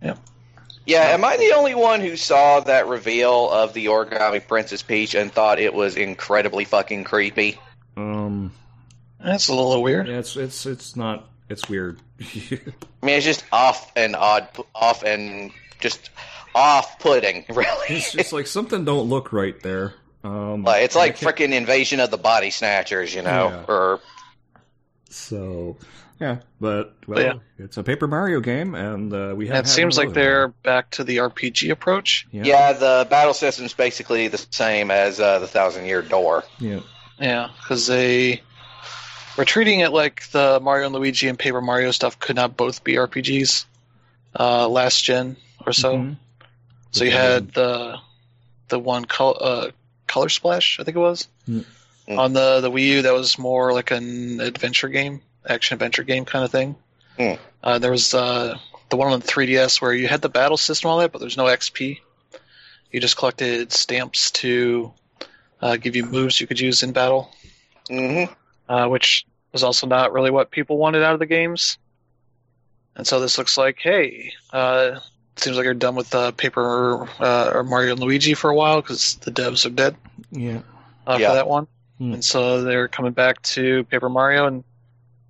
Yeah, 0.01 0.15
Yeah, 0.85 1.03
am 1.03 1.23
I 1.23 1.38
the 1.38 1.53
only 1.55 1.73
one 1.73 2.01
who 2.01 2.18
saw 2.18 2.59
that 2.59 2.88
reveal 2.88 3.49
of 3.49 3.73
the 3.73 3.85
Origami 3.85 4.45
Princess 4.45 4.84
Peach 4.84 5.15
and 5.15 5.31
thought 5.31 5.57
it 5.59 5.73
was 5.73 5.95
incredibly 5.95 6.65
fucking 6.65 7.05
creepy? 7.05 7.57
Um, 7.95 8.51
That's 9.23 9.47
a 9.47 9.55
little 9.55 9.81
weird. 9.81 10.07
yeah, 10.07 10.19
it's 10.19 10.35
it's 10.35 10.65
it's 10.65 10.95
not. 10.97 11.30
It's 11.49 11.69
weird. 11.69 11.97
I 12.22 13.05
mean, 13.05 13.15
it's 13.15 13.26
just 13.26 13.45
off 13.53 13.89
and 13.95 14.18
odd, 14.18 14.49
off 14.76 15.03
and 15.03 15.51
just 15.80 16.09
off-putting. 16.57 17.45
Really, 17.55 17.67
it's 17.89 18.11
just 18.13 18.34
like 18.34 18.47
something 18.47 18.84
don't 18.85 19.07
look 19.09 19.31
right 19.31 19.59
there. 19.61 19.93
Um, 20.23 20.63
Like, 20.63 20.84
it's 20.84 20.95
like 20.95 21.17
freaking 21.17 21.53
Invasion 21.53 21.99
of 21.99 22.11
the 22.11 22.17
Body 22.17 22.49
Snatchers, 22.49 23.13
you 23.13 23.21
know, 23.21 23.49
Yeah. 23.49 23.65
or 23.73 23.99
So 25.09 25.77
yeah, 26.19 26.39
but 26.59 26.95
well, 27.07 27.15
But 27.17 27.25
yeah. 27.25 27.34
it's 27.65 27.77
a 27.77 27.84
Paper 27.84 28.07
Mario 28.07 28.39
game, 28.39 28.73
and 28.73 29.13
uh, 29.13 29.34
we 29.38 29.47
have. 29.49 29.65
It 29.65 29.67
seems 29.67 29.97
like 29.97 30.13
they're 30.13 30.47
back 30.47 30.89
to 30.91 31.03
the 31.03 31.17
RPG 31.17 31.69
approach. 31.71 32.27
Yeah. 32.31 32.43
yeah, 32.43 32.73
the 32.73 33.07
battle 33.09 33.35
system's 33.35 33.73
basically 33.75 34.27
the 34.27 34.43
same 34.49 34.89
as 34.89 35.19
uh, 35.19 35.38
the 35.39 35.47
Thousand 35.47 35.85
Year 35.85 36.01
Door. 36.01 36.43
yeah. 36.59 36.79
Yeah, 37.19 37.49
because 37.61 37.88
they 37.88 38.41
were 39.38 39.45
treating 39.45 39.79
it 39.79 39.91
like 39.91 40.27
the 40.31 40.59
Mario 40.61 40.85
and 40.88 40.95
Luigi 40.95 41.27
and 41.27 41.38
Paper 41.38 41.61
Mario 41.61 41.89
stuff 41.91 42.19
could 42.19 42.35
not 42.35 42.55
both 42.57 42.84
be 42.84 42.93
RPGs 42.95 43.65
uh, 44.39 44.67
last 44.67 45.03
gen 45.03 45.35
or 45.65 45.73
so. 45.73 45.95
Mhm. 45.97 46.17
So 46.91 47.03
you 47.03 47.11
had 47.11 47.53
the 47.53 47.97
the 48.69 48.80
one 48.80 49.05
col- 49.05 49.38
uh, 49.39 49.72
Color 50.07 50.30
Splash, 50.30 50.80
I 50.80 50.84
think 50.84 50.97
it 50.97 50.99
was, 50.99 51.27
Mm. 51.47 51.65
Mm. 52.07 52.18
on 52.18 52.34
the 52.34 52.61
the 52.61 52.72
Wii 52.72 52.88
U. 52.88 53.01
That 53.03 53.14
was 53.14 53.38
more 53.38 53.73
like 53.73 53.91
an 53.91 54.39
adventure 54.41 54.88
game, 54.89 55.22
action 55.47 55.76
adventure 55.76 56.03
game 56.03 56.26
kind 56.26 56.43
of 56.45 56.51
thing. 56.51 56.76
Mm. 57.19 57.39
Uh, 57.64 57.80
there 57.80 57.91
was 57.91 58.14
uh, 58.14 58.57
the 58.89 58.95
one 58.97 59.11
on 59.11 59.19
the 59.19 59.26
3DS 59.27 59.81
where 59.81 59.93
you 59.93 60.07
had 60.07 60.22
the 60.22 60.30
battle 60.30 60.57
system 60.57 60.89
all 60.89 60.99
that, 60.99 61.11
but 61.11 61.19
there's 61.19 61.38
no 61.38 61.45
XP. 61.45 61.99
You 62.91 62.99
just 63.01 63.18
collected 63.18 63.72
stamps 63.73 64.31
to 64.31 64.93
uh, 65.61 65.76
give 65.77 65.95
you 65.95 66.05
moves 66.05 66.39
you 66.39 66.47
could 66.47 66.59
use 66.59 66.84
in 66.84 66.93
battle, 66.93 67.34
hmm 67.89 68.23
uh, 68.69 68.88
which 68.88 69.26
was 69.51 69.64
also 69.64 69.88
not 69.88 70.14
really 70.14 70.30
what 70.31 70.51
people 70.51 70.77
wanted 70.77 71.03
out 71.03 71.14
of 71.14 71.19
the 71.19 71.26
games. 71.26 71.77
And 72.95 73.05
so 73.07 73.19
this 73.19 73.38
looks 73.38 73.57
like, 73.57 73.77
hey, 73.80 74.34
uh, 74.51 74.99
seems 75.39 75.55
like 75.57 75.65
they're 75.65 75.73
done 75.73 75.95
with 75.95 76.14
uh, 76.15 76.31
Paper 76.31 77.07
uh, 77.19 77.51
or 77.53 77.64
Mario 77.64 77.91
and 77.93 77.99
Luigi 78.01 78.34
for 78.34 78.49
a 78.49 78.55
while 78.55 78.81
because 78.81 79.15
the 79.15 79.31
devs 79.31 79.65
are 79.65 79.69
dead 79.69 79.95
Yeah. 80.31 80.61
uh, 81.05 81.18
Yeah. 81.19 81.30
for 81.30 81.34
that 81.35 81.47
one, 81.47 81.68
Hmm. 81.99 82.14
and 82.15 82.26
so 82.26 82.64
they're 82.64 82.88
coming 82.88 83.11
back 83.14 83.41
to 83.53 83.84
Paper 83.85 84.09
Mario 84.09 84.47
and 84.47 84.64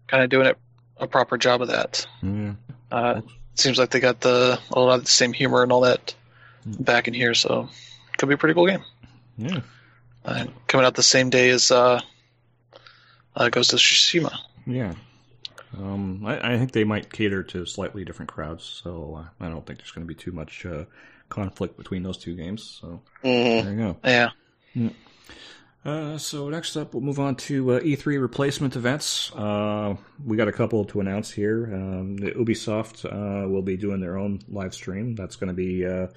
kind 0.07 0.23
of 0.23 0.29
doing 0.29 0.47
it 0.47 0.57
a 0.97 1.07
proper 1.07 1.37
job 1.37 1.61
of 1.61 1.67
that. 1.69 2.05
Yeah. 2.21 2.53
Uh, 2.91 3.21
seems 3.55 3.77
like 3.77 3.89
they 3.91 3.99
got 3.99 4.21
the 4.21 4.59
a 4.71 4.79
lot 4.79 4.95
of 4.99 5.03
the 5.05 5.09
same 5.11 5.33
humor 5.33 5.63
and 5.63 5.71
all 5.71 5.81
that 5.81 6.13
Hmm. 6.63 6.83
back 6.83 7.07
in 7.07 7.13
here, 7.13 7.33
so 7.33 7.69
could 8.17 8.27
be 8.29 8.35
a 8.35 8.37
pretty 8.37 8.53
cool 8.53 8.67
game. 8.67 8.83
Yeah. 9.37 9.59
Uh, 10.25 10.45
coming 10.67 10.85
out 10.85 10.95
the 10.95 11.03
same 11.03 11.29
day 11.29 11.49
as 11.49 11.71
uh, 11.71 12.01
uh, 13.35 13.49
Ghost 13.49 13.73
of 13.73 13.79
Tsushima. 13.79 14.35
Yeah. 14.65 14.93
Um, 15.77 16.25
I, 16.25 16.53
I 16.53 16.57
think 16.57 16.71
they 16.71 16.83
might 16.83 17.11
cater 17.11 17.43
to 17.43 17.65
slightly 17.65 18.05
different 18.05 18.31
crowds, 18.31 18.63
so 18.63 19.19
uh, 19.23 19.43
I 19.43 19.49
don't 19.49 19.65
think 19.65 19.79
there's 19.79 19.91
going 19.91 20.07
to 20.07 20.13
be 20.13 20.19
too 20.19 20.31
much 20.31 20.65
uh, 20.65 20.85
conflict 21.29 21.77
between 21.77 22.03
those 22.03 22.17
two 22.17 22.35
games. 22.35 22.79
So 22.81 23.01
hmm 23.21 23.27
there 23.65 23.71
you 23.73 23.77
go. 23.77 23.97
Yeah, 24.03 24.29
Uh, 25.85 26.17
so 26.17 26.49
next 26.49 26.75
up, 26.75 26.93
we'll 26.93 27.03
move 27.03 27.19
on 27.19 27.35
to 27.35 27.73
uh, 27.73 27.79
E3 27.79 28.19
replacement 28.19 28.75
events. 28.75 29.31
Uh, 29.33 29.95
we 30.25 30.35
got 30.35 30.49
a 30.49 30.51
couple 30.51 30.83
to 30.85 30.99
announce 30.99 31.31
here. 31.31 31.69
Um, 31.73 32.17
the 32.17 32.31
Ubisoft 32.31 33.05
uh, 33.05 33.47
will 33.47 33.61
be 33.61 33.77
doing 33.77 34.01
their 34.01 34.17
own 34.17 34.41
live 34.49 34.73
stream. 34.73 35.15
That's 35.15 35.37
going 35.37 35.47
to 35.47 35.53
be 35.53 35.85
uh, 35.85 36.07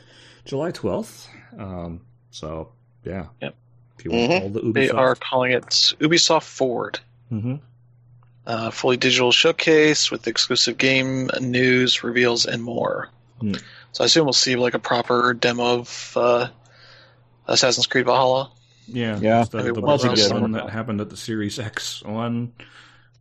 July 0.44 0.72
12th. 0.72 1.28
Um, 1.58 2.00
so 2.32 2.72
yeah, 3.04 3.26
Yep. 3.40 3.54
If 3.98 4.04
you 4.06 4.10
want 4.12 4.32
Mhm. 4.32 4.40
all 4.42 4.48
the 4.48 4.60
Ubisoft, 4.60 4.74
they 4.74 4.90
are 4.90 5.14
calling 5.14 5.52
it 5.52 5.66
Ubisoft 6.00 6.44
Forward. 6.44 6.98
hmm 7.28 7.56
uh, 8.46 8.70
fully 8.70 8.96
digital 8.96 9.32
showcase 9.32 10.10
with 10.10 10.26
exclusive 10.26 10.78
game 10.78 11.30
news, 11.40 12.02
reveals, 12.02 12.46
and 12.46 12.62
more. 12.62 13.10
Hmm. 13.40 13.54
So 13.92 14.04
I 14.04 14.06
assume 14.06 14.24
we'll 14.24 14.32
see 14.32 14.56
like 14.56 14.74
a 14.74 14.78
proper 14.78 15.34
demo 15.34 15.80
of 15.80 16.12
uh, 16.16 16.48
Assassin's 17.46 17.86
Creed 17.86 18.06
Valhalla. 18.06 18.50
yeah, 18.86 19.18
Yeah. 19.20 19.40
it's 19.42 19.50
the, 19.50 19.62
the 19.62 19.80
one 19.80 19.94
of 19.94 20.00
those 20.02 20.06
one 20.08 20.16
somewhere. 20.16 20.62
that 20.62 20.70
happened 20.70 21.00
at 21.00 21.10
the 21.10 21.16
Series 21.16 21.58
X 21.58 22.02
one, 22.02 22.52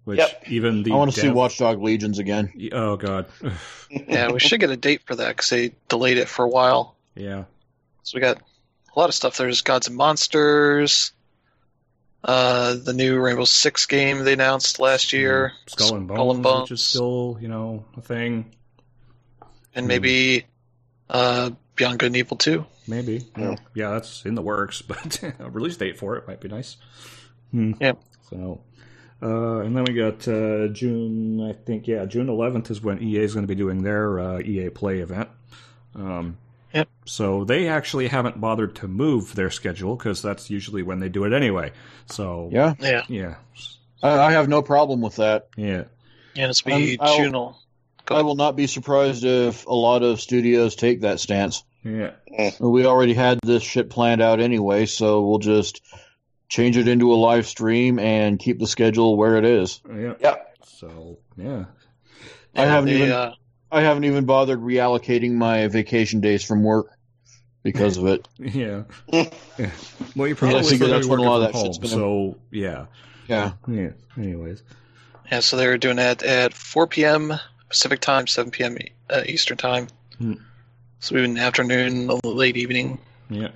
which 0.04 0.20
Yep. 0.20 0.44
even 0.48 0.84
the 0.84 0.92
I 0.92 0.96
want 0.96 1.14
to 1.14 1.20
see 1.20 1.30
Watchdog 1.30 1.82
Legions 1.82 2.20
again. 2.20 2.52
Oh 2.72 2.96
god, 2.98 3.26
Yeah, 3.90 4.32
we 4.32 4.40
should 4.40 4.60
get 4.60 4.70
a 4.70 4.78
date 4.78 5.02
for 5.06 5.16
that 5.16 5.30
because 5.30 5.50
they 5.50 5.74
delayed 5.88 6.18
it 6.18 6.28
for 6.28 6.46
a 6.46 6.50
while. 6.50 6.96
yeah, 7.16 7.46
So 8.04 8.16
we 8.18 8.22
got 8.22 8.38
a 8.38 9.00
lot 9.00 9.10
of 9.10 9.16
stuff. 9.16 9.38
There's 9.38 9.62
Gods 9.62 9.88
and 9.88 9.96
Monsters, 9.96 11.12
uh, 12.24 12.76
the 12.76 12.94
new 12.94 13.20
Rainbow 13.20 13.46
Six 13.46 13.86
game 13.86 14.24
they 14.24 14.34
announced 14.34 14.80
last 14.80 15.14
year, 15.14 15.54
Skull 15.68 15.96
and 15.96 16.08
Bones, 16.08 16.18
Skull 16.18 16.32
and 16.32 16.44
Bones. 16.44 16.62
which 16.70 16.72
is 16.80 16.84
still 16.84 17.38
you 17.42 17.48
know 17.48 17.86
a 17.98 18.02
thing. 18.02 18.54
and 19.76 19.88
maybe 19.88 20.46
uh, 21.10 21.52
Beyond 21.76 22.00
Good 22.00 22.08
and 22.08 22.18
Evil 22.18 22.38
2. 22.38 22.66
Maybe. 22.88 23.26
Yeah. 23.38 23.56
Yeah, 23.74 23.90
that's 23.92 24.26
in 24.26 24.36
the 24.36 24.42
works, 24.42 24.82
but 24.88 25.24
a 25.40 25.50
release 25.50 25.78
date 25.78 25.98
for 25.98 26.16
it 26.18 26.28
might 26.28 26.42
be 26.42 26.50
nice. 26.50 26.78
Hmm. 27.52 27.74
Yep. 27.80 28.00
So, 28.30 28.62
uh, 29.22 29.60
and 29.60 29.76
then 29.76 29.86
we 29.86 29.94
got 29.94 30.28
uh, 30.28 30.68
June, 30.68 31.42
I 31.42 31.54
think, 31.54 31.88
yeah, 31.88 32.06
June 32.06 32.28
11th 32.28 32.70
is 32.72 32.82
when 32.82 33.02
EA 33.02 33.20
is 33.20 33.34
going 33.34 33.44
to 33.44 33.48
be 33.48 33.56
doing 33.56 33.84
their 33.84 34.20
uh, 34.20 34.40
EA 34.40 34.70
Play 34.70 35.00
event. 35.00 35.30
Um, 35.96 36.38
Yep. 36.74 36.88
So 37.06 37.44
they 37.46 37.68
actually 37.68 38.08
haven't 38.08 38.40
bothered 38.40 38.76
to 38.78 38.88
move 38.88 39.36
their 39.36 39.50
schedule 39.50 39.96
because 39.96 40.22
that's 40.22 40.50
usually 40.50 40.84
when 40.84 41.00
they 41.00 41.10
do 41.10 41.24
it 41.26 41.34
anyway. 41.34 41.72
So 42.08 42.50
Yeah, 42.52 42.76
Yeah, 42.80 43.04
yeah. 43.08 43.36
I, 44.04 44.10
I 44.20 44.32
have 44.34 44.48
no 44.48 44.62
problem 44.62 45.02
with 45.02 45.16
that. 45.18 45.48
Yeah. 45.58 45.86
And 46.36 46.50
it's 46.52 46.62
be 46.62 46.98
Um, 47.00 47.08
I'll- 47.08 47.18
June. 47.18 47.54
I 48.12 48.24
will 48.24 48.36
not 48.36 48.56
be 48.56 48.66
surprised 48.66 49.24
if 49.24 49.68
a 49.68 49.74
lot 49.74 50.02
of 50.02 50.20
studios 50.20 50.76
take 50.76 51.02
that 51.02 51.20
stance. 51.20 51.64
Yeah. 51.84 52.12
We 52.60 52.86
already 52.86 53.14
had 53.14 53.40
this 53.44 53.62
shit 53.62 53.90
planned 53.92 54.20
out 54.22 54.40
anyway, 54.40 54.88
so 54.88 55.22
we'll 55.22 55.38
just 55.40 55.82
change 56.50 56.76
it 56.78 56.88
into 56.88 57.14
a 57.14 57.16
live 57.16 57.46
stream 57.46 58.00
and 58.00 58.40
keep 58.40 58.58
the 58.58 58.66
schedule 58.66 59.16
where 59.16 59.38
it 59.38 59.46
is. 59.46 59.80
Yeah. 59.88 60.14
Yep. 60.20 60.56
So 60.66 61.20
yeah. 61.38 61.66
I 62.56 62.66
haven't 62.66 62.90
they, 62.90 62.96
even- 62.98 63.12
Uh, 63.12 63.34
I 63.72 63.82
haven't 63.82 64.06
even 64.06 64.26
bothered 64.26 64.60
reallocating 64.60 65.34
my 65.34 65.68
vacation 65.68 66.22
days 66.22 66.44
from 66.44 66.64
work 66.64 66.92
because 67.64 67.98
of 67.98 68.08
it. 68.08 68.28
Yeah. 68.40 68.84
yeah. 69.12 69.70
Well, 70.16 70.28
you're 70.28 70.36
probably 70.36 70.60
I 70.60 70.64
figure 70.64 70.88
that's 70.88 71.08
when 71.08 71.20
a 71.20 71.24
lot 71.24 71.42
of 71.44 71.52
from 71.52 71.62
that 71.62 71.66
shit's 71.76 71.78
home, 71.78 71.84
gonna- 71.84 72.34
So 72.34 72.38
yeah. 72.52 72.86
Yeah. 73.28 73.52
Yeah. 73.68 73.90
Anyways. 74.18 74.64
yeah, 75.32 75.40
so 75.42 75.56
they're 75.58 75.78
doing 75.78 75.98
that 75.98 76.24
at 76.24 76.54
4 76.54 76.88
p.m. 76.88 77.34
Pacific 77.70 78.00
time, 78.00 78.26
7 78.26 78.50
p.m. 78.52 78.78
Uh, 79.10 79.22
Eastern 79.28 79.58
time. 79.58 79.88
Hmm. 80.18 80.34
So 81.00 81.16
even 81.18 81.38
afternoon, 81.38 82.08
late 82.24 82.58
evening. 82.58 82.98
Yeah. 83.30 83.50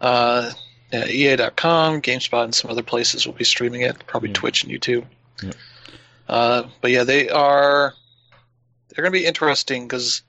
Uh, 0.00 0.50
yeah, 0.92 1.06
EA.com, 1.06 2.02
GameSpot, 2.02 2.44
and 2.44 2.54
some 2.54 2.70
other 2.70 2.82
places 2.82 3.26
will 3.26 3.32
be 3.34 3.44
streaming 3.44 3.80
it. 3.80 4.06
Probably 4.06 4.28
Yeah. 4.28 4.34
Twitch 4.34 4.62
and 4.64 4.72
YouTube. 4.72 5.04
Yeah. 5.42 5.52
Uh, 6.28 6.68
but 6.82 6.90
yeah, 6.90 7.04
they 7.04 7.30
are. 7.30 7.94
They're 8.94 9.02
going 9.02 9.12
to 9.12 9.18
be 9.18 9.26
interesting 9.26 9.86
because 9.86 10.22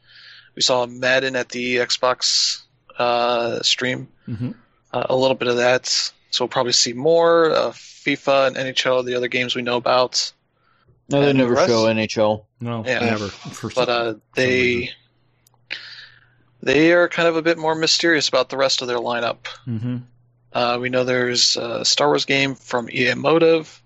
we 0.55 0.61
saw 0.61 0.85
Madden 0.85 1.35
at 1.35 1.49
the 1.49 1.77
Xbox 1.77 2.61
uh, 2.97 3.61
stream. 3.61 4.07
hmm 4.25 4.51
Uh, 4.93 5.05
a 5.09 5.15
little 5.15 5.35
bit 5.35 5.49
of 5.49 5.57
that. 5.57 5.87
So 6.31 6.43
we'll 6.45 6.49
probably 6.49 6.71
see 6.73 6.93
more 6.93 7.51
uh, 7.51 7.71
FIFA 7.71 8.47
and 8.47 8.55
NHL, 8.55 9.05
the 9.05 9.15
other 9.15 9.27
games 9.27 9.55
we 9.55 9.61
know 9.61 9.75
about. 9.77 10.31
No, 11.09 11.21
they 11.21 11.29
And 11.31 11.37
never 11.39 11.53
rest- 11.53 11.69
show 11.69 11.83
NHL. 11.85 12.45
No, 12.61 12.83
Yeah. 12.85 12.99
never. 12.99 13.27
For 13.27 13.69
But 13.69 13.87
some- 13.87 13.89
uh, 13.89 14.13
they 14.35 14.89
they 16.61 16.93
are 16.93 17.07
kind 17.07 17.27
of 17.27 17.35
a 17.35 17.41
bit 17.41 17.57
more 17.57 17.75
mysterious 17.75 18.27
about 18.27 18.49
the 18.49 18.57
rest 18.57 18.81
of 18.81 18.87
their 18.87 18.97
lineup. 18.97 19.45
Mhm. 19.67 20.03
Uh, 20.53 20.77
we 20.81 20.89
know 20.89 21.03
there's 21.03 21.57
a 21.57 21.83
Star 21.85 22.07
Wars 22.07 22.25
game 22.25 22.55
from 22.55 22.89
EA 22.89 23.13
Motive. 23.15 23.81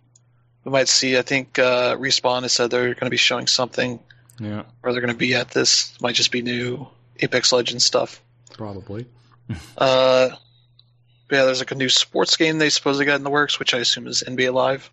We 0.63 0.71
might 0.71 0.87
see. 0.87 1.17
I 1.17 1.23
think 1.23 1.57
uh, 1.59 1.95
Respawn 1.97 2.43
has 2.43 2.53
said 2.53 2.69
they're 2.71 2.93
going 2.93 3.05
to 3.05 3.09
be 3.09 3.17
showing 3.17 3.47
something, 3.47 3.99
Yeah. 4.39 4.63
or 4.83 4.91
they're 4.91 5.01
going 5.01 5.13
to 5.13 5.17
be 5.17 5.35
at 5.35 5.51
this. 5.51 5.99
Might 6.01 6.15
just 6.15 6.31
be 6.31 6.41
new 6.41 6.87
Apex 7.19 7.51
Legends 7.51 7.83
stuff. 7.85 8.21
Probably. 8.53 9.05
Uh, 9.77 10.29
yeah, 11.31 11.45
there's 11.45 11.57
like 11.59 11.71
a 11.71 11.75
new 11.75 11.89
sports 11.89 12.37
game 12.37 12.59
they 12.59 12.69
supposedly 12.69 13.05
got 13.05 13.15
in 13.15 13.23
the 13.23 13.31
works, 13.31 13.57
which 13.57 13.73
I 13.73 13.79
assume 13.79 14.05
is 14.07 14.23
NBA 14.25 14.53
Live. 14.53 14.91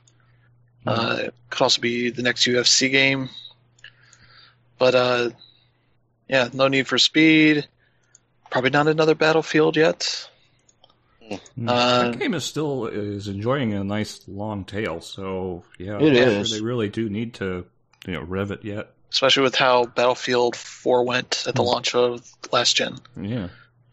Uh, 0.86 1.16
it 1.24 1.34
could 1.50 1.62
also 1.62 1.80
be 1.80 2.08
the 2.10 2.22
next 2.22 2.46
UFC 2.46 2.90
game. 2.90 3.28
But 4.78 4.94
uh, 4.94 5.30
yeah, 6.28 6.48
no 6.52 6.68
need 6.68 6.86
for 6.86 6.96
speed. 6.96 7.66
Probably 8.50 8.70
not 8.70 8.86
another 8.86 9.14
Battlefield 9.14 9.76
yet. 9.76 10.28
Mm. 11.30 11.40
Uh, 11.66 12.10
that 12.10 12.18
game 12.18 12.34
is 12.34 12.44
still 12.44 12.86
is 12.86 13.28
enjoying 13.28 13.74
a 13.74 13.82
nice 13.82 14.26
long 14.28 14.64
tail. 14.64 15.00
So 15.00 15.64
yeah, 15.78 15.98
It 15.98 16.10
I'm 16.12 16.40
is. 16.40 16.48
Sure 16.48 16.58
they 16.58 16.64
really 16.64 16.88
do 16.88 17.08
need 17.10 17.34
to 17.34 17.66
you 18.06 18.12
know 18.12 18.22
rev 18.22 18.52
it 18.52 18.64
yet. 18.64 18.92
Especially 19.12 19.42
with 19.44 19.54
how 19.54 19.86
Battlefield 19.86 20.56
4 20.56 21.04
went 21.04 21.44
at 21.46 21.54
the 21.54 21.62
Hmm. 21.62 21.68
launch 21.68 21.94
of 21.94 22.28
last 22.52 22.76
gen, 22.76 22.98
Yeah. 23.20 23.48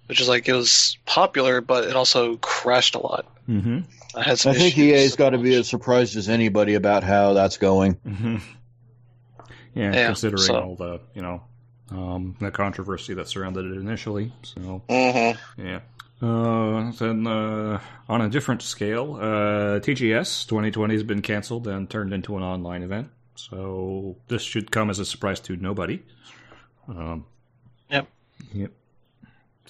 which 0.07 0.19
is 0.21 0.27
like 0.27 0.47
it 0.47 0.53
was 0.53 0.97
popular, 1.05 1.61
but 1.61 1.85
it 1.85 1.95
also 1.95 2.37
crashed 2.37 2.95
a 2.95 2.99
lot. 2.99 3.25
Mm-hmm. 3.49 3.79
I 4.15 4.21
had 4.23 4.39
some 4.39 4.51
I 4.51 4.55
think 4.55 4.77
EA's 4.77 5.15
got 5.15 5.31
to 5.31 5.37
be 5.37 5.55
as 5.55 5.67
surprised 5.67 6.15
as 6.17 6.29
anybody 6.29 6.75
about 6.75 7.03
how 7.03 7.33
that's 7.33 7.57
going. 7.57 7.93
hmm 8.05 8.37
Yeah, 9.73 9.93
Yeah, 9.93 10.05
considering 10.07 10.41
so- 10.43 10.59
all 10.61 10.75
the 10.75 10.99
you 11.15 11.21
know 11.21 11.41
um, 11.91 12.35
the 12.39 12.49
controversy 12.51 13.13
that 13.15 13.27
surrounded 13.27 13.65
it 13.65 13.77
initially. 13.77 14.31
So 14.43 14.81
Mm-hmm. 14.89 15.61
yeah. 15.67 15.79
Uh, 16.21 16.91
then 16.93 17.27
uh, 17.27 17.79
on 18.07 18.21
a 18.21 18.29
different 18.29 18.61
scale, 18.61 19.15
uh, 19.15 19.79
TGS 19.81 20.47
2020 20.47 20.93
has 20.93 21.03
been 21.03 21.21
canceled 21.21 21.67
and 21.67 21.89
turned 21.89 22.13
into 22.13 22.37
an 22.37 22.43
online 22.43 22.81
event. 22.81 23.09
So 23.35 24.15
this 24.27 24.41
should 24.41 24.71
come 24.71 24.89
as 24.89 24.99
a 24.99 25.05
surprise 25.05 25.39
to 25.41 25.55
nobody. 25.55 26.01
Um, 26.87 27.25
Yep. 27.89 28.07
Yep. 28.53 28.71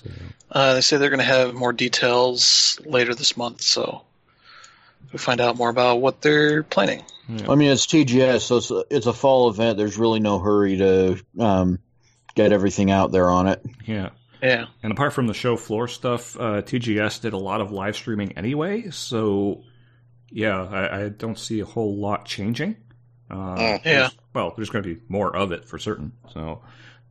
So, 0.03 0.09
Uh, 0.51 0.73
they 0.75 0.81
say 0.81 0.97
they're 0.97 1.09
going 1.09 1.19
to 1.19 1.25
have 1.25 1.53
more 1.53 1.73
details 1.73 2.79
later 2.85 3.13
this 3.15 3.37
month, 3.37 3.61
so 3.61 4.01
we 5.11 5.19
find 5.19 5.39
out 5.41 5.55
more 5.57 5.69
about 5.69 6.01
what 6.01 6.21
they're 6.21 6.63
planning. 6.63 7.03
yeah. 7.29 7.51
I 7.51 7.55
mean, 7.55 7.71
it's 7.71 7.85
TGS, 7.85 8.41
so 8.41 8.57
it's 8.57 8.71
a, 8.71 8.83
it's 8.89 9.05
a 9.05 9.13
fall 9.13 9.49
event. 9.49 9.77
There's 9.77 9.97
really 9.97 10.19
no 10.19 10.39
hurry 10.39 10.77
to 10.77 11.23
um, 11.39 11.79
get 12.35 12.51
everything 12.51 12.91
out 12.91 13.11
there 13.11 13.29
on 13.29 13.47
it. 13.47 13.63
yeah. 13.85 14.09
Yeah, 14.41 14.65
And 14.83 14.91
apart 14.91 15.13
from 15.13 15.27
the 15.27 15.33
show 15.33 15.55
floor 15.55 15.87
stuff, 15.87 16.35
uh, 16.37 16.61
TGS 16.63 17.21
did 17.21 17.31
a 17.31 17.37
lot 17.37 17.61
of 17.61 17.71
live 17.71 17.95
streaming 17.95 18.33
anyway. 18.37 18.89
So, 18.89 19.63
yeah, 20.29 20.61
I, 20.61 21.03
I 21.05 21.09
don't 21.09 21.39
see 21.39 21.61
a 21.61 21.65
whole 21.65 21.95
lot 21.95 22.25
changing. 22.25 22.75
Uh, 23.29 23.35
Mm. 23.35 23.57
Yeah. 23.57 23.77
there's- 23.83 24.15
Well, 24.33 24.53
there's 24.55 24.69
going 24.69 24.83
to 24.83 24.95
be 24.95 25.01
more 25.07 25.35
of 25.35 25.51
it 25.51 25.65
for 25.65 25.77
certain. 25.79 26.11
So, 26.33 26.61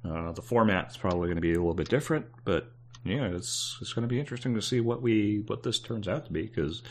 uh, 0.05 0.33
the 0.33 0.43
format's 0.43 0.97
probably 0.97 1.27
going 1.29 1.37
to 1.37 1.41
be 1.43 1.53
a 1.53 1.59
little 1.59 1.75
bit 1.75 1.89
different. 1.89 2.27
But 2.45 2.71
yeah, 3.05 3.27
it's 3.27 3.79
it's 3.81 3.93
going 3.93 4.03
to 4.03 4.09
be 4.09 4.21
interesting 4.21 4.55
to 4.55 4.63
see 4.63 4.81
what 4.81 5.03
we 5.03 5.43
what 5.47 5.63
this 5.63 5.79
turns 5.79 6.09
out 6.09 6.27
to 6.27 6.33
be 6.33 6.43
because 6.43 6.83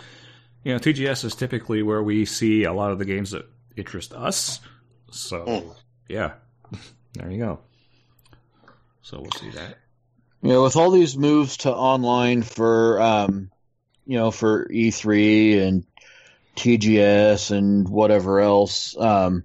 you 0.63 0.73
know 0.73 0.79
TGS 0.79 1.23
is 1.25 1.35
typically 1.35 1.81
where 1.83 2.01
we 2.03 2.25
see 2.25 2.63
a 2.63 2.73
lot 2.73 2.91
of 2.91 2.99
the 2.99 3.05
games 3.05 3.31
that 3.31 3.45
interest 3.75 4.13
us. 4.13 4.59
So, 5.11 5.45
Mm. 5.45 5.75
yeah, 6.09 6.33
there 7.13 7.29
you 7.31 7.37
go. 7.39 7.59
So 9.01 9.19
we'll 9.21 9.31
see 9.31 9.49
that. 9.51 9.77
You 10.41 10.49
know, 10.49 10.63
with 10.63 10.75
all 10.75 10.91
these 10.91 11.17
moves 11.17 11.57
to 11.57 11.71
online 11.73 12.41
for, 12.43 12.99
um, 13.01 13.51
you 14.05 14.17
know, 14.17 14.31
for 14.31 14.67
E3 14.69 15.59
and 15.61 15.85
TGS 16.55 17.51
and 17.51 17.87
whatever 17.87 18.39
else, 18.39 18.95
um, 18.97 19.43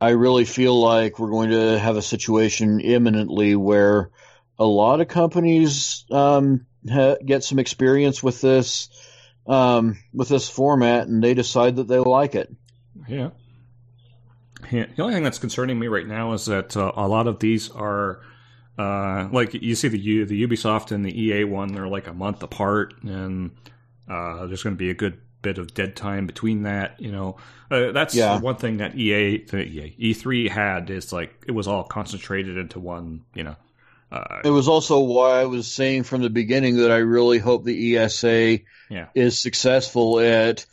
I 0.00 0.10
really 0.10 0.44
feel 0.44 0.78
like 0.80 1.18
we're 1.18 1.30
going 1.30 1.50
to 1.50 1.78
have 1.78 1.96
a 1.96 2.02
situation 2.02 2.80
imminently 2.80 3.56
where 3.56 4.10
a 4.58 4.64
lot 4.64 5.00
of 5.00 5.08
companies 5.08 6.04
um, 6.10 6.66
ha- 6.88 7.16
get 7.24 7.44
some 7.44 7.58
experience 7.58 8.22
with 8.22 8.40
this 8.40 8.88
um, 9.46 9.98
with 10.12 10.28
this 10.28 10.48
format, 10.48 11.08
and 11.08 11.24
they 11.24 11.34
decide 11.34 11.76
that 11.76 11.88
they 11.88 11.98
like 11.98 12.34
it. 12.34 12.54
Yeah. 13.08 13.30
Yeah. 14.70 14.86
The 14.94 15.02
only 15.02 15.14
thing 15.14 15.22
that's 15.22 15.38
concerning 15.38 15.78
me 15.78 15.86
right 15.86 16.06
now 16.06 16.34
is 16.34 16.46
that 16.46 16.76
uh, 16.76 16.92
a 16.94 17.08
lot 17.08 17.26
of 17.26 17.38
these 17.38 17.70
are, 17.70 18.20
uh, 18.76 19.28
like 19.32 19.54
you 19.54 19.74
see 19.74 19.88
the 19.88 19.98
U, 19.98 20.26
the 20.26 20.46
Ubisoft 20.46 20.92
and 20.92 21.04
the 21.04 21.18
EA 21.18 21.44
one, 21.44 21.72
they're 21.72 21.88
like 21.88 22.06
a 22.06 22.12
month 22.12 22.42
apart, 22.42 22.94
and 23.02 23.52
uh, 24.08 24.46
there's 24.46 24.62
going 24.62 24.76
to 24.76 24.78
be 24.78 24.90
a 24.90 24.94
good 24.94 25.18
bit 25.48 25.58
of 25.58 25.72
dead 25.74 25.96
time 25.96 26.26
between 26.26 26.62
that. 26.64 27.00
You 27.00 27.12
know, 27.12 27.36
uh, 27.70 27.92
that's 27.92 28.14
Yeah. 28.14 28.38
one 28.40 28.56
thing 28.56 28.78
that 28.78 28.94
EA, 28.96 29.44
EA 29.52 29.94
E3 30.12 30.48
had 30.48 30.90
is 30.90 31.12
like 31.12 31.30
it 31.46 31.52
was 31.52 31.66
all 31.66 31.84
concentrated 31.84 32.56
into 32.58 32.78
one. 32.80 33.22
You 33.34 33.44
know. 33.44 33.56
Uh, 34.10 34.40
It 34.44 34.50
was 34.50 34.68
also 34.68 35.00
why 35.00 35.40
I 35.40 35.44
was 35.44 35.66
saying 35.66 36.04
from 36.04 36.22
the 36.22 36.30
beginning 36.30 36.76
that 36.78 36.90
I 36.90 36.98
really 36.98 37.38
hope 37.38 37.64
the 37.64 37.96
ESA 37.96 38.60
Yeah. 38.90 39.06
is 39.14 39.38
successful 39.40 40.18
at 40.20 40.64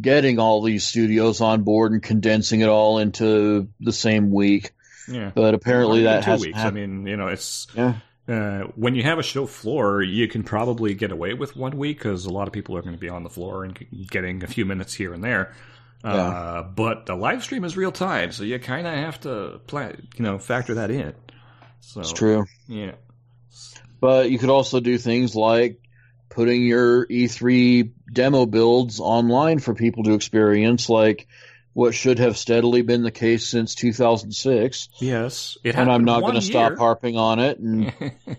getting 0.00 0.38
all 0.38 0.62
these 0.62 0.84
studios 0.84 1.40
on 1.40 1.62
board 1.62 1.92
and 1.92 2.02
condensing 2.02 2.60
it 2.60 2.68
all 2.68 2.98
into 2.98 3.68
the 3.80 3.92
same 3.92 4.30
week. 4.30 4.72
yeah. 5.08 5.30
But 5.34 5.54
apparently 5.54 6.00
even 6.00 6.12
that 6.12 6.24
two 6.24 6.30
hasn't 6.30 6.48
weeks. 6.48 6.58
I 6.58 6.70
mean, 6.70 7.06
you 7.06 7.16
know, 7.16 7.28
it's 7.28 7.66
Yeah. 7.74 7.94
Uh, 8.32 8.62
when 8.76 8.94
you 8.94 9.02
have 9.02 9.18
a 9.18 9.22
show 9.22 9.46
floor, 9.46 10.02
you 10.02 10.26
can 10.26 10.42
probably 10.42 10.94
get 10.94 11.12
away 11.12 11.34
with 11.34 11.54
one 11.56 11.76
week 11.76 11.98
because 11.98 12.24
a 12.24 12.30
lot 12.30 12.46
of 12.46 12.52
people 12.52 12.76
are 12.76 12.82
going 12.82 12.94
to 12.94 13.00
be 13.00 13.08
on 13.08 13.22
the 13.24 13.30
floor 13.30 13.64
and 13.64 13.78
getting 14.10 14.42
a 14.42 14.46
few 14.46 14.64
minutes 14.64 14.94
here 14.94 15.12
and 15.12 15.22
there. 15.22 15.54
Uh, 16.02 16.62
but 16.62 17.06
the 17.06 17.14
live 17.14 17.44
stream 17.44 17.62
is 17.64 17.76
real 17.76 17.92
time, 17.92 18.32
so 18.32 18.42
you 18.42 18.58
kind 18.58 18.86
of 18.86 18.94
have 18.94 19.20
to 19.20 19.60
plan, 19.66 20.08
you 20.16 20.24
know, 20.24 20.38
factor 20.38 20.74
that 20.74 20.90
in. 20.90 21.14
So 21.80 22.00
It's 22.00 22.12
true. 22.12 22.46
Yeah. 22.66 22.92
But 24.00 24.30
you 24.30 24.38
could 24.38 24.50
also 24.50 24.80
do 24.80 24.98
things 24.98 25.36
like 25.36 25.80
putting 26.28 26.62
your 26.62 27.06
E3 27.06 27.92
demo 28.12 28.46
builds 28.46 28.98
online 28.98 29.58
for 29.58 29.74
people 29.74 30.04
to 30.04 30.14
experience, 30.14 30.88
like 30.88 31.28
what 31.74 31.94
should 31.94 32.18
have 32.18 32.36
steadily 32.36 32.82
been 32.82 33.02
the 33.02 33.10
case 33.10 33.46
since 33.46 33.74
2006. 33.74 34.88
Yes. 34.98 35.56
It 35.64 35.74
And 35.74 35.90
I'm 35.90 36.04
not 36.04 36.20
going 36.20 36.34
to 36.34 36.42
stop 36.42 36.76
harping 36.76 37.16
on 37.16 37.38
it. 37.38 37.58
And 37.58 37.92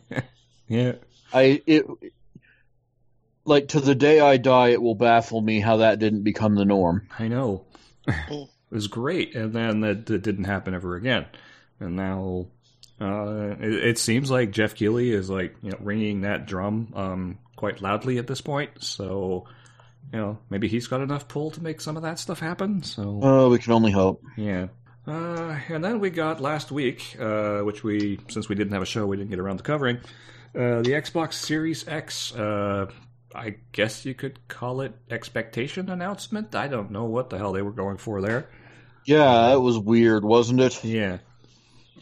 yeah. 0.68 0.94
I 1.34 1.62
it 1.66 1.86
like 3.46 3.70
to 3.70 3.80
the 3.80 3.96
day 3.96 4.20
I 4.20 4.38
die, 4.38 4.70
it 4.70 4.82
will 4.82 4.96
baffle 4.96 5.42
me 5.42 5.60
how 5.60 5.78
that 5.78 6.00
didn't 6.00 6.24
become 6.24 6.56
the 6.56 6.66
norm. 6.66 7.08
I 7.18 7.28
know. 7.28 7.66
it 8.08 8.50
was 8.70 8.88
great, 8.88 9.36
and 9.36 9.54
then 9.54 9.82
that, 9.82 10.06
that 10.06 10.22
didn't 10.22 10.46
happen 10.46 10.74
ever 10.74 10.96
again. 10.96 11.26
And 11.80 11.96
now 11.96 12.48
uh, 13.02 13.56
it, 13.60 13.74
it 13.86 13.98
seems 13.98 14.30
like 14.30 14.52
Geoff 14.52 14.76
Keighley 14.76 15.12
is 15.12 15.30
like 15.30 15.56
you 15.62 15.72
know 15.72 15.78
ringing 15.82 16.22
that 16.22 16.46
drum 16.46 16.94
um, 16.96 17.40
quite 17.56 17.82
loudly 17.82 18.18
at 18.18 18.28
this 18.28 18.42
point. 18.42 18.72
So 18.84 19.46
you 20.12 20.20
know, 20.20 20.38
maybe 20.50 20.68
he's 20.68 20.88
got 20.88 21.02
enough 21.02 21.28
pull 21.28 21.52
to 21.52 21.62
make 21.64 21.82
some 21.82 21.96
of 21.98 22.04
that 22.04 22.20
stuff 22.20 22.40
happen. 22.40 22.84
So 22.84 23.20
Oh, 23.24 23.50
we 23.50 23.60
can 23.60 23.72
only 23.74 23.92
hope. 23.92 24.24
yeah. 24.38 24.68
Uh, 25.06 25.60
and 25.70 25.84
then 25.84 26.00
we 26.00 26.10
got 26.10 26.40
last 26.40 26.72
week, 26.72 27.16
uh, 27.20 27.60
which 27.60 27.84
we 27.84 28.20
since 28.30 28.48
we 28.48 28.56
didn't 28.56 28.72
have 28.74 28.82
a 28.82 28.86
show, 28.86 29.06
we 29.06 29.18
didn't 29.18 29.30
get 29.32 29.40
around 29.40 29.58
to 29.58 29.64
covering. 29.64 29.98
Uh, 30.56 30.82
the 30.82 30.92
Xbox 30.92 31.34
Series 31.34 31.88
X. 31.88 32.34
Uh, 32.34 32.86
I 33.36 33.56
guess 33.72 34.06
you 34.06 34.14
could 34.14 34.48
call 34.48 34.82
it 34.82 34.94
expectation 35.10 35.90
announcement. 35.90 36.54
I 36.56 36.68
don't 36.68 36.92
know 36.92 37.06
what 37.06 37.30
the 37.32 37.38
hell 37.38 37.52
they 37.52 37.62
were 37.64 37.72
going 37.72 37.98
for 37.98 38.22
there. 38.22 38.48
Yeah, 39.06 39.50
that 39.50 39.60
was 39.60 39.78
weird, 39.78 40.24
wasn't 40.24 40.62
it? 40.62 40.82
Yeah. 40.86 41.18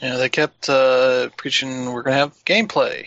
Yeah, 0.01 0.17
they 0.17 0.29
kept 0.29 0.69
uh, 0.69 1.29
preaching 1.37 1.91
we're 1.91 2.03
gonna 2.03 2.17
have 2.17 2.33
gameplay, 2.45 3.05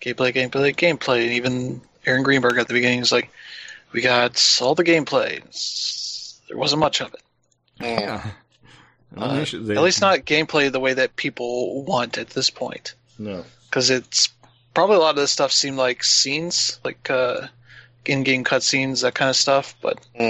gameplay, 0.00 0.32
gameplay, 0.32 0.74
gameplay. 0.74 1.22
And 1.24 1.32
even 1.32 1.82
Aaron 2.06 2.22
Greenberg 2.22 2.56
at 2.58 2.68
the 2.68 2.74
beginning 2.74 3.00
is 3.00 3.12
like, 3.12 3.30
"We 3.92 4.00
got 4.00 4.58
all 4.60 4.74
the 4.74 4.84
gameplay." 4.84 5.40
There 6.48 6.56
wasn't 6.56 6.80
much 6.80 7.00
of 7.00 7.14
it. 7.14 7.22
Yeah. 7.80 8.30
Well, 9.12 9.44
they 9.44 9.74
At 9.74 9.82
least 9.82 10.00
not 10.00 10.20
gameplay 10.20 10.70
the 10.70 10.78
way 10.78 10.94
that 10.94 11.16
people 11.16 11.82
want 11.82 12.16
at 12.16 12.30
this 12.30 12.48
point, 12.48 12.94
No. 13.18 13.44
because 13.68 13.90
it's 13.90 14.28
probably 14.72 14.96
a 14.96 14.98
lot 15.00 15.10
of 15.10 15.16
this 15.16 15.32
stuff 15.32 15.50
seemed 15.50 15.76
like 15.76 16.04
scenes, 16.04 16.78
like 16.84 17.10
uh, 17.10 17.48
in-game 18.06 18.44
cutscenes, 18.44 19.02
that 19.02 19.14
kind 19.14 19.28
of 19.28 19.34
stuff. 19.34 19.74
But 19.82 19.98
hmm 20.16 20.22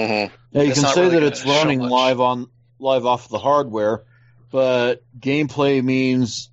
Yeah, 0.52 0.62
you 0.62 0.72
can 0.72 0.82
not 0.82 0.94
say 0.94 1.02
really 1.02 1.20
that 1.20 1.24
it's 1.24 1.44
running 1.44 1.80
live 1.80 2.20
on 2.20 2.48
live 2.78 3.04
off 3.04 3.28
the 3.28 3.38
hardware, 3.38 4.02
but 4.50 5.02
gameplay 5.18 5.84
means, 5.84 6.48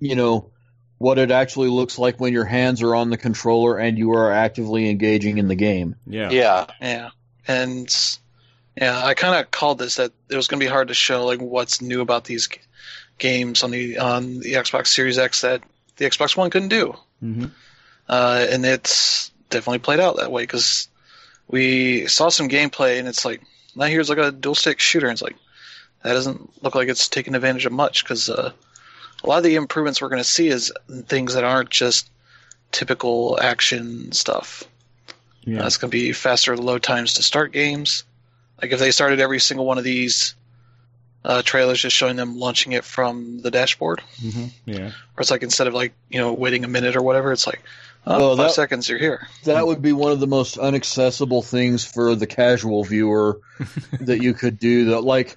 you 0.00 0.16
know, 0.16 0.50
what 0.98 1.18
it 1.18 1.30
actually 1.30 1.68
looks 1.68 1.98
like 1.98 2.18
when 2.20 2.32
your 2.32 2.44
hands 2.44 2.82
are 2.82 2.94
on 2.94 3.10
the 3.10 3.16
controller 3.16 3.78
and 3.78 3.96
you 3.96 4.12
are 4.12 4.32
actively 4.32 4.90
engaging 4.90 5.38
in 5.38 5.48
the 5.48 5.54
game. 5.54 5.94
Yeah. 6.06 6.30
Yeah. 6.30 6.66
Yeah, 6.80 7.10
and 7.46 8.18
yeah, 8.76 9.04
I 9.04 9.14
kind 9.14 9.34
of 9.34 9.50
called 9.50 9.78
this 9.78 9.96
that 9.96 10.12
it 10.28 10.36
was 10.36 10.48
going 10.48 10.60
to 10.60 10.66
be 10.66 10.70
hard 10.70 10.88
to 10.88 10.94
show 10.94 11.24
like 11.24 11.40
what's 11.40 11.80
new 11.80 12.00
about 12.00 12.24
these 12.24 12.48
g- 12.48 12.60
games 13.18 13.62
on 13.62 13.70
the 13.70 13.98
on 13.98 14.40
the 14.40 14.52
Xbox 14.54 14.88
Series 14.88 15.18
X 15.18 15.40
that 15.40 15.62
the 15.96 16.04
Xbox 16.04 16.36
One 16.36 16.50
couldn't 16.50 16.68
do, 16.68 16.94
hmm 17.20 17.46
uh, 18.08 18.46
and 18.48 18.64
it's 18.64 19.30
definitely 19.50 19.80
played 19.80 20.00
out 20.00 20.16
that 20.16 20.32
way 20.32 20.42
because 20.44 20.88
we 21.48 22.06
saw 22.06 22.28
some 22.28 22.48
gameplay 22.48 22.98
and 22.98 23.08
it's 23.08 23.24
like 23.24 23.42
now 23.74 23.86
here's 23.86 24.08
like 24.08 24.18
a 24.18 24.30
dual 24.32 24.54
stick 24.54 24.80
shooter 24.80 25.06
and 25.06 25.12
it's 25.12 25.22
like 25.22 25.36
that 26.02 26.12
doesn't 26.12 26.62
look 26.62 26.74
like 26.74 26.88
it's 26.88 27.08
taking 27.08 27.34
advantage 27.34 27.66
of 27.66 27.72
much 27.72 28.04
because 28.04 28.30
uh, 28.30 28.52
a 29.22 29.26
lot 29.28 29.38
of 29.38 29.44
the 29.44 29.56
improvements 29.56 30.00
we're 30.00 30.08
going 30.08 30.22
to 30.22 30.28
see 30.28 30.48
is 30.48 30.72
things 31.06 31.34
that 31.34 31.44
aren't 31.44 31.70
just 31.70 32.10
typical 32.72 33.38
action 33.40 34.12
stuff. 34.12 34.64
Yeah. 35.42 35.62
Uh, 35.62 35.66
it's 35.66 35.76
going 35.78 35.90
to 35.90 35.96
be 35.96 36.12
faster 36.12 36.56
load 36.56 36.82
times 36.82 37.14
to 37.14 37.22
start 37.22 37.52
games. 37.52 38.04
Like 38.60 38.72
if 38.72 38.78
they 38.80 38.90
started 38.90 39.20
every 39.20 39.40
single 39.40 39.64
one 39.66 39.78
of 39.78 39.84
these 39.84 40.34
uh, 41.24 41.42
trailers 41.42 41.80
just 41.80 41.96
showing 41.96 42.16
them 42.16 42.38
launching 42.38 42.72
it 42.72 42.84
from 42.84 43.40
the 43.40 43.50
dashboard, 43.50 44.00
hmm 44.20 44.46
Yeah. 44.66 44.78
where 44.88 44.92
it's 45.18 45.30
like 45.30 45.42
instead 45.42 45.66
of 45.66 45.74
like 45.74 45.92
you 46.10 46.18
know 46.20 46.32
waiting 46.32 46.64
a 46.64 46.68
minute 46.68 46.96
or 46.96 47.02
whatever, 47.02 47.32
it's 47.32 47.46
like 47.46 47.62
oh, 48.06 48.18
Well, 48.18 48.36
five 48.36 48.46
that- 48.48 48.54
seconds 48.54 48.88
you're 48.88 48.98
here. 48.98 49.26
That 49.44 49.66
would 49.66 49.80
be 49.82 49.92
one 49.92 50.12
of 50.12 50.20
the 50.20 50.26
most 50.26 50.56
unaccessible 50.58 51.44
things 51.44 51.84
for 51.84 52.14
the 52.14 52.26
casual 52.26 52.84
viewer 52.84 53.40
that 54.00 54.22
you 54.22 54.34
could 54.34 54.58
do. 54.58 54.86
That 54.86 55.00
like 55.02 55.36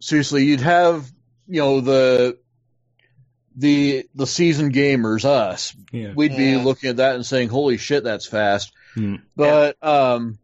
seriously, 0.00 0.44
you'd 0.44 0.60
have 0.60 1.10
you 1.48 1.60
know 1.60 1.80
the 1.80 2.38
the 3.56 4.06
the 4.14 4.26
seasoned 4.26 4.74
gamers, 4.74 5.24
us. 5.24 5.74
Yeah. 5.92 6.12
We'd 6.14 6.36
be 6.36 6.50
Yeah. 6.52 6.62
looking 6.64 6.90
at 6.90 6.96
that 6.98 7.14
and 7.14 7.24
saying, 7.24 7.48
"Holy 7.48 7.76
shit, 7.78 8.04
that's 8.04 8.26
fast." 8.26 8.72
Hmm. 8.94 9.16
But 9.34 9.82
um, 9.82 10.38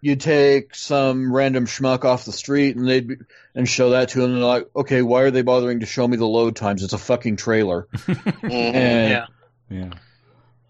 you 0.00 0.16
take 0.16 0.74
some 0.74 1.32
random 1.32 1.66
schmuck 1.66 2.04
off 2.04 2.24
the 2.24 2.32
street 2.32 2.76
and 2.76 2.88
they'd 2.88 3.06
be, 3.08 3.16
and 3.54 3.68
show 3.68 3.90
that 3.90 4.10
to 4.10 4.20
them, 4.20 4.30
and 4.32 4.38
they're 4.38 4.46
like, 4.48 4.68
"Okay, 4.74 5.02
why 5.02 5.22
are 5.22 5.30
they 5.30 5.42
bothering 5.42 5.80
to 5.80 5.86
show 5.86 6.06
me 6.08 6.16
the 6.16 6.26
load 6.26 6.56
times? 6.56 6.82
It's 6.82 6.92
a 6.92 6.98
fucking 6.98 7.36
trailer." 7.36 7.86
Mhm. 7.92 8.50
And 8.74 9.10
Yeah, 9.10 9.26
Yeah. 9.70 9.90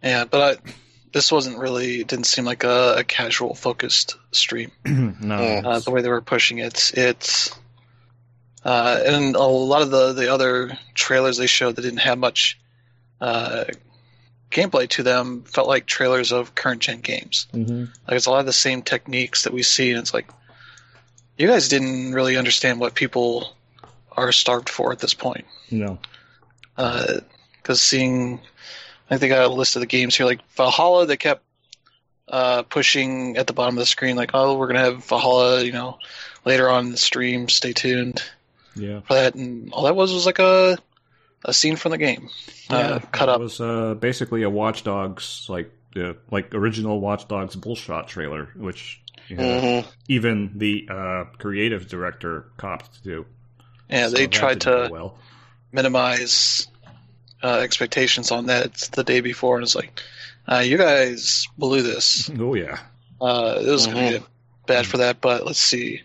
yeah, 0.02 0.24
but 0.24 0.59
I, 0.59 0.73
this 1.12 1.31
wasn't 1.32 1.59
really 1.59 2.01
it 2.01 2.09
didn't 2.09 2.27
seem 2.27 2.44
like 2.44 2.65
a, 2.65 2.97
a 2.98 3.05
casual 3.05 3.55
focused 3.55 4.16
stream. 4.32 4.70
no. 4.85 5.35
Uh, 5.36 5.78
the 5.81 5.90
way 5.90 6.02
they 6.02 6.09
were 6.09 6.20
pushing 6.20 6.59
it. 6.59 6.93
It's 6.94 7.51
uh, 8.65 9.01
and 9.07 9.37
a 9.37 9.43
lot 9.43 9.82
of 9.82 9.91
the 9.91 10.12
the 10.12 10.32
other 10.32 10.78
trailers 10.95 11.37
they 11.39 11.47
showed 11.47 11.77
that 11.77 11.82
didn't 11.82 12.01
have 12.01 12.19
much 12.19 12.59
uh, 13.20 13.65
gameplay 14.51 14.89
to 14.89 15.03
them 15.03 15.43
felt 15.45 15.69
like 15.69 15.87
trailers 15.87 16.32
of 16.32 16.55
current 16.55 16.82
gen 16.82 17.01
games. 17.01 17.47
hmm 17.53 17.85
Like 18.07 18.16
it's 18.16 18.27
a 18.27 18.31
lot 18.31 18.41
of 18.41 18.47
the 18.47 18.53
same 18.53 18.82
techniques 18.82 19.45
that 19.45 19.53
we 19.53 19.62
see, 19.62 19.91
and 19.91 19.99
it's 19.99 20.12
like 20.12 20.28
you 21.39 21.47
guys 21.47 21.69
didn't 21.69 22.12
really 22.12 22.37
understand 22.37 22.81
what 22.81 22.95
people 22.95 23.55
are 24.12 24.32
starved 24.32 24.69
for 24.69 24.93
at 24.93 24.99
this 24.99 25.15
point. 25.15 25.47
No. 25.70 25.99
Because 26.77 27.81
seeing, 27.81 28.41
I 29.11 29.16
think 29.16 29.32
I 29.32 29.37
got 29.37 29.47
a 29.47 29.55
list 29.55 29.77
of 29.77 29.81
the 29.81 29.87
games 29.87 30.16
here, 30.16 30.27
like 30.27 30.41
Valhalla, 30.57 31.07
they 31.07 31.16
kept 31.16 31.43
uh, 32.28 32.62
pushing 32.65 33.37
at 33.37 33.47
the 33.47 33.53
bottom 33.53 33.77
of 33.77 33.81
the 33.81 33.87
screen, 33.87 34.16
like, 34.16 34.32
oh, 34.35 34.57
we're 34.59 34.66
gonna 34.66 34.81
have 34.81 35.05
Valhalla, 35.05 35.62
you 35.62 35.73
know, 35.73 35.99
later 36.45 36.69
on 36.69 36.87
in 36.87 36.91
the 36.91 36.99
stream. 36.99 37.49
Stay 37.49 37.73
tuned 37.73 38.23
Yeah. 38.76 39.01
for 39.01 39.14
that. 39.14 39.34
And 39.34 39.72
all 39.72 39.84
that 39.84 39.97
was 39.97 40.12
was 40.12 40.26
like 40.26 40.38
a 40.38 40.78
a 41.44 41.52
scene 41.55 41.76
from 41.76 41.90
the 41.92 41.98
game, 41.98 42.28
uh, 42.68 42.98
cut 43.12 43.28
It 43.28 43.32
up. 43.32 43.40
was 43.40 43.60
uh, 43.60 43.94
basically 43.94 44.42
a 44.42 44.51
Watch 44.51 44.84
Dogs 44.84 45.47
like 45.48 45.72
uh, 45.97 46.12
like 46.30 46.55
original 46.55 47.01
Watch 47.01 47.26
Dogs 47.28 47.56
bullshot 47.56 48.06
trailer, 48.09 48.51
which 48.56 49.01
you 49.28 49.36
know, 49.36 49.44
Mhm. 49.60 49.86
even 50.09 50.52
the 50.59 50.86
uh, 50.90 51.24
creative 51.38 51.88
director 51.88 52.47
copped 52.56 52.94
to 52.97 53.02
do. 53.02 53.26
Yeah, 53.88 54.09
So 54.09 54.16
they 54.16 54.26
tried 54.26 54.60
to 54.62 54.88
well. 54.90 55.18
minimize 55.72 56.66
uh, 57.42 57.59
expectations 57.60 58.30
on 58.30 58.47
that 58.47 58.74
the 58.92 59.02
day 59.05 59.20
before, 59.20 59.56
and 59.56 59.62
it's 59.64 59.74
like, 59.74 59.98
uh, 60.47 60.59
you 60.59 60.76
guys 60.76 61.47
blew 61.56 61.82
this. 61.82 62.30
Oh 62.38 62.55
yeah. 62.55 62.78
Uh, 63.20 63.59
it 63.64 63.70
was 63.70 63.86
going 63.86 64.12
to 64.14 64.18
be 64.20 64.26
bad 64.66 64.86
for 64.86 64.98
that, 64.98 65.20
but 65.20 65.47
let's 65.47 65.59
see. 65.62 66.02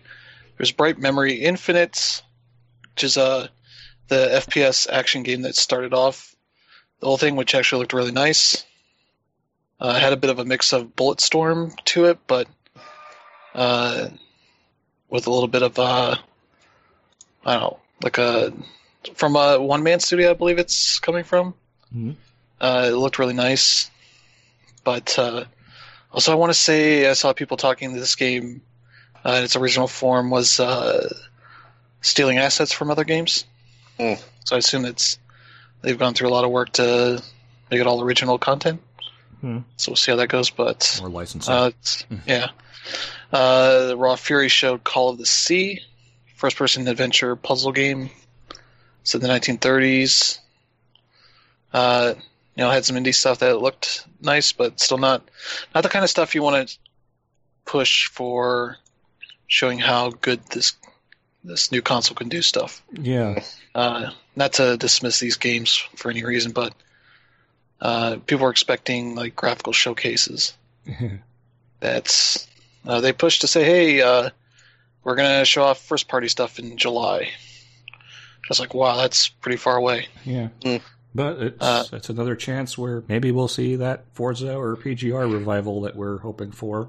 There's 0.56 0.72
Bright 0.72 0.98
Memory 0.98 1.34
Infinite, 1.34 2.22
which 2.96 3.04
is 3.04 3.18
uh, 3.18 3.46
the 4.08 4.42
FPS 4.48 4.88
action 4.90 5.22
game 5.22 5.42
that 5.42 5.54
started 5.54 5.92
off 5.92 6.34
the 7.00 7.06
whole 7.06 7.18
thing, 7.18 7.36
which 7.36 7.54
actually 7.54 7.80
looked 7.80 7.92
really 7.92 8.10
nice. 8.10 8.64
Uh, 9.78 9.98
had 9.98 10.14
a 10.14 10.16
bit 10.16 10.30
of 10.30 10.38
a 10.38 10.46
mix 10.46 10.72
of 10.72 10.96
Bulletstorm 10.96 11.76
to 11.84 12.06
it, 12.06 12.18
but 12.26 12.48
uh, 13.54 14.08
with 15.10 15.26
a 15.26 15.30
little 15.30 15.46
bit 15.46 15.62
of 15.62 15.78
uh, 15.78 16.16
I 17.44 17.52
don't 17.52 17.60
know, 17.60 17.80
like 18.02 18.16
a 18.16 18.54
from 19.14 19.36
a 19.36 19.60
one 19.60 19.82
man 19.82 20.00
studio, 20.00 20.30
I 20.30 20.34
believe 20.34 20.58
it's 20.58 20.98
coming 20.98 21.24
from. 21.24 21.52
Mhm. 21.94 22.14
Uh, 22.58 22.86
it 22.88 22.96
looked 22.96 23.18
really 23.18 23.34
nice, 23.34 23.90
but 24.84 25.18
uh, 25.18 25.44
also, 26.10 26.32
I 26.32 26.36
want 26.36 26.48
to 26.48 26.58
say 26.58 27.10
I 27.10 27.12
saw 27.12 27.34
people 27.34 27.58
talking 27.58 27.92
this 27.92 28.14
game 28.14 28.62
uh, 29.22 29.32
in 29.32 29.44
its 29.44 29.54
original 29.54 29.86
form 29.86 30.30
was 30.30 30.58
uh, 30.60 31.12
stealing 32.00 32.38
assets 32.38 32.72
from 32.72 32.90
other 32.90 33.04
games. 33.04 33.44
Hmm. 33.98 34.14
So 34.44 34.56
I 34.56 34.58
assume 34.58 34.84
it's 34.84 35.18
they've 35.82 35.98
gone 35.98 36.14
through 36.14 36.28
a 36.28 36.34
lot 36.34 36.44
of 36.44 36.50
work 36.50 36.72
to 36.74 37.22
make 37.70 37.80
it 37.80 37.86
all 37.86 38.02
original 38.02 38.38
content. 38.38 38.80
Hmm. 39.40 39.58
So 39.76 39.90
we'll 39.90 39.96
see 39.96 40.12
how 40.12 40.16
that 40.16 40.28
goes. 40.28 40.50
But 40.50 40.98
more 41.00 41.10
licensing. 41.10 41.52
uh, 41.52 41.66
it's, 41.66 42.04
yeah, 42.26 42.48
uh, 43.32 43.94
Raw 43.96 44.16
Fury 44.16 44.48
showed 44.48 44.84
Call 44.84 45.10
of 45.10 45.18
the 45.18 45.26
Sea, 45.26 45.80
first-person 46.36 46.86
adventure 46.88 47.36
puzzle 47.36 47.72
game. 47.72 48.10
It's 49.02 49.14
in 49.14 49.20
the 49.20 49.28
1930s. 49.28 50.38
Uh, 51.72 52.14
you 52.56 52.64
know, 52.64 52.70
had 52.70 52.84
some 52.84 52.96
indie 52.96 53.14
stuff 53.14 53.40
that 53.40 53.60
looked 53.60 54.06
nice, 54.20 54.52
but 54.52 54.80
still 54.80 54.98
not 54.98 55.22
not 55.74 55.82
the 55.82 55.88
kind 55.88 56.04
of 56.04 56.10
stuff 56.10 56.34
you 56.34 56.42
want 56.42 56.68
to 56.68 56.78
push 57.66 58.06
for 58.06 58.78
showing 59.46 59.78
how 59.78 60.10
good 60.10 60.40
this 60.46 60.72
this 61.46 61.70
new 61.72 61.80
console 61.82 62.14
can 62.16 62.28
do 62.28 62.42
stuff. 62.42 62.82
yeah. 62.92 63.42
Uh, 63.74 64.10
not 64.34 64.54
to 64.54 64.76
dismiss 64.76 65.20
these 65.20 65.36
games 65.36 65.76
for 65.96 66.10
any 66.10 66.24
reason, 66.24 66.52
but 66.52 66.74
uh, 67.80 68.16
people 68.26 68.46
are 68.46 68.50
expecting 68.50 69.14
like 69.14 69.36
graphical 69.36 69.72
showcases. 69.72 70.54
That's 71.80 72.46
uh, 72.86 73.00
they 73.00 73.12
pushed 73.12 73.42
to 73.42 73.46
say, 73.46 73.64
hey, 73.64 74.00
uh, 74.00 74.30
we're 75.04 75.14
gonna 75.16 75.44
show 75.44 75.64
off 75.64 75.78
first 75.80 76.08
party 76.08 76.28
stuff 76.28 76.58
in 76.58 76.76
July. 76.76 77.28
I 77.92 78.48
was 78.48 78.60
like, 78.60 78.74
wow, 78.74 78.96
that's 78.96 79.28
pretty 79.28 79.56
far 79.56 79.76
away. 79.76 80.06
Yeah. 80.24 80.48
Mm. 80.64 80.80
But 81.14 81.38
it's 81.42 81.62
Uh, 81.64 81.84
it's 81.92 82.08
another 82.10 82.36
chance 82.36 82.78
where 82.78 83.02
maybe 83.08 83.32
we'll 83.32 83.48
see 83.48 83.74
that 83.76 84.04
Forza 84.12 84.54
or 84.56 84.76
PGR 84.76 85.30
revival 85.32 85.80
that 85.82 85.96
we're 85.96 86.18
hoping 86.18 86.52
for 86.52 86.88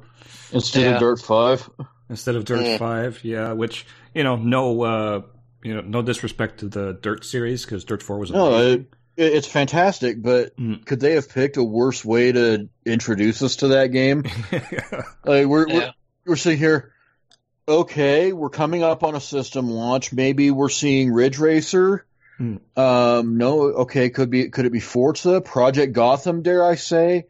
Instead 0.51 0.83
Yeah. 0.83 0.93
of 0.95 0.99
Dirt 0.99 1.19
Five. 1.21 1.67
Instead 2.09 2.35
of 2.35 2.45
Dirt 2.45 2.59
Mm. 2.61 2.79
Five. 2.79 3.23
Yeah, 3.23 3.53
which 3.53 3.85
you 4.13 4.23
know, 4.23 4.35
no, 4.35 4.81
uh, 4.81 5.21
you 5.63 5.73
know, 5.75 5.81
no 5.81 6.01
disrespect 6.01 6.59
to 6.59 6.67
the 6.69 6.93
Dirt 7.01 7.25
series 7.25 7.65
because 7.65 7.83
Dirt 7.85 8.03
Four 8.03 8.19
was 8.19 8.31
No, 8.31 8.53
amazing. 8.53 8.87
it, 9.17 9.23
it- 9.25 9.33
it's 9.33 9.47
fantastic, 9.47 10.21
but 10.21 10.55
Mm. 10.57 10.85
could 10.85 10.99
they 10.99 11.13
have 11.13 11.29
picked 11.29 11.57
a 11.57 11.63
worse 11.63 12.03
way 12.05 12.31
to 12.31 12.69
introduce 12.85 13.41
us 13.41 13.57
to 13.57 13.69
that 13.69 13.87
game? 13.87 14.23
Like 15.25 15.45
we're 15.47 15.67
we're, 15.67 15.69
Yeah. 15.69 15.91
we're 16.25 16.35
sitting 16.35 16.59
here. 16.59 16.91
Okay, 17.69 18.31
we're 18.31 18.49
coming 18.49 18.81
up 18.83 19.03
on 19.03 19.13
a 19.15 19.19
system 19.19 19.69
launch. 19.69 20.13
Maybe 20.13 20.51
we're 20.51 20.69
seeing 20.69 21.11
Ridge 21.11 21.37
Racer. 21.37 22.05
Hmm. 22.37 22.57
Um, 22.77 23.37
no, 23.37 23.61
okay, 23.63 24.09
could 24.09 24.29
be 24.29 24.49
could 24.49 24.65
it 24.65 24.71
be 24.71 24.79
Forza, 24.79 25.41
Project 25.41 25.91
Gotham? 25.93 26.43
Dare 26.43 26.63
I 26.63 26.75
say? 26.75 27.25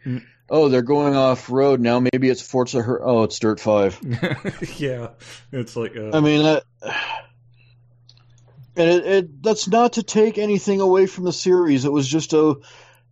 Oh, 0.50 0.70
they're 0.70 0.82
going 0.82 1.16
off 1.16 1.50
road 1.50 1.82
now. 1.82 2.00
Maybe 2.00 2.30
it's 2.30 2.42
Forza. 2.42 2.82
Her- 2.82 3.02
oh, 3.06 3.24
it's 3.24 3.38
Dirt 3.40 3.60
Five. 3.60 4.00
yeah, 4.78 5.10
it's 5.52 5.76
like 5.76 5.96
uh, 5.98 6.12
I 6.16 6.20
mean 6.22 6.44
that, 6.44 6.64
and 8.76 8.90
it, 8.90 9.06
it 9.06 9.44
that's 9.44 9.68
not 9.68 9.94
to 9.94 10.04
take 10.04 10.38
anything 10.38 10.80
away 10.82 11.06
from 11.06 11.26
the 11.26 11.34
series. 11.34 11.86
It 11.86 11.92
was 11.92 12.08
just 12.08 12.34
a 12.34 12.56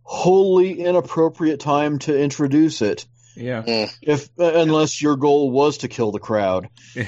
wholly 0.02 0.80
inappropriate 0.80 1.60
time 1.60 1.98
to 2.00 2.18
introduce 2.18 2.80
it. 2.80 3.04
yeah, 3.34 3.88
If 4.00 4.28
unless 4.38 5.02
your 5.02 5.16
goal 5.16 5.50
was 5.50 5.78
to 5.78 5.88
kill 5.88 6.12
the 6.12 6.20
crowd. 6.20 6.68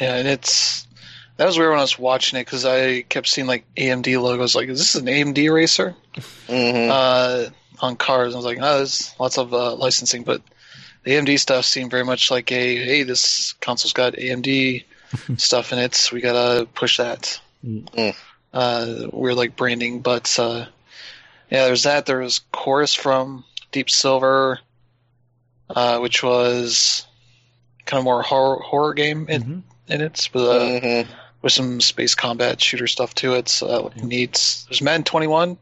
Yeah, 0.00 0.14
and 0.16 0.26
it's 0.26 0.88
that 1.36 1.44
was 1.44 1.58
weird 1.58 1.68
when 1.70 1.78
I 1.78 1.82
was 1.82 1.98
watching 1.98 2.38
it 2.40 2.46
because 2.46 2.64
I 2.64 3.02
kept 3.02 3.26
seeing 3.28 3.46
like 3.46 3.66
AMD 3.76 4.20
logos. 4.20 4.54
Like, 4.54 4.70
is 4.70 4.78
this 4.78 4.94
an 4.94 5.04
AMD 5.04 5.52
racer 5.52 5.94
Mhm. 6.48 6.88
uh, 6.90 7.50
on 7.82 7.96
cars? 7.96 8.34
I 8.34 8.36
was 8.36 8.44
like, 8.44 8.58
oh, 8.60 8.76
there's 8.78 9.14
lots 9.18 9.38
of 9.38 9.52
uh, 9.52 9.74
licensing, 9.74 10.22
but 10.22 10.42
the 11.04 11.12
AMD 11.12 11.38
stuff 11.38 11.64
seemed 11.64 11.90
very 11.90 12.04
much 12.04 12.30
like 12.30 12.50
a 12.52 12.76
hey, 12.76 13.02
this 13.02 13.52
console's 13.54 13.92
got 13.92 14.14
AMD 14.14 14.84
stuff 15.36 15.72
in 15.72 15.78
it. 15.78 15.94
So 15.94 16.14
We 16.14 16.20
gotta 16.22 16.66
push 16.66 16.98
that. 16.98 17.40
Mm. 17.64 18.14
Uh, 18.52 19.08
weird 19.12 19.36
like 19.36 19.56
branding, 19.56 20.00
but 20.00 20.36
uh, 20.38 20.66
yeah, 21.50 21.64
there's 21.66 21.84
that. 21.84 22.06
There 22.06 22.18
was 22.18 22.40
Chorus 22.52 22.94
from 22.94 23.44
Deep 23.70 23.88
Silver, 23.88 24.58
uh, 25.70 25.98
which 26.00 26.22
was 26.22 27.06
kind 27.86 27.98
of 27.98 28.04
more 28.04 28.22
horror 28.22 28.60
horror 28.62 28.94
game 28.94 29.26
in, 29.28 29.42
Mhm. 29.42 29.62
in 29.88 30.00
it 30.02 30.28
with 30.34 30.42
uh, 30.44 30.58
Mhm. 30.80 31.06
with 31.40 31.52
some 31.52 31.80
space 31.80 32.14
combat 32.14 32.60
shooter 32.60 32.86
stuff 32.86 33.14
to 33.16 33.34
it. 33.34 33.48
So 33.48 33.68
that 33.68 33.82
looked 33.82 34.02
neat. 34.04 34.64
There's 34.68 34.82
Madden 34.82 35.04
21, 35.04 35.56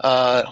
uh, 0.00 0.42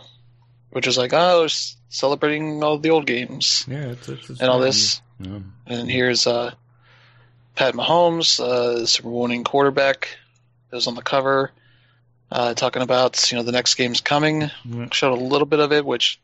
which 0.71 0.87
is 0.87 0.99
like, 0.99 1.13
oh, 1.13 1.47
celebrating 1.89 2.63
all 2.63 2.79
the 2.79 2.91
old 2.91 3.07
games 3.07 3.65
yeah, 3.69 3.87
it's, 3.91 4.09
it's, 4.09 4.31
it's 4.31 4.41
and 4.41 4.51
all 4.51 4.59
this. 4.61 5.01
Yeah. 5.21 5.39
And 5.67 5.91
here's 5.91 6.27
uh, 6.27 6.53
Pat 7.55 7.75
Mahomes, 7.75 8.39
uh, 8.41 8.81
the 8.81 8.87
Super 8.87 9.09
Bowl 9.09 9.23
winning 9.23 9.45
quarterback, 9.45 10.19
that 10.71 10.77
was 10.77 10.87
on 10.87 10.95
the 10.95 11.03
cover, 11.03 11.53
uh, 12.31 12.55
talking 12.55 12.83
about 12.83 13.31
you 13.31 13.39
know 13.39 13.45
the 13.45 13.53
next 13.53 13.77
game's 13.77 14.01
coming. 14.01 14.51
Yeah. 14.65 14.89
Showed 14.93 15.13
a 15.13 15.23
little 15.23 15.47
bit 15.47 15.61
of 15.61 15.73
it, 15.73 15.87
which 15.87 16.21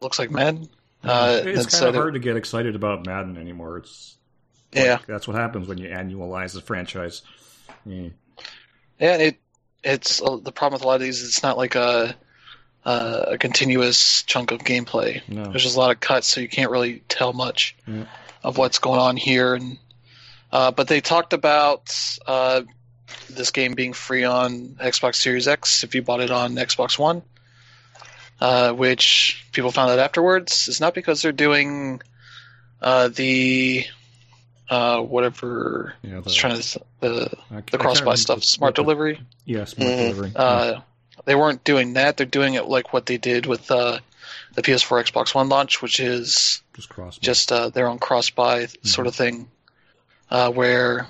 looks 0.00 0.18
like 0.18 0.30
Madden. 0.30 0.68
Uh, 1.02 1.40
it's 1.44 1.66
kind 1.78 1.88
of 1.88 1.94
it- 1.94 1.98
hard 1.98 2.14
to 2.14 2.20
get 2.20 2.36
excited 2.36 2.74
about 2.76 3.06
Madden 3.06 3.36
anymore. 3.36 3.78
It's 3.78 4.16
like, 4.74 4.84
Yeah. 4.84 4.98
that's 5.06 5.26
what 5.26 5.36
happens 5.36 5.66
when 5.66 5.78
you 5.78 5.88
annualize 5.88 6.52
the 6.54 6.60
franchise. 6.60 7.22
Yeah. 7.86 8.08
Yeah, 9.00 9.16
it 9.16 9.38
it's 9.82 10.20
uh, 10.22 10.36
the 10.36 10.52
problem 10.52 10.74
with 10.78 10.84
a 10.84 10.86
lot 10.86 10.96
of 10.96 11.00
these. 11.00 11.24
It's 11.24 11.42
not 11.42 11.56
like 11.56 11.74
a 11.74 12.14
uh, 12.88 13.24
a 13.34 13.38
continuous 13.38 14.22
chunk 14.22 14.50
of 14.50 14.60
gameplay. 14.60 15.20
No. 15.28 15.44
There's 15.50 15.62
just 15.64 15.76
a 15.76 15.78
lot 15.78 15.90
of 15.90 16.00
cuts, 16.00 16.26
so 16.26 16.40
you 16.40 16.48
can't 16.48 16.70
really 16.70 17.02
tell 17.08 17.32
much 17.34 17.76
Yeah. 17.86 18.04
of 18.42 18.56
what's 18.56 18.78
going 18.78 18.98
on 19.00 19.16
here. 19.16 19.54
And 19.54 19.78
uh, 20.50 20.70
but 20.70 20.88
they 20.88 21.00
talked 21.02 21.34
about 21.34 21.94
uh, 22.26 22.62
this 23.28 23.50
game 23.50 23.74
being 23.74 23.92
free 23.92 24.24
on 24.24 24.76
Xbox 24.80 25.16
Series 25.16 25.46
X 25.48 25.84
if 25.84 25.94
you 25.94 26.00
bought 26.02 26.20
it 26.20 26.30
on 26.30 26.54
Xbox 26.54 26.98
One, 26.98 27.20
uh, 28.40 28.72
which 28.72 29.44
people 29.52 29.70
found 29.70 29.90
out 29.90 29.98
afterwards 29.98 30.68
is 30.68 30.80
not 30.80 30.94
because 30.94 31.20
they're 31.20 31.32
doing 31.32 32.00
uh, 32.80 33.08
the 33.08 33.84
uh, 34.70 35.00
whatever. 35.02 35.94
Yeah, 36.02 36.16
I 36.16 36.20
was 36.20 36.34
trying 36.34 36.58
to 36.60 36.80
the 37.00 37.36
I- 37.50 37.56
I 37.58 37.62
the 37.70 37.76
cross 37.78 38.00
buy 38.00 38.14
stuff, 38.14 38.38
what 38.38 38.44
smart 38.44 38.74
the- 38.76 38.82
delivery. 38.82 39.20
Yeah, 39.44 39.64
smart 39.66 39.90
Mhm. 39.90 39.96
delivery. 39.98 40.32
Uh, 40.36 40.80
they 41.28 41.34
weren't 41.34 41.62
doing 41.62 41.92
that. 41.92 42.16
They're 42.16 42.24
doing 42.26 42.54
it 42.54 42.64
like 42.66 42.92
what 42.94 43.04
they 43.04 43.18
did 43.18 43.44
with 43.44 43.70
uh, 43.70 43.98
the 44.54 44.62
PS4 44.62 45.04
Xbox 45.12 45.34
One 45.34 45.48
launch, 45.50 45.82
which 45.82 46.00
is 46.00 46.62
just 46.74 46.88
cross. 46.88 47.18
just 47.18 47.52
uh, 47.52 47.68
their 47.68 47.86
own 47.86 47.98
cross 47.98 48.30
buy 48.30 48.66
sort 48.82 49.06
of 49.06 49.14
thing, 49.14 49.48
uh, 50.30 50.50
where 50.50 51.06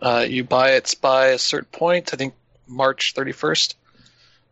uh, 0.00 0.26
you 0.28 0.42
buy 0.42 0.72
it 0.72 0.92
by 1.00 1.28
a 1.28 1.38
certain 1.38 1.68
point. 1.70 2.10
I 2.12 2.16
think 2.16 2.34
March 2.66 3.14
31st 3.14 3.74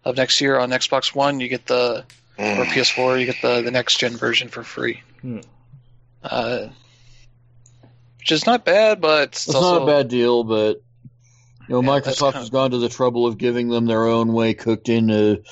of 0.04 0.16
next 0.16 0.40
year 0.40 0.56
on 0.56 0.70
Xbox 0.70 1.14
One, 1.14 1.40
you 1.40 1.48
get 1.48 1.66
the 1.66 2.04
or 2.38 2.44
Mm. 2.44 2.66
PS4, 2.68 3.20
you 3.20 3.26
get 3.26 3.42
the 3.42 3.60
the 3.62 3.70
next 3.72 3.98
gen 3.98 4.16
version 4.16 4.48
for 4.48 4.62
free. 4.62 5.02
Hmm. 5.20 5.40
Uh, 6.22 6.68
which 8.18 8.32
is 8.32 8.46
not 8.46 8.64
bad, 8.64 9.00
but 9.00 9.28
it's, 9.30 9.46
It's 9.46 9.54
also 9.54 9.80
not 9.80 9.82
a 9.82 9.86
bad 9.98 10.08
deal, 10.08 10.44
but 10.44 10.76
you 10.76 10.82
know, 11.70 11.82
Yeah, 11.82 12.00
Microsoft 12.00 12.34
has 12.34 12.50
gone 12.50 12.70
to 12.72 12.78
the 12.78 12.88
trouble 12.88 13.26
of 13.26 13.38
giving 13.38 13.68
them 13.68 13.86
their 13.86 14.04
own 14.06 14.32
way 14.32 14.54
cooked 14.54 14.88
into 14.88 15.42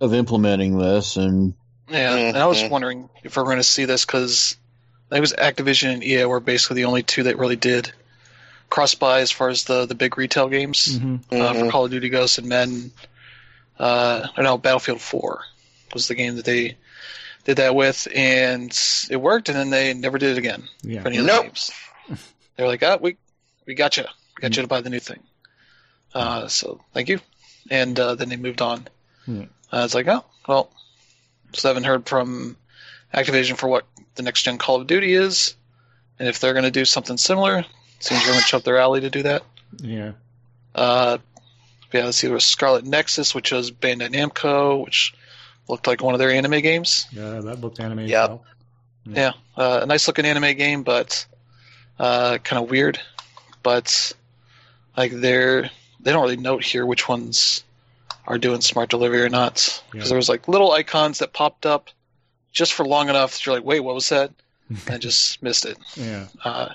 of 0.00 0.14
implementing 0.14 0.78
this, 0.78 1.16
and 1.16 1.54
Yeah, 1.90 2.14
and 2.14 2.36
I 2.36 2.46
was 2.46 2.58
Mhm. 2.62 2.70
wondering 2.70 3.08
if 3.24 3.36
we're 3.36 3.44
going 3.44 3.56
to 3.56 3.62
see 3.64 3.84
this 3.86 4.04
because 4.04 4.56
I 5.10 5.14
think 5.14 5.18
it 5.18 5.20
was 5.22 5.32
Activision 5.32 5.94
and 5.94 6.04
EA 6.04 6.26
were 6.26 6.38
basically 6.40 6.76
the 6.76 6.84
only 6.84 7.02
two 7.02 7.22
that 7.24 7.38
really 7.38 7.56
did 7.56 7.90
cross 8.68 8.94
buy 8.94 9.20
as 9.20 9.30
far 9.30 9.48
as 9.48 9.64
the 9.64 9.86
the 9.86 9.94
big 9.94 10.18
retail 10.18 10.48
games 10.48 10.86
Mhm. 10.98 11.20
uh, 11.32 11.54
for 11.54 11.64
Mhm. 11.64 11.70
Call 11.70 11.84
of 11.86 11.90
Duty 11.90 12.10
Ghosts 12.10 12.36
and 12.38 12.46
Men. 12.46 12.92
Uh, 13.78 14.26
I 14.36 14.42
know 14.42 14.58
Battlefield 14.58 15.00
Four 15.00 15.44
was 15.94 16.08
the 16.08 16.14
game 16.14 16.36
that 16.36 16.44
they 16.44 16.76
did 17.44 17.56
that 17.56 17.74
with, 17.74 18.06
and 18.14 18.70
it 19.08 19.16
worked, 19.16 19.48
and 19.48 19.56
then 19.56 19.70
they 19.70 19.94
never 19.94 20.18
did 20.18 20.32
it 20.32 20.38
again 20.38 20.68
Yeah. 20.82 21.00
for 21.00 21.08
any 21.08 21.16
of 21.18 21.24
the 21.24 21.32
Nope. 21.32 21.44
games. 21.44 21.70
They're 22.56 22.66
like, 22.66 22.82
ah, 22.82 22.98
we 23.00 23.16
we 23.66 23.74
got 23.74 23.96
you, 23.96 24.04
we 24.36 24.42
got 24.42 24.54
you 24.56 24.62
to 24.62 24.68
buy 24.68 24.80
the 24.82 24.90
new 24.90 25.00
thing. 25.00 25.20
Uh, 26.14 26.48
so 26.48 26.80
thank 26.94 27.08
you, 27.08 27.20
and 27.70 27.98
uh, 27.98 28.14
then 28.14 28.28
they 28.28 28.36
moved 28.36 28.62
on. 28.62 28.86
Hmm. 29.24 29.42
Uh, 29.72 29.82
it's 29.84 29.94
like, 29.94 30.08
oh 30.08 30.24
well, 30.46 30.70
so 31.52 31.68
I 31.68 31.70
haven't 31.70 31.84
heard 31.84 32.08
from 32.08 32.56
Activision 33.14 33.56
for 33.56 33.68
what 33.68 33.84
the 34.14 34.22
next 34.22 34.42
gen 34.42 34.58
Call 34.58 34.80
of 34.80 34.86
Duty 34.86 35.12
is, 35.14 35.54
and 36.18 36.28
if 36.28 36.40
they're 36.40 36.54
going 36.54 36.64
to 36.64 36.70
do 36.70 36.84
something 36.84 37.16
similar, 37.16 37.64
seems 38.00 38.22
very 38.24 38.36
much 38.36 38.54
up 38.54 38.64
their 38.64 38.78
alley 38.78 39.00
to 39.00 39.10
do 39.10 39.22
that. 39.24 39.42
Yeah. 39.78 40.12
Uh, 40.74 41.18
yeah, 41.92 42.04
let's 42.04 42.18
see. 42.18 42.26
There 42.26 42.34
was 42.34 42.44
Scarlet 42.44 42.84
Nexus, 42.84 43.34
which 43.34 43.52
was 43.52 43.70
Bandai 43.70 44.08
Namco, 44.12 44.84
which 44.84 45.14
looked 45.68 45.86
like 45.86 46.02
one 46.02 46.14
of 46.14 46.18
their 46.18 46.30
anime 46.30 46.60
games. 46.60 47.06
Yeah, 47.12 47.40
that 47.40 47.60
looked 47.60 47.80
anime 47.80 48.00
as 48.00 48.10
Yep. 48.10 48.28
well. 48.28 48.44
Yeah, 49.06 49.32
uh, 49.56 49.80
a 49.82 49.86
nice 49.86 50.06
looking 50.06 50.26
anime 50.26 50.54
game, 50.56 50.82
but 50.82 51.24
uh, 51.98 52.38
kind 52.44 52.62
of 52.62 52.70
weird. 52.70 53.00
But 53.62 54.12
like 54.96 55.12
they're 55.12 55.70
they 56.00 56.12
don't 56.12 56.22
really 56.22 56.36
note 56.36 56.64
here 56.64 56.84
which 56.86 57.08
ones 57.08 57.62
are 58.26 58.38
doing 58.38 58.60
smart 58.60 58.90
delivery 58.90 59.22
or 59.22 59.28
not 59.28 59.82
because 59.90 60.06
Yeah. 60.06 60.08
there 60.10 60.16
was 60.16 60.28
like 60.28 60.48
little 60.48 60.70
icons 60.72 61.18
that 61.18 61.32
popped 61.32 61.64
up 61.66 61.88
just 62.52 62.72
for 62.74 62.84
long 62.84 63.08
enough 63.08 63.32
that 63.32 63.46
you're 63.46 63.54
like, 63.54 63.64
wait, 63.64 63.80
what 63.80 63.94
was 63.94 64.08
that? 64.10 64.30
And 64.68 64.80
I 64.90 64.98
just 65.08 65.42
missed 65.42 65.64
it. 65.66 65.78
Yeah. 65.96 66.26
Uh, 66.44 66.68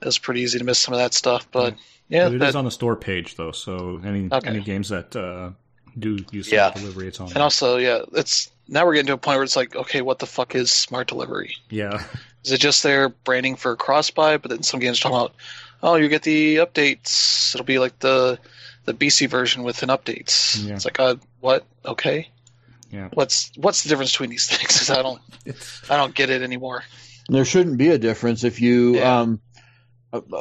it 0.00 0.04
was 0.06 0.18
pretty 0.18 0.40
easy 0.42 0.58
to 0.58 0.64
miss 0.64 0.78
some 0.78 0.94
of 0.94 1.00
that 1.00 1.14
stuff, 1.14 1.48
but 1.50 1.74
yeah, 2.08 2.24
but 2.26 2.34
it 2.34 2.42
is 2.42 2.52
that- 2.52 2.58
on 2.58 2.64
the 2.64 2.70
store 2.70 2.96
page 2.96 3.34
though, 3.36 3.52
so 3.52 4.00
any 4.04 4.28
Okay. 4.30 4.48
any 4.48 4.60
games 4.60 4.88
that 4.90 5.14
uh, 5.16 5.50
do 5.98 6.18
use 6.30 6.50
Yeah. 6.50 6.70
smart 6.70 6.76
delivery, 6.76 7.08
it's 7.08 7.18
on. 7.20 7.28
and 7.28 7.38
also 7.38 7.76
yeah, 7.78 8.02
it's 8.14 8.50
now 8.68 8.86
we're 8.86 8.94
getting 8.94 9.08
to 9.08 9.14
a 9.14 9.18
point 9.18 9.36
where 9.36 9.44
it's 9.44 9.56
like, 9.56 9.74
okay, 9.74 10.00
what 10.02 10.18
the 10.20 10.26
fuck 10.26 10.54
is 10.54 10.70
smart 10.70 11.08
delivery? 11.08 11.56
yeah. 11.70 12.04
Is 12.44 12.52
it 12.52 12.58
just 12.60 12.82
their 12.84 13.08
branding 13.08 13.56
for 13.56 13.74
cross 13.76 14.10
buy? 14.10 14.36
But 14.36 14.50
then 14.50 14.62
some 14.62 14.78
games 14.78 15.00
talk 15.00 15.10
about, 15.12 15.34
oh, 15.82 15.96
you 15.96 16.08
get 16.08 16.22
the 16.22 16.56
updates. 16.56 17.54
It'll 17.54 17.64
be 17.64 17.78
like 17.78 17.98
the 17.98 18.38
the 18.84 18.94
BC 18.94 19.28
version 19.28 19.62
with 19.64 19.82
an 19.82 19.90
updates. 19.90 20.64
Yeah. 20.66 20.74
It's 20.74 20.84
like, 20.84 20.98
uh, 20.98 21.16
what? 21.40 21.66
Okay. 21.84 22.28
Yeah. 22.90 23.08
What's 23.12 23.52
what's 23.56 23.82
the 23.82 23.88
difference 23.90 24.12
between 24.12 24.30
these 24.30 24.48
things? 24.56 24.88
I 24.90 25.02
don't 25.02 25.20
I 25.90 25.96
don't 25.96 26.14
get 26.14 26.30
it 26.30 26.42
anymore. 26.42 26.84
there 27.28 27.44
shouldn't 27.44 27.76
be 27.78 27.88
a 27.88 27.98
difference 27.98 28.44
if 28.44 28.60
you, 28.62 28.96
Yeah. 28.96 29.20
um, 29.20 29.40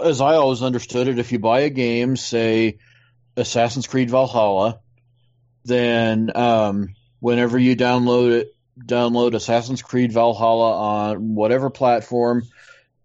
as 0.06 0.22
I 0.22 0.36
always 0.36 0.64
understood 0.64 1.10
it, 1.10 1.20
if 1.20 1.34
you 1.34 1.40
buy 1.40 1.62
a 1.62 1.70
game, 1.70 2.16
say 2.16 2.78
Assassin's 3.36 3.86
Creed 3.86 4.10
Valhalla, 4.10 4.80
then 5.66 6.32
um, 6.36 6.96
whenever 7.20 7.58
you 7.60 7.76
download 7.76 8.32
it, 8.32 8.56
download 8.80 9.34
Assassin's 9.34 9.82
Creed 9.82 10.14
Valhalla 10.14 10.78
on 10.78 11.36
whatever 11.36 11.70
platform, 11.70 12.44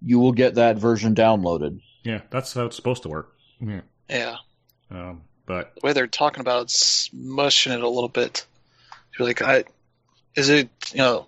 you 0.00 0.20
will 0.20 0.30
get 0.32 0.54
that 0.54 0.78
version 0.78 1.16
downloaded. 1.16 1.80
Yeah, 2.04 2.20
that's 2.30 2.52
how 2.54 2.66
it's 2.66 2.76
supposed 2.76 3.02
to 3.04 3.08
work. 3.08 3.32
Yeah. 3.60 3.80
Yeah. 4.10 4.36
Um, 4.90 5.22
but 5.46 5.74
The 5.76 5.86
way 5.86 5.92
they're 5.92 6.06
talking 6.06 6.40
about 6.40 6.62
it's 6.64 7.10
mushing 7.12 7.72
it 7.72 7.82
a 7.82 7.88
little 7.88 8.08
bit. 8.08 8.44
You're 9.18 9.26
like, 9.28 9.42
I 9.42 9.64
is 10.34 10.48
it 10.48 10.68
you 10.92 10.98
know? 10.98 11.26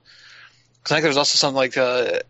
'cause 0.82 0.92
I 0.92 0.96
think 0.96 1.04
there's 1.04 1.16
also 1.16 1.36
something 1.36 1.56
like 1.56 1.76
uh, 1.76 2.20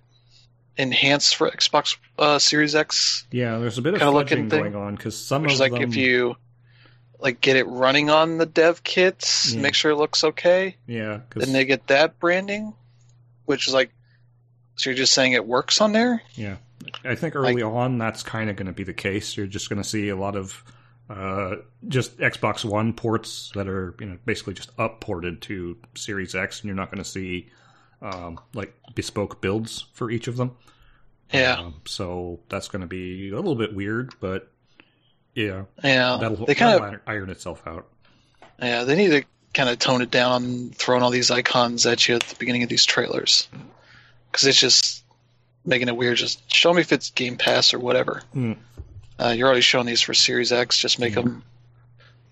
enhanced 0.77 1.37
for 1.37 1.51
Xbox 1.51 1.97
uh, 2.19 2.39
Series 2.39 2.75
X 2.75 3.27
yeah, 3.31 3.59
there's 3.59 3.79
a 3.79 3.83
bit 3.83 3.95
of 3.95 4.01
Kinda 4.01 4.13
looking 4.13 4.39
fudging 4.47 4.51
thing, 4.51 4.61
going 4.73 4.75
on 4.77 4.95
because 4.97 5.17
some 5.17 5.43
which 5.43 5.51
of 5.53 5.55
is 5.55 5.61
like 5.61 5.73
them, 5.73 5.83
if 5.83 5.97
you 5.97 6.37
like 7.21 7.41
get 7.41 7.57
it 7.57 7.65
running 7.69 8.11
on 8.11 8.39
the 8.39 8.47
dev 8.47 8.83
kits, 8.85 9.53
Yeah. 9.55 9.61
make 9.63 9.75
sure 9.75 9.91
it 9.93 9.97
looks 9.97 10.25
okay. 10.25 10.77
Yeah, 10.87 11.19
because 11.29 11.45
Then 11.45 11.53
they 11.53 11.65
get 11.65 11.87
that 11.89 12.19
branding, 12.19 12.75
which 13.47 13.67
is 13.69 13.75
like, 13.75 13.91
so 14.77 14.91
you're 14.91 14.97
just 14.97 15.13
saying 15.15 15.33
it 15.33 15.47
works 15.47 15.81
on 15.81 15.93
there? 15.93 16.23
Yeah, 16.35 16.57
I 17.05 17.15
think 17.15 17.37
early 17.37 17.63
on 17.63 17.99
that's 17.99 18.23
kind 18.23 18.51
of 18.51 18.57
going 18.57 18.67
to 18.67 18.73
be 18.73 18.85
the 18.85 18.95
case. 18.95 19.37
You're 19.37 19.47
just 19.47 19.69
going 19.69 19.83
to 19.83 19.89
see 19.89 20.09
a 20.09 20.17
lot 20.17 20.37
of 20.37 20.63
uh, 21.11 21.57
just 21.89 22.19
Xbox 22.19 22.65
One 22.65 22.93
ports 22.93 23.53
that 23.55 23.69
are 23.69 23.95
you 24.01 24.07
know 24.07 24.19
basically 24.25 24.55
just 24.55 24.71
up 24.79 25.01
ported 25.01 25.43
to 25.43 25.77
Series 25.95 26.35
X, 26.35 26.61
and 26.61 26.69
you're 26.69 26.77
not 26.77 26.91
going 26.91 27.03
to 27.03 27.09
see 27.09 27.51
um, 28.01 28.39
like 28.55 28.75
bespoke 28.95 29.41
builds 29.41 29.87
for 29.93 30.11
each 30.11 30.29
of 30.29 30.37
them. 30.37 30.57
Yeah, 31.33 31.59
Um, 31.59 31.81
so 31.87 32.41
that's 32.49 32.69
going 32.69 32.83
to 32.83 32.87
be 32.87 33.31
a 33.31 33.35
little 33.35 33.57
bit 33.57 33.75
weird, 33.75 34.15
but 34.21 34.51
yeah, 35.35 35.65
yeah. 35.83 36.19
that'll, 36.21 36.47
they 36.47 36.55
kind 36.55 36.83
of 36.83 37.01
iron 37.07 37.31
itself 37.31 37.63
out. 37.67 37.89
Yeah, 38.61 38.85
they 38.85 38.95
need 38.95 39.09
to 39.09 39.25
kind 39.53 39.69
of 39.69 39.79
tone 39.79 40.03
it 40.03 40.11
down, 40.11 40.71
throwing 40.71 41.03
all 41.03 41.11
these 41.11 41.31
icons 41.31 41.87
at 41.87 42.07
you 42.09 42.15
at 42.15 42.23
the 42.23 42.37
beginning 42.37 42.63
of 42.63 42.69
these 42.69 42.85
trailers, 42.85 43.49
because 44.31 44.47
it's 44.47 44.61
just 44.61 45.04
making 45.65 45.89
it 45.89 45.97
weird. 45.97 46.17
Just 46.17 46.53
show 46.53 46.73
me 46.73 46.81
if 46.81 46.93
it's 46.93 47.11
Game 47.11 47.37
Pass 47.37 47.75
or 47.75 47.79
whatever. 47.79 48.23
Hmm. 48.33 48.53
Uh, 49.19 49.35
you're 49.37 49.47
already 49.47 49.61
showing 49.63 49.87
these 49.87 50.01
for 50.01 50.15
Series 50.15 50.53
X. 50.53 50.79
Just 50.79 50.99
make 50.99 51.15
them 51.15 51.43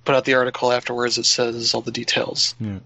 put 0.05 0.15
out 0.15 0.25
the 0.25 0.35
article 0.35 0.73
afterwards 0.73 1.17
that 1.17 1.25
says 1.25 1.75
all 1.75 1.81
the 1.81 1.93
details. 1.93 2.55
Yeah. 2.61 2.79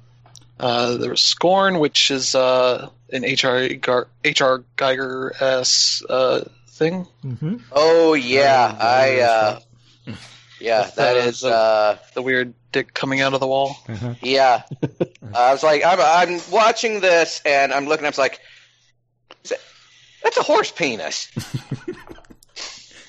Uh, 0.61 0.97
there 0.97 1.11
was 1.11 1.21
Scorn, 1.23 1.79
which 1.79 2.11
is 2.11 2.35
uh, 2.35 2.89
an 3.13 3.23
HR 3.25 3.75
Gar- 3.75 4.09
HR 4.25 4.65
Geiger 4.77 5.33
s 5.39 6.03
uh, 6.09 6.45
thing. 6.69 7.07
Mm-hmm. 7.25 7.57
Oh 7.73 8.15
yeah, 8.15 8.77
I 8.79 9.17
yeah, 9.17 9.25
uh, 9.27 9.61
yeah, 10.61 10.81
With, 10.87 10.95
that 10.97 11.17
uh, 11.17 11.21
is 11.21 11.41
the- 11.41 11.49
uh, 11.55 11.97
The 12.15 12.23
weird 12.23 12.55
dick 12.73 12.93
coming 12.95 13.21
out 13.21 13.35
of 13.35 13.41
the 13.41 13.47
wall. 13.47 13.77
Uh-huh. 13.89 14.15
yeah. 14.23 14.63
I 15.35 15.53
was 15.53 15.63
like, 15.63 15.83
I'm 15.85 16.01
I'm 16.01 16.41
watching 16.51 17.01
this 17.01 17.43
and 17.45 17.73
I'm 17.73 17.87
looking. 17.87 18.07
I 18.07 18.09
was 18.11 18.19
like, 18.19 18.41
is 19.45 19.51
that- 19.51 19.61
that's 20.27 20.37
a 20.39 20.43
horse 20.43 20.73
penis. 20.73 21.31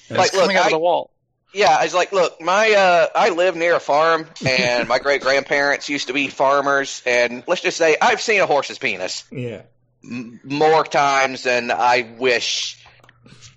Like, 0.09 0.31
coming 0.31 0.47
look, 0.47 0.55
out 0.55 0.65
of 0.67 0.71
the 0.71 0.79
wall. 0.79 1.11
Yeah, 1.53 1.75
I 1.77 1.83
was 1.83 1.93
like, 1.93 2.13
look, 2.13 2.39
my 2.39 2.71
uh, 2.71 3.07
I 3.13 3.27
live 3.29 3.57
near 3.57 3.75
a 3.75 3.79
farm, 3.81 4.25
and 4.47 4.87
my 4.87 4.99
great 4.99 5.21
grandparents 5.21 5.89
used 5.89 6.07
to 6.07 6.13
be 6.13 6.29
farmers, 6.29 7.01
and 7.05 7.43
let's 7.45 7.59
just 7.61 7.75
say 7.75 7.97
I've 8.01 8.21
seen 8.21 8.39
a 8.39 8.45
horse's 8.45 8.77
penis 8.77 9.25
Yeah. 9.33 9.63
m- 10.03 10.39
more 10.45 10.85
times 10.85 11.43
than 11.43 11.71
I 11.71 12.15
wish 12.17 12.81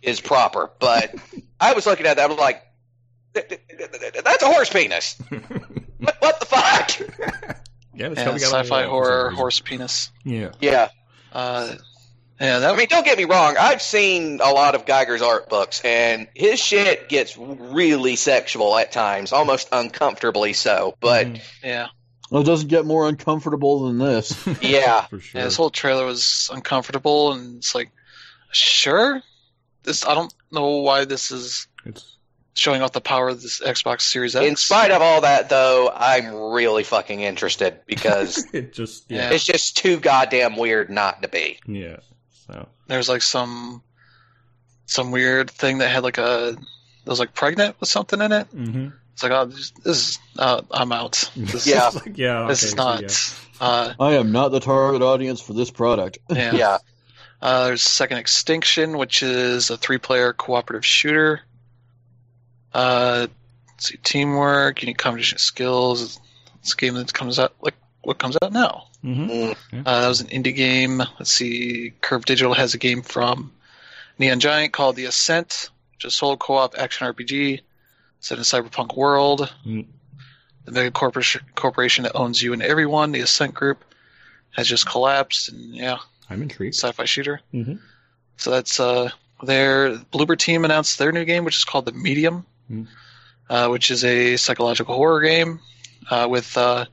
is 0.03 0.21
proper. 0.21 0.73
But 0.81 1.15
I 1.61 1.75
was 1.75 1.87
looking 1.87 2.07
at 2.07 2.17
that, 2.17 2.33
I'm 2.33 2.37
like, 2.37 2.63
"Th- 3.35 3.47
th- 3.49 3.61
th- 3.69 3.91
th- 3.93 4.25
that's 4.25 4.43
a 4.43 4.47
horse 4.47 4.71
penis. 4.71 5.17
What, 6.01 6.17
what 6.21 6.41
the 6.41 6.47
fuck? 6.47 6.99
Yeah, 7.95 8.07
it's 8.09 8.19
Yeah, 8.19 8.25
coming 8.25 8.27
out 8.27 8.35
of 8.35 8.41
the 8.41 8.41
sci-fi 8.41 8.87
wall 8.87 9.03
for 9.03 9.05
some 9.05 9.13
horror 9.13 9.31
horse 9.33 9.61
penis. 9.61 10.11
Yeah. 10.25 10.51
Yeah, 10.59 10.89
Uh, 11.33 11.75
yeah, 12.41 12.59
that 12.61 12.75
I 12.75 12.77
mean, 12.77 12.87
don't 12.89 13.05
get 13.05 13.19
me 13.19 13.25
wrong. 13.25 13.57
I've 13.59 13.83
seen 13.83 14.41
a 14.43 14.51
lot 14.51 14.75
of 14.75 14.87
Geiger's 14.87 15.23
art 15.23 15.49
books, 15.49 15.81
and 15.85 16.27
his 16.35 16.59
shit 16.59 17.09
gets 17.09 17.37
really 17.37 18.17
sexual 18.17 18.77
at 18.79 18.93
times, 18.93 19.33
almost 19.33 19.69
uncomfortably 19.73 20.53
so. 20.55 20.97
But 21.01 21.27
Mhm. 21.27 21.41
yeah. 21.63 21.87
Well, 22.31 22.43
it 22.43 22.47
doesn't 22.47 22.69
get 22.69 22.85
more 22.87 23.09
uncomfortable 23.09 23.87
than 23.87 23.99
this. 23.99 24.47
yeah, 24.63 25.07
for 25.07 25.19
sure. 25.21 25.41
Yeah, 25.41 25.45
this 25.47 25.57
whole 25.57 25.71
trailer 25.71 26.07
was 26.07 26.49
uncomfortable, 26.53 27.33
and 27.33 27.59
it's 27.59 27.75
like, 27.75 27.91
sure, 28.53 29.21
this. 29.83 30.07
I 30.07 30.15
don't 30.15 30.33
know 30.51 30.77
why 30.79 31.05
this 31.05 31.31
is 31.33 31.67
it's 31.85 32.17
showing 32.55 32.83
off 32.83 32.93
the 32.93 33.01
power 33.01 33.29
of 33.29 33.41
this 33.43 33.61
Xbox 33.61 34.03
Series 34.03 34.37
X. 34.37 34.47
In 34.47 34.57
spite 34.57 34.91
of 34.91 35.03
all 35.03 35.23
that, 35.23 35.49
though, 35.49 35.91
I'm 35.95 36.33
really 36.35 36.85
fucking 36.85 37.21
interested 37.21 37.81
because 37.87 38.45
it 38.53 38.73
just 38.75 39.07
Yeah. 39.09 39.29
yeah 39.31 39.35
it's 39.35 39.45
just 39.45 39.77
too 39.77 39.99
goddamn 39.99 40.57
weird 40.57 40.89
not 40.91 41.23
to 41.23 41.29
be. 41.29 41.59
yeah. 41.67 41.97
So 42.51 42.69
There's 42.89 43.09
like 43.09 43.23
some 43.23 43.83
some 44.87 45.13
weird 45.13 45.51
thing 45.51 45.79
that 45.79 45.89
had 45.89 46.03
like 46.03 46.19
a 46.19 46.57
that 47.05 47.11
was 47.11 47.21
like 47.21 47.35
pregnant 47.35 47.79
with 47.81 47.89
something 47.89 48.21
in 48.21 48.33
it. 48.33 48.51
mm-hmm. 48.55 48.89
It's 49.13 49.23
like, 49.23 49.33
oh, 49.33 49.45
this, 49.47 49.71
this 49.83 49.97
is 49.97 50.19
uh, 50.39 50.63
I'm 50.71 50.93
out. 50.93 51.31
This, 51.37 51.67
Yeah. 51.67 51.89
like, 51.95 52.17
yeah. 52.17 52.47
this 52.49 52.63
okay, 52.63 52.67
is 52.67 52.71
so, 52.71 52.77
not. 52.77 53.03
yeah. 53.03 53.67
Uh, 53.67 53.93
I 54.01 54.13
am 54.15 54.33
not 54.33 54.49
the 54.49 54.61
target 54.61 55.03
audience 55.03 55.41
for 55.41 55.53
this 55.53 55.71
product. 55.71 56.19
yeah. 56.31 56.55
Yeah. 56.55 56.79
Uh, 57.43 57.67
there's 57.67 57.83
Second 57.83 58.19
Extinction, 58.19 58.99
which 58.99 59.23
is 59.23 59.71
a 59.71 59.77
three-player 59.77 60.33
cooperative 60.33 60.85
shooter. 60.85 61.41
Uh, 62.73 63.27
let's 63.69 63.89
see, 63.89 63.99
teamwork, 64.03 64.83
unique 64.83 64.99
combination 64.99 65.37
of 65.37 65.41
skills. 65.41 66.21
It's 66.61 66.73
a 66.73 66.77
game 66.77 66.95
that 66.95 67.13
comes 67.13 67.39
out 67.39 67.55
like 67.63 67.75
what 68.03 68.19
comes 68.19 68.37
out 68.43 68.53
now. 68.53 68.87
Mm-hmm. 69.05 69.31
Mm. 69.77 69.87
Uh, 69.87 70.01
that 70.01 70.09
was 70.09 70.21
an 70.21 70.29
indie 70.29 70.55
game. 70.55 70.99
Let's 70.99 71.33
see, 71.33 71.93
Curve 72.01 72.25
Digital 72.25 72.55
has 72.55 72.75
a 72.75 72.79
game 72.79 73.03
from 73.03 73.53
Neon 74.19 74.41
Giant 74.41 74.73
called 74.73 74.97
The 74.97 75.05
Ascent, 75.07 75.71
which 75.95 76.05
is 76.05 76.15
a 76.15 76.17
solo 76.17 76.37
co-op 76.37 76.75
action 76.79 77.07
RPG 77.13 77.61
set 78.21 78.37
in 78.39 78.43
a 78.43 78.45
cyberpunk 78.45 78.97
world. 78.97 79.53
Mm. 79.67 79.87
The 80.67 80.73
mega 80.73 80.91
corporation, 80.91 81.43
corporation 81.55 82.05
that 82.05 82.15
owns 82.15 82.41
you 82.43 82.53
and 82.53 82.63
everyone, 82.63 83.13
the 83.13 83.21
Ascent 83.21 83.55
Group, 83.55 83.85
has 84.51 84.67
just 84.69 84.87
collapsed, 84.87 85.49
and 85.51 85.75
yeah, 85.75 85.99
I'm 86.29 86.43
intrigued. 86.43 86.75
sci-fi 86.75 87.05
shooter. 87.07 87.41
Mm-hmm. 87.55 87.77
So 88.37 88.51
that's 88.51 88.79
uh, 88.81 89.11
their 89.43 89.97
Bloober 90.13 90.37
team 90.39 90.65
announced 90.65 90.99
their 90.99 91.13
new 91.13 91.25
game, 91.25 91.45
which 91.45 91.57
is 91.57 91.65
called 91.65 91.87
The 91.87 91.93
Medium, 91.93 92.45
Hmm. 92.69 92.85
uh, 93.49 93.69
which 93.69 93.91
is 93.91 94.05
a 94.05 94.37
psychological 94.37 94.95
horror 94.95 95.21
game 95.23 95.61
uh, 96.11 96.27
with 96.31 96.57
uh, 96.57 96.85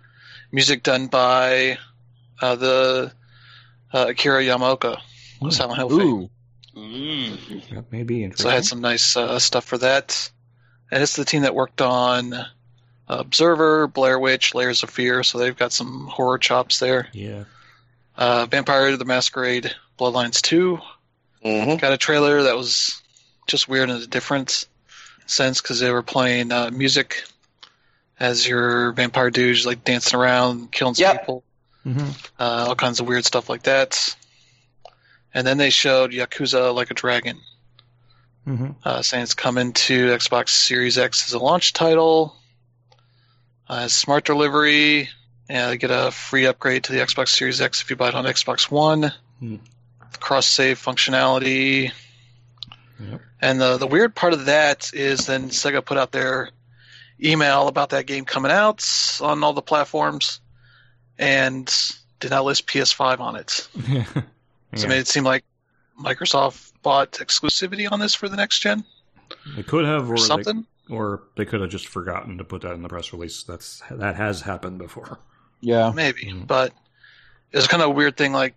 music 0.52 0.84
done 0.84 1.08
by 1.08 1.78
uh, 2.42 2.56
the 2.56 3.12
uh, 3.94 4.06
Akira 4.10 4.42
Yamaoka, 4.44 5.00
Hmm. 5.42 5.50
Silent 5.52 5.78
Hill 5.78 5.90
fame. 5.90 6.30
Ooh, 6.78 7.38
That 7.76 7.92
may 7.92 8.04
be 8.04 8.24
interesting. 8.24 8.44
So 8.46 8.50
I 8.50 8.54
had 8.56 8.66
some 8.66 8.82
nice 8.82 9.16
uh, 9.18 9.40
stuff 9.40 9.66
for 9.66 9.78
that, 9.80 10.30
and 10.92 11.02
it's 11.04 11.16
the 11.16 11.26
team 11.26 11.42
that 11.44 11.56
worked 11.56 11.82
on 11.82 12.34
uh, 12.34 12.46
Observer, 13.08 13.88
Blair 13.88 14.20
Witch, 14.20 14.54
Layers 14.56 14.84
of 14.84 14.90
Fear. 14.90 15.24
So 15.24 15.38
they've 15.38 15.56
got 15.58 15.72
some 15.74 16.08
horror 16.08 16.38
chops 16.38 16.80
there. 16.80 17.08
Yeah. 17.14 17.44
Uh, 18.16 18.46
Vampire 18.50 18.96
the 18.98 19.06
Masquerade, 19.06 19.74
Bloodlines 20.00 20.42
Two. 20.42 20.80
hmm 21.44 21.76
got 21.76 21.94
a 21.94 21.98
trailer 21.98 22.44
that 22.44 22.56
was 22.58 23.02
just 23.48 23.68
weird 23.70 23.90
in 23.90 23.96
a 23.98 24.08
different 24.08 24.68
sense 25.28 25.62
because 25.62 25.80
they 25.80 25.92
were 25.92 26.02
playing 26.04 26.52
uh, 26.52 26.70
music 26.72 27.24
as 28.20 28.48
your 28.48 28.92
vampire 28.94 29.30
dudes 29.30 29.66
like 29.66 29.84
dancing 29.84 30.20
around, 30.20 30.72
killing 30.72 30.96
some 30.96 31.04
Yep. 31.04 31.20
people, 31.22 31.44
Mm-hmm. 31.86 32.10
uh, 32.40 32.66
all 32.68 32.76
kinds 32.76 33.00
of 33.00 33.08
weird 33.08 33.24
stuff 33.26 33.50
like 33.50 33.64
that. 33.64 34.16
And 35.34 35.46
then 35.48 35.58
they 35.58 35.70
showed 35.70 36.12
Yakuza 36.12 36.74
Like 36.74 36.92
a 36.92 36.94
Dragon, 36.94 37.40
Mm-hmm. 38.48 38.72
uh, 38.84 39.02
saying 39.02 39.24
it's 39.24 39.34
coming 39.34 39.74
to 39.74 40.08
Xbox 40.08 40.50
Series 40.50 40.98
X 40.98 41.28
as 41.28 41.34
a 41.34 41.40
launch 41.40 41.74
title. 41.74 42.36
Uh, 43.70 43.88
smart 43.90 44.24
delivery, 44.26 45.10
and 45.50 45.72
they 45.72 45.78
get 45.78 45.92
a 45.92 46.10
free 46.12 46.46
upgrade 46.46 46.86
to 46.86 46.94
the 46.94 47.00
Xbox 47.00 47.30
Series 47.30 47.60
X 47.60 47.82
if 47.82 47.90
you 47.90 47.96
buy 47.98 48.08
it 48.10 48.16
on 48.16 48.24
Xbox 48.26 48.72
One. 48.72 49.12
Hmm. 49.40 49.56
Cross 50.20 50.48
save 50.48 50.80
functionality. 50.82 51.92
Yep. 53.00 53.22
And 53.42 53.62
the 53.62 53.78
the 53.78 53.86
weird 53.88 54.16
part 54.16 54.34
of 54.34 54.46
that 54.46 54.92
is 54.94 55.26
then 55.28 55.50
Sega 55.50 55.84
put 55.86 55.98
out 55.98 56.12
their 56.14 56.50
email 57.24 57.68
about 57.68 57.90
that 57.90 58.06
game 58.06 58.26
coming 58.26 58.52
out 58.52 58.86
on 59.22 59.44
all 59.44 59.54
the 59.54 59.62
platforms, 59.62 60.40
and 61.18 61.74
did 62.20 62.32
not 62.32 62.46
list 62.46 62.68
PS5 62.68 63.20
on 63.20 63.36
it. 63.36 63.68
So 64.76 64.82
yeah. 64.82 64.86
it 64.86 64.90
made 64.90 65.00
it 65.00 65.08
seem 65.08 65.24
like 65.24 65.46
Microsoft 65.98 66.74
bought 66.84 67.14
exclusivity 67.14 67.90
on 67.90 68.02
this 68.02 68.14
for 68.14 68.28
the 68.28 68.36
next 68.36 68.60
gen 68.60 68.84
They 69.56 69.64
could 69.64 69.86
have, 69.86 70.10
or 70.10 70.16
or 70.16 70.18
they, 70.18 70.24
something. 70.24 70.66
or 70.90 71.24
they 71.38 71.46
could 71.46 71.62
have 71.62 71.70
just 71.70 71.88
forgotten 71.88 72.38
to 72.40 72.44
put 72.44 72.64
that 72.64 72.74
in 72.74 72.82
the 72.82 72.90
press 72.90 73.14
release. 73.14 73.44
That's 73.44 73.82
that 73.90 74.16
has 74.18 74.42
happened 74.42 74.78
before. 74.80 75.20
yeah. 75.62 75.94
Maybe, 75.96 76.26
Mhm. 76.26 76.46
but 76.48 76.74
it's 77.54 77.68
kind 77.68 77.82
of 77.82 77.90
a 77.90 77.94
weird 77.94 78.18
thing. 78.18 78.34
Like, 78.34 78.56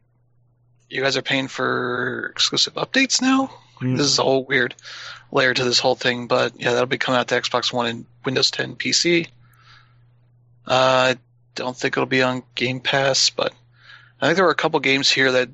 you 0.89 1.01
guys 1.01 1.17
are 1.17 1.23
paying 1.23 1.47
for 1.47 2.27
exclusive 2.33 2.75
updates 2.75 3.23
now. 3.23 3.49
Mm. 3.81 3.97
This 3.97 4.07
is 4.07 4.19
a 4.19 4.23
whole 4.23 4.45
weird 4.45 4.75
layer 5.33 5.55
to 5.55 5.65
this 5.65 5.79
whole 5.79 5.95
thing. 5.95 6.27
But 6.27 6.61
yeah, 6.61 6.73
that'll 6.73 6.87
be 6.87 6.99
coming 6.99 7.19
out 7.19 7.29
to 7.29 7.41
Xbox 7.41 7.73
One 7.73 7.87
and 7.87 8.07
Windows 8.25 8.51
10 8.51 8.77
PC. 8.77 9.27
Uh, 10.67 11.15
I 11.15 11.17
don't 11.55 11.77
think 11.77 11.97
it'll 11.97 12.07
be 12.07 12.23
on 12.23 12.43
Game 12.55 12.81
Pass, 12.81 13.31
but 13.31 13.53
I 14.21 14.27
think 14.27 14.37
there 14.37 14.45
were 14.45 14.51
a 14.51 14.57
couple 14.57 14.79
games 14.81 15.11
here 15.11 15.33
that 15.33 15.49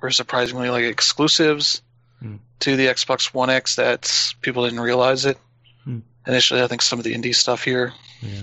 were 0.00 0.10
surprisingly 0.10 0.70
like 0.70 0.84
exclusives 0.84 1.82
Hmm. 2.20 2.36
to 2.60 2.76
the 2.76 2.86
Xbox 2.86 3.34
One 3.34 3.50
X 3.50 3.76
that 3.76 4.10
people 4.40 4.64
didn't 4.64 4.80
realize 4.80 5.26
it. 5.26 5.36
Hmm. 5.84 5.98
Initially, 6.26 6.62
I 6.62 6.66
think 6.68 6.80
some 6.82 6.98
of 6.98 7.04
the 7.04 7.14
indie 7.14 7.34
stuff 7.34 7.62
here. 7.64 7.92
Yeah. 8.22 8.42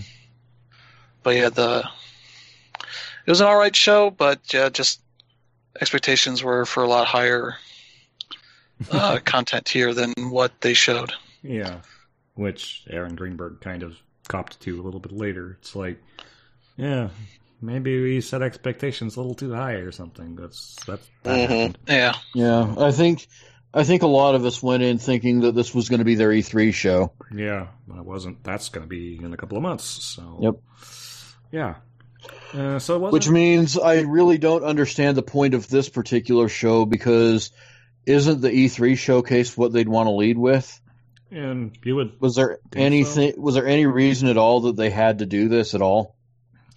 But 1.23 1.35
yeah, 1.35 1.49
the 1.49 1.83
it 3.25 3.29
was 3.29 3.41
an 3.41 3.47
all 3.47 3.57
right 3.57 3.75
show, 3.75 4.11
but 4.11 4.53
yeah, 4.53 4.69
just 4.69 4.99
expectations 5.79 6.43
were 6.43 6.65
for 6.65 6.83
a 6.83 6.87
lot 6.87 7.07
higher 7.07 7.55
uh, 8.91 9.19
content 9.23 9.67
here 9.69 9.93
than 9.93 10.13
what 10.17 10.51
they 10.61 10.73
showed. 10.73 11.11
Yeah. 11.43 11.81
Which 12.35 12.85
Aaron 12.89 13.15
Greenberg 13.15 13.61
kind 13.61 13.83
of 13.83 13.95
copped 14.27 14.59
to 14.61 14.79
a 14.79 14.83
little 14.83 14.99
bit 14.99 15.11
later. 15.11 15.57
It's 15.59 15.75
like, 15.75 16.01
yeah, 16.77 17.09
maybe 17.61 18.01
we 18.01 18.21
set 18.21 18.41
expectations 18.41 19.15
a 19.15 19.19
little 19.19 19.35
too 19.35 19.53
high 19.53 19.73
or 19.73 19.91
something. 19.91 20.35
That's 20.35 20.77
that's 20.87 21.07
that 21.23 21.35
Mhm. 21.35 21.41
happened. 21.49 21.77
Yeah. 21.87 22.13
Yeah, 22.33 22.75
I 22.77 22.91
think 22.91 23.27
I 23.73 23.83
think 23.83 24.01
a 24.03 24.07
lot 24.07 24.35
of 24.35 24.45
us 24.45 24.61
went 24.63 24.83
in 24.83 24.97
thinking 24.97 25.41
that 25.41 25.55
this 25.55 25.73
was 25.75 25.89
going 25.89 25.99
to 25.99 26.05
be 26.05 26.15
their 26.15 26.29
E3 26.31 26.73
show. 26.73 27.13
Yeah, 27.33 27.67
but 27.87 27.97
it 27.99 28.05
wasn't. 28.05 28.43
That's 28.43 28.69
going 28.69 28.83
to 28.83 28.89
be 28.89 29.17
in 29.21 29.33
a 29.33 29.37
couple 29.37 29.57
of 29.57 29.63
months. 29.63 29.83
So 29.85 30.37
Yep. 30.41 30.55
yeah. 31.51 31.75
Uh, 32.53 32.79
so. 32.79 32.97
Which 33.09 33.29
means 33.29 33.77
I 33.77 34.01
really 34.01 34.37
don't 34.37 34.63
understand 34.63 35.15
the 35.17 35.23
point 35.23 35.53
of 35.53 35.67
this 35.69 35.89
particular 35.89 36.49
show 36.49 36.85
because 36.85 37.51
isn't 38.05 38.41
the 38.41 38.49
E3 38.49 38.97
showcase 38.97 39.55
what 39.57 39.71
they'd 39.73 39.89
want 39.89 40.07
to 40.07 40.11
lead 40.11 40.37
with? 40.37 40.79
and 41.31 41.77
you 41.83 41.95
would 41.95 42.19
Was 42.19 42.35
there 42.35 42.59
Think 42.71 42.85
anything? 42.85 43.33
Was 43.41 43.55
there 43.55 43.65
any 43.67 43.85
reason 43.85 44.27
at 44.27 44.35
all 44.37 44.61
that 44.61 44.75
they 44.75 44.89
had 44.89 45.19
to 45.19 45.25
do 45.25 45.47
this 45.47 45.73
at 45.75 45.81
all? 45.81 46.15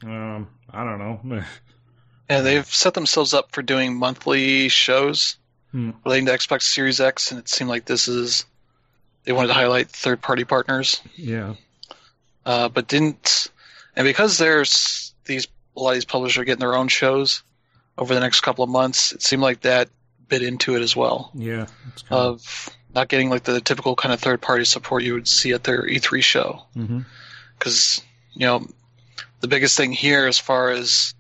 um 0.05 0.49
I 0.71 0.85
don't 0.85 0.99
know. 0.99 1.43
And 2.27 2.47
they've 2.47 2.65
set 2.67 2.95
themselves 2.95 3.35
up 3.35 3.53
for 3.53 3.61
doing 3.63 3.95
monthly 3.97 4.69
shows 4.71 5.37
Hmm. 5.73 5.91
relating 6.05 6.27
to 6.27 6.33
Xbox 6.33 6.63
Series 6.63 7.01
X, 7.01 7.33
and 7.33 7.41
it 7.41 7.49
seemed 7.49 7.69
like 7.69 7.85
this 7.85 8.07
is 8.09 8.45
they 9.25 9.33
wanted 9.33 9.49
to 9.49 9.55
highlight 9.55 9.91
third 9.91 10.23
party 10.23 10.45
partners, 10.45 11.01
yeah. 11.17 11.55
uh, 12.47 12.69
but 12.69 12.87
didn't. 12.87 13.51
And 13.97 14.05
because 14.07 14.39
there's 14.39 15.13
these 15.25 15.49
a 15.77 15.81
lot 15.81 15.91
of 15.91 15.95
these 15.97 16.05
publishers 16.05 16.39
are 16.41 16.45
getting 16.45 16.61
their 16.61 16.77
own 16.77 16.87
shows 16.89 17.43
over 17.99 18.15
the 18.15 18.21
next 18.21 18.41
couple 18.43 18.63
of 18.63 18.71
months, 18.71 19.13
it 19.13 19.23
seemed 19.23 19.43
like 19.43 19.63
that 19.63 19.89
bit 20.29 20.43
into 20.43 20.77
it 20.77 20.83
as 20.83 20.95
well. 20.97 21.31
Yeah. 21.35 21.67
Kind 22.09 22.11
of, 22.11 22.35
Of 22.37 22.69
not 22.95 23.09
getting 23.09 23.31
like 23.31 23.43
the 23.45 23.61
typical 23.61 23.97
kind 23.97 24.13
of 24.13 24.21
third 24.21 24.41
party 24.41 24.65
support 24.65 25.03
you 25.03 25.15
would 25.15 25.29
see 25.29 25.53
at 25.53 25.65
their 25.65 25.83
E3 25.83 26.23
show. 26.23 26.63
because 27.59 28.03
you 28.35 28.47
know 28.47 28.67
the 29.41 29.49
biggest 29.49 29.77
thing 29.77 29.93
here 29.93 30.27
as 30.27 30.39
far 30.39 30.71
as 30.71 31.15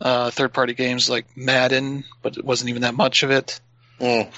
uh, 0.00 0.30
third 0.30 0.52
party 0.52 0.72
games 0.74 1.10
like 1.10 1.36
Madden, 1.36 2.04
but 2.22 2.36
it 2.38 2.44
wasn't 2.44 2.70
even 2.70 2.82
that 2.82 2.94
much 2.94 3.22
of 3.22 3.30
it. 3.30 3.60
Mm. 4.00 4.30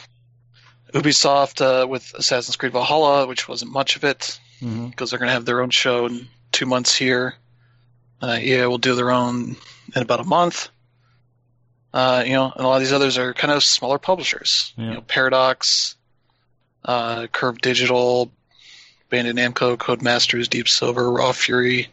Ubisoft 0.92 1.60
uh, 1.62 1.86
with 1.86 2.12
Assassin's 2.14 2.56
Creed 2.56 2.72
Valhalla, 2.72 3.26
which 3.26 3.48
wasn't 3.48 3.72
much 3.72 3.96
of 3.96 4.04
it 4.04 4.38
because 4.60 5.10
they're 5.10 5.18
going 5.18 5.28
to 5.28 5.32
have 5.34 5.44
their 5.44 5.60
own 5.62 5.70
show 5.70 6.06
in 6.06 6.28
two 6.52 6.66
months 6.66 6.94
here. 6.94 7.34
Uh, 8.20 8.38
EA 8.40 8.66
will 8.66 8.78
do 8.78 8.94
their 8.94 9.10
own 9.10 9.56
in 9.96 10.02
about 10.02 10.20
a 10.20 10.24
month. 10.24 10.68
Uh, 11.92 12.22
you 12.26 12.32
know, 12.32 12.50
and 12.50 12.64
a 12.64 12.66
lot 12.68 12.76
of 12.76 12.80
these 12.80 12.92
others 12.92 13.18
are 13.18 13.34
kind 13.34 13.52
of 13.52 13.62
smaller 13.62 13.98
publishers. 13.98 14.72
Yeah. 14.76 14.84
You 14.84 14.94
know, 14.94 15.00
Paradox, 15.02 15.96
uh, 16.84 17.26
Curve 17.26 17.60
Digital, 17.60 18.30
Bandai 19.10 19.32
Namco, 19.34 19.76
Codemasters, 19.76 20.48
Deep 20.48 20.68
Silver, 20.68 21.10
Raw 21.10 21.32
Fury, 21.32 21.88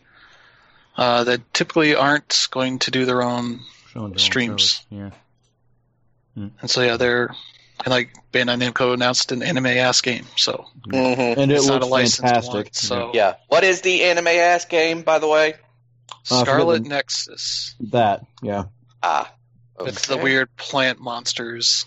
uh, 0.97 1.26
that 1.26 1.53
typically 1.53 1.95
aren't 1.95 2.47
going 2.51 2.80
to 2.80 2.91
do 2.91 3.05
their 3.05 3.21
own. 3.21 3.59
Showing 3.91 4.11
their 4.11 4.13
own 4.13 4.17
Streams. 4.19 4.61
shows. 4.61 4.85
Yeah. 4.89 5.09
And 6.61 6.69
so 6.69 6.81
yeah, 6.81 6.95
they're 6.95 7.35
and 7.84 7.88
like 7.88 8.13
Bandai 8.31 8.57
Namco 8.71 8.93
announced 8.93 9.34
an 9.34 9.43
anime 9.43 9.65
ass 9.65 9.99
game, 9.99 10.26
so 10.38 10.65
hmm 10.85 10.95
And 10.95 11.51
it 11.51 11.57
it's 11.57 11.67
not 11.67 11.81
a 11.81 11.85
licensed 11.85 12.21
fantastic. 12.21 12.53
one. 12.53 12.73
So 12.73 13.11
Yeah. 13.13 13.35
What 13.49 13.65
is 13.65 13.81
the 13.81 14.03
anime 14.05 14.27
ass 14.27 14.63
game, 14.65 15.01
by 15.01 15.19
the 15.19 15.27
way? 15.27 15.55
Uh, 16.31 16.43
Scarlet 16.43 16.84
the- 16.84 16.89
Nexus. 16.89 17.76
That, 17.91 18.26
yeah. 18.41 18.65
Ah. 19.03 19.30
It's 19.85 20.07
the 20.07 20.18
weird 20.18 20.56
plant 20.57 20.99
monsters. 20.99 21.85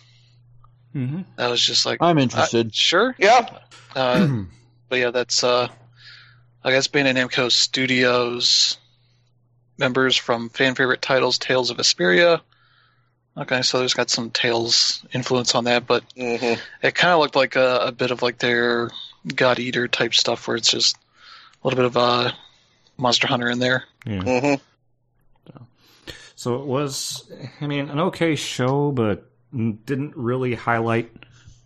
hmm 0.93 1.23
That 1.37 1.49
was 1.49 1.61
just 1.65 1.87
like 1.87 1.99
I'm 2.01 2.19
uh, 2.19 2.23
interested. 2.23 2.75
sure. 2.75 3.15
Yeah. 3.19 3.59
Uh, 3.95 4.29
but 4.89 4.99
yeah, 4.99 5.11
that's 5.11 5.45
uh 5.45 5.69
I 6.65 6.71
guess 6.71 6.89
Bandai 6.89 7.15
Namco 7.17 7.51
Studios 7.51 8.77
members 9.79 10.17
from 10.17 10.49
fan 10.49 10.75
favorite 10.75 11.03
titles 11.03 11.39
Tales 11.39 11.71
of 11.71 11.79
Vesperia. 11.79 12.41
Okay, 13.37 13.63
so 13.63 13.79
there's 13.79 13.95
got 13.95 14.11
some 14.11 14.31
Tales 14.31 15.05
influence 15.13 15.55
on 15.55 15.65
that, 15.65 15.87
but 15.87 16.05
hmm 16.17 16.55
it 16.83 16.95
kind 16.95 17.13
of 17.15 17.21
looked 17.21 17.37
like 17.37 17.57
a, 17.57 17.79
a 17.87 17.93
bit 17.93 18.11
of 18.11 18.23
like 18.23 18.39
their 18.39 18.91
God 19.35 19.59
Eater 19.59 19.89
type 19.89 20.15
stuff, 20.15 20.47
where 20.47 20.57
it's 20.57 20.71
just 20.71 20.97
a 20.97 21.67
little 21.67 21.77
bit 21.77 21.87
of 21.87 21.97
a 21.97 22.35
Monster 22.99 23.27
Hunter 23.27 23.49
in 23.49 23.59
there. 23.59 23.85
yeah. 24.07 24.21
hmm 24.41 24.55
So 26.43 26.57
it 26.57 26.67
was, 26.67 27.31
I 27.61 27.69
mean, 27.69 27.89
an 27.89 28.01
okay 28.01 28.35
show, 28.35 28.91
but 28.91 29.31
didn't 29.53 30.17
really 30.17 30.57
highlight 30.57 31.09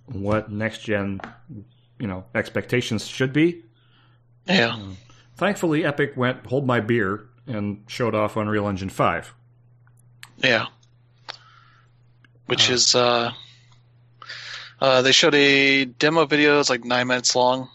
what 0.04 0.52
next 0.52 0.82
gen, 0.82 1.18
you 1.98 2.06
know, 2.06 2.24
expectations 2.34 3.06
should 3.06 3.32
be. 3.32 3.62
Yeah, 4.46 4.78
Thankfully, 5.36 5.86
Epic 5.86 6.12
went 6.14 6.44
hold 6.44 6.66
my 6.66 6.80
beer 6.80 7.26
and 7.46 7.84
showed 7.86 8.14
off 8.14 8.36
Unreal 8.36 8.68
Engine 8.68 8.90
Five. 8.90 9.32
yeah. 10.44 10.66
Which 12.44 12.68
Uh. 12.68 12.74
is 12.74 12.94
uh, 12.94 13.32
uh, 14.78 15.00
they 15.00 15.12
showed 15.12 15.34
a 15.34 15.86
demo 15.86 16.26
video. 16.26 16.60
It's 16.60 16.68
like 16.68 16.84
nine 16.84 17.06
minutes 17.06 17.34
long. 17.34 17.70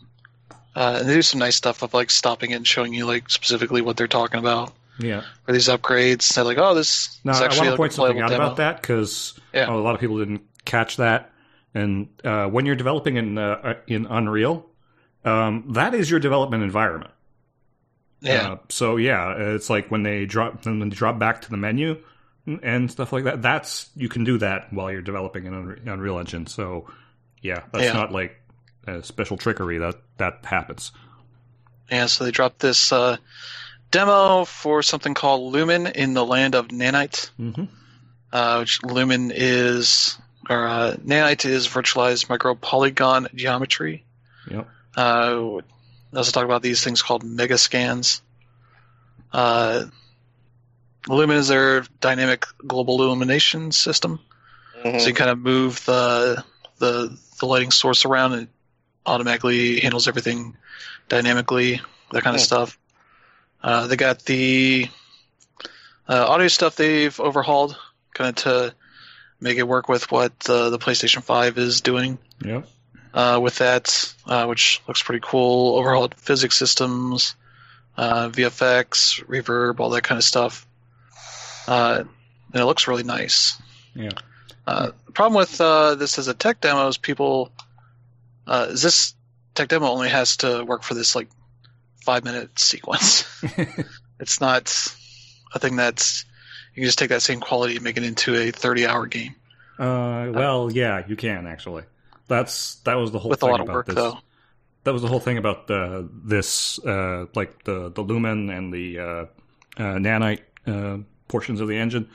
Uh, 0.76 0.98
and 1.00 1.10
they 1.10 1.16
do 1.16 1.24
some 1.24 1.40
nice 1.40 1.56
stuff 1.56 1.82
of 1.82 1.96
like 1.96 2.12
stopping 2.12 2.52
it 2.52 2.58
and 2.58 2.68
showing 2.68 2.94
you 2.94 3.08
like 3.08 3.28
specifically 3.32 3.82
what 3.82 3.98
they're 3.98 4.08
talking 4.08 4.40
about 4.40 4.72
Yeah. 5.00 5.24
for 5.46 5.52
these 5.54 5.68
upgrades. 5.68 6.34
They're 6.34 6.44
like, 6.44 6.58
oh, 6.58 6.76
this 6.76 7.20
Now 7.24 7.32
is 7.34 7.42
I 7.42 7.46
actually 7.46 7.60
want 7.60 7.70
to 7.70 7.74
a 7.74 7.78
point 7.78 7.94
something 7.94 8.22
out 8.22 8.30
demo. 8.30 8.44
about 8.46 8.58
that 8.58 8.82
because 8.82 9.40
Yeah. 9.54 9.70
a 9.70 9.76
lot 9.76 9.96
of 9.96 10.02
people 10.02 10.18
didn't 10.20 10.42
catch 10.66 10.98
that. 10.98 11.32
And 11.74 12.10
uh, 12.24 12.48
when 12.48 12.66
you're 12.66 12.76
developing 12.76 13.16
in 13.18 13.38
uh, 13.38 13.76
in 13.88 14.06
Unreal, 14.06 14.66
um, 15.26 15.66
that 15.74 15.94
is 15.94 16.10
your 16.12 16.20
development 16.20 16.64
environment. 16.64 17.12
Yeah, 18.20 18.52
Uh, 18.52 18.58
so 18.70 18.98
yeah, 18.98 19.34
it's 19.56 19.70
like 19.70 19.90
when 19.90 20.04
they 20.04 20.26
drop 20.26 20.66
when 20.66 20.80
they 20.80 20.90
drop 20.90 21.18
back 21.18 21.42
to 21.42 21.50
the 21.50 21.58
menu 21.58 21.98
and 22.62 22.92
stuff 22.92 23.14
like 23.14 23.24
that. 23.24 23.42
That's 23.42 23.90
you 23.96 24.10
can 24.10 24.24
do 24.24 24.38
that 24.40 24.72
while 24.74 24.92
you're 24.92 25.02
developing 25.02 25.46
in 25.46 25.80
Unreal 25.88 26.20
Engine. 26.20 26.46
So 26.46 26.88
yeah, 27.42 27.64
that's 27.72 27.86
Yeah. 27.86 27.94
not 27.94 28.12
like 28.12 28.36
a 28.86 29.02
special 29.02 29.38
trickery 29.38 29.78
that 29.80 29.96
that 30.18 30.40
happens. 30.44 30.92
Yeah, 31.90 32.06
so 32.08 32.24
they 32.26 32.32
dropped 32.32 32.60
this 32.60 32.92
uh, 32.92 33.18
demo 33.92 34.46
for 34.46 34.82
something 34.82 35.14
called 35.14 35.52
Lumen 35.54 35.88
in 35.88 36.14
the 36.14 36.26
Land 36.26 36.56
of 36.56 36.70
Nanite, 36.70 37.30
hmm 37.38 37.66
uh, 38.34 38.60
which 38.60 38.82
Lumen 38.84 39.32
is, 39.36 40.18
or 40.50 40.66
uh, 40.66 40.96
Nanite 41.06 41.46
is 41.46 41.68
virtualized 41.68 42.30
micro 42.30 42.56
polygon 42.56 43.28
geometry. 43.36 44.06
Yep. 44.50 44.68
Uh, 44.96 45.60
also 46.16 46.32
talk 46.32 46.46
about 46.46 46.62
these 46.62 46.84
things 46.84 47.02
called 47.02 47.24
megascans. 47.24 48.22
Uh, 49.34 49.86
Lumen 51.08 51.38
is 51.38 51.48
their 51.48 51.82
dynamic 52.00 52.46
global 52.66 53.02
illumination 53.04 53.72
system. 53.72 54.20
hmm 54.82 55.00
So 55.00 55.08
you 55.08 55.14
kind 55.14 55.30
of 55.30 55.40
move 55.40 55.84
the 55.86 56.44
the 56.78 57.18
the 57.40 57.46
lighting 57.46 57.72
source 57.72 58.06
around 58.06 58.34
and 58.34 58.42
it 58.44 58.50
automatically 59.06 59.80
handles 59.80 60.08
everything 60.08 60.56
dynamically, 61.10 61.82
that 62.12 62.24
kind 62.24 62.36
of 62.36 62.42
Hmm. 62.42 62.46
stuff. 62.46 62.78
Uh, 63.64 63.88
they 63.88 63.96
got 63.96 64.24
the 64.26 64.90
uh, 66.08 66.26
audio 66.28 66.48
stuff 66.48 66.76
they've 66.76 67.20
overhauled, 67.20 67.78
kind 68.14 68.30
of 68.30 68.36
to 68.44 68.76
make 69.40 69.58
it 69.58 69.68
work 69.68 69.88
with 69.90 70.12
what 70.12 70.34
uh, 70.50 70.70
the 70.70 70.80
PlayStation 70.80 71.24
Five 71.24 71.58
is 71.58 71.82
doing. 71.82 72.18
Yep. 72.44 72.68
Uh, 73.14 73.40
with 73.42 73.58
that, 73.58 74.14
uh, 74.26 74.46
which 74.46 74.82
looks 74.88 75.04
pretty 75.04 75.24
cool. 75.24 75.78
Overhauled 75.78 76.16
physics 76.16 76.58
systems, 76.58 77.36
uh, 77.98 78.30
VFX, 78.30 79.24
reverb, 79.26 79.80
all 79.80 79.90
that 79.90 80.04
kind 80.04 80.18
of 80.18 80.24
stuff. 80.24 80.66
Uh, 81.68 82.04
and 82.54 82.62
it 82.62 82.66
looks 82.66 82.88
really 82.88 83.04
nice. 83.04 83.62
Yeah. 83.94 84.12
Uh, 84.66 84.92
the 85.06 85.12
problem 85.12 85.38
with 85.38 85.60
uh, 85.60 85.96
this 85.96 86.18
as 86.20 86.28
a 86.28 86.34
tech 86.34 86.62
demo 86.62 86.88
is 86.88 86.98
people. 86.98 87.52
Uh, 88.48 88.68
is 88.70 88.82
this 88.82 89.16
tech 89.56 89.70
demo 89.70 89.88
only 89.88 90.10
has 90.10 90.38
to 90.38 90.64
work 90.64 90.84
for 90.84 90.94
this 90.94 91.16
like 91.16 91.28
five 92.04 92.24
minute 92.24 92.58
sequence. 92.60 93.26
it's 94.20 94.42
not 94.42 94.64
a 95.54 95.60
thing 95.60 95.76
that's 95.76 96.26
you 96.74 96.82
can 96.82 96.86
just 96.86 97.00
take 97.00 97.10
that 97.10 97.22
same 97.22 97.40
quality 97.40 97.76
and 97.76 97.84
make 97.84 97.98
it 97.98 98.04
into 98.04 98.36
a 98.36 98.52
thirty 98.52 98.86
hour 98.86 99.06
game 99.06 99.36
Uh, 99.80 100.32
well, 100.34 100.72
yeah, 100.72 101.04
you 101.08 101.16
can 101.16 101.48
actually. 101.48 101.84
That's 102.28 102.76
that 102.86 102.96
was 102.96 103.12
the 103.12 103.20
whole 103.20 103.30
with 103.30 103.40
a 103.40 103.46
thing 103.46 103.52
lot 103.52 103.60
of 103.60 103.66
about 103.66 103.74
work 103.74 103.86
this. 103.88 103.96
though. 103.96 104.18
That 104.84 104.94
was 104.94 105.02
the 105.02 105.08
whole 105.08 105.20
thing 105.20 105.38
about 105.38 105.68
the 105.68 106.10
this 106.24 106.80
uh, 106.80 107.26
like 107.36 107.64
the 107.64 107.90
the 107.90 108.02
lumen 108.02 108.50
and 108.50 108.74
the 108.74 109.00
uh, 109.00 109.04
uh, 109.04 109.28
nanite 109.78 110.42
uh, 110.66 110.98
portions 111.28 111.62
of 111.62 111.68
the 111.68 111.78
engine. 111.78 112.10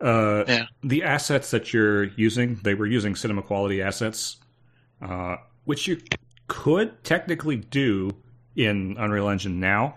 Uh, 0.00 0.44
Yeah. 0.48 0.64
The 0.82 1.02
assets 1.04 1.50
that 1.50 1.72
you're 1.72 2.04
using, 2.04 2.56
they 2.56 2.74
were 2.74 2.86
using 2.86 3.14
cinema 3.16 3.42
quality 3.42 3.82
assets, 3.82 4.38
uh, 5.02 5.36
which 5.64 5.86
you 5.86 5.98
could 6.48 7.04
technically 7.04 7.56
do 7.56 8.10
in 8.56 8.96
Unreal 8.98 9.28
Engine 9.28 9.60
now. 9.60 9.96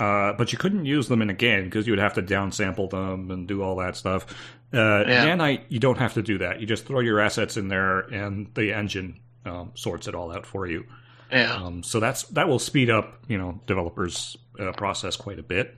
Uh, 0.00 0.32
but 0.34 0.52
you 0.52 0.58
couldn't 0.58 0.84
use 0.84 1.08
them 1.08 1.22
in 1.22 1.28
a 1.30 1.34
game 1.34 1.64
because 1.64 1.86
you 1.86 1.92
would 1.92 1.98
have 1.98 2.14
to 2.14 2.22
downsample 2.22 2.88
them 2.88 3.30
and 3.32 3.48
do 3.48 3.62
all 3.62 3.76
that 3.76 3.96
stuff. 3.96 4.26
Uh, 4.72 5.04
Yeah. 5.06 5.26
Nanite, 5.26 5.62
you 5.68 5.80
don't 5.80 5.98
have 5.98 6.14
to 6.14 6.22
do 6.22 6.38
that. 6.38 6.60
You 6.60 6.66
just 6.66 6.86
throw 6.86 7.00
your 7.00 7.18
assets 7.18 7.56
in 7.56 7.68
there, 7.68 8.00
and 8.00 8.48
the 8.54 8.72
engine 8.72 9.18
um, 9.44 9.72
sorts 9.74 10.06
it 10.06 10.14
all 10.14 10.30
out 10.30 10.46
for 10.46 10.66
you. 10.66 10.84
Yeah. 11.32 11.52
Um, 11.54 11.82
so 11.82 12.00
that's 12.00 12.22
that 12.24 12.48
will 12.48 12.58
speed 12.58 12.90
up 12.90 13.22
you 13.28 13.38
know 13.38 13.60
developers 13.66 14.36
uh, 14.58 14.72
process 14.72 15.16
quite 15.16 15.38
a 15.38 15.42
bit. 15.42 15.74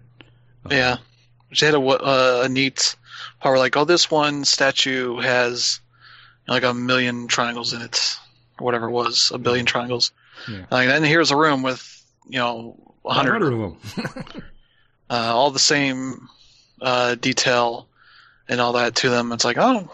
Um, 0.67 0.73
Yeah, 0.73 0.97
she 1.53 1.65
had 1.65 1.75
a, 1.75 1.81
uh, 1.81 2.43
a 2.45 2.49
neat 2.49 2.97
power 3.41 3.59
like, 3.59 3.77
oh, 3.77 3.85
this 3.85 4.11
one 4.11 4.45
statue 4.45 5.19
has 5.19 5.81
you 6.47 6.49
know, 6.49 6.55
like 6.55 6.65
a 6.65 6.75
million 6.75 7.27
triangles 7.27 7.73
in 7.73 7.81
it, 7.81 8.19
or 8.59 8.65
whatever 8.65 8.87
it 8.89 8.93
was, 8.93 9.31
a 9.35 9.39
billion 9.39 9.67
triangles. 9.67 10.13
Yeah. 10.49 10.67
Like, 10.71 10.89
then 10.89 11.05
here's 11.05 11.31
a 11.31 11.37
room 11.37 11.63
with 11.63 12.00
you 12.31 12.39
know 12.39 12.77
a 13.05 13.13
hundred, 13.13 13.43
100 13.43 13.53
of 13.53 14.05
them. 14.15 14.43
uh, 15.11 15.15
all 15.35 15.51
the 15.51 15.59
same 15.59 16.29
uh, 16.81 17.15
detail 17.17 17.89
and 18.49 18.61
all 18.61 18.73
that 18.75 18.95
to 18.97 19.09
them. 19.11 19.33
It's 19.33 19.45
like, 19.45 19.59
oh, 19.59 19.91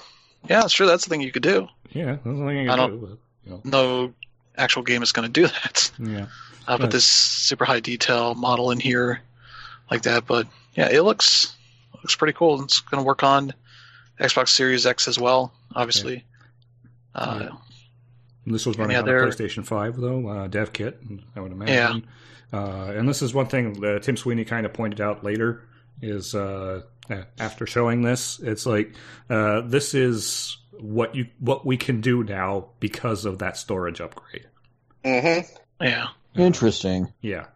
yeah, 0.48 0.66
sure, 0.68 0.86
that's 0.86 1.04
the 1.04 1.10
thing 1.10 1.20
you 1.22 1.32
could 1.32 1.42
do. 1.42 1.68
yeah, 1.92 2.12
that's 2.12 2.24
the 2.24 2.32
thing 2.32 2.64
you 2.64 2.70
I 2.70 2.76
don't- 2.76 3.00
do. 3.00 3.06
But, 3.06 3.18
you 3.44 3.50
know, 3.52 3.60
No 3.64 4.14
actual 4.56 4.82
game 4.82 5.02
is 5.02 5.12
going 5.12 5.30
to 5.30 5.40
do 5.40 5.46
that. 5.46 5.90
yeah. 5.98 6.26
Uh, 6.68 6.72
Right. 6.72 6.80
Put 6.80 6.90
this 6.90 7.04
super 7.04 7.64
high 7.64 7.78
detail 7.80 8.34
model 8.34 8.72
in 8.72 8.80
here, 8.80 9.20
like 9.90 10.02
that. 10.02 10.26
But 10.26 10.48
yeah, 10.74 10.88
it 10.90 11.02
looks 11.02 11.54
looks 11.94 12.16
pretty 12.16 12.32
cool. 12.32 12.60
It's 12.64 12.80
going 12.80 13.00
to 13.00 13.06
work 13.06 13.22
on 13.22 13.54
Xbox 14.18 14.48
Series 14.48 14.84
X 14.84 15.06
as 15.06 15.16
well, 15.18 15.52
obviously. 15.76 16.24
Uh, 17.14 17.38
Yeah. 17.42 17.48
And 18.47 18.55
This 18.55 18.64
was 18.64 18.78
running 18.78 18.93
Yeah, 18.94 19.02
on 19.02 19.09
a 19.09 19.12
they're- 19.12 19.27
PlayStation 19.27 19.66
5, 19.66 19.97
though, 20.01 20.28
uh, 20.28 20.47
dev 20.47 20.73
kit, 20.73 20.98
I 21.35 21.40
would 21.40 21.52
imagine. 21.52 22.06
Uh, 22.52 22.93
and 22.97 23.09
this 23.09 23.20
is 23.23 23.35
one 23.35 23.47
thing 23.47 23.81
that 23.81 24.05
Tim 24.05 24.16
Sweeney 24.16 24.44
kind 24.44 24.64
of 24.64 24.73
pointed 24.73 25.01
out 25.01 25.24
later 25.24 25.64
is 26.01 26.32
uh, 26.35 26.82
after 27.39 27.66
showing 27.66 28.02
this, 28.02 28.39
it's 28.39 28.64
like 28.64 28.94
uh, 29.28 29.62
this 29.62 29.94
is 29.94 30.56
what 30.78 31.14
you 31.16 31.27
what 31.40 31.66
we 31.66 31.77
can 31.77 32.01
do 32.01 32.23
now 32.23 32.68
because 32.81 33.24
of 33.24 33.39
that 33.40 33.56
storage 33.56 34.01
upgrade. 34.01 34.47
Mm-hmm. 35.05 35.85
yeah, 35.85 36.06
Interesting. 36.36 37.12
Yeah. 37.20 37.47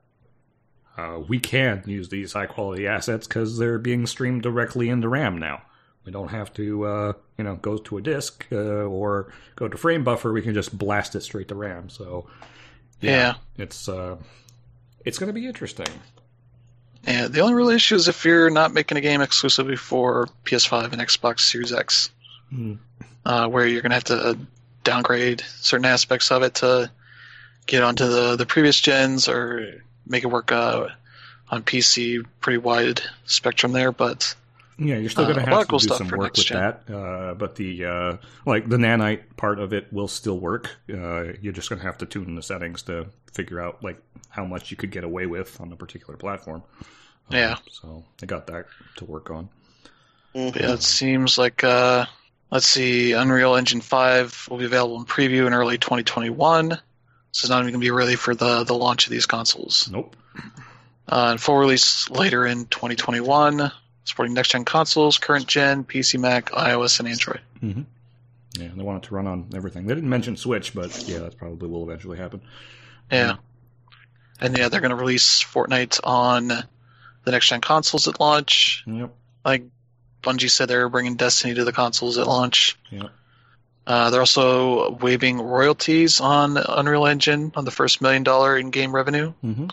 Uh, 0.98 1.20
we 1.28 1.38
can 1.38 1.82
use 1.86 2.08
these 2.08 2.32
high 2.32 2.46
quality 2.46 2.86
assets 2.88 3.26
because 3.28 3.58
they're 3.58 3.78
being 3.78 4.06
streamed 4.06 4.42
directly 4.42 4.88
into 4.88 5.08
RAM 5.08 5.38
now. 5.38 5.62
We 6.04 6.12
don't 6.12 6.28
have 6.28 6.52
to, 6.54 6.84
uh, 6.86 7.12
you 7.36 7.44
know, 7.44 7.56
go 7.56 7.76
to 7.76 7.98
a 7.98 8.00
disk 8.02 8.46
uh, 8.50 8.56
or 8.56 9.32
go 9.56 9.68
to 9.68 9.76
frame 9.76 10.02
buffer. 10.02 10.32
We 10.32 10.42
can 10.42 10.54
just 10.54 10.76
blast 10.76 11.14
it 11.14 11.20
straight 11.22 11.48
to 11.48 11.54
RAM. 11.54 11.88
So, 11.90 12.26
yeah, 13.00 13.34
it's 13.58 13.88
uh, 13.88 14.16
it's 15.04 15.18
going 15.18 15.28
to 15.28 15.32
be 15.34 15.46
interesting. 15.46 15.86
yeah. 17.06 17.28
The 17.28 17.40
only 17.40 17.54
real 17.54 17.68
issue 17.68 17.94
is 17.96 18.08
if 18.08 18.24
you're 18.24 18.50
not 18.50 18.72
making 18.72 18.96
a 18.98 19.00
game 19.02 19.20
exclusively 19.20 19.76
for 19.76 20.28
PS5 20.44 20.92
and 20.92 21.02
Xbox 21.02 21.40
Series 21.40 21.72
X, 21.72 22.10
uh, 23.24 23.48
where 23.48 23.66
you're 23.66 23.82
going 23.82 23.90
to 23.90 23.96
have 23.96 24.04
to 24.04 24.38
downgrade 24.84 25.42
certain 25.60 25.84
aspects 25.86 26.30
of 26.30 26.42
it 26.42 26.54
to 26.56 26.90
get 27.66 27.82
onto 27.82 28.06
the 28.08 28.36
the 28.36 28.46
previous 28.46 28.80
gens 28.80 29.28
or 29.28 29.82
make 30.06 30.24
it 30.24 30.28
work 30.28 30.50
uh, 30.50 30.88
on 31.50 31.62
PC. 31.62 32.24
Pretty 32.40 32.58
wide 32.58 33.02
spectrum 33.26 33.72
there, 33.72 33.92
but 33.92 34.34
Yeah, 34.80 34.96
you're 34.96 35.10
still 35.10 35.24
Uh, 35.24 35.32
going 35.34 35.44
to 35.44 35.50
lot 35.50 35.68
have 35.70 35.80
to 35.80 35.86
do 35.88 35.94
some 35.94 36.08
work 36.08 36.36
with 36.36 36.46
gen. 36.46 36.58
that. 36.58 36.90
Uh, 36.94 37.34
but 37.34 37.54
the 37.56 37.84
uh, 37.84 38.16
like 38.46 38.68
the 38.68 38.78
nanite 38.78 39.36
part 39.36 39.58
of 39.58 39.72
it 39.74 39.92
will 39.92 40.08
still 40.08 40.38
work. 40.40 40.70
Uh, 40.92 41.34
you're 41.42 41.52
just 41.52 41.68
going 41.68 41.78
to 41.80 41.86
have 41.86 41.98
to 41.98 42.06
tune 42.06 42.34
the 42.34 42.42
settings 42.42 42.82
to 42.82 43.06
figure 43.32 43.60
out 43.60 43.84
like 43.84 44.00
how 44.30 44.44
much 44.44 44.70
you 44.70 44.76
could 44.76 44.90
get 44.90 45.04
away 45.04 45.26
with 45.26 45.60
on 45.60 45.70
a 45.72 45.76
particular 45.76 46.16
platform. 46.16 46.62
Um, 47.30 47.36
Yeah. 47.36 47.56
So 47.70 48.04
I 48.22 48.26
got 48.26 48.46
that 48.46 48.66
to 48.96 49.04
work 49.04 49.30
on. 49.30 49.48
But 50.32 50.56
yeah, 50.60 50.72
it 50.72 50.82
seems 50.82 51.36
like 51.36 51.62
uh, 51.62 52.06
let's 52.50 52.66
see, 52.66 53.12
Unreal 53.12 53.56
Engine 53.56 53.80
5 53.80 54.46
will 54.50 54.58
be 54.58 54.64
available 54.64 54.96
in 54.98 55.04
preview 55.04 55.46
in 55.46 55.52
early 55.52 55.76
2021. 55.76 56.68
This 56.70 57.44
is 57.44 57.50
not 57.50 57.60
even 57.62 57.72
going 57.72 57.80
to 57.80 57.84
be 57.84 57.90
ready 57.90 58.16
for 58.16 58.34
the 58.34 58.64
the 58.64 58.74
launch 58.74 59.06
of 59.06 59.10
these 59.10 59.26
consoles. 59.26 59.88
Nope. 59.92 60.16
Uh, 61.08 61.28
and 61.32 61.40
full 61.40 61.56
release 61.56 62.08
later 62.08 62.46
in 62.46 62.66
2021, 62.66 63.70
supporting 64.04 64.34
next 64.34 64.50
gen 64.50 64.64
consoles, 64.64 65.18
current 65.18 65.46
gen, 65.46 65.84
PC, 65.84 66.18
Mac, 66.18 66.50
iOS, 66.50 66.98
and 67.00 67.08
Android. 67.08 67.40
hmm 67.60 67.82
Yeah, 68.58 68.68
they 68.74 68.82
want 68.82 69.04
it 69.04 69.08
to 69.08 69.14
run 69.14 69.26
on 69.26 69.48
everything. 69.54 69.86
They 69.86 69.94
didn't 69.94 70.10
mention 70.10 70.36
Switch, 70.36 70.74
but 70.74 71.06
yeah, 71.08 71.18
that 71.18 71.36
probably 71.36 71.68
will 71.68 71.84
eventually 71.84 72.18
happen. 72.18 72.40
Yeah. 73.10 73.36
And 74.40 74.56
yeah, 74.56 74.68
they're 74.68 74.80
going 74.80 74.90
to 74.90 74.96
release 74.96 75.42
Fortnite 75.44 76.00
on 76.02 76.48
the 76.48 77.30
next 77.30 77.48
gen 77.48 77.60
consoles 77.60 78.08
at 78.08 78.18
launch. 78.20 78.84
Yep. 78.86 79.14
Like 79.44 79.64
Bungie 80.22 80.50
said, 80.50 80.68
they're 80.68 80.88
bringing 80.88 81.16
Destiny 81.16 81.54
to 81.54 81.64
the 81.64 81.72
consoles 81.72 82.18
at 82.18 82.26
launch. 82.26 82.78
Yeah. 82.90 83.08
Uh, 83.86 84.10
they're 84.10 84.20
also 84.20 84.92
waiving 84.92 85.40
royalties 85.40 86.20
on 86.20 86.56
Unreal 86.56 87.06
Engine 87.06 87.52
on 87.56 87.64
the 87.64 87.70
first 87.70 88.00
million 88.00 88.22
dollar 88.22 88.56
in 88.56 88.70
game 88.70 88.94
revenue, 88.94 89.32
hmm 89.40 89.66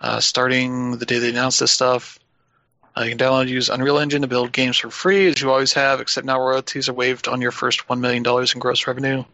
uh, 0.00 0.20
starting 0.20 0.98
the 0.98 1.06
day 1.06 1.18
they 1.18 1.30
announced 1.30 1.60
this 1.60 1.70
stuff. 1.72 2.18
Uh, 2.96 3.02
you 3.02 3.16
can 3.16 3.18
download 3.18 3.42
and 3.42 3.50
use 3.50 3.68
Unreal 3.68 3.98
Engine 3.98 4.22
to 4.22 4.28
build 4.28 4.52
games 4.52 4.76
for 4.78 4.90
free, 4.90 5.26
as 5.26 5.40
you 5.40 5.50
always 5.50 5.72
have, 5.72 6.00
except 6.00 6.26
now 6.26 6.38
royalties 6.40 6.88
are 6.88 6.92
waived 6.92 7.26
on 7.26 7.40
your 7.40 7.50
first 7.50 7.88
$1 7.88 7.98
million 7.98 8.24
in 8.26 8.58
gross 8.60 8.86
revenue, 8.86 9.24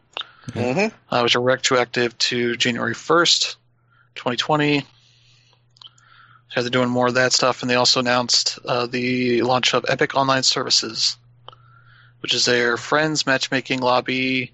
Mm-hmm. 0.53 1.15
uh, 1.15 1.20
which 1.20 1.37
are 1.37 1.41
retroactive 1.43 2.16
to 2.19 2.57
January 2.57 2.95
1st, 2.95 3.57
2020. 4.15 4.82
So 6.49 6.62
they're 6.62 6.70
doing 6.70 6.89
more 6.89 7.09
of 7.09 7.15
that 7.15 7.32
stuff, 7.32 7.61
and 7.62 7.70
they 7.70 7.74
also 7.77 8.01
announced 8.01 8.59
uh, 8.65 8.87
the 8.87 9.43
launch 9.43 9.74
of 9.74 9.85
Epic 9.89 10.16
Online 10.16 10.43
Services, 10.43 11.16
which 12.20 12.35
is 12.35 12.47
their 12.47 12.77
friends 12.78 13.27
matchmaking 13.27 13.81
lobby, 13.81 14.53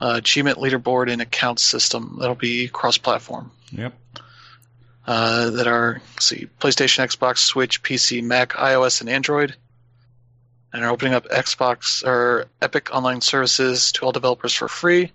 uh, 0.00 0.14
achievement 0.16 0.58
leaderboard, 0.58 1.12
and 1.12 1.20
account 1.20 1.60
system 1.60 2.16
that'll 2.18 2.34
be 2.34 2.68
cross-platform. 2.68 3.50
Yep. 3.72 3.92
Uh, 5.10 5.50
that 5.50 5.66
are 5.66 6.00
see 6.20 6.48
PlayStation, 6.60 7.04
Xbox, 7.04 7.38
Switch, 7.38 7.82
PC, 7.82 8.22
Mac, 8.22 8.50
iOS, 8.50 9.00
and 9.00 9.10
Android, 9.10 9.56
and 10.72 10.84
are 10.84 10.90
opening 10.90 11.14
up 11.14 11.24
Xbox 11.24 12.06
or 12.06 12.46
Epic 12.62 12.94
Online 12.94 13.20
Services 13.20 13.90
to 13.90 14.04
all 14.04 14.12
developers 14.12 14.54
for 14.54 14.68
free, 14.68 15.10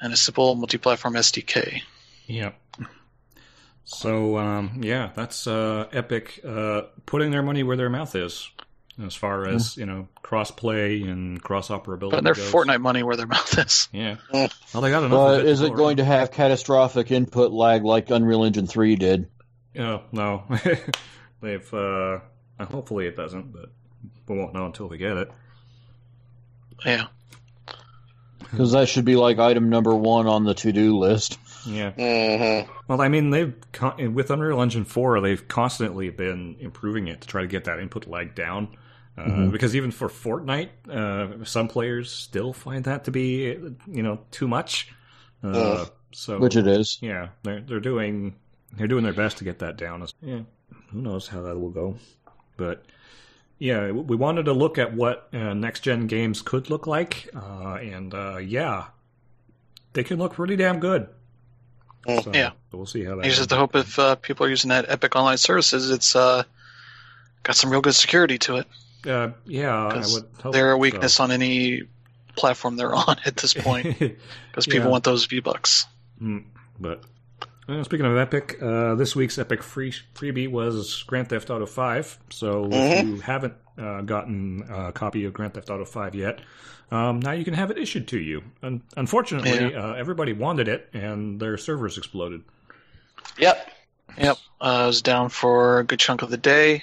and 0.00 0.12
a 0.12 0.16
simple 0.16 0.56
multi-platform 0.56 1.14
SDK. 1.14 1.82
Yep. 2.26 2.60
So 3.84 4.36
um, 4.36 4.80
yeah, 4.82 5.10
that's 5.14 5.46
uh, 5.46 5.86
Epic 5.92 6.40
uh, 6.44 6.82
putting 7.06 7.30
their 7.30 7.44
money 7.44 7.62
where 7.62 7.76
their 7.76 7.88
mouth 7.88 8.16
is, 8.16 8.50
as 9.04 9.14
far 9.14 9.46
as 9.48 9.76
you 9.76 9.86
know, 9.86 10.08
cross 10.22 10.50
play 10.50 11.02
and 11.02 11.42
cross 11.42 11.68
operability. 11.68 12.10
Putting 12.10 12.24
their 12.24 12.34
goes. 12.34 12.52
Fortnite 12.52 12.80
money 12.80 13.02
where 13.02 13.16
their 13.16 13.26
mouth 13.28 13.58
is. 13.58 13.88
Yeah. 13.92 14.16
Mm. 14.32 14.52
Well, 14.72 14.82
they 14.82 14.90
got 14.90 15.02
enough. 15.02 15.10
But 15.10 15.40
of 15.40 15.46
it 15.46 15.46
is 15.50 15.60
to 15.60 15.66
it 15.66 15.70
go 15.70 15.76
going 15.76 15.96
to 15.96 16.04
have 16.04 16.30
catastrophic 16.30 17.10
input 17.10 17.50
lag 17.50 17.82
like 17.84 18.08
Unreal 18.10 18.44
Engine 18.44 18.68
3 18.68 18.94
did? 18.96 19.28
around. 19.76 20.02
No, 20.12 20.44
no. 20.52 20.58
They've. 21.40 21.74
Uh, 21.74 22.20
hopefully, 22.60 23.06
it 23.06 23.16
doesn't, 23.16 23.52
but 23.52 23.70
we 24.28 24.38
won't 24.38 24.54
know 24.54 24.66
until 24.66 24.88
we 24.88 24.96
get 24.98 25.16
it. 25.16 25.30
Yeah, 26.84 27.08
Because 28.38 28.72
that 28.72 28.88
should 28.88 29.04
be 29.04 29.16
like 29.16 29.38
item 29.38 29.68
number 29.70 29.94
one 29.94 30.26
on 30.26 30.44
the 30.44 30.54
to 30.54 30.72
do 30.72 30.96
list. 30.96 31.38
Yeah. 31.66 31.90
Mm-hmm. 31.90 32.72
Well, 32.88 33.00
I 33.02 33.08
mean, 33.08 33.30
they've 33.30 33.54
con- 33.72 34.14
with 34.14 34.30
Unreal 34.30 34.62
Engine 34.62 34.84
four, 34.84 35.20
they've 35.20 35.46
constantly 35.46 36.08
been 36.10 36.56
improving 36.58 37.08
it 37.08 37.20
to 37.22 37.28
try 37.28 37.42
to 37.42 37.48
get 37.48 37.64
that 37.64 37.80
input 37.80 38.06
lag 38.06 38.34
down. 38.34 38.76
Uh, 39.18 39.22
Mhm. 39.24 39.52
Because 39.52 39.74
even 39.76 39.90
for 39.90 40.08
Fortnite, 40.08 40.70
uh, 40.88 41.44
some 41.44 41.68
players 41.68 42.10
still 42.10 42.52
find 42.52 42.84
that 42.84 43.04
to 43.04 43.10
be, 43.10 43.44
you 43.86 44.02
know, 44.02 44.20
too 44.30 44.48
much. 44.48 44.88
Uh, 45.42 45.86
so, 46.12 46.38
Which 46.38 46.56
it 46.56 46.66
is. 46.66 46.98
yeah, 47.00 47.28
they're 47.42 47.60
they're 47.60 47.80
doing 47.80 48.34
they're 48.76 48.86
doing 48.88 49.04
their 49.04 49.12
best 49.12 49.38
to 49.38 49.44
get 49.44 49.58
that 49.60 49.76
down. 49.76 50.06
Yeah, 50.22 50.40
who 50.92 51.00
knows 51.02 51.26
how 51.28 51.42
that 51.42 51.58
will 51.58 51.70
go, 51.70 51.96
but 52.56 52.84
yeah, 53.58 53.90
we 53.90 54.16
wanted 54.16 54.44
to 54.46 54.52
look 54.52 54.78
at 54.78 54.94
what 54.94 55.28
uh, 55.34 55.54
next 55.54 55.80
gen 55.80 56.06
games 56.06 56.40
could 56.42 56.70
look 56.70 56.86
like, 56.86 57.28
uh, 57.34 57.74
and 57.74 58.14
uh, 58.14 58.36
yeah, 58.38 58.86
they 59.92 60.04
can 60.04 60.18
look 60.18 60.34
pretty 60.34 60.56
damn 60.56 60.78
good. 60.80 61.08
Mm. 62.06 62.24
So, 62.24 62.32
Yeah. 62.32 62.52
we'll 62.72 62.86
see 62.86 63.04
how 63.04 63.16
that. 63.16 63.24
I 63.24 63.28
just 63.28 63.40
have 63.40 63.48
to 63.48 63.56
hope 63.56 63.74
if 63.76 63.98
people 64.22 64.46
are 64.46 64.50
using 64.50 64.68
that 64.70 64.86
Epic 64.88 65.14
Online 65.16 65.36
Services, 65.38 65.90
it's 65.90 66.14
uh, 66.16 66.42
got 67.42 67.56
some 67.56 67.70
real 67.70 67.80
good 67.82 67.94
security 67.94 68.38
to 68.38 68.56
it. 68.56 68.66
Uh, 69.06 69.30
yeah, 69.46 69.86
I 69.86 69.92
'Cause 69.94 70.14
would. 70.14 70.42
Hope 70.42 70.52
They're 70.52 70.72
a 70.72 70.74
so. 70.74 70.78
weakness 70.78 71.20
on 71.20 71.30
any 71.30 71.82
platform 72.36 72.76
they're 72.76 72.94
on 72.94 73.16
at 73.24 73.36
this 73.36 73.54
point 73.54 73.98
because 73.98 74.66
people 74.66 74.86
Yeah. 74.86 74.88
want 74.88 75.04
those 75.04 75.24
V 75.26 75.40
Bucks. 75.40 75.86
Mm, 76.22 76.44
but 76.78 77.02
uh, 77.68 77.82
speaking 77.84 78.06
of 78.06 78.16
Epic, 78.16 78.58
uh, 78.62 78.94
this 78.96 79.14
week's 79.16 79.38
Epic 79.38 79.62
free 79.62 79.92
freebie 80.14 80.50
was 80.50 81.02
Grand 81.06 81.28
Theft 81.28 81.50
Auto 81.50 81.66
Five. 81.66 82.18
So 82.30 82.66
if 82.66 82.72
Mhm. 82.72 83.06
you 83.06 83.20
haven't 83.20 83.54
uh, 83.78 84.02
gotten 84.02 84.64
a 84.70 84.92
copy 84.92 85.24
of 85.24 85.32
Grand 85.32 85.54
Theft 85.54 85.70
Auto 85.70 85.84
Five 85.86 86.14
yet, 86.14 86.40
um, 86.90 87.20
now 87.20 87.32
you 87.32 87.44
can 87.44 87.54
have 87.54 87.70
it 87.70 87.78
issued 87.78 88.06
to 88.08 88.18
you. 88.18 88.42
Un- 88.62 88.82
unfortunately, 88.96 89.74
uh, 89.74 89.92
everybody 89.94 90.32
wanted 90.34 90.68
it, 90.68 90.88
and 90.92 91.40
their 91.40 91.56
servers 91.56 91.96
exploded. 91.96 92.42
Yep. 93.38 93.70
Yep, 94.18 94.36
uh, 94.60 94.64
I 94.64 94.86
was 94.86 95.02
down 95.02 95.28
for 95.30 95.78
a 95.78 95.84
good 95.84 96.00
chunk 96.00 96.22
of 96.22 96.30
the 96.30 96.36
day. 96.36 96.82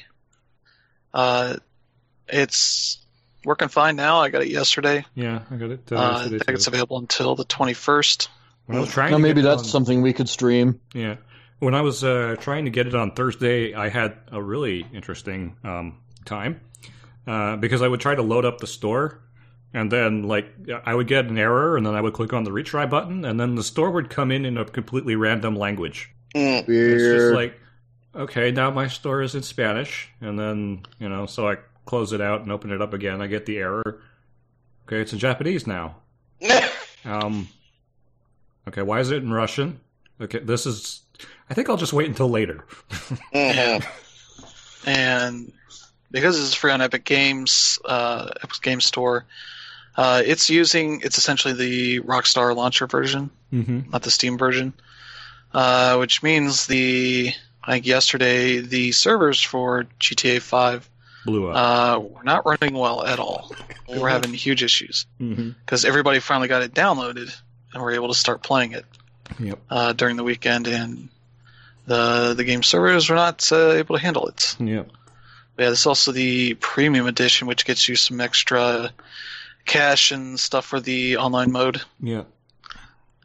It's 2.30 2.98
working 3.46 3.68
fine 3.70 3.96
now. 3.96 4.20
I 4.20 4.30
got 4.30 4.42
it 4.42 4.50
yesterday. 4.50 5.06
Yeah, 5.16 5.42
I 5.52 5.56
got 5.56 5.72
it 5.72 5.82
uh, 5.92 5.96
Uh, 5.96 6.00
I 6.00 6.12
yesterday. 6.22 6.38
think 6.46 6.56
it's 6.58 6.68
available 6.68 6.98
until 6.98 7.36
the 7.36 7.46
21st. 7.46 8.28
when 8.66 8.78
I 8.78 8.82
was 8.82 8.90
trying, 8.92 9.12
Now 9.12 9.18
maybe 9.18 9.42
that's 9.42 9.64
on- 9.64 9.68
something 9.68 10.02
we 10.02 10.14
could 10.14 10.30
stream. 10.30 10.80
Yeah. 10.94 11.16
When 11.60 11.74
I 11.74 11.82
was 11.82 12.04
uh, 12.04 12.36
trying 12.40 12.66
to 12.66 12.72
get 12.72 12.86
it 12.88 12.94
on 12.94 13.12
Thursday, 13.12 13.74
I 13.74 13.90
had 13.90 14.18
a 14.32 14.40
really 14.42 14.86
interesting 14.94 15.56
um, 15.64 15.98
time 16.26 16.62
uh, 17.26 17.56
because 17.56 17.82
I 17.82 17.88
would 17.88 18.00
try 18.00 18.14
to 18.14 18.22
load 18.22 18.46
up 18.46 18.60
the 18.60 18.68
store, 18.68 19.20
and 19.74 19.92
then 19.92 20.24
like 20.24 20.54
I 20.86 20.94
would 20.94 21.08
get 21.08 21.26
an 21.26 21.38
error, 21.40 21.76
and 21.76 21.84
then 21.84 21.96
I 21.96 22.02
would 22.02 22.14
click 22.14 22.32
on 22.32 22.44
the 22.44 22.52
retry 22.52 22.88
button, 22.88 23.26
and 23.26 23.40
then 23.40 23.56
the 23.56 23.64
store 23.64 23.90
would 23.90 24.12
come 24.12 24.30
in 24.32 24.46
in 24.46 24.56
a 24.58 24.66
completely 24.66 25.16
random 25.16 25.56
language. 25.56 26.12
Mm. 26.36 26.68
It's 26.70 27.04
just 27.24 27.34
like, 27.34 27.60
okay, 28.16 28.52
now 28.52 28.70
my 28.70 28.88
store 28.88 29.24
is 29.24 29.34
in 29.34 29.42
Spanish, 29.42 30.10
and 30.22 30.38
then 30.38 30.84
you 31.00 31.10
know, 31.10 31.26
so 31.26 31.50
I 31.50 31.56
close 31.88 32.14
it 32.14 32.22
out 32.22 32.42
and 32.42 32.52
open 32.52 32.72
it 32.72 32.82
up 32.82 32.94
again. 32.94 33.22
I 33.22 33.28
get 33.28 33.46
the 33.48 33.58
error. 33.58 34.02
Okay, 34.86 35.02
it's 35.02 35.14
in 35.14 35.20
Japanese 35.20 35.66
now. 35.66 35.96
Um, 37.06 37.48
okay, 38.68 38.82
why 38.82 39.00
is 39.00 39.12
it 39.12 39.24
in 39.24 39.32
Russian? 39.32 39.80
Okay, 40.20 40.40
this 40.40 40.66
is. 40.66 41.04
I 41.50 41.54
think 41.54 41.70
I'll 41.70 41.78
just 41.78 41.94
wait 41.94 42.08
until 42.10 42.28
later. 42.30 42.66
Mhm. 43.34 43.86
and 44.86 45.52
because 46.12 46.36
this 46.36 46.44
is 46.46 46.54
free 46.54 46.72
on 46.72 46.82
Epic 46.82 47.06
Games, 47.06 47.80
uh, 47.86 48.30
Epic 48.44 48.62
Games 48.62 48.86
Store, 48.86 49.26
uh, 49.96 50.22
it's 50.26 50.50
using 50.50 51.00
it's 51.02 51.18
essentially 51.18 51.54
the 51.54 52.02
Rockstar 52.02 52.54
launcher 52.56 52.88
version, 52.88 53.30
Mm-hmm. 53.54 53.92
not 53.92 54.02
the 54.02 54.12
Steam 54.12 54.38
version, 54.38 54.74
uh, 55.54 55.96
which 55.98 56.22
means 56.22 56.68
the 56.68 57.32
I 57.64 57.72
think 57.74 57.86
yesterday 57.86 58.60
the 58.60 58.92
servers 58.92 59.42
for 59.42 59.86
GTA 60.02 60.42
5 60.42 60.90
Blew 61.28 61.50
up. 61.50 61.56
uh, 61.56 62.00
were 62.00 62.24
not 62.24 62.46
running 62.48 62.74
well 62.74 63.06
at 63.06 63.20
all. 63.20 63.52
We 63.88 64.00
were 64.00 64.10
having 64.10 64.34
huge 64.34 64.64
issues 64.64 65.06
mm-hmm. 65.22 65.52
because 65.60 65.86
everybody 65.86 66.20
finally 66.20 66.48
got 66.48 66.64
it 66.64 66.74
downloaded 66.74 67.36
and 67.74 67.84
we're 67.84 67.92
able 67.94 68.08
to 68.08 68.16
start 68.16 68.42
playing 68.42 68.72
it 68.72 68.86
Yep. 69.40 69.60
uh, 69.70 69.94
during 69.94 70.16
the 70.16 70.24
weekend, 70.24 70.68
and 70.68 71.10
the 71.86 72.34
the 72.36 72.44
game 72.46 72.64
servers 72.64 73.10
were 73.10 73.16
not 73.18 73.52
uh, 73.52 73.72
able 73.74 73.96
to 73.98 74.02
handle 74.02 74.28
it. 74.28 74.56
Yep. 74.60 74.88
Yeah, 75.60 75.66
there's 75.66 75.86
also 75.86 76.12
the 76.14 76.54
premium 76.56 77.08
edition, 77.08 77.48
which 77.48 77.66
gets 77.66 77.90
you 77.90 77.96
some 77.98 78.22
extra 78.22 78.92
cash 79.66 80.12
and 80.12 80.40
stuff 80.40 80.66
for 80.66 80.80
the 80.80 81.18
online 81.18 81.52
mode. 81.52 81.82
Yeah. 82.02 82.24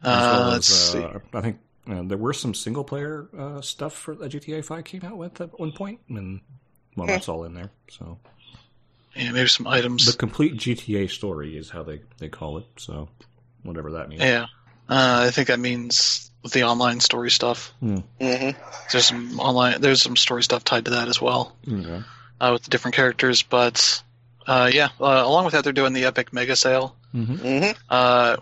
Uh, 0.03 0.09
As 0.09 0.39
well 0.39 0.49
let's 0.49 0.69
as, 0.71 0.91
see. 0.91 1.03
uh, 1.03 1.19
I 1.33 1.41
think 1.41 1.59
uh, 1.89 2.01
there 2.03 2.17
were 2.17 2.33
some 2.33 2.53
single 2.53 2.83
player 2.83 3.29
uh, 3.37 3.61
stuff 3.61 3.93
for 3.93 4.13
that 4.15 4.31
GTA 4.33 4.65
Five 4.65 4.83
came 4.83 5.03
out 5.05 5.17
with 5.17 5.39
at 5.39 5.57
one 5.57 5.71
point, 5.71 6.01
and 6.09 6.41
well, 6.95 7.07
that's 7.07 7.29
all 7.29 7.43
in 7.45 7.53
there. 7.53 7.69
So 7.89 8.17
Yeah, 9.15 9.31
maybe 9.31 9.47
some 9.47 9.67
items. 9.67 10.05
the 10.05 10.13
complete 10.17 10.55
GTA 10.57 11.09
story 11.09 11.57
is 11.57 11.69
how 11.69 11.83
they 11.83 12.01
they 12.17 12.29
call 12.29 12.57
it. 12.57 12.65
So 12.77 13.09
whatever 13.63 13.91
that 13.93 14.09
means. 14.09 14.21
yeah, 14.21 14.43
uh, 14.89 15.25
I 15.27 15.31
think 15.31 15.47
that 15.49 15.59
means 15.59 16.29
the 16.51 16.63
online 16.63 16.99
story 16.99 17.31
stuff. 17.31 17.73
Mhm. 17.81 18.55
There's 18.91 19.05
some 19.05 19.39
online. 19.39 19.79
There's 19.81 20.01
some 20.01 20.15
story 20.17 20.43
stuff 20.43 20.63
tied 20.63 20.85
to 20.85 20.91
that 20.91 21.07
as 21.07 21.21
well 21.21 21.55
Okay. 21.67 22.03
uh, 22.41 22.49
with 22.53 22.63
the 22.63 22.69
different 22.69 22.95
characters. 22.95 23.43
But 23.43 24.03
uh, 24.45 24.69
yeah, 24.73 24.89
uh, 24.99 25.23
along 25.25 25.45
with 25.45 25.53
that, 25.53 25.63
they're 25.63 25.71
doing 25.73 25.93
the 25.93 26.05
Epic 26.05 26.33
Mega 26.33 26.55
Sale. 26.55 26.95
Mm-hmm. 27.15 27.35
Mhm. 27.45 27.75
uh, 27.89 28.37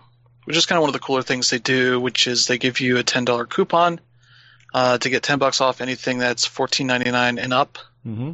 which 0.46 0.56
is 0.58 0.66
kind 0.66 0.78
of 0.78 0.82
one 0.82 0.90
of 0.90 0.94
the 0.94 1.00
cooler 1.00 1.22
things 1.22 1.50
they 1.52 1.60
do, 1.60 2.00
which 2.00 2.26
is 2.26 2.48
they 2.48 2.58
give 2.58 2.80
you 2.80 2.98
a 2.98 3.04
ten 3.04 3.26
dollar 3.26 3.46
coupon 3.46 4.00
uh, 4.74 4.98
to 4.98 5.10
get 5.10 5.22
ten 5.22 5.38
bucks 5.38 5.60
off 5.62 5.82
anything 5.82 6.18
that's 6.18 6.46
fourteen 6.46 6.88
ninety 6.88 7.12
nine 7.12 7.38
and 7.38 7.54
up. 7.54 7.78
Mm-hmm. 8.06 8.32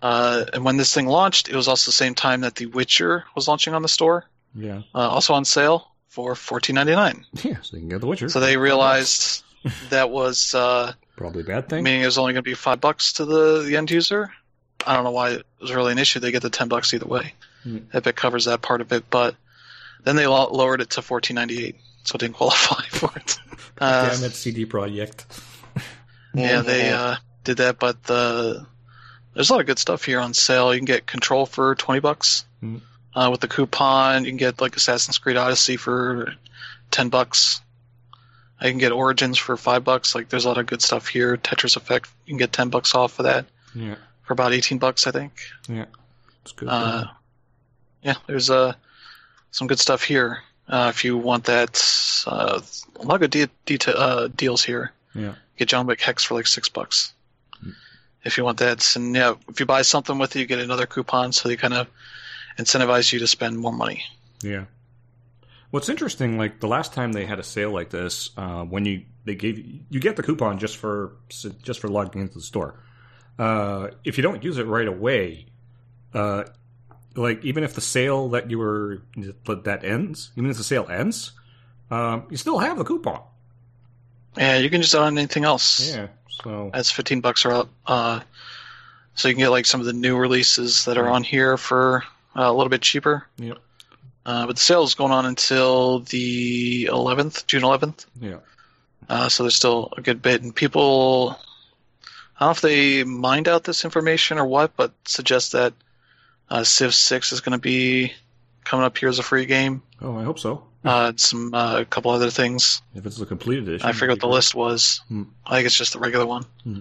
Uh, 0.00 0.44
and 0.52 0.64
when 0.64 0.76
this 0.76 0.92
thing 0.92 1.06
launched, 1.06 1.48
it 1.48 1.54
was 1.54 1.68
also 1.68 1.88
the 1.90 1.94
same 1.94 2.14
time 2.14 2.40
that 2.40 2.56
The 2.56 2.66
Witcher 2.66 3.24
was 3.36 3.46
launching 3.46 3.72
on 3.74 3.82
the 3.82 3.88
store, 3.88 4.24
Yeah. 4.54 4.82
uh, 4.94 4.98
also 5.08 5.34
on 5.34 5.44
sale 5.44 5.88
for 6.08 6.34
fourteen 6.34 6.74
ninety 6.74 6.94
nine. 6.94 7.24
Yeah. 7.42 7.58
So 7.62 7.76
you 7.76 7.82
can 7.82 7.88
get 7.88 8.00
The 8.00 8.06
Witcher. 8.08 8.28
So 8.28 8.40
they 8.40 8.56
realized 8.56 9.44
that 9.90 10.10
was 10.10 10.54
uh, 10.54 10.92
probably 11.16 11.42
a 11.42 11.44
bad 11.44 11.68
thing. 11.68 11.84
meaning 11.84 12.02
it 12.02 12.06
was 12.06 12.18
only 12.18 12.32
going 12.32 12.42
to 12.42 12.50
be 12.50 12.54
five 12.54 12.80
bucks 12.80 13.12
to 13.14 13.24
the, 13.24 13.62
the 13.62 13.76
end 13.76 13.90
user. 13.90 14.32
I 14.84 14.94
don't 14.94 15.04
know 15.04 15.12
why 15.12 15.30
it 15.30 15.46
was 15.60 15.72
really 15.72 15.92
an 15.92 15.98
issue. 15.98 16.18
They 16.18 16.32
get 16.32 16.42
the 16.42 16.50
ten 16.50 16.66
bucks 16.68 16.92
either 16.92 17.06
way. 17.06 17.34
Hmm. 17.62 17.78
Epic 17.92 18.16
covers 18.16 18.46
that 18.46 18.60
part 18.62 18.80
of 18.80 18.92
it, 18.92 19.04
but 19.08 19.36
then 20.02 20.16
they 20.16 20.26
lowered 20.26 20.80
it 20.80 20.90
to 20.90 21.02
fourteen 21.02 21.36
ninety 21.36 21.64
eight, 21.64 21.76
so 22.02 22.16
it 22.16 22.18
didn't 22.18 22.34
qualify 22.42 22.82
for 22.90 23.10
it. 23.16 23.38
Uh, 23.80 24.08
Damn 24.10 24.24
it, 24.24 24.32
CD 24.34 24.66
Projekt. 24.66 25.24
Yeah, 26.34 26.62
they 26.62 26.90
uh, 26.90 27.16
did 27.44 27.58
that, 27.58 27.78
but 27.78 28.02
the 28.04 28.66
there's 29.34 29.50
a 29.50 29.52
lot 29.52 29.60
of 29.60 29.66
good 29.66 29.78
stuff 29.78 30.04
here 30.04 30.20
on 30.20 30.34
sale. 30.34 30.72
You 30.72 30.78
can 30.80 30.84
get 30.86 31.06
Control 31.06 31.46
for 31.46 31.74
twenty 31.74 32.00
bucks 32.00 32.44
Mhm. 32.62 32.80
uh, 33.14 33.28
with 33.30 33.40
the 33.40 33.48
coupon. 33.48 34.24
You 34.24 34.30
can 34.30 34.36
get 34.38 34.60
like 34.60 34.76
Assassin's 34.76 35.18
Creed 35.18 35.36
Odyssey 35.36 35.76
for 35.76 36.34
ten 36.90 37.08
bucks. 37.08 37.60
I 38.60 38.68
can 38.68 38.78
get 38.78 38.92
Origins 38.92 39.38
for 39.38 39.56
five 39.56 39.82
bucks. 39.82 40.14
Like, 40.14 40.28
there's 40.28 40.44
a 40.44 40.48
lot 40.48 40.58
of 40.58 40.66
good 40.66 40.82
stuff 40.82 41.08
here. 41.08 41.36
Tetris 41.36 41.76
Effect, 41.76 42.08
you 42.26 42.30
can 42.32 42.38
get 42.38 42.52
ten 42.52 42.68
bucks 42.68 42.94
off 42.94 43.12
for 43.14 43.24
that 43.24 43.46
Yeah. 43.74 43.96
for 44.22 44.32
about 44.34 44.52
eighteen 44.52 44.78
bucks, 44.78 45.06
I 45.06 45.10
think. 45.10 45.32
Yeah. 45.68 45.86
It's 46.42 46.52
good. 46.52 46.68
Uh, 46.68 47.04
yeah, 48.02 48.14
there's 48.26 48.50
uh, 48.50 48.74
some 49.50 49.66
good 49.66 49.80
stuff 49.80 50.02
here. 50.04 50.42
Uh, 50.68 50.92
if 50.94 51.04
you 51.04 51.16
want 51.16 51.44
that, 51.44 51.80
uh, 52.26 52.60
a 52.96 53.02
lot 53.02 53.20
of 53.22 53.30
good 53.30 53.50
de- 53.66 53.78
deta- 53.78 53.94
uh, 53.96 54.28
deals 54.28 54.62
here. 54.62 54.92
yeah. 55.14 55.34
Get 55.58 55.68
John 55.68 55.86
Wick 55.86 56.00
Hex 56.00 56.24
for 56.24 56.34
like 56.34 56.46
six 56.46 56.68
bucks. 56.68 57.12
If 58.24 58.38
you 58.38 58.44
want 58.44 58.58
that, 58.58 58.94
and 58.96 59.14
yeah, 59.14 59.34
if 59.48 59.58
you 59.58 59.66
buy 59.66 59.82
something 59.82 60.18
with 60.18 60.36
it, 60.36 60.40
you 60.40 60.46
get 60.46 60.60
another 60.60 60.86
coupon, 60.86 61.32
so 61.32 61.48
they 61.48 61.56
kind 61.56 61.74
of 61.74 61.88
incentivize 62.58 63.12
you 63.12 63.18
to 63.18 63.26
spend 63.26 63.58
more 63.58 63.72
money. 63.72 64.04
Yeah. 64.42 64.66
What's 65.70 65.88
interesting, 65.88 66.38
like 66.38 66.60
the 66.60 66.68
last 66.68 66.92
time 66.92 67.12
they 67.12 67.24
had 67.24 67.38
a 67.38 67.42
sale 67.42 67.70
like 67.70 67.90
this, 67.90 68.30
uh, 68.36 68.62
when 68.62 68.84
you 68.84 69.04
they 69.24 69.34
gave 69.34 69.58
you 69.88 70.00
get 70.00 70.16
the 70.16 70.22
coupon 70.22 70.58
just 70.58 70.76
for 70.76 71.16
just 71.62 71.80
for 71.80 71.88
logging 71.88 72.20
into 72.20 72.34
the 72.34 72.42
store. 72.42 72.78
Uh, 73.38 73.88
if 74.04 74.18
you 74.18 74.22
don't 74.22 74.44
use 74.44 74.58
it 74.58 74.66
right 74.66 74.86
away, 74.86 75.46
uh, 76.12 76.44
like 77.16 77.42
even 77.44 77.64
if 77.64 77.74
the 77.74 77.80
sale 77.80 78.28
that 78.30 78.50
you 78.50 78.58
were 78.58 79.02
that 79.46 79.80
ends, 79.82 80.30
even 80.36 80.50
if 80.50 80.58
the 80.58 80.64
sale 80.64 80.86
ends, 80.90 81.32
um, 81.90 82.26
you 82.30 82.36
still 82.36 82.58
have 82.58 82.76
the 82.76 82.84
coupon. 82.84 83.22
Yeah, 84.36 84.58
you 84.58 84.70
can 84.70 84.80
just 84.82 84.94
add 84.94 85.02
on 85.02 85.18
anything 85.18 85.44
else. 85.44 85.94
Yeah. 85.94 86.08
So 86.42 86.70
That's 86.72 86.90
fifteen 86.90 87.20
bucks 87.20 87.44
or 87.44 87.52
up. 87.52 87.68
Uh, 87.86 88.20
so 89.14 89.28
you 89.28 89.34
can 89.34 89.40
get 89.42 89.50
like 89.50 89.66
some 89.66 89.80
of 89.80 89.86
the 89.86 89.92
new 89.92 90.16
releases 90.16 90.86
that 90.86 90.96
are 90.96 91.08
on 91.08 91.22
here 91.22 91.56
for 91.58 92.02
uh, 92.36 92.42
a 92.42 92.52
little 92.52 92.70
bit 92.70 92.80
cheaper. 92.80 93.26
Yep. 93.36 93.58
Uh, 94.24 94.46
but 94.46 94.56
the 94.56 94.62
sale 94.62 94.84
is 94.84 94.94
going 94.94 95.12
on 95.12 95.26
until 95.26 95.98
the 96.00 96.86
11th, 96.86 97.46
June 97.46 97.62
11th. 97.62 98.06
yeah. 98.20 98.36
Uh, 99.08 99.28
so 99.28 99.42
there's 99.42 99.56
still 99.56 99.92
a 99.96 100.00
good 100.00 100.22
bit, 100.22 100.42
and 100.42 100.54
people, 100.54 101.36
I 102.38 102.44
don't 102.44 102.48
know 102.48 102.50
if 102.52 102.60
they 102.60 103.02
mined 103.02 103.48
out 103.48 103.64
this 103.64 103.84
information 103.84 104.38
or 104.38 104.46
what, 104.46 104.76
but 104.76 104.92
suggest 105.04 105.52
that 105.52 105.74
uh, 106.48 106.62
Civ 106.62 106.94
6 106.94 107.32
is 107.32 107.40
going 107.40 107.52
to 107.52 107.58
be 107.58 108.12
coming 108.64 108.86
up 108.86 108.96
here 108.96 109.08
as 109.08 109.18
a 109.18 109.24
free 109.24 109.44
game. 109.44 109.82
Oh, 110.00 110.16
I 110.16 110.22
hope 110.22 110.38
so. 110.38 110.62
Uh, 110.84 111.12
some 111.16 111.54
uh, 111.54 111.80
a 111.80 111.84
couple 111.84 112.10
other 112.10 112.30
things. 112.30 112.82
If 112.94 113.06
it's 113.06 113.16
the 113.16 113.26
complete 113.26 113.60
edition, 113.60 113.86
I 113.86 113.92
forget 113.92 114.14
what 114.14 114.20
the 114.20 114.26
great. 114.26 114.34
list 114.34 114.54
was. 114.54 115.00
Hmm. 115.08 115.24
I 115.46 115.56
think 115.56 115.66
it's 115.66 115.76
just 115.76 115.92
the 115.92 116.00
regular 116.00 116.26
one. 116.26 116.44
Hmm. 116.64 116.80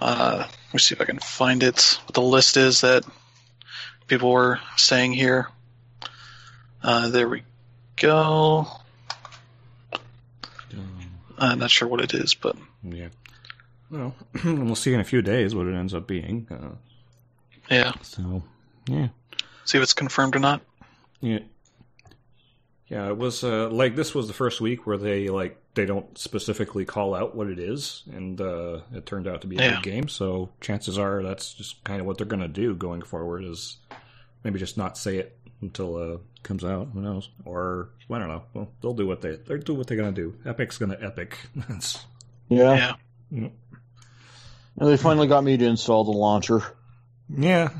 Uh, 0.00 0.44
let 0.46 0.74
me 0.74 0.78
see 0.78 0.94
if 0.94 1.00
I 1.00 1.04
can 1.06 1.18
find 1.18 1.62
it. 1.62 1.98
What 2.04 2.14
the 2.14 2.22
list 2.22 2.56
is 2.58 2.82
that 2.82 3.04
people 4.06 4.30
were 4.30 4.60
saying 4.76 5.12
here. 5.14 5.48
Uh, 6.82 7.08
there 7.08 7.28
we 7.28 7.42
go. 7.96 8.66
I'm 11.38 11.58
not 11.58 11.70
sure 11.70 11.88
what 11.88 12.00
it 12.00 12.14
is, 12.14 12.34
but 12.34 12.56
yeah. 12.82 13.08
Well, 13.90 14.14
we'll 14.44 14.74
see 14.74 14.92
in 14.92 15.00
a 15.00 15.04
few 15.04 15.22
days 15.22 15.54
what 15.54 15.66
it 15.66 15.74
ends 15.74 15.94
up 15.94 16.06
being. 16.06 16.46
Uh, 16.50 16.76
yeah, 17.70 17.92
so, 18.02 18.42
yeah. 18.86 19.08
see 19.64 19.78
if 19.78 19.82
it's 19.82 19.94
confirmed 19.94 20.36
or 20.36 20.38
not. 20.38 20.60
Yeah. 21.20 21.40
Yeah, 22.94 23.08
it 23.08 23.16
was 23.18 23.42
uh, 23.42 23.68
like 23.70 23.96
this 23.96 24.14
was 24.14 24.28
the 24.28 24.34
first 24.34 24.60
week 24.60 24.86
where 24.86 24.96
they 24.96 25.28
like 25.28 25.58
they 25.74 25.84
don't 25.84 26.16
specifically 26.16 26.84
call 26.84 27.12
out 27.14 27.34
what 27.34 27.48
it 27.48 27.58
is, 27.58 28.04
and 28.12 28.40
uh, 28.40 28.82
it 28.94 29.04
turned 29.04 29.26
out 29.26 29.40
to 29.40 29.48
be 29.48 29.56
a 29.56 29.60
Yeah. 29.60 29.74
good 29.74 29.82
game. 29.82 30.08
So 30.08 30.50
chances 30.60 30.96
are 30.96 31.20
that's 31.22 31.54
just 31.54 31.82
kind 31.82 32.00
of 32.00 32.06
what 32.06 32.18
they're 32.18 32.26
going 32.26 32.42
to 32.42 32.48
do 32.48 32.74
going 32.76 33.02
forward 33.02 33.42
is 33.44 33.78
maybe 34.44 34.60
just 34.60 34.76
not 34.78 34.96
say 34.96 35.16
it 35.16 35.36
until 35.60 35.96
uh, 35.96 36.14
it 36.14 36.20
comes 36.44 36.64
out. 36.64 36.90
Who 36.94 37.00
knows? 37.00 37.30
Or 37.44 37.88
I 38.08 38.18
don't 38.20 38.28
know. 38.28 38.42
Well, 38.54 38.70
they'll 38.80 38.94
do 38.94 39.08
what 39.08 39.22
they 39.22 39.36
they 39.36 39.58
do 39.58 39.74
what 39.74 39.88
they're 39.88 39.96
going 39.96 40.14
to 40.14 40.20
do. 40.30 40.36
Epic's 40.48 40.78
going 40.78 40.92
to 40.92 41.02
epic. 41.04 41.36
That's 41.56 41.98
Yeah. 42.48 42.94
Yeah. 43.32 43.48
And 44.78 44.88
they 44.88 44.96
finally 44.96 45.26
got 45.26 45.42
me 45.42 45.56
to 45.56 45.64
install 45.64 46.04
the 46.04 46.12
launcher. 46.12 46.62
yeah. 47.28 47.70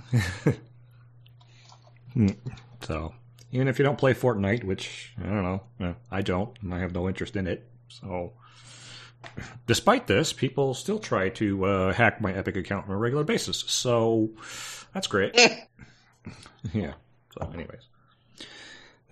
Hmm. 2.15 2.29
so 2.83 3.15
even 3.55 3.69
if 3.69 3.79
you 3.79 3.85
don't 3.85 3.97
play 3.97 4.13
Fortnite, 4.13 4.65
which 4.65 5.13
I 5.19 5.23
don't 5.27 5.43
know, 5.81 5.95
I 6.11 6.21
don't, 6.23 6.51
and 6.61 6.75
I 6.75 6.81
have 6.81 6.93
no 6.93 7.09
interest 7.09 7.37
in 7.37 7.47
it. 7.47 7.67
So, 7.89 8.33
despite 9.67 10.07
this, 10.07 10.33
people 10.33 10.75
still 10.75 10.99
try 10.99 11.29
to 11.31 11.65
uh, 11.65 11.93
hack 11.93 12.21
my 12.21 12.33
Epic 12.33 12.57
account 12.57 12.89
on 12.89 12.95
a 12.95 12.99
regular 12.99 13.25
basis. 13.25 13.59
So, 13.67 14.31
that's 14.93 15.07
great. 15.07 15.35
yeah. 16.75 16.95
So, 17.33 17.51
anyways, 17.55 17.89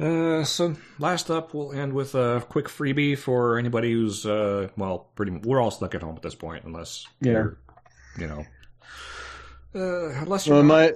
Uh, 0.00 0.42
so 0.44 0.74
last 0.98 1.30
up, 1.30 1.54
we'll 1.54 1.72
end 1.72 1.92
with 1.92 2.14
a 2.14 2.44
quick 2.48 2.66
freebie 2.66 3.16
for 3.16 3.58
anybody 3.58 3.92
who's 3.92 4.26
uh, 4.26 4.68
well, 4.76 5.10
pretty. 5.14 5.30
Much, 5.32 5.44
We're 5.44 5.60
all 5.60 5.70
stuck 5.70 5.94
at 5.94 6.02
home 6.02 6.16
at 6.16 6.22
this 6.22 6.34
point, 6.34 6.64
unless 6.64 7.06
Yeah. 7.20 7.32
you're, 7.32 7.58
you 8.18 8.26
know, 8.26 8.44
uh, 9.74 10.08
unless 10.22 10.46
you're 10.46 10.56
Well, 10.56 10.64
not- 10.64 10.74
my 10.74 10.92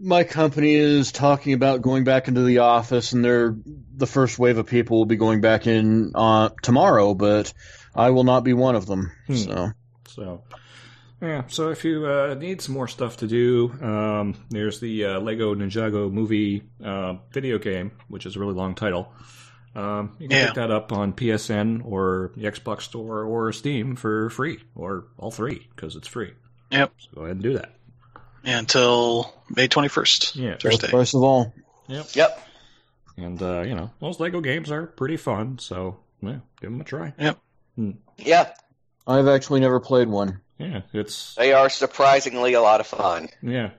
my 0.00 0.24
company 0.24 0.74
is 0.74 1.12
talking 1.12 1.52
about 1.52 1.82
going 1.82 2.04
back 2.04 2.28
into 2.28 2.42
the 2.42 2.58
office, 2.58 3.12
and 3.12 3.24
they're 3.24 3.54
the 3.96 4.06
first 4.06 4.38
wave 4.38 4.58
of 4.58 4.66
people 4.66 4.98
will 4.98 5.04
be 5.06 5.16
going 5.16 5.40
back 5.40 5.66
in 5.66 6.12
uh, 6.14 6.48
tomorrow, 6.62 7.14
but 7.14 7.52
I 7.94 8.10
will 8.10 8.24
not 8.24 8.40
be 8.44 8.52
one 8.54 8.76
of 8.76 8.86
them. 8.86 9.12
Hmm. 9.26 9.34
So 9.34 9.70
So, 10.08 10.42
yeah. 11.20 11.42
So 11.48 11.68
if 11.70 11.84
you 11.84 12.06
uh, 12.06 12.34
need 12.34 12.62
some 12.62 12.74
more 12.74 12.88
stuff 12.88 13.18
to 13.18 13.26
do, 13.26 13.72
um, 13.82 14.34
there's 14.48 14.80
the 14.80 15.04
uh, 15.04 15.20
Lego 15.20 15.54
Ninjago 15.54 16.10
movie 16.10 16.62
uh, 16.82 17.16
video 17.32 17.58
game, 17.58 17.92
which 18.08 18.24
is 18.26 18.36
a 18.36 18.40
really 18.40 18.54
long 18.54 18.74
title. 18.74 19.12
Um, 19.74 20.16
you 20.18 20.28
can 20.28 20.36
Yeah. 20.38 20.46
pick 20.46 20.54
that 20.56 20.70
up 20.70 20.92
on 20.92 21.12
PSN 21.12 21.82
or 21.84 22.32
the 22.36 22.44
Xbox 22.44 22.82
Store 22.82 23.22
or 23.24 23.52
Steam 23.52 23.94
for 23.96 24.30
free, 24.30 24.58
or 24.74 25.04
all 25.18 25.30
three 25.30 25.68
because 25.76 25.94
it's 25.94 26.08
free. 26.08 26.32
Yep. 26.72 26.92
So 26.98 27.08
go 27.14 27.20
ahead 27.22 27.36
and 27.36 27.42
do 27.42 27.52
that. 27.52 27.74
Yeah, 28.42 28.58
until 28.58 29.34
May 29.54 29.68
21st. 29.68 30.36
Yeah. 30.36 30.50
best 30.52 30.62
Thursday. 30.62 30.88
price 30.88 31.14
of 31.14 31.22
all. 31.22 31.52
Yep. 31.88 32.06
Yep. 32.14 32.46
And 33.16 33.42
uh, 33.42 33.60
you 33.62 33.74
know 33.74 33.90
those 34.00 34.18
Lego 34.20 34.40
games 34.40 34.70
are 34.70 34.86
pretty 34.86 35.16
fun, 35.18 35.58
so 35.58 35.98
yeah, 36.22 36.38
give 36.60 36.70
them 36.70 36.80
a 36.80 36.84
try. 36.84 37.12
Yep. 37.18 37.38
Yeah, 38.16 38.52
I've 39.06 39.28
actually 39.28 39.60
never 39.60 39.80
played 39.80 40.08
one. 40.08 40.40
Yeah, 40.58 40.82
it's 40.92 41.34
they 41.34 41.52
are 41.52 41.68
surprisingly 41.68 42.54
a 42.54 42.60
lot 42.62 42.80
of 42.80 42.86
fun. 42.86 43.28
yeah, 43.42 43.70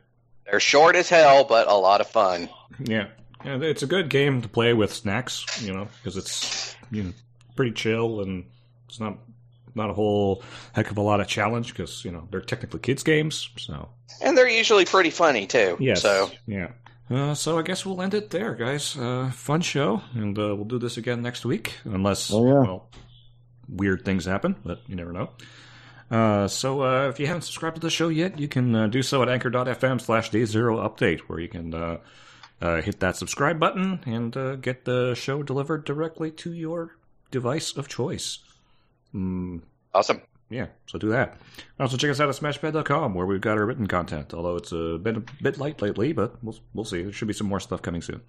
They're 0.45 0.59
short 0.59 0.95
as 0.95 1.09
hell, 1.09 1.43
but 1.43 1.67
a 1.67 1.75
lot 1.75 2.01
of 2.01 2.07
fun. 2.07 2.49
Yeah, 2.79 3.07
yeah, 3.45 3.57
it's 3.61 3.83
a 3.83 3.87
good 3.87 4.09
game 4.09 4.41
to 4.41 4.49
play 4.49 4.73
with 4.73 4.93
snacks, 4.93 5.45
you 5.63 5.73
know, 5.73 5.87
because 5.97 6.17
it's 6.17 6.75
you 6.91 7.03
know 7.03 7.13
pretty 7.55 7.71
chill 7.71 8.21
and 8.21 8.45
it's 8.87 8.99
not 8.99 9.17
not 9.75 9.89
a 9.89 9.93
whole 9.93 10.43
heck 10.73 10.91
of 10.91 10.97
a 10.97 11.01
lot 11.01 11.19
of 11.21 11.27
challenge 11.27 11.73
because 11.73 12.03
you 12.05 12.11
know 12.11 12.27
they're 12.31 12.41
technically 12.41 12.79
kids 12.79 13.03
games. 13.03 13.49
So 13.57 13.89
And 14.21 14.37
they're 14.37 14.49
usually 14.49 14.85
pretty 14.85 15.09
funny 15.09 15.47
too. 15.47 15.77
yes, 15.79 16.01
So 16.01 16.29
yeah. 16.47 16.71
Uh, 17.09 17.33
so 17.33 17.59
I 17.59 17.61
guess 17.61 17.85
we'll 17.85 18.01
end 18.01 18.13
it 18.13 18.29
there, 18.29 18.55
guys. 18.55 18.95
Uh, 18.97 19.29
fun 19.33 19.59
show, 19.61 20.01
and 20.15 20.37
uh, 20.39 20.55
we'll 20.55 20.63
do 20.63 20.79
this 20.79 20.95
again 20.97 21.21
next 21.21 21.43
week, 21.45 21.73
unless 21.83 22.31
Oh, 22.31 22.45
yeah. 22.47 22.53
well 22.61 22.89
weird 23.67 24.03
things 24.05 24.25
happen, 24.25 24.55
but 24.65 24.79
you 24.87 24.95
never 24.95 25.11
know. 25.11 25.29
Uh, 26.09 26.47
so 26.47 26.81
uh, 26.83 27.07
if 27.09 27.19
you 27.19 27.27
haven't 27.27 27.43
subscribed 27.43 27.75
to 27.75 27.81
the 27.81 27.89
show 27.89 28.09
yet, 28.09 28.37
you 28.39 28.47
can 28.47 28.75
uh, 28.75 28.87
do 28.87 29.01
so 29.01 29.21
at 29.23 29.29
anchor.fm 29.29 29.99
slash 30.01 30.29
day 30.29 30.43
zero 30.45 30.77
update, 30.77 31.19
where 31.21 31.39
you 31.39 31.47
can 31.47 31.73
uh, 31.73 31.97
uh, 32.61 32.81
hit 32.81 32.99
that 32.99 33.15
subscribe 33.15 33.59
button 33.59 34.01
and 34.05 34.35
uh, 34.35 34.55
get 34.55 34.83
the 34.85 35.13
show 35.15 35.41
delivered 35.43 35.85
directly 35.85 36.29
to 36.31 36.51
your 36.53 36.95
device 37.31 37.75
of 37.77 37.87
choice. 37.87 38.39
Mm, 39.13 39.61
awesome. 39.93 40.21
yeah, 40.49 40.67
so 40.87 40.97
do 40.97 41.09
that. 41.09 41.37
Also, 41.79 41.97
check 41.97 42.09
us 42.11 42.19
out 42.19 42.29
at 42.29 42.35
smashpad.com, 42.35 43.13
where 43.13 43.25
we've 43.25 43.41
got 43.41 43.57
our 43.57 43.65
written 43.65 43.87
content, 43.87 44.33
although 44.33 44.55
it's 44.57 44.71
a 44.71 44.97
bit, 44.97 45.17
a 45.17 45.23
bit 45.41 45.57
light 45.57 45.81
lately, 45.81 46.13
but 46.13 46.41
we'll, 46.43 46.57
we'll 46.73 46.85
see. 46.85 47.03
There 47.03 47.11
should 47.11 47.27
be 47.27 47.33
some 47.33 47.47
more 47.47 47.59
stuff 47.59 47.81
coming 47.81 48.01
soon. 48.01 48.21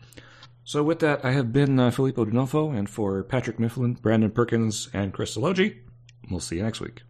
So 0.64 0.82
with 0.82 1.00
that, 1.00 1.24
I 1.24 1.32
have 1.32 1.52
been 1.52 1.78
uh, 1.80 1.90
Filippo 1.90 2.24
D'Onofo, 2.24 2.76
and 2.76 2.88
for 2.88 3.22
Patrick 3.24 3.58
Mifflin, 3.58 3.94
Brandon 3.94 4.30
Perkins, 4.30 4.88
and 4.92 5.12
Chris 5.12 5.36
Elogi, 5.36 5.78
we'll 6.30 6.40
see 6.40 6.56
you 6.56 6.62
next 6.62 6.80
week. 6.80 7.02